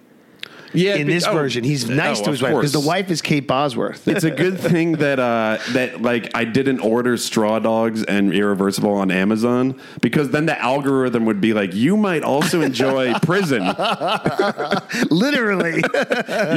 yeah. 0.77 0.95
in 0.95 1.07
be- 1.07 1.15
this 1.15 1.27
oh, 1.27 1.33
version. 1.33 1.65
He's 1.65 1.89
nice 1.89 2.21
oh, 2.21 2.25
to 2.25 2.31
his 2.31 2.43
wife 2.43 2.55
because 2.55 2.73
the 2.73 2.81
wife 2.81 3.11
is 3.11 3.23
Kate 3.23 3.47
Bosworth. 3.47 4.07
It's 4.09 4.25
a 4.25 4.31
good 4.31 4.59
thing 4.67 4.93
that 4.93 5.19
uh, 5.19 5.59
that 5.73 6.03
like 6.03 6.31
I 6.35 6.45
didn't 6.45 6.81
order 6.81 7.17
Straw 7.17 7.59
Dogs 7.59 8.03
and 8.05 8.33
Irreversible 8.33 8.93
on 8.93 9.11
Amazon 9.11 9.81
because 10.01 10.31
then 10.31 10.47
the 10.47 10.61
algorithm 10.61 11.25
would 11.27 11.41
be 11.41 11.53
like, 11.53 11.75
you 11.75 11.97
might 11.97 12.23
also 12.23 12.61
enjoy 12.61 13.15
prison. 13.23 13.63
Literally, 15.11 15.83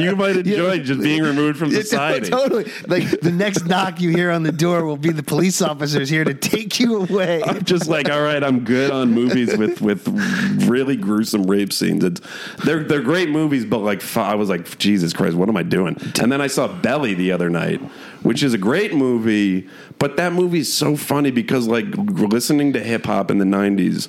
You 0.00 0.16
might 0.16 0.36
enjoy 0.36 0.78
just 0.80 1.00
being 1.00 1.22
removed 1.22 1.58
from 1.58 1.68
It's- 1.68 1.90
society. 1.90 2.30
totally. 2.30 2.70
Like 2.86 3.20
the 3.20 3.32
next 3.32 3.66
knock 3.66 4.00
you 4.00 4.10
hear 4.10 4.30
on 4.30 4.42
the 4.42 4.52
door 4.52 4.84
will 4.84 4.96
be 4.96 5.10
the 5.10 5.22
police 5.22 5.62
officers 5.62 6.08
here 6.08 6.24
to 6.24 6.34
take 6.34 6.78
you 6.80 7.02
away. 7.02 7.42
I'm 7.42 7.64
just 7.64 7.88
like, 7.88 8.10
all 8.10 8.22
right, 8.22 8.42
I'm 8.42 8.64
good 8.64 8.90
on 8.90 9.12
movies 9.12 9.56
with 9.56 9.80
with 9.80 10.06
really 10.68 10.96
gruesome 10.96 11.44
rape 11.44 11.72
scenes. 11.72 12.04
It's, 12.04 12.20
they're 12.64 12.82
they're 12.84 13.02
great 13.02 13.30
movies, 13.30 13.64
but 13.64 13.78
like 13.78 14.00
fu- 14.10 14.20
I 14.20 14.34
was 14.34 14.48
like, 14.48 14.78
Jesus 14.78 15.12
Christ, 15.12 15.36
what 15.36 15.48
am 15.48 15.56
I 15.56 15.62
doing? 15.62 15.96
And 16.20 16.30
then 16.30 16.40
I 16.40 16.46
saw 16.48 16.68
Belly 16.68 17.14
the 17.14 17.32
other 17.32 17.48
night, 17.48 17.80
which 18.22 18.42
is 18.42 18.52
a 18.52 18.58
great 18.58 18.94
movie, 18.94 19.68
but 19.98 20.16
that 20.16 20.32
movie 20.32 20.60
is 20.60 20.72
so 20.72 20.96
funny 20.96 21.30
because 21.30 21.66
like 21.66 21.86
listening 21.96 22.72
to 22.74 22.80
hip 22.80 23.06
hop 23.06 23.30
in 23.30 23.38
the 23.38 23.44
'90s. 23.44 24.08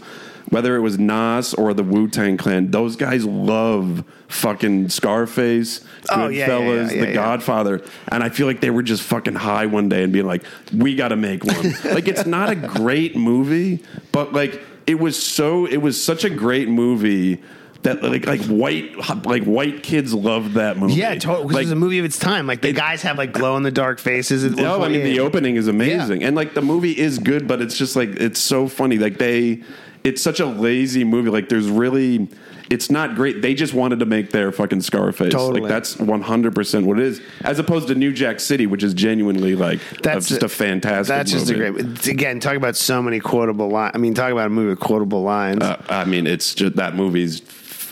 Whether 0.49 0.75
it 0.75 0.81
was 0.81 0.99
Nas 0.99 1.53
or 1.53 1.73
the 1.73 1.83
Wu 1.83 2.09
Tang 2.09 2.35
Clan, 2.35 2.71
those 2.71 2.97
guys 2.97 3.23
love 3.23 4.03
fucking 4.27 4.89
Scarface, 4.89 5.79
Oh, 6.09 6.27
yeah, 6.27 6.47
yeah, 6.47 6.59
yeah, 6.59 6.91
yeah, 6.91 7.05
The. 7.05 7.13
Godfather, 7.13 7.81
and 8.09 8.21
I 8.21 8.27
feel 8.29 8.47
like 8.47 8.59
they 8.59 8.69
were 8.69 8.83
just 8.83 9.01
fucking 9.03 9.35
high 9.35 9.67
one 9.67 9.87
day 9.87 10.03
and 10.03 10.11
being 10.11 10.25
like, 10.25 10.43
"We 10.75 10.95
got 10.95 11.09
to 11.09 11.15
make 11.15 11.45
one." 11.45 11.73
like 11.85 12.09
it's 12.09 12.25
not 12.25 12.49
a 12.49 12.55
great 12.55 13.15
movie, 13.15 13.81
but 14.11 14.33
like 14.33 14.61
it 14.87 14.99
was 14.99 15.21
so 15.21 15.65
it 15.67 15.77
was 15.77 16.03
such 16.03 16.25
a 16.25 16.29
great 16.29 16.67
movie 16.67 17.41
that 17.83 18.03
like 18.03 18.25
like 18.25 18.41
white 18.41 19.25
like 19.25 19.43
white 19.43 19.81
kids 19.83 20.13
loved 20.13 20.53
that 20.53 20.77
movie. 20.77 20.93
Yeah, 20.93 21.15
totally. 21.15 21.43
Because 21.43 21.55
Like, 21.55 21.61
it 21.63 21.65
was 21.65 21.71
a 21.71 21.75
movie 21.75 21.99
of 21.99 22.05
its 22.05 22.19
time. 22.19 22.45
Like 22.47 22.61
the 22.61 22.73
guys 22.73 23.01
have 23.01 23.17
like 23.17 23.31
glow 23.33 23.57
in 23.57 23.63
the 23.63 23.71
dark 23.71 23.99
faces. 23.99 24.43
It 24.43 24.53
no, 24.55 24.83
I 24.83 24.89
mean 24.89 25.03
the 25.03 25.19
opening 25.19 25.55
is 25.55 25.67
amazing, 25.67 26.23
and 26.23 26.35
like 26.35 26.53
the 26.53 26.61
movie 26.61 26.97
is 26.97 27.17
good, 27.19 27.47
but 27.47 27.61
it's 27.61 27.77
just 27.77 27.95
like 27.95 28.09
it's 28.09 28.39
so 28.39 28.67
funny. 28.67 28.97
Like 28.97 29.17
they, 29.17 29.63
it's 30.03 30.21
such 30.21 30.39
a 30.39 30.45
lazy 30.45 31.03
movie. 31.03 31.29
Like 31.31 31.49
there's 31.49 31.69
really, 31.69 32.27
it's 32.69 32.89
not 32.91 33.15
great. 33.15 33.41
They 33.41 33.53
just 33.55 33.73
wanted 33.73 33.99
to 33.99 34.05
make 34.05 34.29
their 34.29 34.51
fucking 34.51 34.81
Scarface. 34.81 35.33
Totally. 35.33 35.61
Like 35.61 35.69
that's 35.69 35.97
100 35.97 36.53
percent 36.53 36.85
what 36.85 36.99
it 36.99 37.05
is, 37.05 37.19
as 37.41 37.57
opposed 37.57 37.87
to 37.87 37.95
New 37.95 38.13
Jack 38.13 38.39
City, 38.39 38.67
which 38.67 38.83
is 38.83 38.93
genuinely 38.93 39.55
like 39.55 39.79
That's 40.03 40.27
just 40.29 40.43
a, 40.43 40.49
fantastic. 40.49 41.07
That's 41.07 41.31
just 41.31 41.49
a 41.49 41.57
movie. 41.57 41.83
great. 41.83 42.07
Again, 42.07 42.39
talk 42.39 42.55
about 42.55 42.75
so 42.75 43.01
many 43.01 43.19
quotable 43.19 43.69
lines. 43.69 43.93
I 43.95 43.97
mean, 43.97 44.13
talk 44.13 44.31
about 44.31 44.47
a 44.47 44.49
movie 44.51 44.69
with 44.69 44.79
quotable 44.79 45.23
lines. 45.23 45.63
Uh, 45.63 45.81
I 45.89 46.05
mean, 46.05 46.27
it's 46.27 46.53
just 46.53 46.75
that 46.75 46.95
movie's 46.95 47.41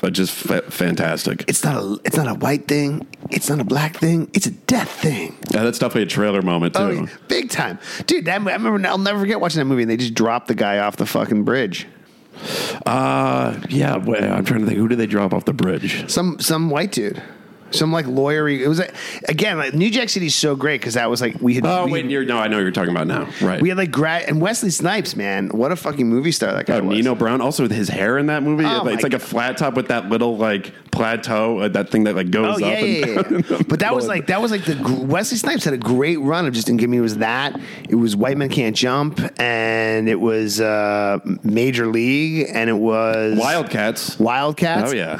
just 0.07 0.31
fa- 0.33 0.61
fantastic. 0.71 1.43
it's 1.47 1.63
not 1.63 1.75
a. 1.83 1.99
It's 2.05 2.15
not 2.15 2.27
a 2.27 2.33
white 2.35 2.67
thing. 2.67 3.05
It's 3.29 3.49
not 3.49 3.59
a 3.59 3.63
black 3.65 3.97
thing. 3.97 4.29
It's 4.33 4.47
a 4.47 4.51
death 4.51 4.89
thing. 4.89 5.35
Yeah, 5.51 5.63
that's 5.63 5.77
definitely 5.79 6.03
a 6.03 6.05
trailer 6.07 6.41
moment 6.41 6.75
too. 6.75 6.81
Oh, 6.81 6.89
yeah, 6.89 7.05
big 7.27 7.49
time, 7.49 7.77
dude. 8.05 8.25
That, 8.25 8.39
I 8.41 8.53
remember. 8.53 8.87
I'll 8.87 8.97
never 8.97 9.19
forget 9.19 9.41
watching 9.41 9.59
that 9.59 9.65
movie. 9.65 9.81
and 9.83 9.91
They 9.91 9.97
just 9.97 10.13
dropped 10.13 10.47
the 10.47 10.55
guy 10.55 10.79
off 10.79 10.95
the 10.95 11.05
fucking 11.05 11.43
bridge. 11.43 11.87
Uh, 12.85 13.59
yeah. 13.69 13.97
Wait, 13.97 14.23
I'm 14.23 14.45
trying 14.45 14.61
to 14.61 14.65
think. 14.65 14.77
Who 14.77 14.87
did 14.87 14.97
they 14.97 15.07
drop 15.07 15.33
off 15.33 15.45
the 15.45 15.53
bridge? 15.53 16.09
Some 16.09 16.39
some 16.39 16.69
white 16.69 16.91
dude. 16.91 17.21
Some 17.71 17.91
like 17.91 18.05
lawyery. 18.05 18.59
It 18.59 18.67
was 18.67 18.79
like, 18.79 18.93
again 19.27 19.57
like 19.57 19.73
New 19.73 19.89
Jack 19.91 20.09
City's 20.09 20.35
so 20.35 20.55
great 20.55 20.81
because 20.81 20.95
that 20.95 21.09
was 21.09 21.21
like 21.21 21.39
we 21.41 21.55
had. 21.55 21.65
Oh 21.65 21.85
we, 21.85 21.91
wait, 21.93 22.05
you're, 22.05 22.25
no, 22.25 22.37
I 22.37 22.47
know 22.47 22.57
what 22.57 22.61
you're 22.63 22.71
talking 22.71 22.91
about 22.91 23.07
now. 23.07 23.29
Right. 23.41 23.61
we 23.61 23.69
had 23.69 23.77
like 23.77 23.91
grad 23.91 24.23
and 24.29 24.41
Wesley 24.41 24.69
Snipes, 24.69 25.15
man. 25.15 25.49
What 25.49 25.71
a 25.71 25.75
fucking 25.75 26.07
movie 26.07 26.31
star 26.31 26.53
that 26.53 26.65
guy 26.65 26.77
Oh, 26.77 26.83
was. 26.83 26.95
Nino 26.97 27.15
Brown. 27.15 27.41
Also, 27.41 27.63
with 27.63 27.71
his 27.71 27.89
hair 27.89 28.17
in 28.17 28.27
that 28.27 28.43
movie, 28.43 28.65
Oh, 28.65 28.87
it's 28.87 29.03
like 29.03 29.13
a 29.13 29.19
flat 29.19 29.57
top 29.57 29.75
with 29.75 29.89
that 29.89 30.09
little 30.09 30.37
like 30.37 30.73
plateau, 30.91 31.59
uh, 31.59 31.67
that 31.69 31.89
thing 31.89 32.05
that 32.05 32.15
like 32.15 32.27
Oh 32.27 32.29
goes 32.29 32.61
yeah, 32.61 32.67
up. 32.67 32.79
yeah, 32.81 33.35
and 33.35 33.49
yeah. 33.49 33.61
But 33.67 33.79
that 33.81 33.93
was 33.95 34.07
like 34.13 34.27
that 34.27 34.41
was 34.41 34.51
like 34.51 34.65
the 34.65 35.05
Wesley 35.05 35.37
Snipes 35.37 35.63
had 35.65 35.73
a 35.73 35.77
great 35.77 36.19
run 36.19 36.45
of 36.47 36.53
just. 36.53 36.69
And 36.69 36.77
give 36.79 36.89
me 36.89 36.99
was 36.99 37.17
that 37.17 37.59
it 37.89 37.95
was 37.95 38.15
White 38.15 38.37
Men 38.37 38.49
Can't 38.49 38.75
Jump, 38.75 39.19
and 39.39 40.07
it 40.07 40.19
was 40.19 40.61
uh, 40.61 41.19
Major 41.43 41.87
League, 41.87 42.47
and 42.53 42.69
it 42.69 42.73
was 42.77 43.37
Wildcats, 43.39 44.19
Wildcats. 44.19 44.91
Oh, 44.91 44.95
yeah. 44.95 45.19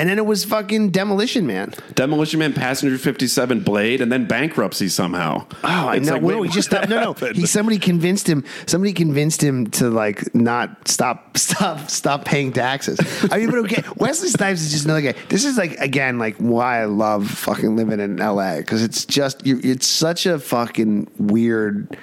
And 0.00 0.08
then 0.08 0.16
it 0.16 0.24
was 0.24 0.46
fucking 0.46 0.92
Demolition 0.92 1.46
Man. 1.46 1.74
Demolition 1.94 2.38
Man, 2.38 2.54
Passenger 2.54 2.96
57, 2.96 3.60
Blade, 3.60 4.00
and 4.00 4.10
then 4.10 4.26
bankruptcy 4.26 4.88
somehow. 4.88 5.46
Oh, 5.62 5.68
I 5.88 5.96
It's 5.96 6.06
know. 6.06 6.14
like, 6.14 6.22
well, 6.22 6.40
wait, 6.40 6.48
he 6.48 6.54
just 6.54 6.70
stopped. 6.70 6.88
No, 6.88 7.12
no. 7.20 7.32
He 7.32 7.44
somebody 7.44 7.78
convinced 7.78 8.26
him. 8.26 8.42
Somebody 8.64 8.94
convinced 8.94 9.42
him 9.42 9.66
to 9.72 9.90
like 9.90 10.34
not 10.34 10.88
stop, 10.88 11.36
stop, 11.36 11.90
stop 11.90 12.24
paying 12.24 12.50
taxes. 12.50 12.98
I 13.30 13.36
mean, 13.36 13.50
but 13.50 13.58
okay. 13.58 13.82
Wesley 13.96 14.30
Snipes 14.30 14.62
is 14.62 14.72
just 14.72 14.86
another 14.86 15.02
guy. 15.02 15.14
This 15.28 15.44
is 15.44 15.58
like 15.58 15.72
again, 15.72 16.18
like 16.18 16.36
why 16.38 16.80
I 16.80 16.86
love 16.86 17.28
fucking 17.28 17.76
living 17.76 18.00
in 18.00 18.22
L.A. 18.22 18.56
because 18.56 18.82
it's 18.82 19.04
just 19.04 19.44
you, 19.44 19.60
it's 19.62 19.86
such 19.86 20.24
a 20.24 20.38
fucking 20.38 21.10
weird 21.18 21.94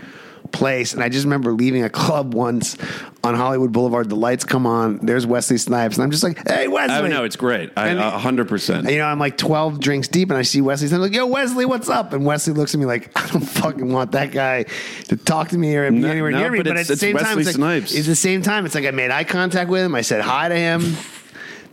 place. 0.52 0.94
And 0.94 1.04
I 1.04 1.10
just 1.10 1.26
remember 1.26 1.52
leaving 1.52 1.84
a 1.84 1.90
club 1.90 2.34
once 2.34 2.78
on 3.24 3.36
Hollywood 3.36 3.72
Boulevard. 3.72 4.10
The 4.10 4.16
lights 4.16 4.44
come 4.44 4.66
on. 4.66 4.98
There's 5.06 5.26
Wesley 5.26 5.58
Snipes, 5.58 5.96
and 5.98 6.04
I'm 6.04 6.12
just 6.12 6.24
like, 6.24 6.48
hey, 6.48 6.68
Wesley. 6.68 6.96
I 6.96 7.08
know 7.08 7.24
it's 7.24 7.36
great. 7.36 7.72
I, 7.78 7.94
hundred 8.20 8.48
percent. 8.48 8.90
You 8.90 8.98
know, 8.98 9.06
I'm 9.06 9.20
like 9.20 9.38
12 9.38 9.80
drinks 9.80 10.08
deep, 10.08 10.30
and 10.30 10.38
I 10.38 10.42
see 10.44 10.62
Wesley. 10.62 10.94
I'm 10.94 11.02
like, 11.02 11.14
"Yo, 11.14 11.26
Wesley, 11.28 11.66
what's 11.66 11.90
up?" 11.90 12.14
And 12.14 12.26
Wesley 12.26 12.54
looks 12.54 12.74
at 12.74 12.80
me 12.80 12.86
like, 12.86 13.12
"I 13.20 13.28
don't 13.28 13.42
fucking 13.42 13.92
want 13.92 14.14
that 14.14 14.32
guy 14.32 14.64
to 15.10 15.18
talk 15.18 15.50
to 15.50 15.58
me 15.58 15.76
or 15.76 15.92
be 15.92 15.98
No, 16.00 16.08
anywhere 16.10 16.32
no, 16.32 16.40
near 16.40 16.52
me." 16.52 16.60
but 16.60 16.66
But, 16.68 16.78
it's- 16.78 16.86
at 16.86 16.88
the 16.88 16.94
it's 16.94 17.02
same 17.02 17.18
time, 17.18 17.36
Wesley 17.38 17.42
it's 17.42 17.48
like, 17.60 17.82
Snipes. 17.84 18.00
at 18.00 18.06
the 18.06 18.16
same 18.16 18.42
time, 18.42 18.66
it's 18.66 18.76
like 18.76 18.86
I 18.86 18.92
made 18.92 19.12
eye 19.12 19.24
contact 19.24 19.70
with 19.70 19.84
him. 19.84 19.96
I 19.96 20.02
said 20.02 20.22
hi 20.22 20.50
to 20.50 20.56
him. 20.56 20.96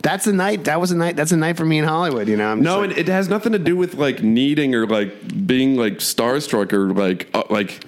That's 0.01 0.27
a 0.27 0.33
night. 0.33 0.65
That 0.65 0.79
was 0.79 0.91
a 0.91 0.95
night. 0.95 1.15
That's 1.15 1.31
a 1.31 1.37
night 1.37 1.57
for 1.57 1.65
me 1.65 1.79
in 1.79 1.85
Hollywood. 1.85 2.27
You 2.27 2.37
know, 2.37 2.47
I'm 2.51 2.61
No, 2.61 2.81
like, 2.81 2.91
it, 2.91 2.97
it 2.99 3.07
has 3.07 3.27
nothing 3.27 3.53
to 3.53 3.59
do 3.59 3.75
with 3.75 3.95
like 3.95 4.21
needing 4.21 4.75
or 4.75 4.85
like 4.85 5.47
being 5.47 5.77
like 5.77 5.93
starstruck 5.95 6.73
or 6.73 6.93
like 6.93 7.27
uh, 7.33 7.43
like. 7.49 7.83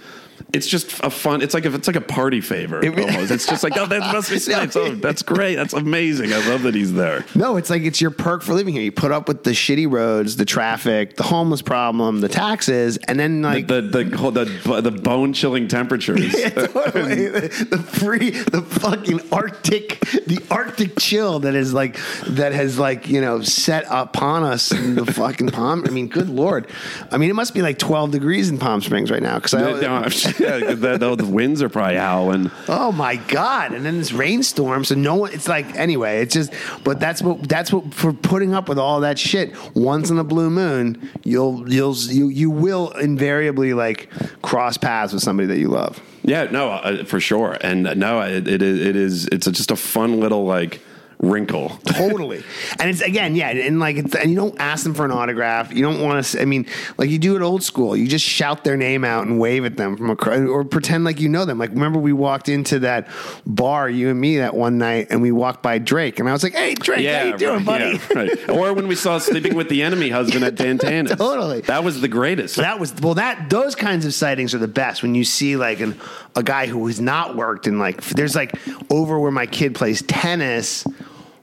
It's 0.54 0.68
just 0.68 1.00
a 1.04 1.10
fun. 1.10 1.41
It's 1.41 1.54
like 1.54 1.66
if 1.66 1.76
it's 1.76 1.88
like 1.88 1.95
a 1.98 2.02
party 2.02 2.39
favor. 2.41 2.84
It 2.84 2.98
almost. 2.98 3.32
It's 3.32 3.45
just 3.45 3.64
like 3.64 3.74
oh, 3.78 3.86
that 3.86 4.00
must 4.14 4.30
be 4.30 4.36
nice. 4.54 4.76
Oh, 4.76 4.95
that's 4.95 5.22
great. 5.22 5.56
That's 5.56 5.74
amazing. 5.74 6.32
I 6.34 6.38
love 6.48 6.64
that 6.64 6.74
he's 6.74 6.93
there. 6.93 7.26
No, 7.36 7.58
it's 7.58 7.70
like 7.70 7.82
it's 7.82 8.00
your 8.00 8.12
perk 8.12 8.43
for 8.43 8.54
living 8.54 8.74
here. 8.74 8.84
You 8.84 8.91
put 8.91 9.12
up 9.12 9.28
with 9.28 9.43
the 9.43 9.52
shitty 9.52 9.91
roads, 9.91 10.38
the 10.38 10.45
traffic, 10.45 11.18
the 11.18 11.24
homeless 11.24 11.62
problem, 11.62 12.22
the 12.22 12.30
taxes, 12.30 12.98
and 13.08 13.20
then 13.20 13.41
like 13.41 13.68
The 13.68 13.82
the 13.82 14.18
whole- 14.18 14.32
the 14.32 14.45
the 14.82 14.91
bone 14.91 15.34
chilling 15.34 15.68
temperatures. 15.68 16.32
totally. 16.32 17.28
the, 17.28 17.68
the 17.70 17.78
free, 17.78 18.30
the 18.30 18.62
fucking 18.62 19.20
Arctic, 19.32 20.00
the 20.28 20.39
Arctic 20.50 20.98
chill 20.98 21.39
that 21.39 21.56
is 21.56 21.74
like 21.74 21.98
that 22.28 22.54
has 22.54 22.80
like 22.80 23.10
you 23.10 23.20
know 23.22 23.41
set 23.41 23.86
upon 23.89 24.43
us 24.43 24.72
in 24.72 24.95
the 24.95 25.06
fucking 25.06 25.50
Palm. 25.50 25.84
I 25.86 25.89
mean, 25.89 26.08
good 26.08 26.30
lord. 26.30 26.68
I 27.12 27.18
mean, 27.18 27.30
it 27.30 27.34
must 27.36 27.54
be 27.54 27.62
like 27.62 27.78
twelve 27.80 28.12
degrees 28.12 28.50
in 28.50 28.58
Palm 28.58 28.82
Springs 28.82 29.12
right 29.12 29.22
now 29.22 29.36
because 29.39 29.54
I. 29.54 30.37
yeah, 30.40 30.58
the, 30.74 30.98
the, 30.98 31.16
the 31.16 31.26
winds 31.26 31.62
are 31.62 31.70
probably 31.70 31.98
howling. 31.98 32.52
Oh 32.68 32.92
my 32.92 33.16
god! 33.16 33.74
And 33.74 33.86
then 33.86 33.98
this 33.98 34.12
rainstorm, 34.12 34.84
so 34.84 34.96
no 34.96 35.16
one. 35.16 35.34
It's 35.34 35.48
like 35.48 35.76
anyway. 35.76 36.22
It's 36.22 36.34
just, 36.34 36.54
but 36.84 37.00
that's 37.00 37.22
what 37.22 37.48
that's 37.48 37.72
what 37.72 37.94
for 37.94 38.14
putting 38.14 38.54
up 38.54 38.70
with 38.70 38.80
all 38.80 39.02
that 39.02 39.20
shit. 39.20 39.54
Once 39.76 40.10
in 40.10 40.18
a 40.18 40.24
blue 40.24 40.50
moon, 40.50 41.10
you'll 41.24 41.72
you'll 41.72 41.96
you 41.96 42.30
you 42.30 42.49
will 42.49 42.91
invariably 42.91 43.74
like 43.74 44.10
cross 44.41 44.78
paths 44.78 45.14
with 45.14 45.24
somebody 45.24 45.48
that 45.48 45.60
you 45.60 45.70
love. 45.70 46.02
Yeah, 46.24 46.44
no, 46.52 46.72
uh, 46.72 47.06
for 47.06 47.22
sure. 47.22 47.57
And 47.61 47.88
uh, 47.88 47.94
no, 47.94 48.22
it, 48.22 48.48
it 48.48 48.61
is 48.61 48.80
it 48.86 48.95
is 48.95 49.28
it's 49.28 49.48
a, 49.48 49.52
just 49.52 49.72
a 49.72 49.78
fun 49.78 50.20
little 50.20 50.45
like 50.45 50.82
wrinkle. 51.19 51.69
totally. 51.85 52.44
And 52.80 52.91
it's 52.91 53.02
again, 53.02 53.35
yeah, 53.35 53.49
and 53.49 53.80
like, 53.80 53.95
it's, 53.98 54.14
and 54.14 54.30
you 54.30 54.35
don't 54.35 54.60
ask 54.60 54.84
them 54.84 54.94
for 54.94 55.03
an 55.03 55.11
autograph. 55.11 55.73
You 55.73 55.81
don't 55.81 56.02
want 56.02 56.23
to. 56.23 56.41
I 56.41 56.45
mean, 56.45 56.68
like 56.98 57.10
you 57.10 57.18
do 57.18 57.35
it 57.35 57.41
old 57.41 57.64
school. 57.64 57.98
You 57.98 58.07
just 58.07 58.26
shout 58.26 58.64
their 58.64 58.77
name 58.77 59.03
out 59.03 59.26
and 59.26 59.39
wave 59.39 59.65
at 59.65 59.77
them 59.77 59.98
from 59.98 60.11
across, 60.11 60.38
or 60.39 60.64
pretend 60.64 61.06
like 61.06 61.19
you 61.19 61.27
know 61.27 61.45
them. 61.45 61.57
Like 61.57 61.72
remember 61.72 61.98
we 61.98 62.14
walked 62.14 62.49
into 62.49 62.80
that 62.80 63.10
bar, 63.48 63.89
you 63.89 64.10
and 64.10 64.19
me, 64.19 64.38
that 64.38 64.53
one 64.53 64.77
night, 64.77 65.07
and 65.10 65.22
we 65.22 65.31
walked 65.31 65.64
by 65.64 65.80
Drake, 65.80 66.19
and 66.19 66.30
I 66.30 66.34
was 66.34 66.44
like, 66.44 66.53
"Hey, 66.53 66.76
Drake, 66.76 67.07
how 67.07 67.23
you 67.23 67.38
doing, 67.38 67.64
buddy?" 67.64 67.85
yeah, 67.85 68.14
right. 68.14 68.49
Or 68.49 68.73
when 68.73 68.88
we 68.88 68.95
saw 68.95 69.18
Sleeping 69.18 69.56
with 69.56 69.69
the 69.69 69.81
Enemy 69.81 70.10
husband 70.10 70.44
at 70.44 70.56
Dan 70.56 70.77
Tana's. 70.77 71.11
Totally. 71.18 71.61
That 71.61 71.84
was 71.84 72.02
the 72.02 72.07
greatest. 72.07 72.57
That 72.57 72.80
was 72.80 72.94
well. 73.02 73.15
That 73.15 73.49
those 73.49 73.73
kinds 73.76 74.06
of 74.06 74.14
sightings 74.14 74.53
are 74.53 74.60
the 74.60 74.68
best 74.68 75.02
when 75.02 75.15
you 75.15 75.23
see 75.23 75.56
like 75.56 75.80
an 75.80 75.99
a 76.38 76.43
guy 76.43 76.68
who 76.68 76.85
has 76.85 77.01
not 77.01 77.35
worked 77.35 77.65
in 77.65 77.80
like 77.80 78.01
there's 78.05 78.35
like 78.35 78.55
over 78.91 79.19
where 79.19 79.31
my 79.31 79.47
kid 79.47 79.73
plays 79.73 80.03
tennis, 80.03 80.85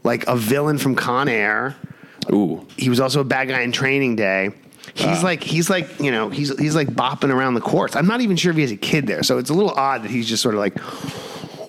like 0.05 0.27
a 0.29 0.37
villain 0.37 0.79
from 0.79 0.95
Con 0.95 1.29
Air. 1.29 1.75
Ooh. 2.33 2.67
He 2.77 2.89
was 2.89 3.01
also 3.01 3.21
a 3.21 3.25
bad 3.25 3.49
guy 3.49 3.61
in 3.61 3.73
Training 3.73 4.15
Day. 4.15 4.51
He's 4.95 5.19
ah. 5.19 5.23
like 5.23 5.43
he's 5.43 5.69
like 5.69 6.01
you 6.01 6.13
know 6.13 6.31
he's 6.31 6.57
he's 6.59 6.77
like 6.77 6.89
bopping 6.89 7.35
around 7.35 7.55
the 7.55 7.61
courts. 7.61 7.97
I'm 7.97 8.07
not 8.07 8.21
even 8.21 8.37
sure 8.37 8.51
if 8.51 8.57
he 8.57 8.63
has 8.63 8.71
a 8.71 8.77
kid 8.77 9.09
there, 9.09 9.25
so 9.25 9.39
it's 9.39 9.51
a 9.51 9.55
little 9.55 9.73
odd 9.73 10.05
that 10.05 10.11
he's 10.11 10.29
just 10.29 10.43
sort 10.43 10.55
of 10.55 10.61
like 10.61 10.79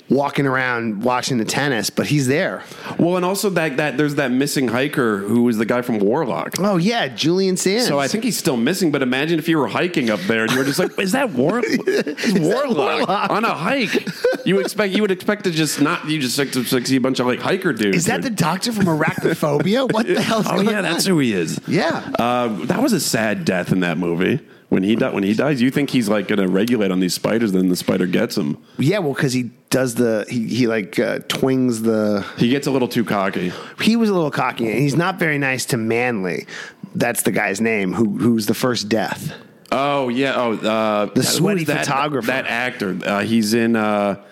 walking 0.07 0.45
around 0.45 1.03
watching 1.03 1.38
the 1.40 1.45
tennis, 1.45 1.90
but 1.90 2.06
he's 2.07 2.27
there. 2.27 2.64
Well, 2.99 3.15
and 3.15 3.26
also 3.26 3.49
that 3.52 3.77
that 3.77 3.98
there's 3.98 4.15
that 4.15 4.32
missing 4.32 4.68
hiker 4.68 5.18
who 5.19 5.44
was 5.44 5.57
the 5.57 5.65
guy 5.65 5.82
from 5.82 5.99
Warlock. 5.99 6.56
Oh 6.60 6.77
yeah, 6.77 7.07
Julian 7.07 7.57
Sands. 7.57 7.88
So 7.88 7.99
I 7.99 8.07
think 8.07 8.23
he's 8.23 8.38
still 8.38 8.57
missing. 8.57 8.91
But 8.91 9.02
imagine 9.02 9.40
if 9.40 9.48
you 9.49 9.57
were 9.57 9.68
hiking 9.68 10.10
up 10.10 10.19
there 10.22 10.44
and 10.44 10.52
you 10.52 10.60
were 10.60 10.64
just 10.65 10.80
like, 10.80 10.98
"Is 10.99 11.14
that 11.14 11.32
War- 11.32 11.61
it's 11.64 12.40
Warlock, 12.40 13.07
Warlock? 13.07 13.30
on 13.32 13.45
a 13.45 13.53
hike?" 13.53 14.07
You 14.45 14.60
expect 14.60 14.94
you 14.94 15.02
would 15.02 15.11
expect 15.11 15.45
to 15.45 15.52
just 15.52 15.82
not 15.82 16.07
you 16.07 16.19
just 16.19 16.38
like 16.38 16.52
to 16.52 16.64
see 16.64 16.95
a 16.95 17.02
bunch 17.02 17.19
of 17.19 17.26
like 17.26 17.40
hiker 17.40 17.73
dudes. 17.73 17.98
is 17.98 18.06
that 18.06 18.22
the 18.22 18.30
doctor 18.30 18.72
from 18.72 18.86
Arachnophobia? 18.86 19.91
What 19.91 20.06
the 20.07 20.22
hell? 20.22 20.44
Oh 20.45 20.61
yeah, 20.61 20.77
on? 20.77 20.84
that's 20.84 21.06
who 21.06 21.18
he 21.19 21.34
is. 21.34 21.60
Yeah. 21.68 22.11
uh, 22.19 22.49
that 22.65 22.82
was 22.82 22.94
a 22.94 22.99
sad 22.99 23.44
death 23.45 23.72
in 23.72 23.80
that 23.80 23.98
movie. 23.98 24.40
When 24.70 24.84
he 24.84 24.96
di- 24.96 25.12
when 25.12 25.24
he 25.24 25.34
dies, 25.34 25.62
you 25.62 25.70
think 25.70 25.92
he's 25.92 26.10
like 26.10 26.28
going 26.28 26.40
to 26.40 26.48
regulate 26.48 26.92
on 26.92 27.00
these 27.00 27.14
spiders, 27.14 27.52
then 27.52 27.70
the 27.70 27.76
spider 27.76 28.08
gets 28.08 28.36
him. 28.36 28.58
Yeah, 28.78 29.00
well, 29.00 29.14
because 29.14 29.32
he 29.32 29.52
does 29.70 29.96
the 29.96 30.26
he 30.28 30.48
he 30.48 30.68
like 30.68 30.98
uh, 30.98 31.20
twings 31.28 31.84
the. 31.84 32.26
He 32.38 32.50
gets 32.50 32.66
a 32.68 32.72
little 32.72 32.88
too 32.88 33.06
cocky. 33.06 33.52
He 33.82 33.96
was 33.96 34.10
a 34.10 34.14
little 34.14 34.32
cocky, 34.32 34.70
and 34.70 34.80
he's 34.80 34.96
not 34.96 35.20
very 35.20 35.38
nice 35.38 35.66
to 35.68 35.78
Manley. 35.78 36.48
That's 36.96 37.22
the 37.24 37.32
guy's 37.32 37.62
name. 37.62 37.94
Who 37.94 38.18
who's 38.18 38.48
the 38.48 38.54
first 38.54 38.90
death? 38.90 39.34
Oh 39.72 40.10
yeah. 40.10 40.34
Oh, 40.36 40.54
uh, 40.54 41.06
the 41.14 41.24
sweaty 41.24 41.66
photographer. 41.66 42.28
That 42.28 42.48
actor. 42.48 42.98
Uh, 43.06 43.22
he's 43.22 43.54
in. 43.54 43.76
Uh, 43.76 44.24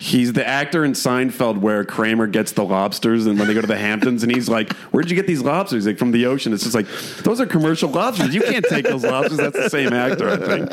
he's 0.00 0.32
the 0.32 0.46
actor 0.46 0.82
in 0.84 0.92
Seinfeld 0.92 1.58
where 1.58 1.84
Kramer 1.84 2.26
gets 2.26 2.52
the 2.52 2.64
lobsters, 2.64 3.26
and 3.26 3.38
when 3.38 3.46
they 3.46 3.54
go 3.54 3.60
to 3.60 3.66
the 3.66 3.76
Hamptons, 3.76 4.22
and 4.22 4.34
he's 4.34 4.48
like, 4.48 4.72
"Where'd 4.90 5.10
you 5.10 5.14
get 5.14 5.26
these 5.26 5.42
lobsters?" 5.42 5.84
He's 5.84 5.86
like, 5.86 5.98
"From 5.98 6.10
the 6.10 6.26
ocean." 6.26 6.52
It's 6.52 6.64
just 6.64 6.74
like 6.74 6.88
those 7.22 7.40
are 7.40 7.46
commercial 7.46 7.90
lobsters. 7.90 8.34
You 8.34 8.40
can't 8.40 8.64
take 8.64 8.86
those 8.86 9.04
lobsters. 9.04 9.36
That's 9.36 9.56
the 9.56 9.70
same 9.70 9.92
actor, 9.92 10.30
I 10.30 10.36
think. 10.36 10.70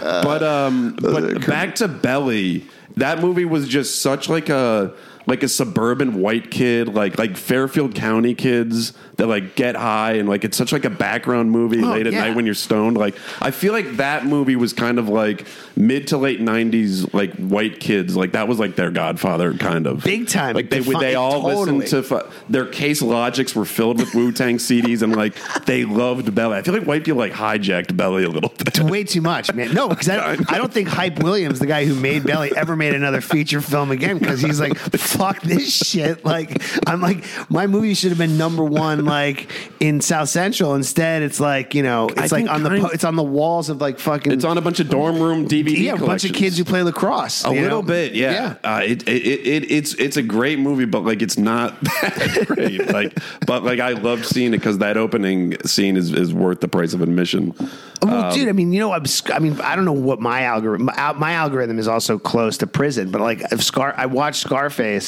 But 0.00 0.42
um, 0.42 0.96
but 1.00 1.44
back 1.46 1.74
to 1.76 1.88
Belly. 1.88 2.66
That 2.96 3.20
movie 3.20 3.44
was 3.44 3.68
just 3.68 4.00
such 4.00 4.28
like 4.28 4.48
a 4.48 4.94
like 5.26 5.42
a 5.42 5.48
suburban 5.48 6.20
white 6.20 6.50
kid, 6.50 6.88
like 6.94 7.18
like 7.18 7.36
Fairfield 7.36 7.94
County 7.94 8.34
kids 8.34 8.92
that 9.16 9.26
like 9.26 9.54
get 9.56 9.74
high 9.76 10.12
and 10.12 10.28
like 10.28 10.44
it's 10.44 10.56
such 10.56 10.72
like 10.72 10.84
a 10.84 10.90
background 10.90 11.50
movie 11.50 11.82
Oh, 11.82 11.88
late 11.92 12.06
at 12.06 12.12
yeah. 12.12 12.20
night 12.20 12.36
when 12.36 12.44
you're 12.46 12.54
stoned. 12.54 12.96
Like 12.96 13.16
I 13.40 13.50
feel 13.50 13.72
like 13.72 13.96
that 13.96 14.24
movie 14.26 14.56
was 14.56 14.72
kind 14.72 14.98
of 14.98 15.08
like 15.08 15.46
mid 15.76 16.06
to 16.08 16.16
late 16.18 16.40
'90s 16.40 17.12
like 17.12 17.34
white 17.36 17.80
kids. 17.80 18.16
Like 18.16 18.32
that 18.32 18.46
was 18.48 18.58
like 18.58 18.76
their 18.76 18.90
Godfather 18.90 19.54
kind 19.54 19.86
of 19.86 20.04
Big 20.04 20.28
time. 20.28 20.54
Like 20.54 20.70
they 20.70 20.80
they 20.80 21.14
all 21.14 21.42
totally. 21.42 21.78
listened 21.78 22.04
to 22.08 22.20
fu- 22.20 22.28
their 22.48 22.66
Case 22.66 23.02
Logics 23.02 23.54
were 23.54 23.64
filled 23.64 23.98
with 23.98 24.14
Wu 24.14 24.30
Tang 24.32 24.58
CDs 24.58 25.02
and 25.02 25.14
like 25.16 25.34
they 25.64 25.84
loved 25.84 26.34
Belly. 26.34 26.56
I 26.58 26.62
feel 26.62 26.74
like 26.74 26.86
white 26.86 27.04
people 27.04 27.18
like 27.18 27.32
hijacked 27.32 27.96
Belly 27.96 28.24
a 28.24 28.28
little 28.28 28.50
bit. 28.50 28.78
Way 28.80 29.04
too 29.04 29.20
much, 29.22 29.52
man. 29.54 29.74
No, 29.74 29.88
because 29.88 30.08
I, 30.08 30.32
I 30.32 30.58
don't 30.58 30.72
think 30.72 30.88
Hype 30.88 31.20
Williams, 31.22 31.58
the 31.58 31.66
guy 31.66 31.84
who 31.84 31.94
made 31.94 32.22
Belly, 32.24 32.52
ever 32.56 32.76
made 32.76 32.94
another 32.94 33.20
feature 33.20 33.60
film 33.60 33.90
again. 33.90 34.18
Because 34.18 34.40
he's 34.40 34.60
like, 34.60 34.76
fuck 35.16 35.42
this 35.42 35.74
shit. 35.74 36.24
Like, 36.24 36.62
I'm 36.86 37.00
like, 37.00 37.24
my 37.50 37.66
movie 37.66 37.94
should 37.94 38.10
have 38.10 38.18
been 38.18 38.36
number 38.38 38.64
one, 38.64 39.04
like 39.04 39.50
in 39.80 40.00
South 40.00 40.28
Central. 40.28 40.74
Instead, 40.74 41.22
it's 41.22 41.40
like, 41.40 41.74
you 41.74 41.82
know, 41.82 42.08
it's 42.08 42.32
like 42.32 42.48
on 42.48 42.62
the 42.62 42.70
kind- 42.70 42.82
po- 42.82 42.90
it's 42.90 43.04
on 43.04 43.16
the 43.16 43.22
walls 43.22 43.68
of 43.68 43.80
like 43.80 43.98
fucking. 43.98 44.32
It's 44.32 44.44
on 44.44 44.58
a 44.58 44.60
bunch 44.60 44.80
of 44.80 44.88
dorm 44.88 45.18
room 45.20 45.48
DVD. 45.48 45.76
yeah, 45.78 45.94
a 45.94 45.98
bunch 45.98 46.24
of 46.24 46.32
kids 46.32 46.58
who 46.58 46.64
play 46.64 46.82
lacrosse. 46.82 47.44
A 47.44 47.50
little 47.50 47.82
know? 47.82 47.82
bit, 47.82 48.14
yeah. 48.14 48.56
Uh, 48.64 48.82
it, 48.84 49.08
it, 49.08 49.26
it, 49.26 49.46
it 49.46 49.70
it's 49.70 49.94
it's 49.94 50.16
a 50.16 50.22
great 50.22 50.58
movie, 50.58 50.84
but 50.84 51.04
like 51.04 51.22
it's 51.22 51.38
not 51.38 51.80
that 51.82 52.44
great. 52.46 52.86
like, 52.92 53.18
but 53.46 53.62
like 53.64 53.80
I 53.80 53.90
loved 53.92 54.26
seeing 54.26 54.54
it 54.54 54.58
because 54.58 54.78
that 54.78 54.96
opening 54.96 55.60
scene 55.62 55.96
is, 55.96 56.12
is 56.12 56.32
worth 56.34 56.60
the 56.60 56.68
price 56.68 56.94
of 56.94 57.02
admission. 57.02 57.54
Well, 58.02 58.34
dude, 58.34 58.48
I 58.48 58.52
mean, 58.52 58.72
you 58.72 58.80
know, 58.80 58.92
I'm, 58.92 59.04
I 59.32 59.38
mean, 59.38 59.60
I 59.60 59.74
don't 59.74 59.84
know 59.84 59.92
what 59.92 60.20
my 60.20 60.42
algorithm. 60.42 60.86
My, 60.86 61.12
my 61.12 61.32
algorithm 61.32 61.78
is 61.78 61.88
also 61.88 62.18
close 62.18 62.58
to 62.58 62.66
prison, 62.66 63.10
but 63.10 63.20
like, 63.20 63.40
if 63.52 63.62
Scar, 63.62 63.94
I 63.96 64.06
watched 64.06 64.40
Scarface. 64.42 65.05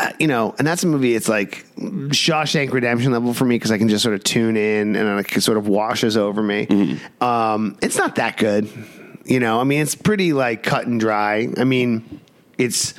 Uh, 0.00 0.12
you 0.20 0.28
know, 0.28 0.54
and 0.58 0.66
that's 0.66 0.84
a 0.84 0.86
movie. 0.86 1.14
It's 1.16 1.28
like 1.28 1.66
Shawshank 1.76 2.72
Redemption 2.72 3.10
level 3.10 3.34
for 3.34 3.44
me 3.44 3.56
because 3.56 3.72
I 3.72 3.78
can 3.78 3.88
just 3.88 4.02
sort 4.04 4.14
of 4.14 4.22
tune 4.22 4.56
in 4.56 4.94
and 4.94 5.20
it 5.20 5.40
sort 5.42 5.58
of 5.58 5.66
washes 5.66 6.16
over 6.16 6.40
me. 6.40 7.00
Um, 7.20 7.76
it's 7.82 7.96
not 7.96 8.14
that 8.14 8.36
good, 8.36 8.68
you 9.24 9.40
know. 9.40 9.60
I 9.60 9.64
mean, 9.64 9.82
it's 9.82 9.96
pretty 9.96 10.32
like 10.32 10.62
cut 10.62 10.86
and 10.86 11.00
dry. 11.00 11.48
I 11.56 11.64
mean, 11.64 12.20
it's. 12.58 12.94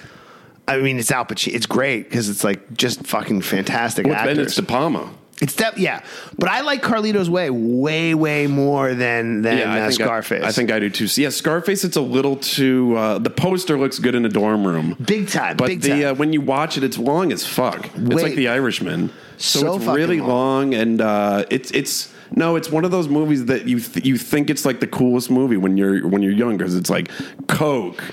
I 0.68 0.78
mean, 0.78 1.00
it's 1.00 1.10
Al 1.10 1.26
Pacino. 1.26 1.56
It's 1.56 1.66
great 1.66 2.04
because 2.10 2.30
it's 2.30 2.44
like 2.44 2.74
just 2.76 3.08
fucking 3.08 3.42
fantastic 3.42 4.06
Well, 4.06 4.14
then 4.16 4.30
actors. 4.32 4.48
it's 4.48 4.56
De 4.58 4.62
Palma. 4.64 5.10
It's 5.42 5.54
that, 5.56 5.78
yeah. 5.78 6.04
But 6.38 6.50
I 6.50 6.62
like 6.62 6.82
Carlito's 6.82 7.30
Way 7.30 7.50
way, 7.50 8.14
way 8.14 8.48
more 8.48 8.94
than 8.94 9.42
than 9.42 9.58
Yeah, 9.60 9.74
I 9.74 9.80
uh, 9.82 9.92
Scarface. 9.92 10.44
I, 10.44 10.48
I 10.48 10.52
think 10.52 10.70
I 10.72 10.80
do 10.80 10.90
too. 10.90 11.08
So, 11.08 11.22
yeah, 11.22 11.30
Scarface. 11.30 11.84
It's 11.86 11.96
a 11.96 12.02
little 12.02 12.36
too. 12.36 12.96
Uh, 12.98 13.20
the 13.20 13.30
poster 13.30 13.78
looks 13.78 14.00
good 14.00 14.16
in 14.16 14.26
a 14.26 14.30
dorm 14.30 14.68
room, 14.68 14.98
big 15.00 15.30
time, 15.30 15.56
but 15.56 15.68
big 15.68 15.82
the 15.82 15.90
time. 15.90 16.06
uh, 16.06 16.14
when 16.16 16.34
you 16.34 16.42
watch 16.42 16.78
it, 16.78 16.84
it's 16.84 16.98
long 16.98 17.32
as 17.32 17.46
fuck. 17.48 17.86
It's 17.86 17.98
Wait. 17.98 18.24
like 18.24 18.36
The 18.36 18.50
Irishman. 18.50 19.12
So, 19.38 19.60
So 19.62 19.76
it's 19.78 19.86
really 19.86 20.20
long. 20.20 20.30
long, 20.30 20.74
and 20.74 21.00
uh, 21.02 21.46
it's 21.50 21.72
it's 21.72 22.14
no, 22.36 22.58
it's 22.58 22.70
one 22.70 22.84
of 22.84 22.92
those 22.92 23.08
movies 23.08 23.46
that 23.46 23.66
you 23.68 23.80
th- 23.80 24.06
you 24.06 24.18
think 24.18 24.50
it's 24.50 24.66
like 24.66 24.82
the 24.82 24.88
coolest 24.88 25.32
movie 25.32 25.56
when 25.58 25.78
you're 25.78 26.06
when 26.08 26.22
you're 26.22 26.34
young 26.34 26.58
because 26.58 26.76
it's 26.76 26.90
like 26.90 27.10
coke 27.48 28.04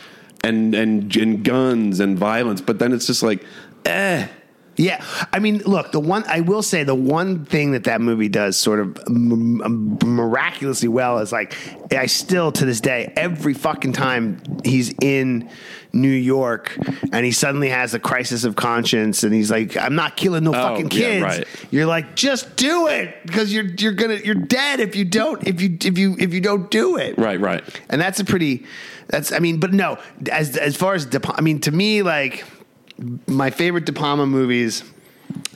and 0.45 0.75
and 0.77 1.15
and 1.17 1.43
guns 1.43 1.99
and 1.99 2.17
violence, 2.17 2.61
but 2.61 2.79
then 2.79 2.93
it's 2.93 3.07
just 3.09 3.25
like 3.25 3.45
eh. 3.85 4.29
Yeah, 4.77 5.03
I 5.33 5.39
mean, 5.39 5.59
look, 5.59 5.93
the 5.93 6.01
one 6.01 6.25
I 6.29 6.41
will 6.41 6.63
say, 6.63 6.85
the 6.85 6.95
one 6.95 7.45
thing 7.45 7.73
that 7.73 7.85
that 7.85 8.01
movie 8.01 8.29
does 8.29 8.57
sort 8.57 8.81
of 8.81 8.99
m- 9.07 9.63
m- 9.63 9.99
miraculously 10.05 10.89
well 10.89 11.19
is 11.19 11.33
like, 11.33 11.57
I 11.93 12.07
still 12.07 12.53
to 12.53 12.65
this 12.67 12.81
day, 12.81 13.13
every 13.17 13.55
fucking 13.55 13.95
time 13.95 14.41
he's 14.65 14.93
in 15.01 15.49
New 15.93 16.09
York 16.09 16.77
and 17.13 17.25
he 17.25 17.33
suddenly 17.33 17.71
has 17.71 17.95
a 17.95 17.99
crisis 17.99 18.45
of 18.45 18.55
conscience 18.55 19.25
and 19.25 19.33
he's 19.33 19.51
like, 19.51 19.77
I'm 19.77 19.95
not 19.95 20.17
killing 20.17 20.45
no 20.45 20.51
oh, 20.51 20.53
fucking 20.53 20.91
yeah, 20.91 20.91
kids. 20.91 21.23
right. 21.23 21.47
You're 21.71 21.87
like, 21.87 22.15
just 22.15 22.57
do 22.57 22.87
it 22.89 23.15
because 23.25 23.53
you're 23.53 23.65
you're 23.65 23.93
gonna 23.93 24.17
you're 24.17 24.35
dead 24.35 24.81
if 24.81 24.95
you 24.95 25.07
don't 25.07 25.47
if 25.47 25.61
you 25.61 25.79
if 25.83 25.97
you 25.97 26.17
if 26.19 26.35
you 26.35 26.41
don't 26.41 26.71
do 26.71 26.97
it. 26.97 27.17
Right, 27.17 27.41
right. 27.41 27.65
and 27.89 28.01
that's 28.01 28.21
a 28.21 28.25
pretty 28.25 28.67
that's 29.09 29.33
i 29.33 29.39
mean 29.39 29.61
but 29.61 29.73
no 29.73 29.99
as 30.33 30.57
as 30.57 30.77
far 30.77 30.95
as 30.95 31.09
i 31.27 31.41
mean 31.41 31.61
to 31.61 31.71
me 31.71 32.03
like 32.03 32.45
my 33.27 33.51
favorite 33.51 33.85
de 33.87 33.93
palma 33.93 34.27
movies 34.27 34.83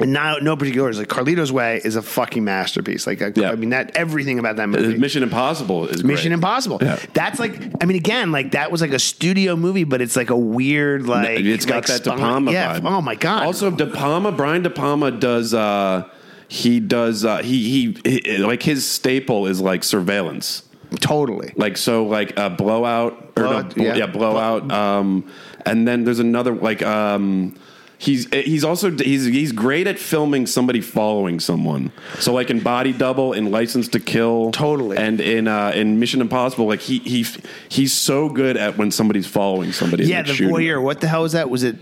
And 0.01 0.13
now, 0.13 0.37
no 0.43 0.57
particular 0.57 0.89
order. 0.89 0.99
Like 0.99 1.09
Carlito's 1.09 1.53
Way 1.53 1.81
is 1.85 1.95
a 1.97 2.03
fucking 2.03 2.45
masterpiece. 2.45 3.07
Like, 3.07 3.23
I, 3.23 3.33
Yeah. 3.35 3.53
I 3.53 3.55
mean, 3.55 3.71
that 3.71 3.93
everything 3.97 4.39
about 4.39 4.57
that 4.57 4.69
movie. 4.69 4.99
Mission 4.99 5.23
Impossible 5.23 5.87
is 5.87 6.03
Mission 6.05 6.31
great. 6.31 6.35
Impossible. 6.35 6.79
Yeah. 6.83 6.99
That's 7.15 7.39
like, 7.39 7.55
I 7.81 7.87
mean, 7.87 7.97
again, 7.97 8.33
like 8.33 8.51
that 8.53 8.71
was 8.73 8.81
like 8.81 8.93
a 8.93 8.99
studio 8.99 9.55
movie, 9.57 9.85
but 9.85 10.03
it's 10.03 10.17
like 10.17 10.31
a 10.31 10.37
weird, 10.37 11.07
like 11.07 11.39
it's 11.41 11.65
got 11.67 11.77
like 11.77 11.87
that 11.87 12.03
De 12.05 12.11
Palma 12.17 12.51
Yeah. 12.53 12.79
vibe. 12.81 12.85
Oh 12.91 13.01
my 13.01 13.15
god. 13.15 13.45
Also, 13.47 13.71
De 13.71 13.87
Palma, 13.87 14.33
Brian 14.33 14.63
De 14.63 14.71
Palma 14.71 15.11
does. 15.13 15.55
uh 15.55 16.05
He 16.49 16.81
does. 16.81 17.25
uh 17.25 17.39
he, 17.39 17.95
he 18.03 18.21
he 18.21 18.39
like 18.39 18.63
his 18.65 18.85
staple 18.85 19.47
is 19.47 19.61
like 19.61 19.85
surveillance. 19.85 20.65
totally. 21.01 21.53
Like 21.57 21.77
so, 21.77 22.05
like 22.05 22.37
uh, 22.39 22.49
blowout 22.49 23.13
or 23.37 23.43
no, 23.45 23.49
Blowout, 23.51 23.75
bl- 23.77 23.83
yeah. 23.83 23.95
yeah. 23.95 24.07
blowout. 24.07 24.71
Um, 24.73 25.31
and 25.67 25.87
then 25.87 26.05
there's 26.05 26.19
another 26.19 26.55
like 26.55 26.83
um, 26.83 27.55
he's 28.01 28.27
he's 28.33 28.65
also 28.65 28.91
he's 28.91 29.27
he's 29.27 29.53
great 29.53 29.87
at 29.87 29.99
filming 29.99 30.47
somebody 30.47 30.81
following 30.81 31.39
someone. 31.39 31.93
So 32.19 32.33
like 32.33 32.51
in 32.51 32.61
Body 32.61 32.93
Double, 32.93 33.33
in 33.35 33.51
License 33.51 33.89
to 33.89 34.01
Kill, 34.01 34.51
Totally. 34.53 34.97
and 34.97 35.21
in 35.21 35.47
uh, 35.47 35.73
in 35.75 36.01
Mission 36.01 36.21
Impossible, 36.21 36.67
like 36.67 36.81
he 36.81 36.99
he 37.01 37.27
he's 37.69 37.93
so 37.93 38.29
good 38.29 38.57
at 38.57 38.77
when 38.79 38.91
somebody's 38.91 39.27
following 39.27 39.73
somebody. 39.73 40.07
Yeah, 40.07 40.23
the 40.23 40.33
shooting 40.35 40.55
voyeur. 40.55 40.83
What 40.83 41.01
the 41.01 41.09
hell 41.09 41.23
was 41.23 41.33
that? 41.33 41.51
Was 41.51 41.63
it 41.63 41.77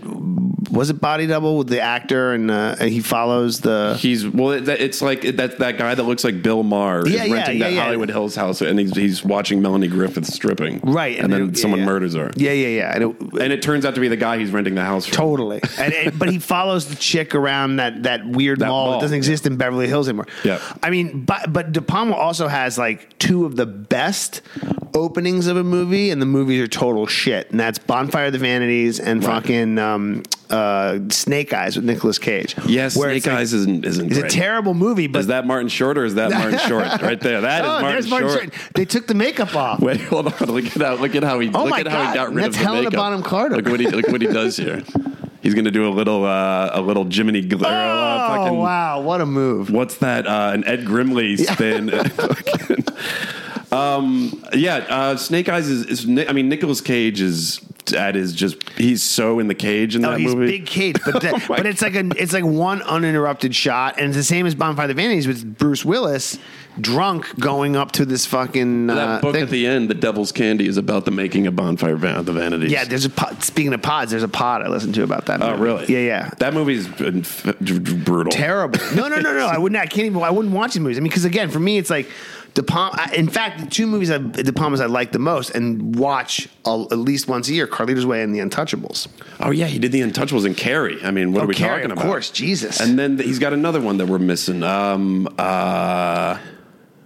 was 0.69 0.89
it 0.91 0.99
Body 1.01 1.25
Double 1.25 1.57
with 1.57 1.67
the 1.69 1.79
actor 1.81 2.33
and 2.33 2.51
uh, 2.51 2.75
he 2.75 2.99
follows 2.99 3.61
the 3.61 3.95
He's 3.99 4.27
well. 4.27 4.51
It, 4.51 4.67
it's 4.67 5.01
like 5.01 5.21
that 5.37 5.57
that 5.59 5.77
guy 5.77 5.95
that 5.95 6.03
looks 6.03 6.23
like 6.23 6.43
Bill 6.43 6.61
Maher 6.63 7.07
Yeah, 7.07 7.23
is 7.23 7.29
yeah, 7.29 7.33
renting 7.35 7.57
yeah, 7.57 7.63
that 7.63 7.73
yeah. 7.73 7.83
Hollywood 7.83 8.09
Hills 8.09 8.35
house, 8.35 8.61
and 8.61 8.77
he's 8.79 8.95
he's 8.95 9.23
watching 9.23 9.61
Melanie 9.61 9.87
Griffith 9.87 10.25
stripping, 10.27 10.79
right, 10.83 11.17
And, 11.17 11.31
then 11.33 11.49
it- 11.49 11.57
someone 11.57 11.81
murders 11.85 12.13
her, 12.15 12.31
Yeah, 12.35 12.51
yeah, 12.51 12.67
yeah. 12.67 12.91
And 12.93 13.03
it- 13.03 13.41
and 13.41 13.53
it 13.53 13.61
turns 13.61 13.85
out 13.85 13.95
to 13.95 14.01
be 14.01 14.09
the 14.09 14.17
guy 14.17 14.37
he's 14.37 14.51
renting 14.51 14.75
the 14.75 14.83
house 14.83 15.05
from. 15.07 15.15
Totally, 15.15 15.61
and, 15.79 15.93
and- 15.93 16.08
but 16.17 16.29
he 16.29 16.39
follows 16.39 16.87
the 16.87 16.95
chick 16.95 17.35
around 17.35 17.77
that 17.77 18.03
that 18.03 18.27
weird 18.27 18.59
That 18.59 18.67
mall, 18.69 18.91
that 18.93 19.01
doesn't 19.01 19.17
exist 19.17 19.45
in 19.45 19.57
Beverly 19.57 19.87
Hills 19.87 20.07
anymore. 20.07 20.27
Yeah. 20.43 20.59
I 20.81 20.89
mean, 20.89 21.25
but 21.25 21.51
but 21.51 21.71
De 21.71 21.81
Palma 21.81 22.15
also 22.15 22.47
has 22.47 22.77
like 22.77 23.17
two 23.19 23.45
of 23.45 23.55
the 23.55 23.65
best 23.65 24.41
openings 24.95 25.47
of 25.47 25.55
a 25.57 25.63
movie, 25.63 26.09
and 26.09 26.21
the 26.21 26.25
movies 26.25 26.61
are 26.61 26.67
total 26.67 27.05
shit. 27.05 27.51
And 27.51 27.59
that's 27.59 27.77
Bonfire 27.79 28.27
of 28.27 28.33
the 28.33 28.39
Vanities 28.39 28.99
and 28.99 29.23
Right. 29.23 29.35
fucking 29.43 29.77
um, 29.77 30.23
uh, 30.49 30.99
Snake 31.09 31.53
Eyes 31.53 31.75
with 31.75 31.85
Nicolas 31.85 32.17
Cage. 32.17 32.55
Yes, 32.65 32.95
Where 32.97 33.11
Snake 33.11 33.27
like- 33.27 33.35
Eyes 33.41 33.53
isn't 33.53 33.85
isn't 33.85 34.11
It's 34.11 34.17
a 34.19 34.27
terrible 34.27 34.73
movie, 34.73 35.07
but 35.07 35.19
Is 35.19 35.27
that 35.27 35.45
Martin 35.45 35.67
Short 35.69 35.97
or 35.97 36.05
is 36.05 36.15
that 36.15 36.31
Martin 36.31 36.57
Short 36.67 37.01
right 37.01 37.19
there? 37.19 37.41
That 37.41 37.63
is 37.63 37.69
oh, 37.69 37.81
Martin, 37.81 38.09
Martin 38.09 38.29
Short. 38.29 38.41
Short. 38.53 38.73
They 38.73 38.85
took 38.85 39.07
the 39.07 39.13
makeup 39.13 39.55
off. 39.55 39.79
Wait, 39.89 40.01
hold 40.01 40.27
on. 40.27 40.33
Look 40.51 40.65
at 40.65 40.81
how 40.81 40.95
look 40.95 41.15
at 41.15 41.23
how 41.23 41.39
he 41.39 41.49
Oh 41.53 41.61
look 41.63 41.69
my 41.69 41.79
at 41.81 41.87
how 41.87 42.07
he 42.09 42.13
got 42.15 42.33
rid 42.33 42.45
that's 42.45 42.55
of 42.55 42.61
the 42.61 42.65
Helena 42.67 42.83
makeup. 42.85 42.97
Bonham 42.97 43.21
Carter. 43.23 43.57
Look 43.57 43.67
what 43.67 43.79
he 43.79 43.87
look 43.87 44.07
what 44.07 44.21
he 44.21 44.27
does 44.27 44.57
here. 44.57 44.83
He's 45.41 45.53
gonna 45.53 45.71
do 45.71 45.87
a 45.87 45.89
little 45.89 46.25
uh, 46.25 46.69
a 46.73 46.81
little 46.81 47.05
Jiminy 47.09 47.41
Gl- 47.47 47.63
Oh 47.63 47.67
uh, 47.69 48.27
fucking 48.35 48.57
wow, 48.57 49.01
what 49.01 49.21
a 49.21 49.25
move! 49.25 49.69
what's 49.71 49.95
that? 49.97 50.27
Uh, 50.27 50.51
an 50.53 50.65
Ed 50.65 50.85
Grimley 50.85 51.37
spin. 51.53 51.89
um, 53.71 54.43
yeah, 54.53 54.77
uh, 54.89 55.15
Snake 55.15 55.47
Eyes 55.49 55.67
is, 55.67 55.85
is. 56.05 56.27
I 56.27 56.33
mean, 56.33 56.49
Nicolas 56.49 56.81
Cage 56.81 57.21
is 57.21 57.61
at 57.95 58.15
his 58.15 58.33
just. 58.33 58.57
He's 58.71 59.01
so 59.03 59.39
in 59.39 59.47
the 59.47 59.55
cage 59.55 59.95
in 59.95 60.03
Oh, 60.05 60.11
that 60.11 60.19
he's 60.19 60.33
movie. 60.35 60.47
big 60.59 60.65
Cage, 60.65 60.97
but 61.05 61.21
the, 61.21 61.29
Oh 61.35 61.41
but 61.47 61.65
it's 61.65 61.81
like 61.81 61.95
a 61.95 62.05
it's 62.17 62.33
like 62.33 62.43
one 62.43 62.81
uninterrupted 62.81 63.55
shot, 63.55 63.97
and 63.97 64.07
it's 64.07 64.17
the 64.17 64.23
same 64.23 64.45
as 64.45 64.55
Bonfire 64.55 64.85
of 64.85 64.89
the 64.89 64.93
Vanities 64.95 65.27
with 65.27 65.57
Bruce 65.57 65.85
Willis 65.85 66.37
drunk 66.81 67.37
going 67.39 67.75
up 67.75 67.91
to 67.93 68.05
this 68.05 68.25
fucking 68.25 68.89
uh, 68.89 68.95
that 68.95 69.21
book 69.21 69.33
thing. 69.33 69.43
at 69.43 69.49
the 69.49 69.67
end, 69.67 69.89
The 69.89 69.93
Devil's 69.93 70.31
Candy, 70.31 70.67
is 70.67 70.77
about 70.77 71.05
the 71.05 71.11
making 71.11 71.47
of 71.47 71.55
Bonfire 71.55 71.93
of 71.93 72.25
the 72.25 72.33
Vanities. 72.33 72.71
yeah, 72.71 72.83
there's 72.85 73.05
a 73.05 73.09
pod, 73.09 73.43
speaking 73.43 73.73
of 73.73 73.81
pods. 73.81 74.11
There's 74.11 74.23
a 74.23 74.27
pod 74.27 74.61
I 74.61 74.67
listened 74.67 74.95
to 74.95 75.03
about 75.03 75.25
that. 75.27 75.41
Oh, 75.41 75.51
movie. 75.51 75.61
really? 75.63 75.85
Yeah, 75.93 75.99
yeah. 75.99 76.29
That 76.39 76.53
movie's 76.53 76.87
been 76.87 77.21
f- 77.21 77.45
brutal. 77.59 78.31
Terrible. 78.31 78.79
No, 78.95 79.07
no, 79.07 79.17
no, 79.19 79.33
no. 79.33 79.47
I 79.47 79.57
wouldn't. 79.57 79.79
I 79.81 79.85
can't 79.85 80.05
even. 80.07 80.21
I 80.21 80.29
wouldn't 80.31 80.53
watch 80.53 80.73
these 80.73 80.79
movies. 80.81 80.97
I 80.97 81.01
mean, 81.01 81.09
because 81.09 81.25
again, 81.25 81.49
for 81.49 81.59
me, 81.59 81.77
it's 81.77 81.89
like 81.89 82.09
De 82.55 82.63
Palma. 82.63 83.07
In 83.15 83.29
fact, 83.29 83.59
the 83.59 83.67
two 83.67 83.85
movies 83.87 84.09
I, 84.11 84.17
De 84.17 84.51
Palma's 84.53 84.81
I 84.81 84.85
like 84.87 85.11
the 85.11 85.19
most 85.19 85.51
and 85.51 85.95
watch 85.95 86.49
at 86.65 86.97
least 86.97 87.27
once 87.27 87.47
a 87.49 87.53
year: 87.53 87.67
Carlito's 87.67 88.05
Way 88.05 88.23
and 88.23 88.33
The 88.33 88.39
Untouchables. 88.39 89.07
Oh 89.39 89.51
yeah, 89.51 89.67
he 89.67 89.79
did 89.79 89.91
the 89.91 90.01
Untouchables 90.01 90.45
and 90.45 90.55
Carrie. 90.57 90.97
I 91.03 91.11
mean, 91.11 91.31
what 91.31 91.41
Oh, 91.41 91.43
are 91.43 91.47
we 91.47 91.53
Carrie, 91.55 91.81
talking 91.81 91.91
about? 91.91 92.03
of 92.05 92.09
course, 92.09 92.29
Jesus. 92.31 92.79
And 92.79 92.97
then 92.97 93.17
he's 93.19 93.39
got 93.39 93.53
another 93.53 93.79
one 93.81 93.97
that 93.97 94.07
we're 94.07 94.19
missing. 94.19 94.63
Um, 94.63 95.27
uh, 95.37 96.37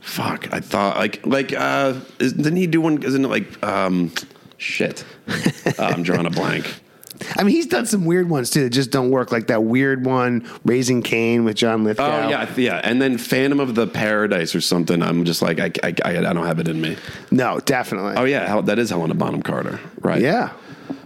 fuck, 0.04 0.54
I 0.54 0.60
thought 0.60 0.98
like 0.98 1.26
like 1.26 1.54
uh, 1.54 2.00
is, 2.20 2.34
didn't 2.34 2.58
he 2.58 2.68
do 2.68 2.82
one? 2.82 3.02
Isn't 3.02 3.26
it 3.26 3.30
like 3.30 3.64
um, 3.64 4.12
shit? 4.58 5.04
uh, 5.28 5.74
I'm 5.80 6.04
drawing 6.04 6.26
a 6.26 6.30
blank. 6.30 6.72
I 7.38 7.44
mean, 7.44 7.56
he's 7.56 7.68
done 7.68 7.86
some 7.86 8.06
weird 8.06 8.30
ones 8.30 8.50
too 8.50 8.64
that 8.64 8.72
just 8.72 8.92
don't 8.92 9.10
work, 9.10 9.32
like 9.32 9.48
that 9.48 9.64
weird 9.64 10.06
one, 10.06 10.50
Raising 10.66 11.02
Cain 11.02 11.46
with 11.46 11.56
John 11.56 11.84
Lithgow. 11.84 12.26
Oh 12.26 12.30
yeah, 12.30 12.54
yeah, 12.58 12.82
and 12.84 13.02
then 13.02 13.18
Phantom 13.18 13.60
of 13.60 13.76
the 13.76 13.88
Paradise 13.88 14.56
or 14.56 14.62
something. 14.62 15.02
I'm 15.02 15.24
just 15.24 15.42
like 15.42 15.60
I 15.60 15.72
I, 15.84 15.94
I, 16.04 16.18
I 16.18 16.34
don't 16.34 16.46
have 16.46 16.60
it 16.60 16.68
in 16.68 16.82
me. 16.82 16.98
No, 17.32 17.60
definitely. 17.60 18.16
Oh 18.18 18.26
yeah, 18.26 18.62
that 18.62 18.80
is 18.80 18.90
Helena 18.90 19.14
Bonham 19.14 19.42
Carter, 19.42 19.80
right? 20.02 20.22
yeah. 20.22 20.54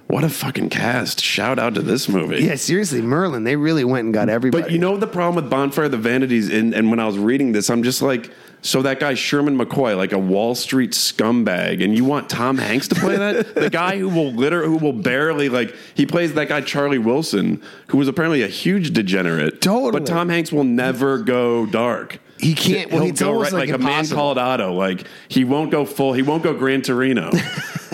What 0.07 0.23
a 0.23 0.29
fucking 0.29 0.69
cast! 0.69 1.19
Shout 1.19 1.59
out 1.59 1.75
to 1.75 1.81
this 1.81 2.07
movie. 2.07 2.41
Yeah, 2.41 2.55
seriously, 2.55 3.01
Merlin, 3.01 3.43
they 3.43 3.57
really 3.57 3.83
went 3.83 4.05
and 4.05 4.13
got 4.13 4.29
everybody. 4.29 4.63
But 4.63 4.71
you 4.71 4.79
know 4.79 4.95
the 4.95 5.05
problem 5.05 5.35
with 5.35 5.51
Bonfire 5.51 5.85
of 5.85 5.91
the 5.91 5.97
Vanities, 5.97 6.47
and, 6.47 6.73
and 6.73 6.89
when 6.89 7.01
I 7.01 7.05
was 7.05 7.19
reading 7.19 7.51
this, 7.51 7.69
I'm 7.69 7.83
just 7.83 8.01
like, 8.01 8.31
so 8.67 8.81
that 8.81 8.99
guy 8.99 9.13
Sherman 9.13 9.57
McCoy, 9.57 9.95
like 9.95 10.11
a 10.11 10.19
Wall 10.19 10.53
Street 10.53 10.91
scumbag, 10.91 11.81
and 11.81 11.95
you 11.95 12.03
want 12.03 12.29
Tom 12.29 12.57
Hanks 12.57 12.89
to 12.89 12.95
play 12.95 13.15
that? 13.15 13.55
the 13.55 13.69
guy 13.71 13.97
who 13.97 14.09
will 14.09 14.33
litter, 14.33 14.65
who 14.65 14.75
will 14.75 14.91
barely 14.91 15.47
like, 15.47 15.73
he 15.95 16.05
plays 16.05 16.33
that 16.33 16.49
guy 16.49 16.59
Charlie 16.59 16.97
Wilson, 16.97 17.61
who 17.87 17.97
was 17.97 18.09
apparently 18.09 18.41
a 18.41 18.47
huge 18.47 18.91
degenerate. 18.91 19.61
Totally. 19.61 19.91
But 19.93 20.05
Tom 20.05 20.27
Hanks 20.27 20.51
will 20.51 20.65
never 20.65 21.17
go 21.19 21.65
dark. 21.65 22.19
He 22.39 22.53
can't- 22.55 22.91
well, 22.91 23.03
He'll 23.03 23.11
it's 23.11 23.21
go 23.21 23.29
almost 23.33 23.53
right, 23.53 23.59
like 23.61 23.69
like, 23.69 23.79
a 23.79 23.83
man 23.83 24.05
called 24.07 24.37
Otto. 24.37 24.73
Like 24.73 25.05
he 25.29 25.45
won't 25.45 25.71
go 25.71 25.85
full. 25.85 26.11
He 26.11 26.21
won't 26.21 26.43
go 26.43 26.53
Gran 26.53 26.81
Torino. 26.81 27.31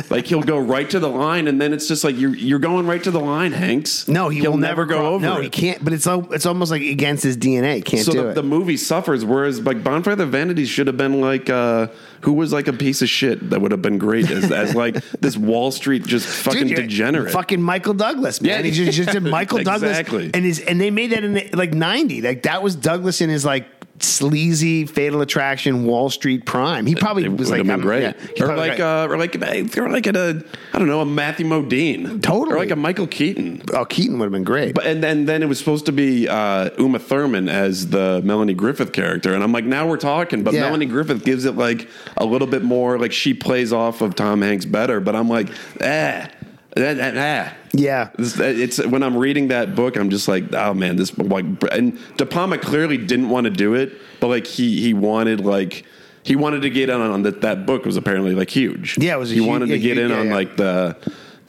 like 0.10 0.26
he'll 0.28 0.42
go 0.44 0.58
right 0.58 0.90
to 0.90 1.00
the 1.00 1.10
line, 1.10 1.48
and 1.48 1.60
then 1.62 1.74
it's 1.74 1.88
just 1.88 2.04
like 2.04 2.18
you're 2.18 2.36
you're 2.36 2.60
going 2.60 2.88
right 2.88 3.04
to 3.04 3.12
the 3.12 3.20
line, 3.20 3.52
Hanks. 3.52 4.08
no, 4.08 4.30
he 4.30 4.40
He'll 4.42 4.52
will 4.52 4.58
never 4.58 4.86
go 4.86 4.98
cro- 4.98 5.08
over. 5.16 5.26
No, 5.26 5.38
it 5.38 5.44
he 5.46 5.50
can't. 5.50 5.84
But 5.84 5.94
it's 5.94 6.08
al- 6.08 6.32
it's 6.34 6.46
almost 6.46 6.72
like 6.72 6.82
against 6.82 7.24
his 7.24 7.38
DNA. 7.38 7.84
Can't 7.84 8.06
so 8.06 8.12
do 8.12 8.22
the, 8.24 8.30
it. 8.30 8.34
the 8.36 8.44
movie 8.44 8.78
suffers. 8.78 9.24
Whereas 9.26 9.62
like 9.62 9.84
Bonfire 9.84 10.14
of 10.14 10.18
the 10.20 10.26
Vanities 10.26 10.70
should 10.70 10.88
have 10.88 10.98
been 10.98 11.22
like 11.22 11.50
uh, 11.50 11.88
who 12.22 12.34
was 12.34 12.54
like 12.54 12.68
a 12.68 12.74
piece 12.74 13.02
of 13.02 13.10
shit 13.10 13.50
that 13.50 13.62
would 13.62 13.72
have 13.72 13.82
been 13.82 13.98
great 13.98 14.30
as, 14.30 14.52
as 14.52 14.76
like 14.76 14.96
this 15.20 15.38
Wall 15.38 15.72
Street 15.72 16.04
just 16.06 16.28
fucking 16.28 16.68
Dude, 16.68 16.76
degenerate. 16.78 17.32
Fucking 17.32 17.62
Michael 17.62 17.94
Douglas, 17.94 18.42
man. 18.42 18.60
Yeah. 18.60 18.62
he 18.64 18.72
just, 18.72 18.98
just 18.98 19.12
did 19.12 19.24
Michael 19.34 19.60
Exactly. 19.60 20.30
Douglas, 20.30 20.32
and 20.34 20.46
his 20.46 20.60
and 20.60 20.80
they 20.80 20.92
made 20.92 21.12
that 21.12 21.24
in 21.24 21.34
the, 21.34 21.50
like 21.54 21.74
'90. 21.74 22.22
Like 22.22 22.44
that 22.44 22.62
was 22.64 22.76
Douglas 22.76 23.22
in 23.22 23.30
his 23.30 23.46
like 23.46 23.73
sleazy 24.00 24.86
Fatal 24.86 25.22
Attraction 25.22 25.86
Wall 25.86 26.10
Street 26.10 26.46
prime. 26.46 26.86
He 26.86 26.96
probably 26.96 27.24
it 27.26 27.38
was 27.38 27.50
like 27.50 27.60
have 27.60 27.68
been 27.68 27.82
great, 27.82 28.02
yeah, 28.36 28.44
or 28.44 28.56
like 28.56 28.80
uh, 28.80 29.08
or 29.10 29.18
like 29.18 29.36
or 29.78 29.90
like 29.90 30.08
at 30.08 30.16
a 30.16 30.44
I 30.74 30.80
don't 30.80 30.88
know 30.88 31.02
a 31.02 31.06
Matthew 31.06 31.46
Modine, 31.46 32.22
Totally. 32.22 32.56
or 32.56 32.60
like 32.60 32.72
a 32.72 32.76
Michael 32.76 33.08
Keaton. 33.08 33.62
oh, 33.74 33.86
Keaton 33.86 34.20
would 34.20 34.26
have 34.26 34.32
been 34.32 34.44
great. 34.44 34.76
But 34.76 34.86
and 34.86 35.04
then 35.04 35.26
then 35.26 35.44
it 35.44 35.48
was 35.48 35.60
supposed 35.60 35.86
to 35.86 35.92
be 35.92 36.28
uh, 36.28 36.70
Uma 36.78 37.00
Thurman 37.00 37.48
as 37.50 37.90
the 37.90 38.22
Melanie 38.24 38.54
Griffith 38.56 38.92
character, 38.94 39.34
and 39.34 39.44
I'm 39.44 39.52
like, 39.52 39.66
now 39.66 39.88
we're 39.88 39.98
talking. 39.98 40.44
But 40.44 40.54
Yeah. 40.54 40.62
Melanie 40.62 40.86
Griffith 40.88 41.24
gives 41.24 41.46
it 41.46 41.56
like 41.56 41.88
a 42.18 42.26
little 42.26 42.48
bit 42.48 42.64
more, 42.64 42.98
like 43.00 43.12
she 43.14 43.34
plays 43.34 43.72
off 43.72 44.02
of 44.02 44.16
Tom 44.16 44.42
Hanks 44.42 44.66
better. 44.66 45.00
But 45.00 45.16
I'm 45.16 45.30
like, 45.30 45.50
ah, 45.82 46.28
ah, 46.78 46.82
ah, 47.00 47.12
ah. 47.16 47.54
yeah, 47.74 48.10
This- 48.18 48.40
It's 48.40 48.86
when 48.86 49.04
I'm 49.04 49.18
reading 49.18 49.50
that 49.50 49.76
book, 49.76 49.96
I'm 49.96 50.10
just 50.10 50.28
like, 50.28 50.54
oh 50.54 50.74
man, 50.74 50.96
this 50.96 51.18
like, 51.18 51.46
and 51.72 51.98
De 52.18 52.26
Palma 52.26 52.58
clearly 52.58 52.98
didn't 52.98 53.30
want 53.30 53.46
to 53.46 53.52
do 53.52 53.74
it, 53.76 53.94
but 54.20 54.28
like 54.28 54.48
he 54.48 54.80
he 54.82 54.94
wanted 54.94 55.40
like 55.42 55.86
he 56.24 56.36
wanted 56.36 56.62
to 56.62 56.70
get 56.70 56.90
in 56.90 57.02
on, 57.02 57.12
on 57.12 57.24
that. 57.24 57.42
That 57.42 57.66
book 57.66 57.86
was 57.86 57.98
apparently 57.98 58.34
like 58.34 58.50
huge. 58.50 58.98
Yeah, 58.98 59.16
it 59.16 59.20
was 59.20 59.30
He 59.30 59.38
hu- 59.38 59.46
wanted 59.48 59.68
to 59.70 59.80
get 59.80 59.98
in 59.98 60.10
yeah, 60.10 60.20
on 60.20 60.28
yeah. 60.28 60.34
like 60.34 60.56
the 60.58 60.96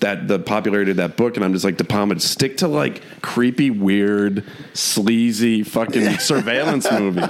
that 0.01 0.29
the 0.29 0.39
popularity 0.39 0.91
of 0.91 0.97
that 0.99 1.17
book, 1.17 1.37
and 1.37 1.45
I'm 1.45 1.53
just 1.53 1.65
like 1.65 1.77
De 1.77 1.85
Palma, 1.85 2.19
stick 2.21 2.59
to 2.59 2.69
like 2.69 3.03
creepy, 3.23 3.71
weird, 3.71 4.45
sleazy, 4.75 5.63
fucking 5.63 6.19
surveillance 6.19 6.91
movies. 6.91 7.23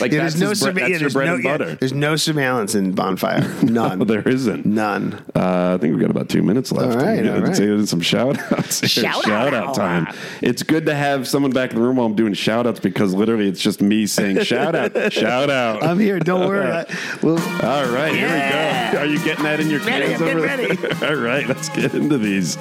Like 0.00 0.12
yeah. 0.12 0.22
that's, 0.24 0.34
There's 0.34 0.40
no 0.40 0.48
his 0.50 0.60
bre- 0.60 0.64
surve- 0.66 0.74
that's 0.74 0.80
yeah, 0.80 0.86
your 0.88 0.98
there's 1.00 1.14
bread 1.14 1.26
no 1.28 1.34
and 1.34 1.44
yeah, 1.44 1.74
there's 1.78 1.92
no 1.92 2.16
surveillance 2.16 2.74
in 2.74 2.92
Bonfire. 2.92 3.40
None. 3.62 3.98
No, 4.00 4.04
there 4.04 4.26
isn't. 4.28 4.66
None. 4.66 5.14
Uh, 5.34 5.74
I 5.74 5.78
think 5.80 5.92
we've 5.94 6.00
got 6.00 6.10
about 6.10 6.28
two 6.28 6.42
minutes 6.42 6.70
left. 6.72 6.98
All 6.98 7.04
right, 7.04 7.18
We 7.22 7.24
gotta 7.28 7.40
all 7.40 7.46
right. 7.46 7.56
do 7.56 7.86
some 7.86 8.00
shout 8.00 8.38
outs. 8.52 8.86
Shout 8.88 9.24
shout 9.24 9.54
out. 9.54 9.68
out 9.68 9.74
time. 9.74 10.14
It's 10.42 10.62
good 10.62 10.86
to 10.86 10.94
have 10.94 11.26
someone 11.26 11.52
back 11.52 11.70
in 11.70 11.76
the 11.76 11.82
room 11.82 11.96
while 11.96 12.06
I'm 12.06 12.14
doing 12.16 12.34
shout 12.34 12.66
outs 12.66 12.80
because 12.80 13.14
literally 13.14 13.48
it's 13.48 13.60
just 13.60 13.80
me 13.80 14.06
saying 14.06 14.40
shout 14.42 14.74
out, 14.74 15.12
shout 15.12 15.50
out. 15.50 15.82
I'm 15.82 15.98
here. 15.98 16.18
Don't 16.18 16.46
worry. 16.48 16.66
I- 16.70 16.84
We'll, 17.22 17.38
all 17.64 17.86
right, 17.88 18.14
Yeah. 18.14 18.90
here 18.90 18.90
we 18.90 18.92
go. 18.92 18.98
Are 19.02 19.06
you 19.06 19.24
getting 19.24 19.44
that 19.44 19.60
in 19.60 19.70
your 19.70 19.80
Ready, 19.80 20.06
cans 20.06 20.22
I'm 20.22 20.28
over 20.36 20.40
there? 20.46 21.10
All 21.10 21.16
right, 21.16 21.46
let's 21.48 21.68
get 21.68 21.94
into 21.94 22.17
these. 22.18 22.56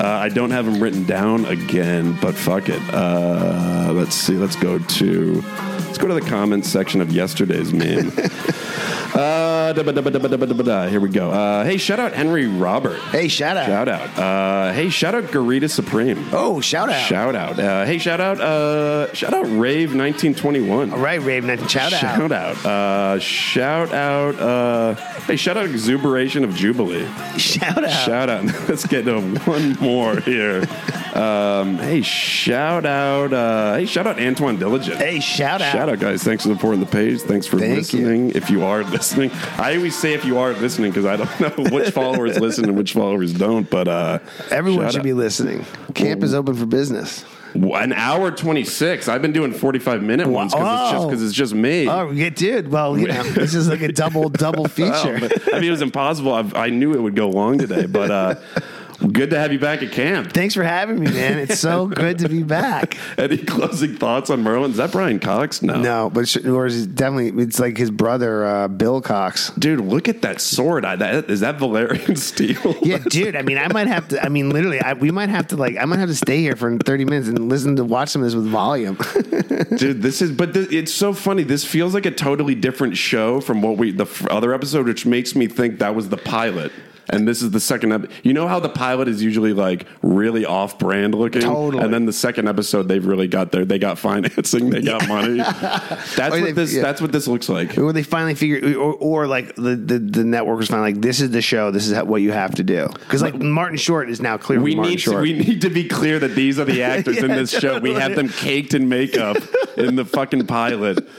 Uh, 0.00 0.18
I 0.22 0.28
don't 0.28 0.50
have 0.50 0.64
them 0.64 0.82
written 0.82 1.04
down 1.04 1.44
again, 1.46 2.18
but 2.20 2.34
fuck 2.34 2.68
it. 2.68 2.82
Uh, 2.92 3.92
let's 3.94 4.14
see. 4.14 4.34
Let's 4.34 4.56
go 4.56 4.78
to 4.78 5.42
Let's 5.92 6.00
go 6.00 6.08
to 6.08 6.14
the 6.14 6.22
comments 6.22 6.70
section 6.70 7.02
of 7.02 7.12
yesterday's 7.12 7.74
meme. 7.74 8.12
Uh, 9.14 9.74
da- 9.74 9.82
da- 9.82 10.00
da- 10.00 10.88
here 10.88 10.98
we 10.98 11.10
go. 11.10 11.30
Uh, 11.30 11.64
hey, 11.64 11.76
shout 11.76 12.00
out 12.00 12.14
Henry 12.14 12.46
Robert. 12.46 12.98
Hey, 13.10 13.28
shout 13.28 13.58
out. 13.58 13.66
Shout 13.66 13.86
out. 13.86 14.18
Uh, 14.18 14.72
hey, 14.72 14.88
shout 14.88 15.14
out 15.14 15.24
Garita 15.24 15.68
Supreme. 15.68 16.30
Oh, 16.32 16.62
shout 16.62 16.88
out. 16.88 17.06
Shout 17.06 17.36
out. 17.36 17.58
Uh, 17.58 17.84
hey, 17.84 17.98
shout 17.98 18.20
out. 18.22 18.40
Uh, 18.40 19.12
shout 19.12 19.34
out 19.34 19.44
Rave 19.44 19.90
1921. 19.94 20.92
All 20.94 20.98
right, 20.98 21.20
Rave 21.20 21.44
Night. 21.44 21.70
Shout 21.70 21.92
out. 21.92 22.00
Shout 22.00 22.32
out. 22.32 22.64
Uh, 22.64 23.18
shout 23.18 23.92
out. 23.92 24.34
Uh, 24.40 24.94
hey, 25.26 25.36
shout 25.36 25.58
out 25.58 25.66
Exuberation 25.66 26.42
of 26.42 26.54
Jubilee. 26.54 27.06
Shout 27.36 27.84
out. 27.84 27.90
Shout 28.06 28.30
out. 28.30 28.44
Let's 28.68 28.86
get 28.86 29.04
to 29.04 29.20
one 29.20 29.72
more 29.74 30.18
here. 30.20 30.64
Um, 31.12 31.76
hey, 31.76 32.00
shout 32.00 32.86
out. 32.86 33.34
Uh, 33.34 33.74
hey, 33.74 33.84
shout 33.84 34.06
out 34.06 34.18
Antoine 34.18 34.58
Diligent. 34.58 34.96
Hey, 34.96 35.20
shout 35.20 35.60
out. 35.60 35.70
Shout 35.70 35.81
out, 35.88 35.98
guys. 36.00 36.22
Thanks 36.22 36.44
for 36.44 36.50
supporting 36.52 36.80
the 36.80 36.86
page. 36.86 37.20
Thanks 37.22 37.46
for 37.46 37.58
Thank 37.58 37.70
you. 37.70 37.76
listening. 38.06 38.30
If 38.30 38.50
you 38.50 38.64
are 38.64 38.82
listening, 38.90 39.30
I 39.58 39.76
always 39.76 39.98
say 39.98 40.14
if 40.14 40.24
you 40.24 40.38
are 40.38 40.52
listening 40.54 40.90
because 40.90 41.06
I 41.06 41.16
don't 41.16 41.40
know 41.58 41.70
which 41.70 41.90
followers 41.90 42.38
listen 42.38 42.64
and 42.64 42.76
which 42.76 42.92
followers 42.92 43.32
don't. 43.32 43.68
But 43.68 43.88
uh, 43.88 44.18
Everyone 44.50 44.86
should 44.90 45.00
out. 45.00 45.04
be 45.04 45.12
listening. 45.12 45.64
Camp 45.94 46.22
is 46.22 46.34
open 46.34 46.54
for 46.54 46.66
business. 46.66 47.24
an 47.54 47.92
hour 47.92 48.30
twenty 48.30 48.64
six. 48.64 49.08
I've 49.08 49.20
been 49.22 49.32
doing 49.32 49.52
forty 49.52 49.78
five 49.78 50.02
minute 50.02 50.26
ones 50.28 50.54
because 50.54 50.80
it's 50.80 50.90
just 50.92 51.06
because 51.08 51.22
it's 51.22 51.34
just 51.34 51.54
me. 51.54 51.88
Oh, 51.88 52.10
yeah, 52.10 52.30
dude. 52.30 52.70
Well, 52.70 52.98
you 52.98 53.08
know, 53.08 53.22
this 53.34 53.54
is 53.54 53.68
like 53.68 53.82
a 53.82 53.92
double 53.92 54.28
double 54.30 54.64
Oh, 54.64 54.68
feature. 54.68 55.18
but, 55.20 55.54
I 55.54 55.58
mean, 55.60 55.68
it 55.68 55.70
was 55.70 55.82
impossible. 55.82 56.32
I, 56.32 56.44
I 56.54 56.70
knew 56.70 56.94
it 56.94 57.00
would 57.02 57.14
go 57.16 57.28
long 57.28 57.58
today, 57.58 57.84
but 57.86 58.10
uh, 58.10 58.34
good 59.08 59.30
to 59.30 59.38
have 59.38 59.52
you 59.52 59.58
back 59.58 59.82
at 59.82 59.92
camp. 59.92 60.32
Thanks 60.32 60.54
for 60.54 60.62
having 60.62 61.00
me, 61.00 61.10
man. 61.10 61.38
It's 61.38 61.58
so 61.58 61.86
good 61.88 62.18
to 62.20 62.28
be 62.28 62.42
back. 62.42 62.96
Any 63.18 63.38
closing 63.38 63.96
thoughts 63.96 64.30
on 64.30 64.42
Merlin? 64.42 64.70
Is 64.72 64.76
that 64.76 64.92
Brian 64.92 65.18
Cox? 65.18 65.62
No. 65.62 65.80
No, 65.80 66.10
but 66.10 66.34
or 66.46 66.66
is 66.66 66.82
it 66.84 66.94
definitely 66.94 67.42
it's 67.42 67.58
like 67.58 67.76
his 67.76 67.90
brother 67.90 68.44
uh, 68.44 68.68
Bill 68.68 69.00
Cox. 69.00 69.50
Dude, 69.58 69.80
look 69.80 70.08
at 70.08 70.22
that 70.22 70.40
sword. 70.40 70.84
I, 70.84 70.96
that, 70.96 71.30
is 71.30 71.40
that 71.40 71.58
Valyrian 71.58 72.16
steel? 72.18 72.76
Yeah, 72.82 72.98
dude. 72.98 73.36
I 73.36 73.42
mean, 73.42 73.58
I 73.58 73.68
might 73.68 73.86
have 73.86 74.08
to. 74.08 74.22
I 74.22 74.28
mean, 74.28 74.50
literally, 74.50 74.80
I, 74.80 74.94
we 74.94 75.10
might 75.10 75.28
have 75.28 75.46
to 75.48 75.56
like. 75.56 75.76
I 75.76 75.84
might 75.84 75.98
have 76.00 76.08
to 76.08 76.14
stay 76.14 76.40
here 76.40 76.56
for 76.56 76.76
thirty 76.78 77.04
minutes 77.04 77.28
and 77.28 77.48
listen 77.48 77.76
to 77.76 77.84
watch 77.84 78.08
some 78.10 78.22
of 78.22 78.26
this 78.26 78.34
with 78.34 78.46
volume. 78.46 78.96
Dude, 79.76 80.02
this 80.02 80.20
is, 80.20 80.32
but 80.32 80.52
th- 80.52 80.72
it's 80.72 80.92
so 80.92 81.12
funny. 81.12 81.42
This 81.44 81.64
feels 81.64 81.94
like 81.94 82.06
a 82.06 82.10
totally 82.10 82.54
different 82.54 82.96
show 82.96 83.40
from 83.40 83.62
what 83.62 83.76
we, 83.78 83.92
the 83.92 84.04
f- 84.04 84.26
other 84.28 84.52
episode, 84.52 84.86
which 84.86 85.06
makes 85.06 85.34
me 85.36 85.46
think 85.46 85.78
that 85.78 85.94
was 85.94 86.08
the 86.08 86.16
pilot. 86.16 86.72
And 87.10 87.26
this 87.26 87.42
is 87.42 87.50
the 87.50 87.60
second 87.60 87.92
ep- 87.92 88.10
You 88.22 88.32
know 88.32 88.46
how 88.48 88.60
the 88.60 88.68
pilot 88.68 89.08
is 89.08 89.22
usually 89.22 89.52
like 89.52 89.86
really 90.02 90.44
off 90.46 90.78
brand 90.78 91.14
looking? 91.14 91.42
Totally. 91.42 91.82
And 91.82 91.92
then 91.92 92.06
the 92.06 92.12
second 92.12 92.48
episode, 92.48 92.88
they've 92.88 93.04
really 93.04 93.26
got 93.28 93.52
their, 93.52 93.64
they 93.64 93.78
got 93.78 93.98
financing, 93.98 94.70
they 94.70 94.82
got 94.82 95.06
money. 95.08 95.36
That's 96.16 96.34
Or 96.36 96.40
what 96.40 96.54
this, 96.54 96.72
yeah. 96.74 96.82
that's 96.82 97.00
what 97.00 97.12
this 97.12 97.26
looks 97.28 97.48
like. 97.48 97.76
or 97.78 97.92
they 97.92 98.02
finally 98.02 98.34
figure, 98.34 98.78
or, 98.78 98.94
or 98.94 99.26
like 99.26 99.54
the, 99.56 99.76
the 99.76 99.98
the 99.98 100.24
network 100.24 100.58
was 100.58 100.68
finally 100.68 100.92
like, 100.92 101.02
this 101.02 101.20
is 101.20 101.30
the 101.30 101.42
show. 101.42 101.70
This 101.70 101.86
is 101.88 101.94
how, 101.94 102.04
what 102.04 102.22
you 102.22 102.32
have 102.32 102.54
to 102.56 102.62
do. 102.64 102.88
Because 102.92 103.22
like 103.22 103.34
Martin 103.34 103.76
Short 103.78 104.08
is 104.10 104.20
now 104.20 104.36
clearly 104.38 104.64
We 104.64 104.74
Martin 104.76 104.90
need 104.92 104.98
to, 105.00 105.18
we 105.18 105.32
need 105.32 105.60
to 105.62 105.70
be 105.70 105.88
clear 105.88 106.18
that 106.18 106.34
these 106.34 106.58
are 106.58 106.64
the 106.64 106.82
actors 106.92 107.18
in 107.18 107.30
Yeah, 107.30 107.36
this 107.36 107.50
show. 107.50 107.78
We 107.80 107.94
have 107.94 108.14
them 108.14 108.28
caked 108.28 108.74
in 108.74 108.88
makeup 108.88 109.36
in 109.76 109.96
the 109.96 110.04
fucking 110.04 110.46
pilot. 110.46 111.06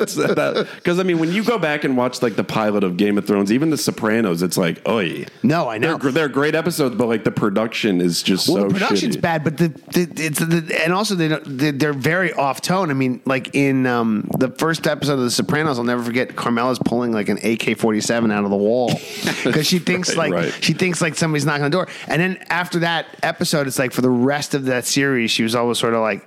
Because 0.00 0.98
I 0.98 1.02
mean, 1.02 1.18
when 1.18 1.32
you 1.32 1.44
go 1.44 1.58
back 1.58 1.84
and 1.84 1.96
watch 1.96 2.22
like 2.22 2.36
the 2.36 2.44
pilot 2.44 2.84
of 2.84 2.96
Game 2.96 3.18
of 3.18 3.26
Thrones, 3.26 3.52
even 3.52 3.70
The 3.70 3.76
Sopranos, 3.76 4.42
it's 4.42 4.56
like, 4.56 4.80
oi. 5.22 5.26
no, 5.42 5.68
I 5.68 5.78
know. 5.78 5.96
They're, 5.98 6.12
they're 6.12 6.28
great 6.28 6.54
episodes, 6.54 6.94
but 6.96 7.06
like 7.06 7.24
the 7.24 7.30
production 7.30 8.00
is 8.00 8.22
just 8.22 8.48
Well, 8.48 8.62
so 8.64 8.68
the 8.68 8.74
production's 8.74 9.16
shitty. 9.16 9.20
bad, 9.20 9.44
but 9.44 9.56
the, 9.58 9.68
the 9.68 10.08
it's 10.16 10.38
the, 10.38 10.80
and 10.82 10.92
also 10.92 11.14
they 11.14 11.28
don't, 11.28 11.58
they- 11.58 11.70
they're 11.70 11.92
very 11.92 12.32
off 12.32 12.60
tone. 12.60 12.90
I 12.90 12.94
mean, 12.94 13.20
like 13.24 13.54
in 13.54 13.86
um, 13.86 14.28
the 14.38 14.48
first 14.50 14.86
episode 14.86 15.14
of 15.14 15.20
The 15.20 15.30
Sopranos, 15.30 15.78
I'll 15.78 15.84
never 15.84 16.02
forget. 16.02 16.36
Carmela's 16.36 16.78
pulling 16.78 17.12
like 17.12 17.28
an 17.28 17.38
AK 17.44 17.78
forty 17.78 18.00
seven 18.00 18.30
out 18.30 18.44
of 18.44 18.50
the 18.50 18.56
wall 18.56 18.88
because 19.44 19.66
she 19.66 19.78
thinks 19.78 20.10
Right, 20.16 20.30
like 20.30 20.32
right. 20.52 20.64
she 20.64 20.72
thinks 20.72 21.00
like 21.00 21.14
somebody's 21.16 21.44
knocking 21.46 21.64
on 21.64 21.70
the 21.70 21.76
door. 21.76 21.88
And 22.08 22.20
then 22.20 22.36
after 22.48 22.80
that 22.80 23.06
episode, 23.22 23.66
it's 23.66 23.78
like 23.78 23.92
for 23.92 24.02
the 24.02 24.10
rest 24.10 24.54
of 24.54 24.64
that 24.66 24.84
series, 24.84 25.30
she 25.30 25.42
was 25.42 25.54
always 25.54 25.78
sort 25.78 25.94
of 25.94 26.00
like 26.00 26.24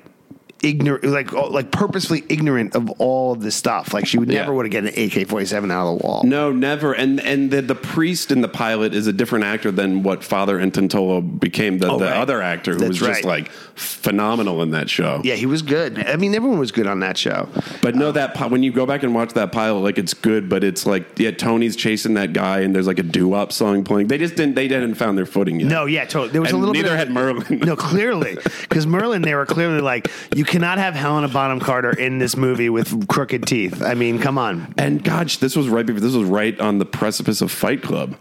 ignorant, 0.63 1.03
like 1.05 1.33
oh, 1.33 1.47
like 1.47 1.71
purposefully 1.71 2.23
ignorant 2.29 2.75
of 2.75 2.89
all 2.99 3.33
of 3.33 3.41
this 3.41 3.55
stuff. 3.55 3.93
Like 3.93 4.07
she 4.07 4.17
would 4.17 4.31
Yeah. 4.31 4.39
never 4.41 4.53
would 4.53 4.65
have 4.65 4.71
get 4.71 4.85
an 4.97 5.03
AK 5.21 5.27
forty 5.27 5.45
seven 5.45 5.69
out 5.71 5.87
of 5.91 5.99
the 5.99 6.05
wall. 6.07 6.23
No, 6.25 6.51
never. 6.51 6.93
And 6.93 7.19
and 7.21 7.51
the, 7.51 7.61
the 7.61 7.75
priest 7.75 8.31
in 8.31 8.41
the 8.41 8.47
pilot 8.47 8.93
is 8.95 9.07
a 9.07 9.13
different 9.13 9.45
actor 9.45 9.71
than 9.71 10.03
what 10.03 10.23
Father 10.23 10.57
Intintola 10.59 11.39
became. 11.39 11.77
The, 11.77 11.89
Oh, 11.91 11.99
the 11.99 12.05
right. 12.05 12.15
other 12.17 12.41
actor 12.41 12.73
who 12.73 12.79
That's 12.79 12.89
was 12.89 12.99
just 12.99 13.23
like 13.25 13.49
phenomenal 13.51 14.61
in 14.61 14.71
that 14.71 14.89
show. 14.89 15.21
Yeah, 15.23 15.35
he 15.35 15.45
was 15.45 15.61
good. 15.61 15.99
I 15.99 16.15
mean, 16.15 16.33
everyone 16.35 16.59
was 16.59 16.71
good 16.71 16.87
on 16.87 17.01
that 17.01 17.17
show. 17.17 17.49
But 17.81 17.95
no, 17.95 18.07
um, 18.09 18.13
that 18.13 18.49
when 18.51 18.63
you 18.63 18.71
go 18.71 18.85
back 18.85 19.03
and 19.03 19.13
watch 19.13 19.33
that 19.33 19.51
pilot, 19.51 19.79
like 19.79 19.97
it's 19.97 20.13
good, 20.13 20.49
but 20.49 20.63
it's 20.63 20.85
like 20.85 21.19
yeah, 21.19 21.31
Tony's 21.31 21.75
chasing 21.75 22.13
that 22.15 22.33
guy, 22.33 22.61
and 22.61 22.73
there's 22.73 22.87
like 22.87 22.99
a 22.99 23.03
doo 23.03 23.27
wop 23.27 23.51
song 23.51 23.83
playing. 23.83 24.07
They 24.07 24.17
just 24.17 24.35
didn't 24.35 24.55
they 24.55 24.67
didn't 24.67 24.95
found 24.95 25.17
their 25.17 25.25
footing 25.25 25.59
yet. 25.59 25.69
No, 25.69 25.85
yeah, 25.85 26.05
totally. 26.05 26.31
There 26.31 26.41
was 26.41 26.51
And 26.51 26.57
a 26.57 26.59
little 26.59 26.73
neither 26.73 26.89
bit. 26.89 26.97
had 26.97 27.11
Merlin. 27.11 27.59
No, 27.63 27.75
clearly, 27.75 28.37
because 28.61 28.85
Merlin, 28.85 29.21
they 29.21 29.33
were 29.35 29.45
clearly 29.45 29.79
like, 29.81 30.09
you 30.35 30.43
cannot 30.53 30.77
have 30.77 30.93
Helena 30.93 31.27
Bonham 31.27 31.59
Carter 31.59 31.89
in 31.97 32.19
this 32.19 32.37
movie 32.37 32.69
with 32.69 33.07
crooked 33.07 33.47
teeth. 33.47 33.81
I 33.81 33.95
mean, 33.95 34.19
come 34.19 34.37
on. 34.37 34.71
And 34.77 35.03
gosh, 35.03 35.37
this 35.37 35.55
was 35.55 35.67
right 35.67 35.83
before 35.83 35.99
this 35.99 36.13
was 36.13 36.29
right 36.29 36.57
on 36.59 36.77
the 36.77 36.85
precipice 36.85 37.41
of 37.41 37.51
Fight 37.51 37.81
Club. 37.81 38.15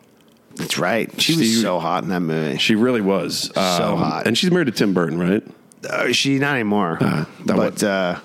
That's 0.55 0.79
right. 0.79 1.21
She 1.21 1.37
was 1.37 1.61
so 1.61 1.79
hot 1.79 2.05
in 2.05 2.09
that 2.09 2.21
movie. 2.21 2.57
She 2.57 2.75
really 2.75 3.03
was 3.03 3.51
So 3.55 3.97
hot. 3.97 4.27
and 4.27 4.37
she's 4.37 4.51
married 4.51 4.65
to 4.67 4.73
Tim 4.73 4.95
Burton, 4.95 5.19
right? 5.19 5.43
Uh, 5.89 6.13
she 6.13 6.39
not 6.39 6.55
anymore, 6.55 6.97
that 7.01 7.29
but 7.47 7.83
uh, 7.83 8.19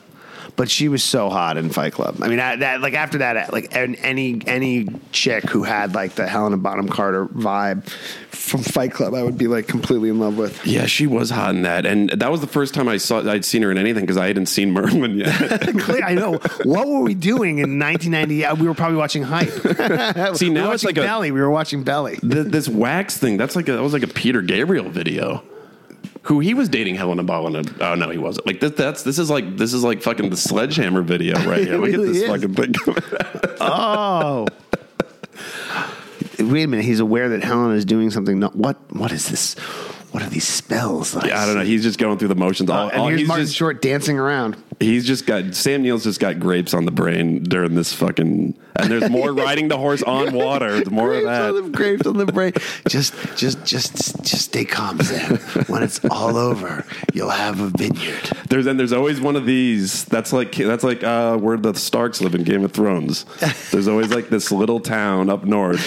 but 0.57 0.69
she 0.69 0.89
was 0.89 1.03
so 1.03 1.29
hot 1.29 1.55
in 1.55 1.69
Fight 1.69 1.93
Club. 1.93 2.17
I 2.21 2.27
mean, 2.27 2.39
I, 2.41 2.57
that 2.57 2.81
like 2.81 2.93
after 2.95 3.19
that, 3.19 3.53
like 3.53 3.73
any 3.73 4.41
any 4.45 4.88
chick 5.13 5.43
who 5.45 5.63
had 5.63 5.93
like 5.95 6.15
the 6.15 6.27
Helena 6.27 6.57
Bonham 6.57 6.89
Carter 6.89 7.25
vibe 7.27 7.88
from 8.31 8.61
Fight 8.63 8.91
Club, 8.91 9.13
I 9.13 9.23
would 9.23 9.38
be 9.38 9.47
like 9.47 9.67
completely 9.67 10.09
in 10.09 10.19
love 10.19 10.38
with. 10.38 10.65
Yeah, 10.65 10.85
she 10.88 11.05
was 11.07 11.29
hot 11.29 11.51
in 11.55 11.61
that, 11.61 11.85
and 11.85 12.09
that 12.09 12.31
was 12.31 12.41
the 12.41 12.47
first 12.47 12.73
time 12.73 12.88
I 12.88 12.97
saw 12.97 13.19
I'd 13.29 13.45
seen 13.45 13.61
her 13.61 13.71
in 13.71 13.77
anything 13.77 14.01
because 14.03 14.17
I 14.17 14.27
hadn't 14.27 14.47
seen 14.47 14.71
Merlin 14.71 15.17
yet. 15.19 15.31
I 16.03 16.13
know. 16.15 16.34
What 16.63 16.88
were 16.88 17.01
we 17.01 17.13
doing 17.13 17.59
in 17.59 17.77
1990? 17.79 18.45
Uh, 18.45 18.55
We 18.55 18.67
were 18.67 18.73
probably 18.73 18.97
watching 18.97 19.23
Hype. 19.23 19.49
See, 20.38 20.49
we 20.49 20.55
now 20.55 20.69
were 20.69 20.73
it's 20.73 20.84
like 20.84 20.97
a- 20.97 21.01
Belly. 21.01 21.31
we 21.31 21.39
were 21.39 21.51
watching 21.51 21.84
Belly. 21.84 22.17
Th 22.17 22.47
this 22.47 22.67
wax 22.67 23.17
thing, 23.17 23.38
that's 23.38 23.55
like 23.55 23.69
a, 23.69 23.73
that 23.73 23.84
was 23.84 23.93
like 23.93 24.03
a 24.03 24.07
Peter 24.07 24.41
Gabriel 24.41 24.89
video. 24.89 25.43
Who 26.27 26.39
he 26.41 26.53
was 26.53 26.67
dating 26.67 26.95
Helena 26.95 27.23
Bonham? 27.23 27.63
Oh 27.79 27.93
uh, 27.93 27.95
no, 27.95 28.09
he 28.09 28.17
wasn't. 28.17 28.47
Like 28.47 28.59
this, 28.59 28.71
that's 28.71 29.03
this 29.03 29.17
is 29.17 29.29
like 29.29 29.55
this 29.55 29.73
is 29.73 29.81
like 29.81 30.01
fucking 30.01 30.29
the 30.29 30.35
Sledgehammer 30.35 31.01
video 31.01 31.35
right 31.49 31.65
here. 31.65 31.77
Look 31.77 31.91
really 31.91 32.07
at 32.09 32.13
this 32.13 32.23
is. 32.23 32.27
fucking 32.27 32.53
thing. 32.53 32.73
Oh. 33.61 34.45
Wait 36.39 36.63
a 36.63 36.67
minute. 36.67 36.85
He's 36.85 36.99
aware 36.99 37.29
that 37.29 37.43
Helen 37.43 37.75
is 37.75 37.85
doing 37.85 38.11
something. 38.11 38.39
Not, 38.39 38.55
what? 38.55 38.77
What 38.93 39.11
is 39.13 39.29
this? 39.29 39.55
What 40.11 40.23
are 40.23 40.29
these 40.29 40.47
spells? 40.47 41.13
Like? 41.15 41.31
I 41.31 41.45
don't 41.45 41.55
know. 41.55 41.63
He's 41.63 41.84
just 41.84 41.99
going 41.99 42.17
through 42.17 42.29
the 42.29 42.35
motions. 42.35 42.69
All, 42.69 42.88
Uh, 42.88 42.89
and 42.89 43.01
all- 43.01 43.07
here's 43.09 43.19
he's 43.21 43.27
Martin 43.27 43.45
just 43.45 43.57
Short 43.57 43.81
dancing 43.81 44.17
around. 44.17 44.55
he's 44.79 45.05
just 45.05 45.25
got 45.25 45.53
Sam 45.53 45.81
Neill's 45.84 46.03
just 46.05 46.19
got 46.19 46.39
grapes 46.39 46.73
on 46.73 46.85
the 46.85 46.91
brain 46.91 47.43
during 47.43 47.75
this 47.75 47.93
fucking. 47.93 48.55
And 48.77 48.91
there's 48.91 49.09
more 49.09 49.34
riding 49.45 49.67
the 49.67 49.77
horse 49.77 50.03
on 50.03 50.34
water. 50.34 50.71
There's 50.75 50.89
more 50.91 51.13
of 51.13 51.23
that. 51.23 51.49
on 51.49 51.63
the 51.63 51.69
grapes 51.77 52.07
on 52.07 52.17
the 52.17 52.25
brain. 52.25 52.53
just, 52.88 53.13
just, 53.35 53.63
just, 53.65 54.23
just 54.23 54.45
stay 54.45 54.63
calm, 54.65 54.99
Sam. 55.01 55.38
When 55.67 55.84
it's 55.84 55.99
all 56.09 56.38
over, 56.38 56.85
you'll 57.13 57.29
have 57.31 57.59
a 57.59 57.69
vineyard. 57.69 58.23
There's 58.49 58.65
and 58.65 58.79
there's 58.79 58.93
always 58.93 59.19
one 59.19 59.35
of 59.35 59.45
these. 59.45 60.05
That's 60.05 60.31
like 60.31 60.55
that's 60.55 60.84
like 60.84 61.03
uh, 61.03 61.38
where 61.38 61.57
the 61.57 61.73
Starks 61.73 62.21
live 62.21 62.34
in 62.35 62.43
Game 62.43 62.63
of 62.63 62.71
Thrones. 62.71 63.25
There's 63.71 63.88
always 63.88 64.09
like 64.13 64.29
this 64.29 64.51
little 64.51 64.79
town 64.79 65.29
up 65.29 65.43
north. 65.43 65.85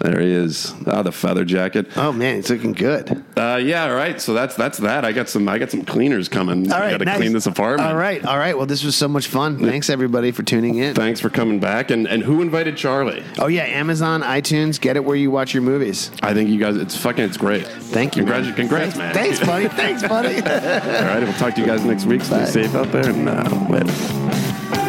There 0.00 0.20
he 0.20 0.32
is. 0.32 0.74
Ah, 0.86 1.02
the 1.02 1.12
feather 1.12 1.44
jacket. 1.44 1.86
Oh 1.96 2.10
man, 2.12 2.38
it's 2.38 2.50
looking 2.50 2.72
good. 2.72 3.24
Uh, 3.36 3.60
yeah, 3.62 3.84
all 3.84 3.94
right. 3.94 4.20
So 4.20 4.34
that's 4.34 4.56
that's 4.56 4.78
that. 4.78 5.04
I 5.04 5.12
got 5.12 5.28
some 5.28 5.48
I 5.48 5.58
got 5.58 5.70
some 5.70 5.84
cleaners 5.84 6.28
coming. 6.28 6.70
All 6.70 6.82
I 6.82 6.90
got 6.90 6.98
to 6.98 7.04
nice. 7.04 7.16
clean 7.16 7.32
this 7.32 7.46
apartment. 7.46 7.88
All 7.88 7.96
right, 7.96 8.24
all 8.24 8.36
right. 8.36 8.56
Well, 8.56 8.66
this 8.66 8.82
was 8.82 8.96
so 8.96 9.06
much 9.06 9.28
fun. 9.28 9.58
Thanks 9.60 9.88
everybody 9.88 10.32
for 10.32 10.42
tuning 10.42 10.76
in. 10.76 10.94
Thanks 10.94 11.20
for 11.20 11.30
coming 11.30 11.60
back. 11.60 11.90
And 11.92 12.08
and 12.08 12.24
who 12.24 12.42
invited 12.42 12.76
Charlie? 12.76 13.22
Oh 13.38 13.46
yeah, 13.46 13.64
Amazon, 13.64 14.22
iTunes, 14.22 14.80
get 14.80 14.96
it 14.96 15.04
where 15.04 15.16
you 15.16 15.30
watch 15.30 15.54
your 15.54 15.62
movies. 15.62 16.10
I 16.22 16.34
think 16.34 16.50
you 16.50 16.58
guys. 16.58 16.76
It's 16.76 16.96
fucking. 16.96 17.24
It's 17.24 17.36
great. 17.36 17.66
Thank 17.66 18.16
you. 18.16 18.24
Congrats, 18.24 18.46
man. 18.46 18.56
congrats, 18.56 18.96
thanks, 18.96 18.98
man. 18.98 19.14
Thanks, 19.14 19.40
buddy. 19.40 19.68
Thanks, 19.68 20.02
buddy. 20.02 20.34
All 20.98 21.04
right. 21.04 21.22
We'll 21.22 21.32
talk 21.34 21.54
to 21.54 21.60
you 21.60 21.66
guys 21.66 21.84
next 21.84 22.04
week. 22.06 22.22
Stay 22.22 22.38
Bye. 22.38 22.44
safe 22.46 22.74
out 22.74 22.90
there 22.90 23.08
and 23.08 23.28
uh, 23.28 23.66
later. 23.70 24.83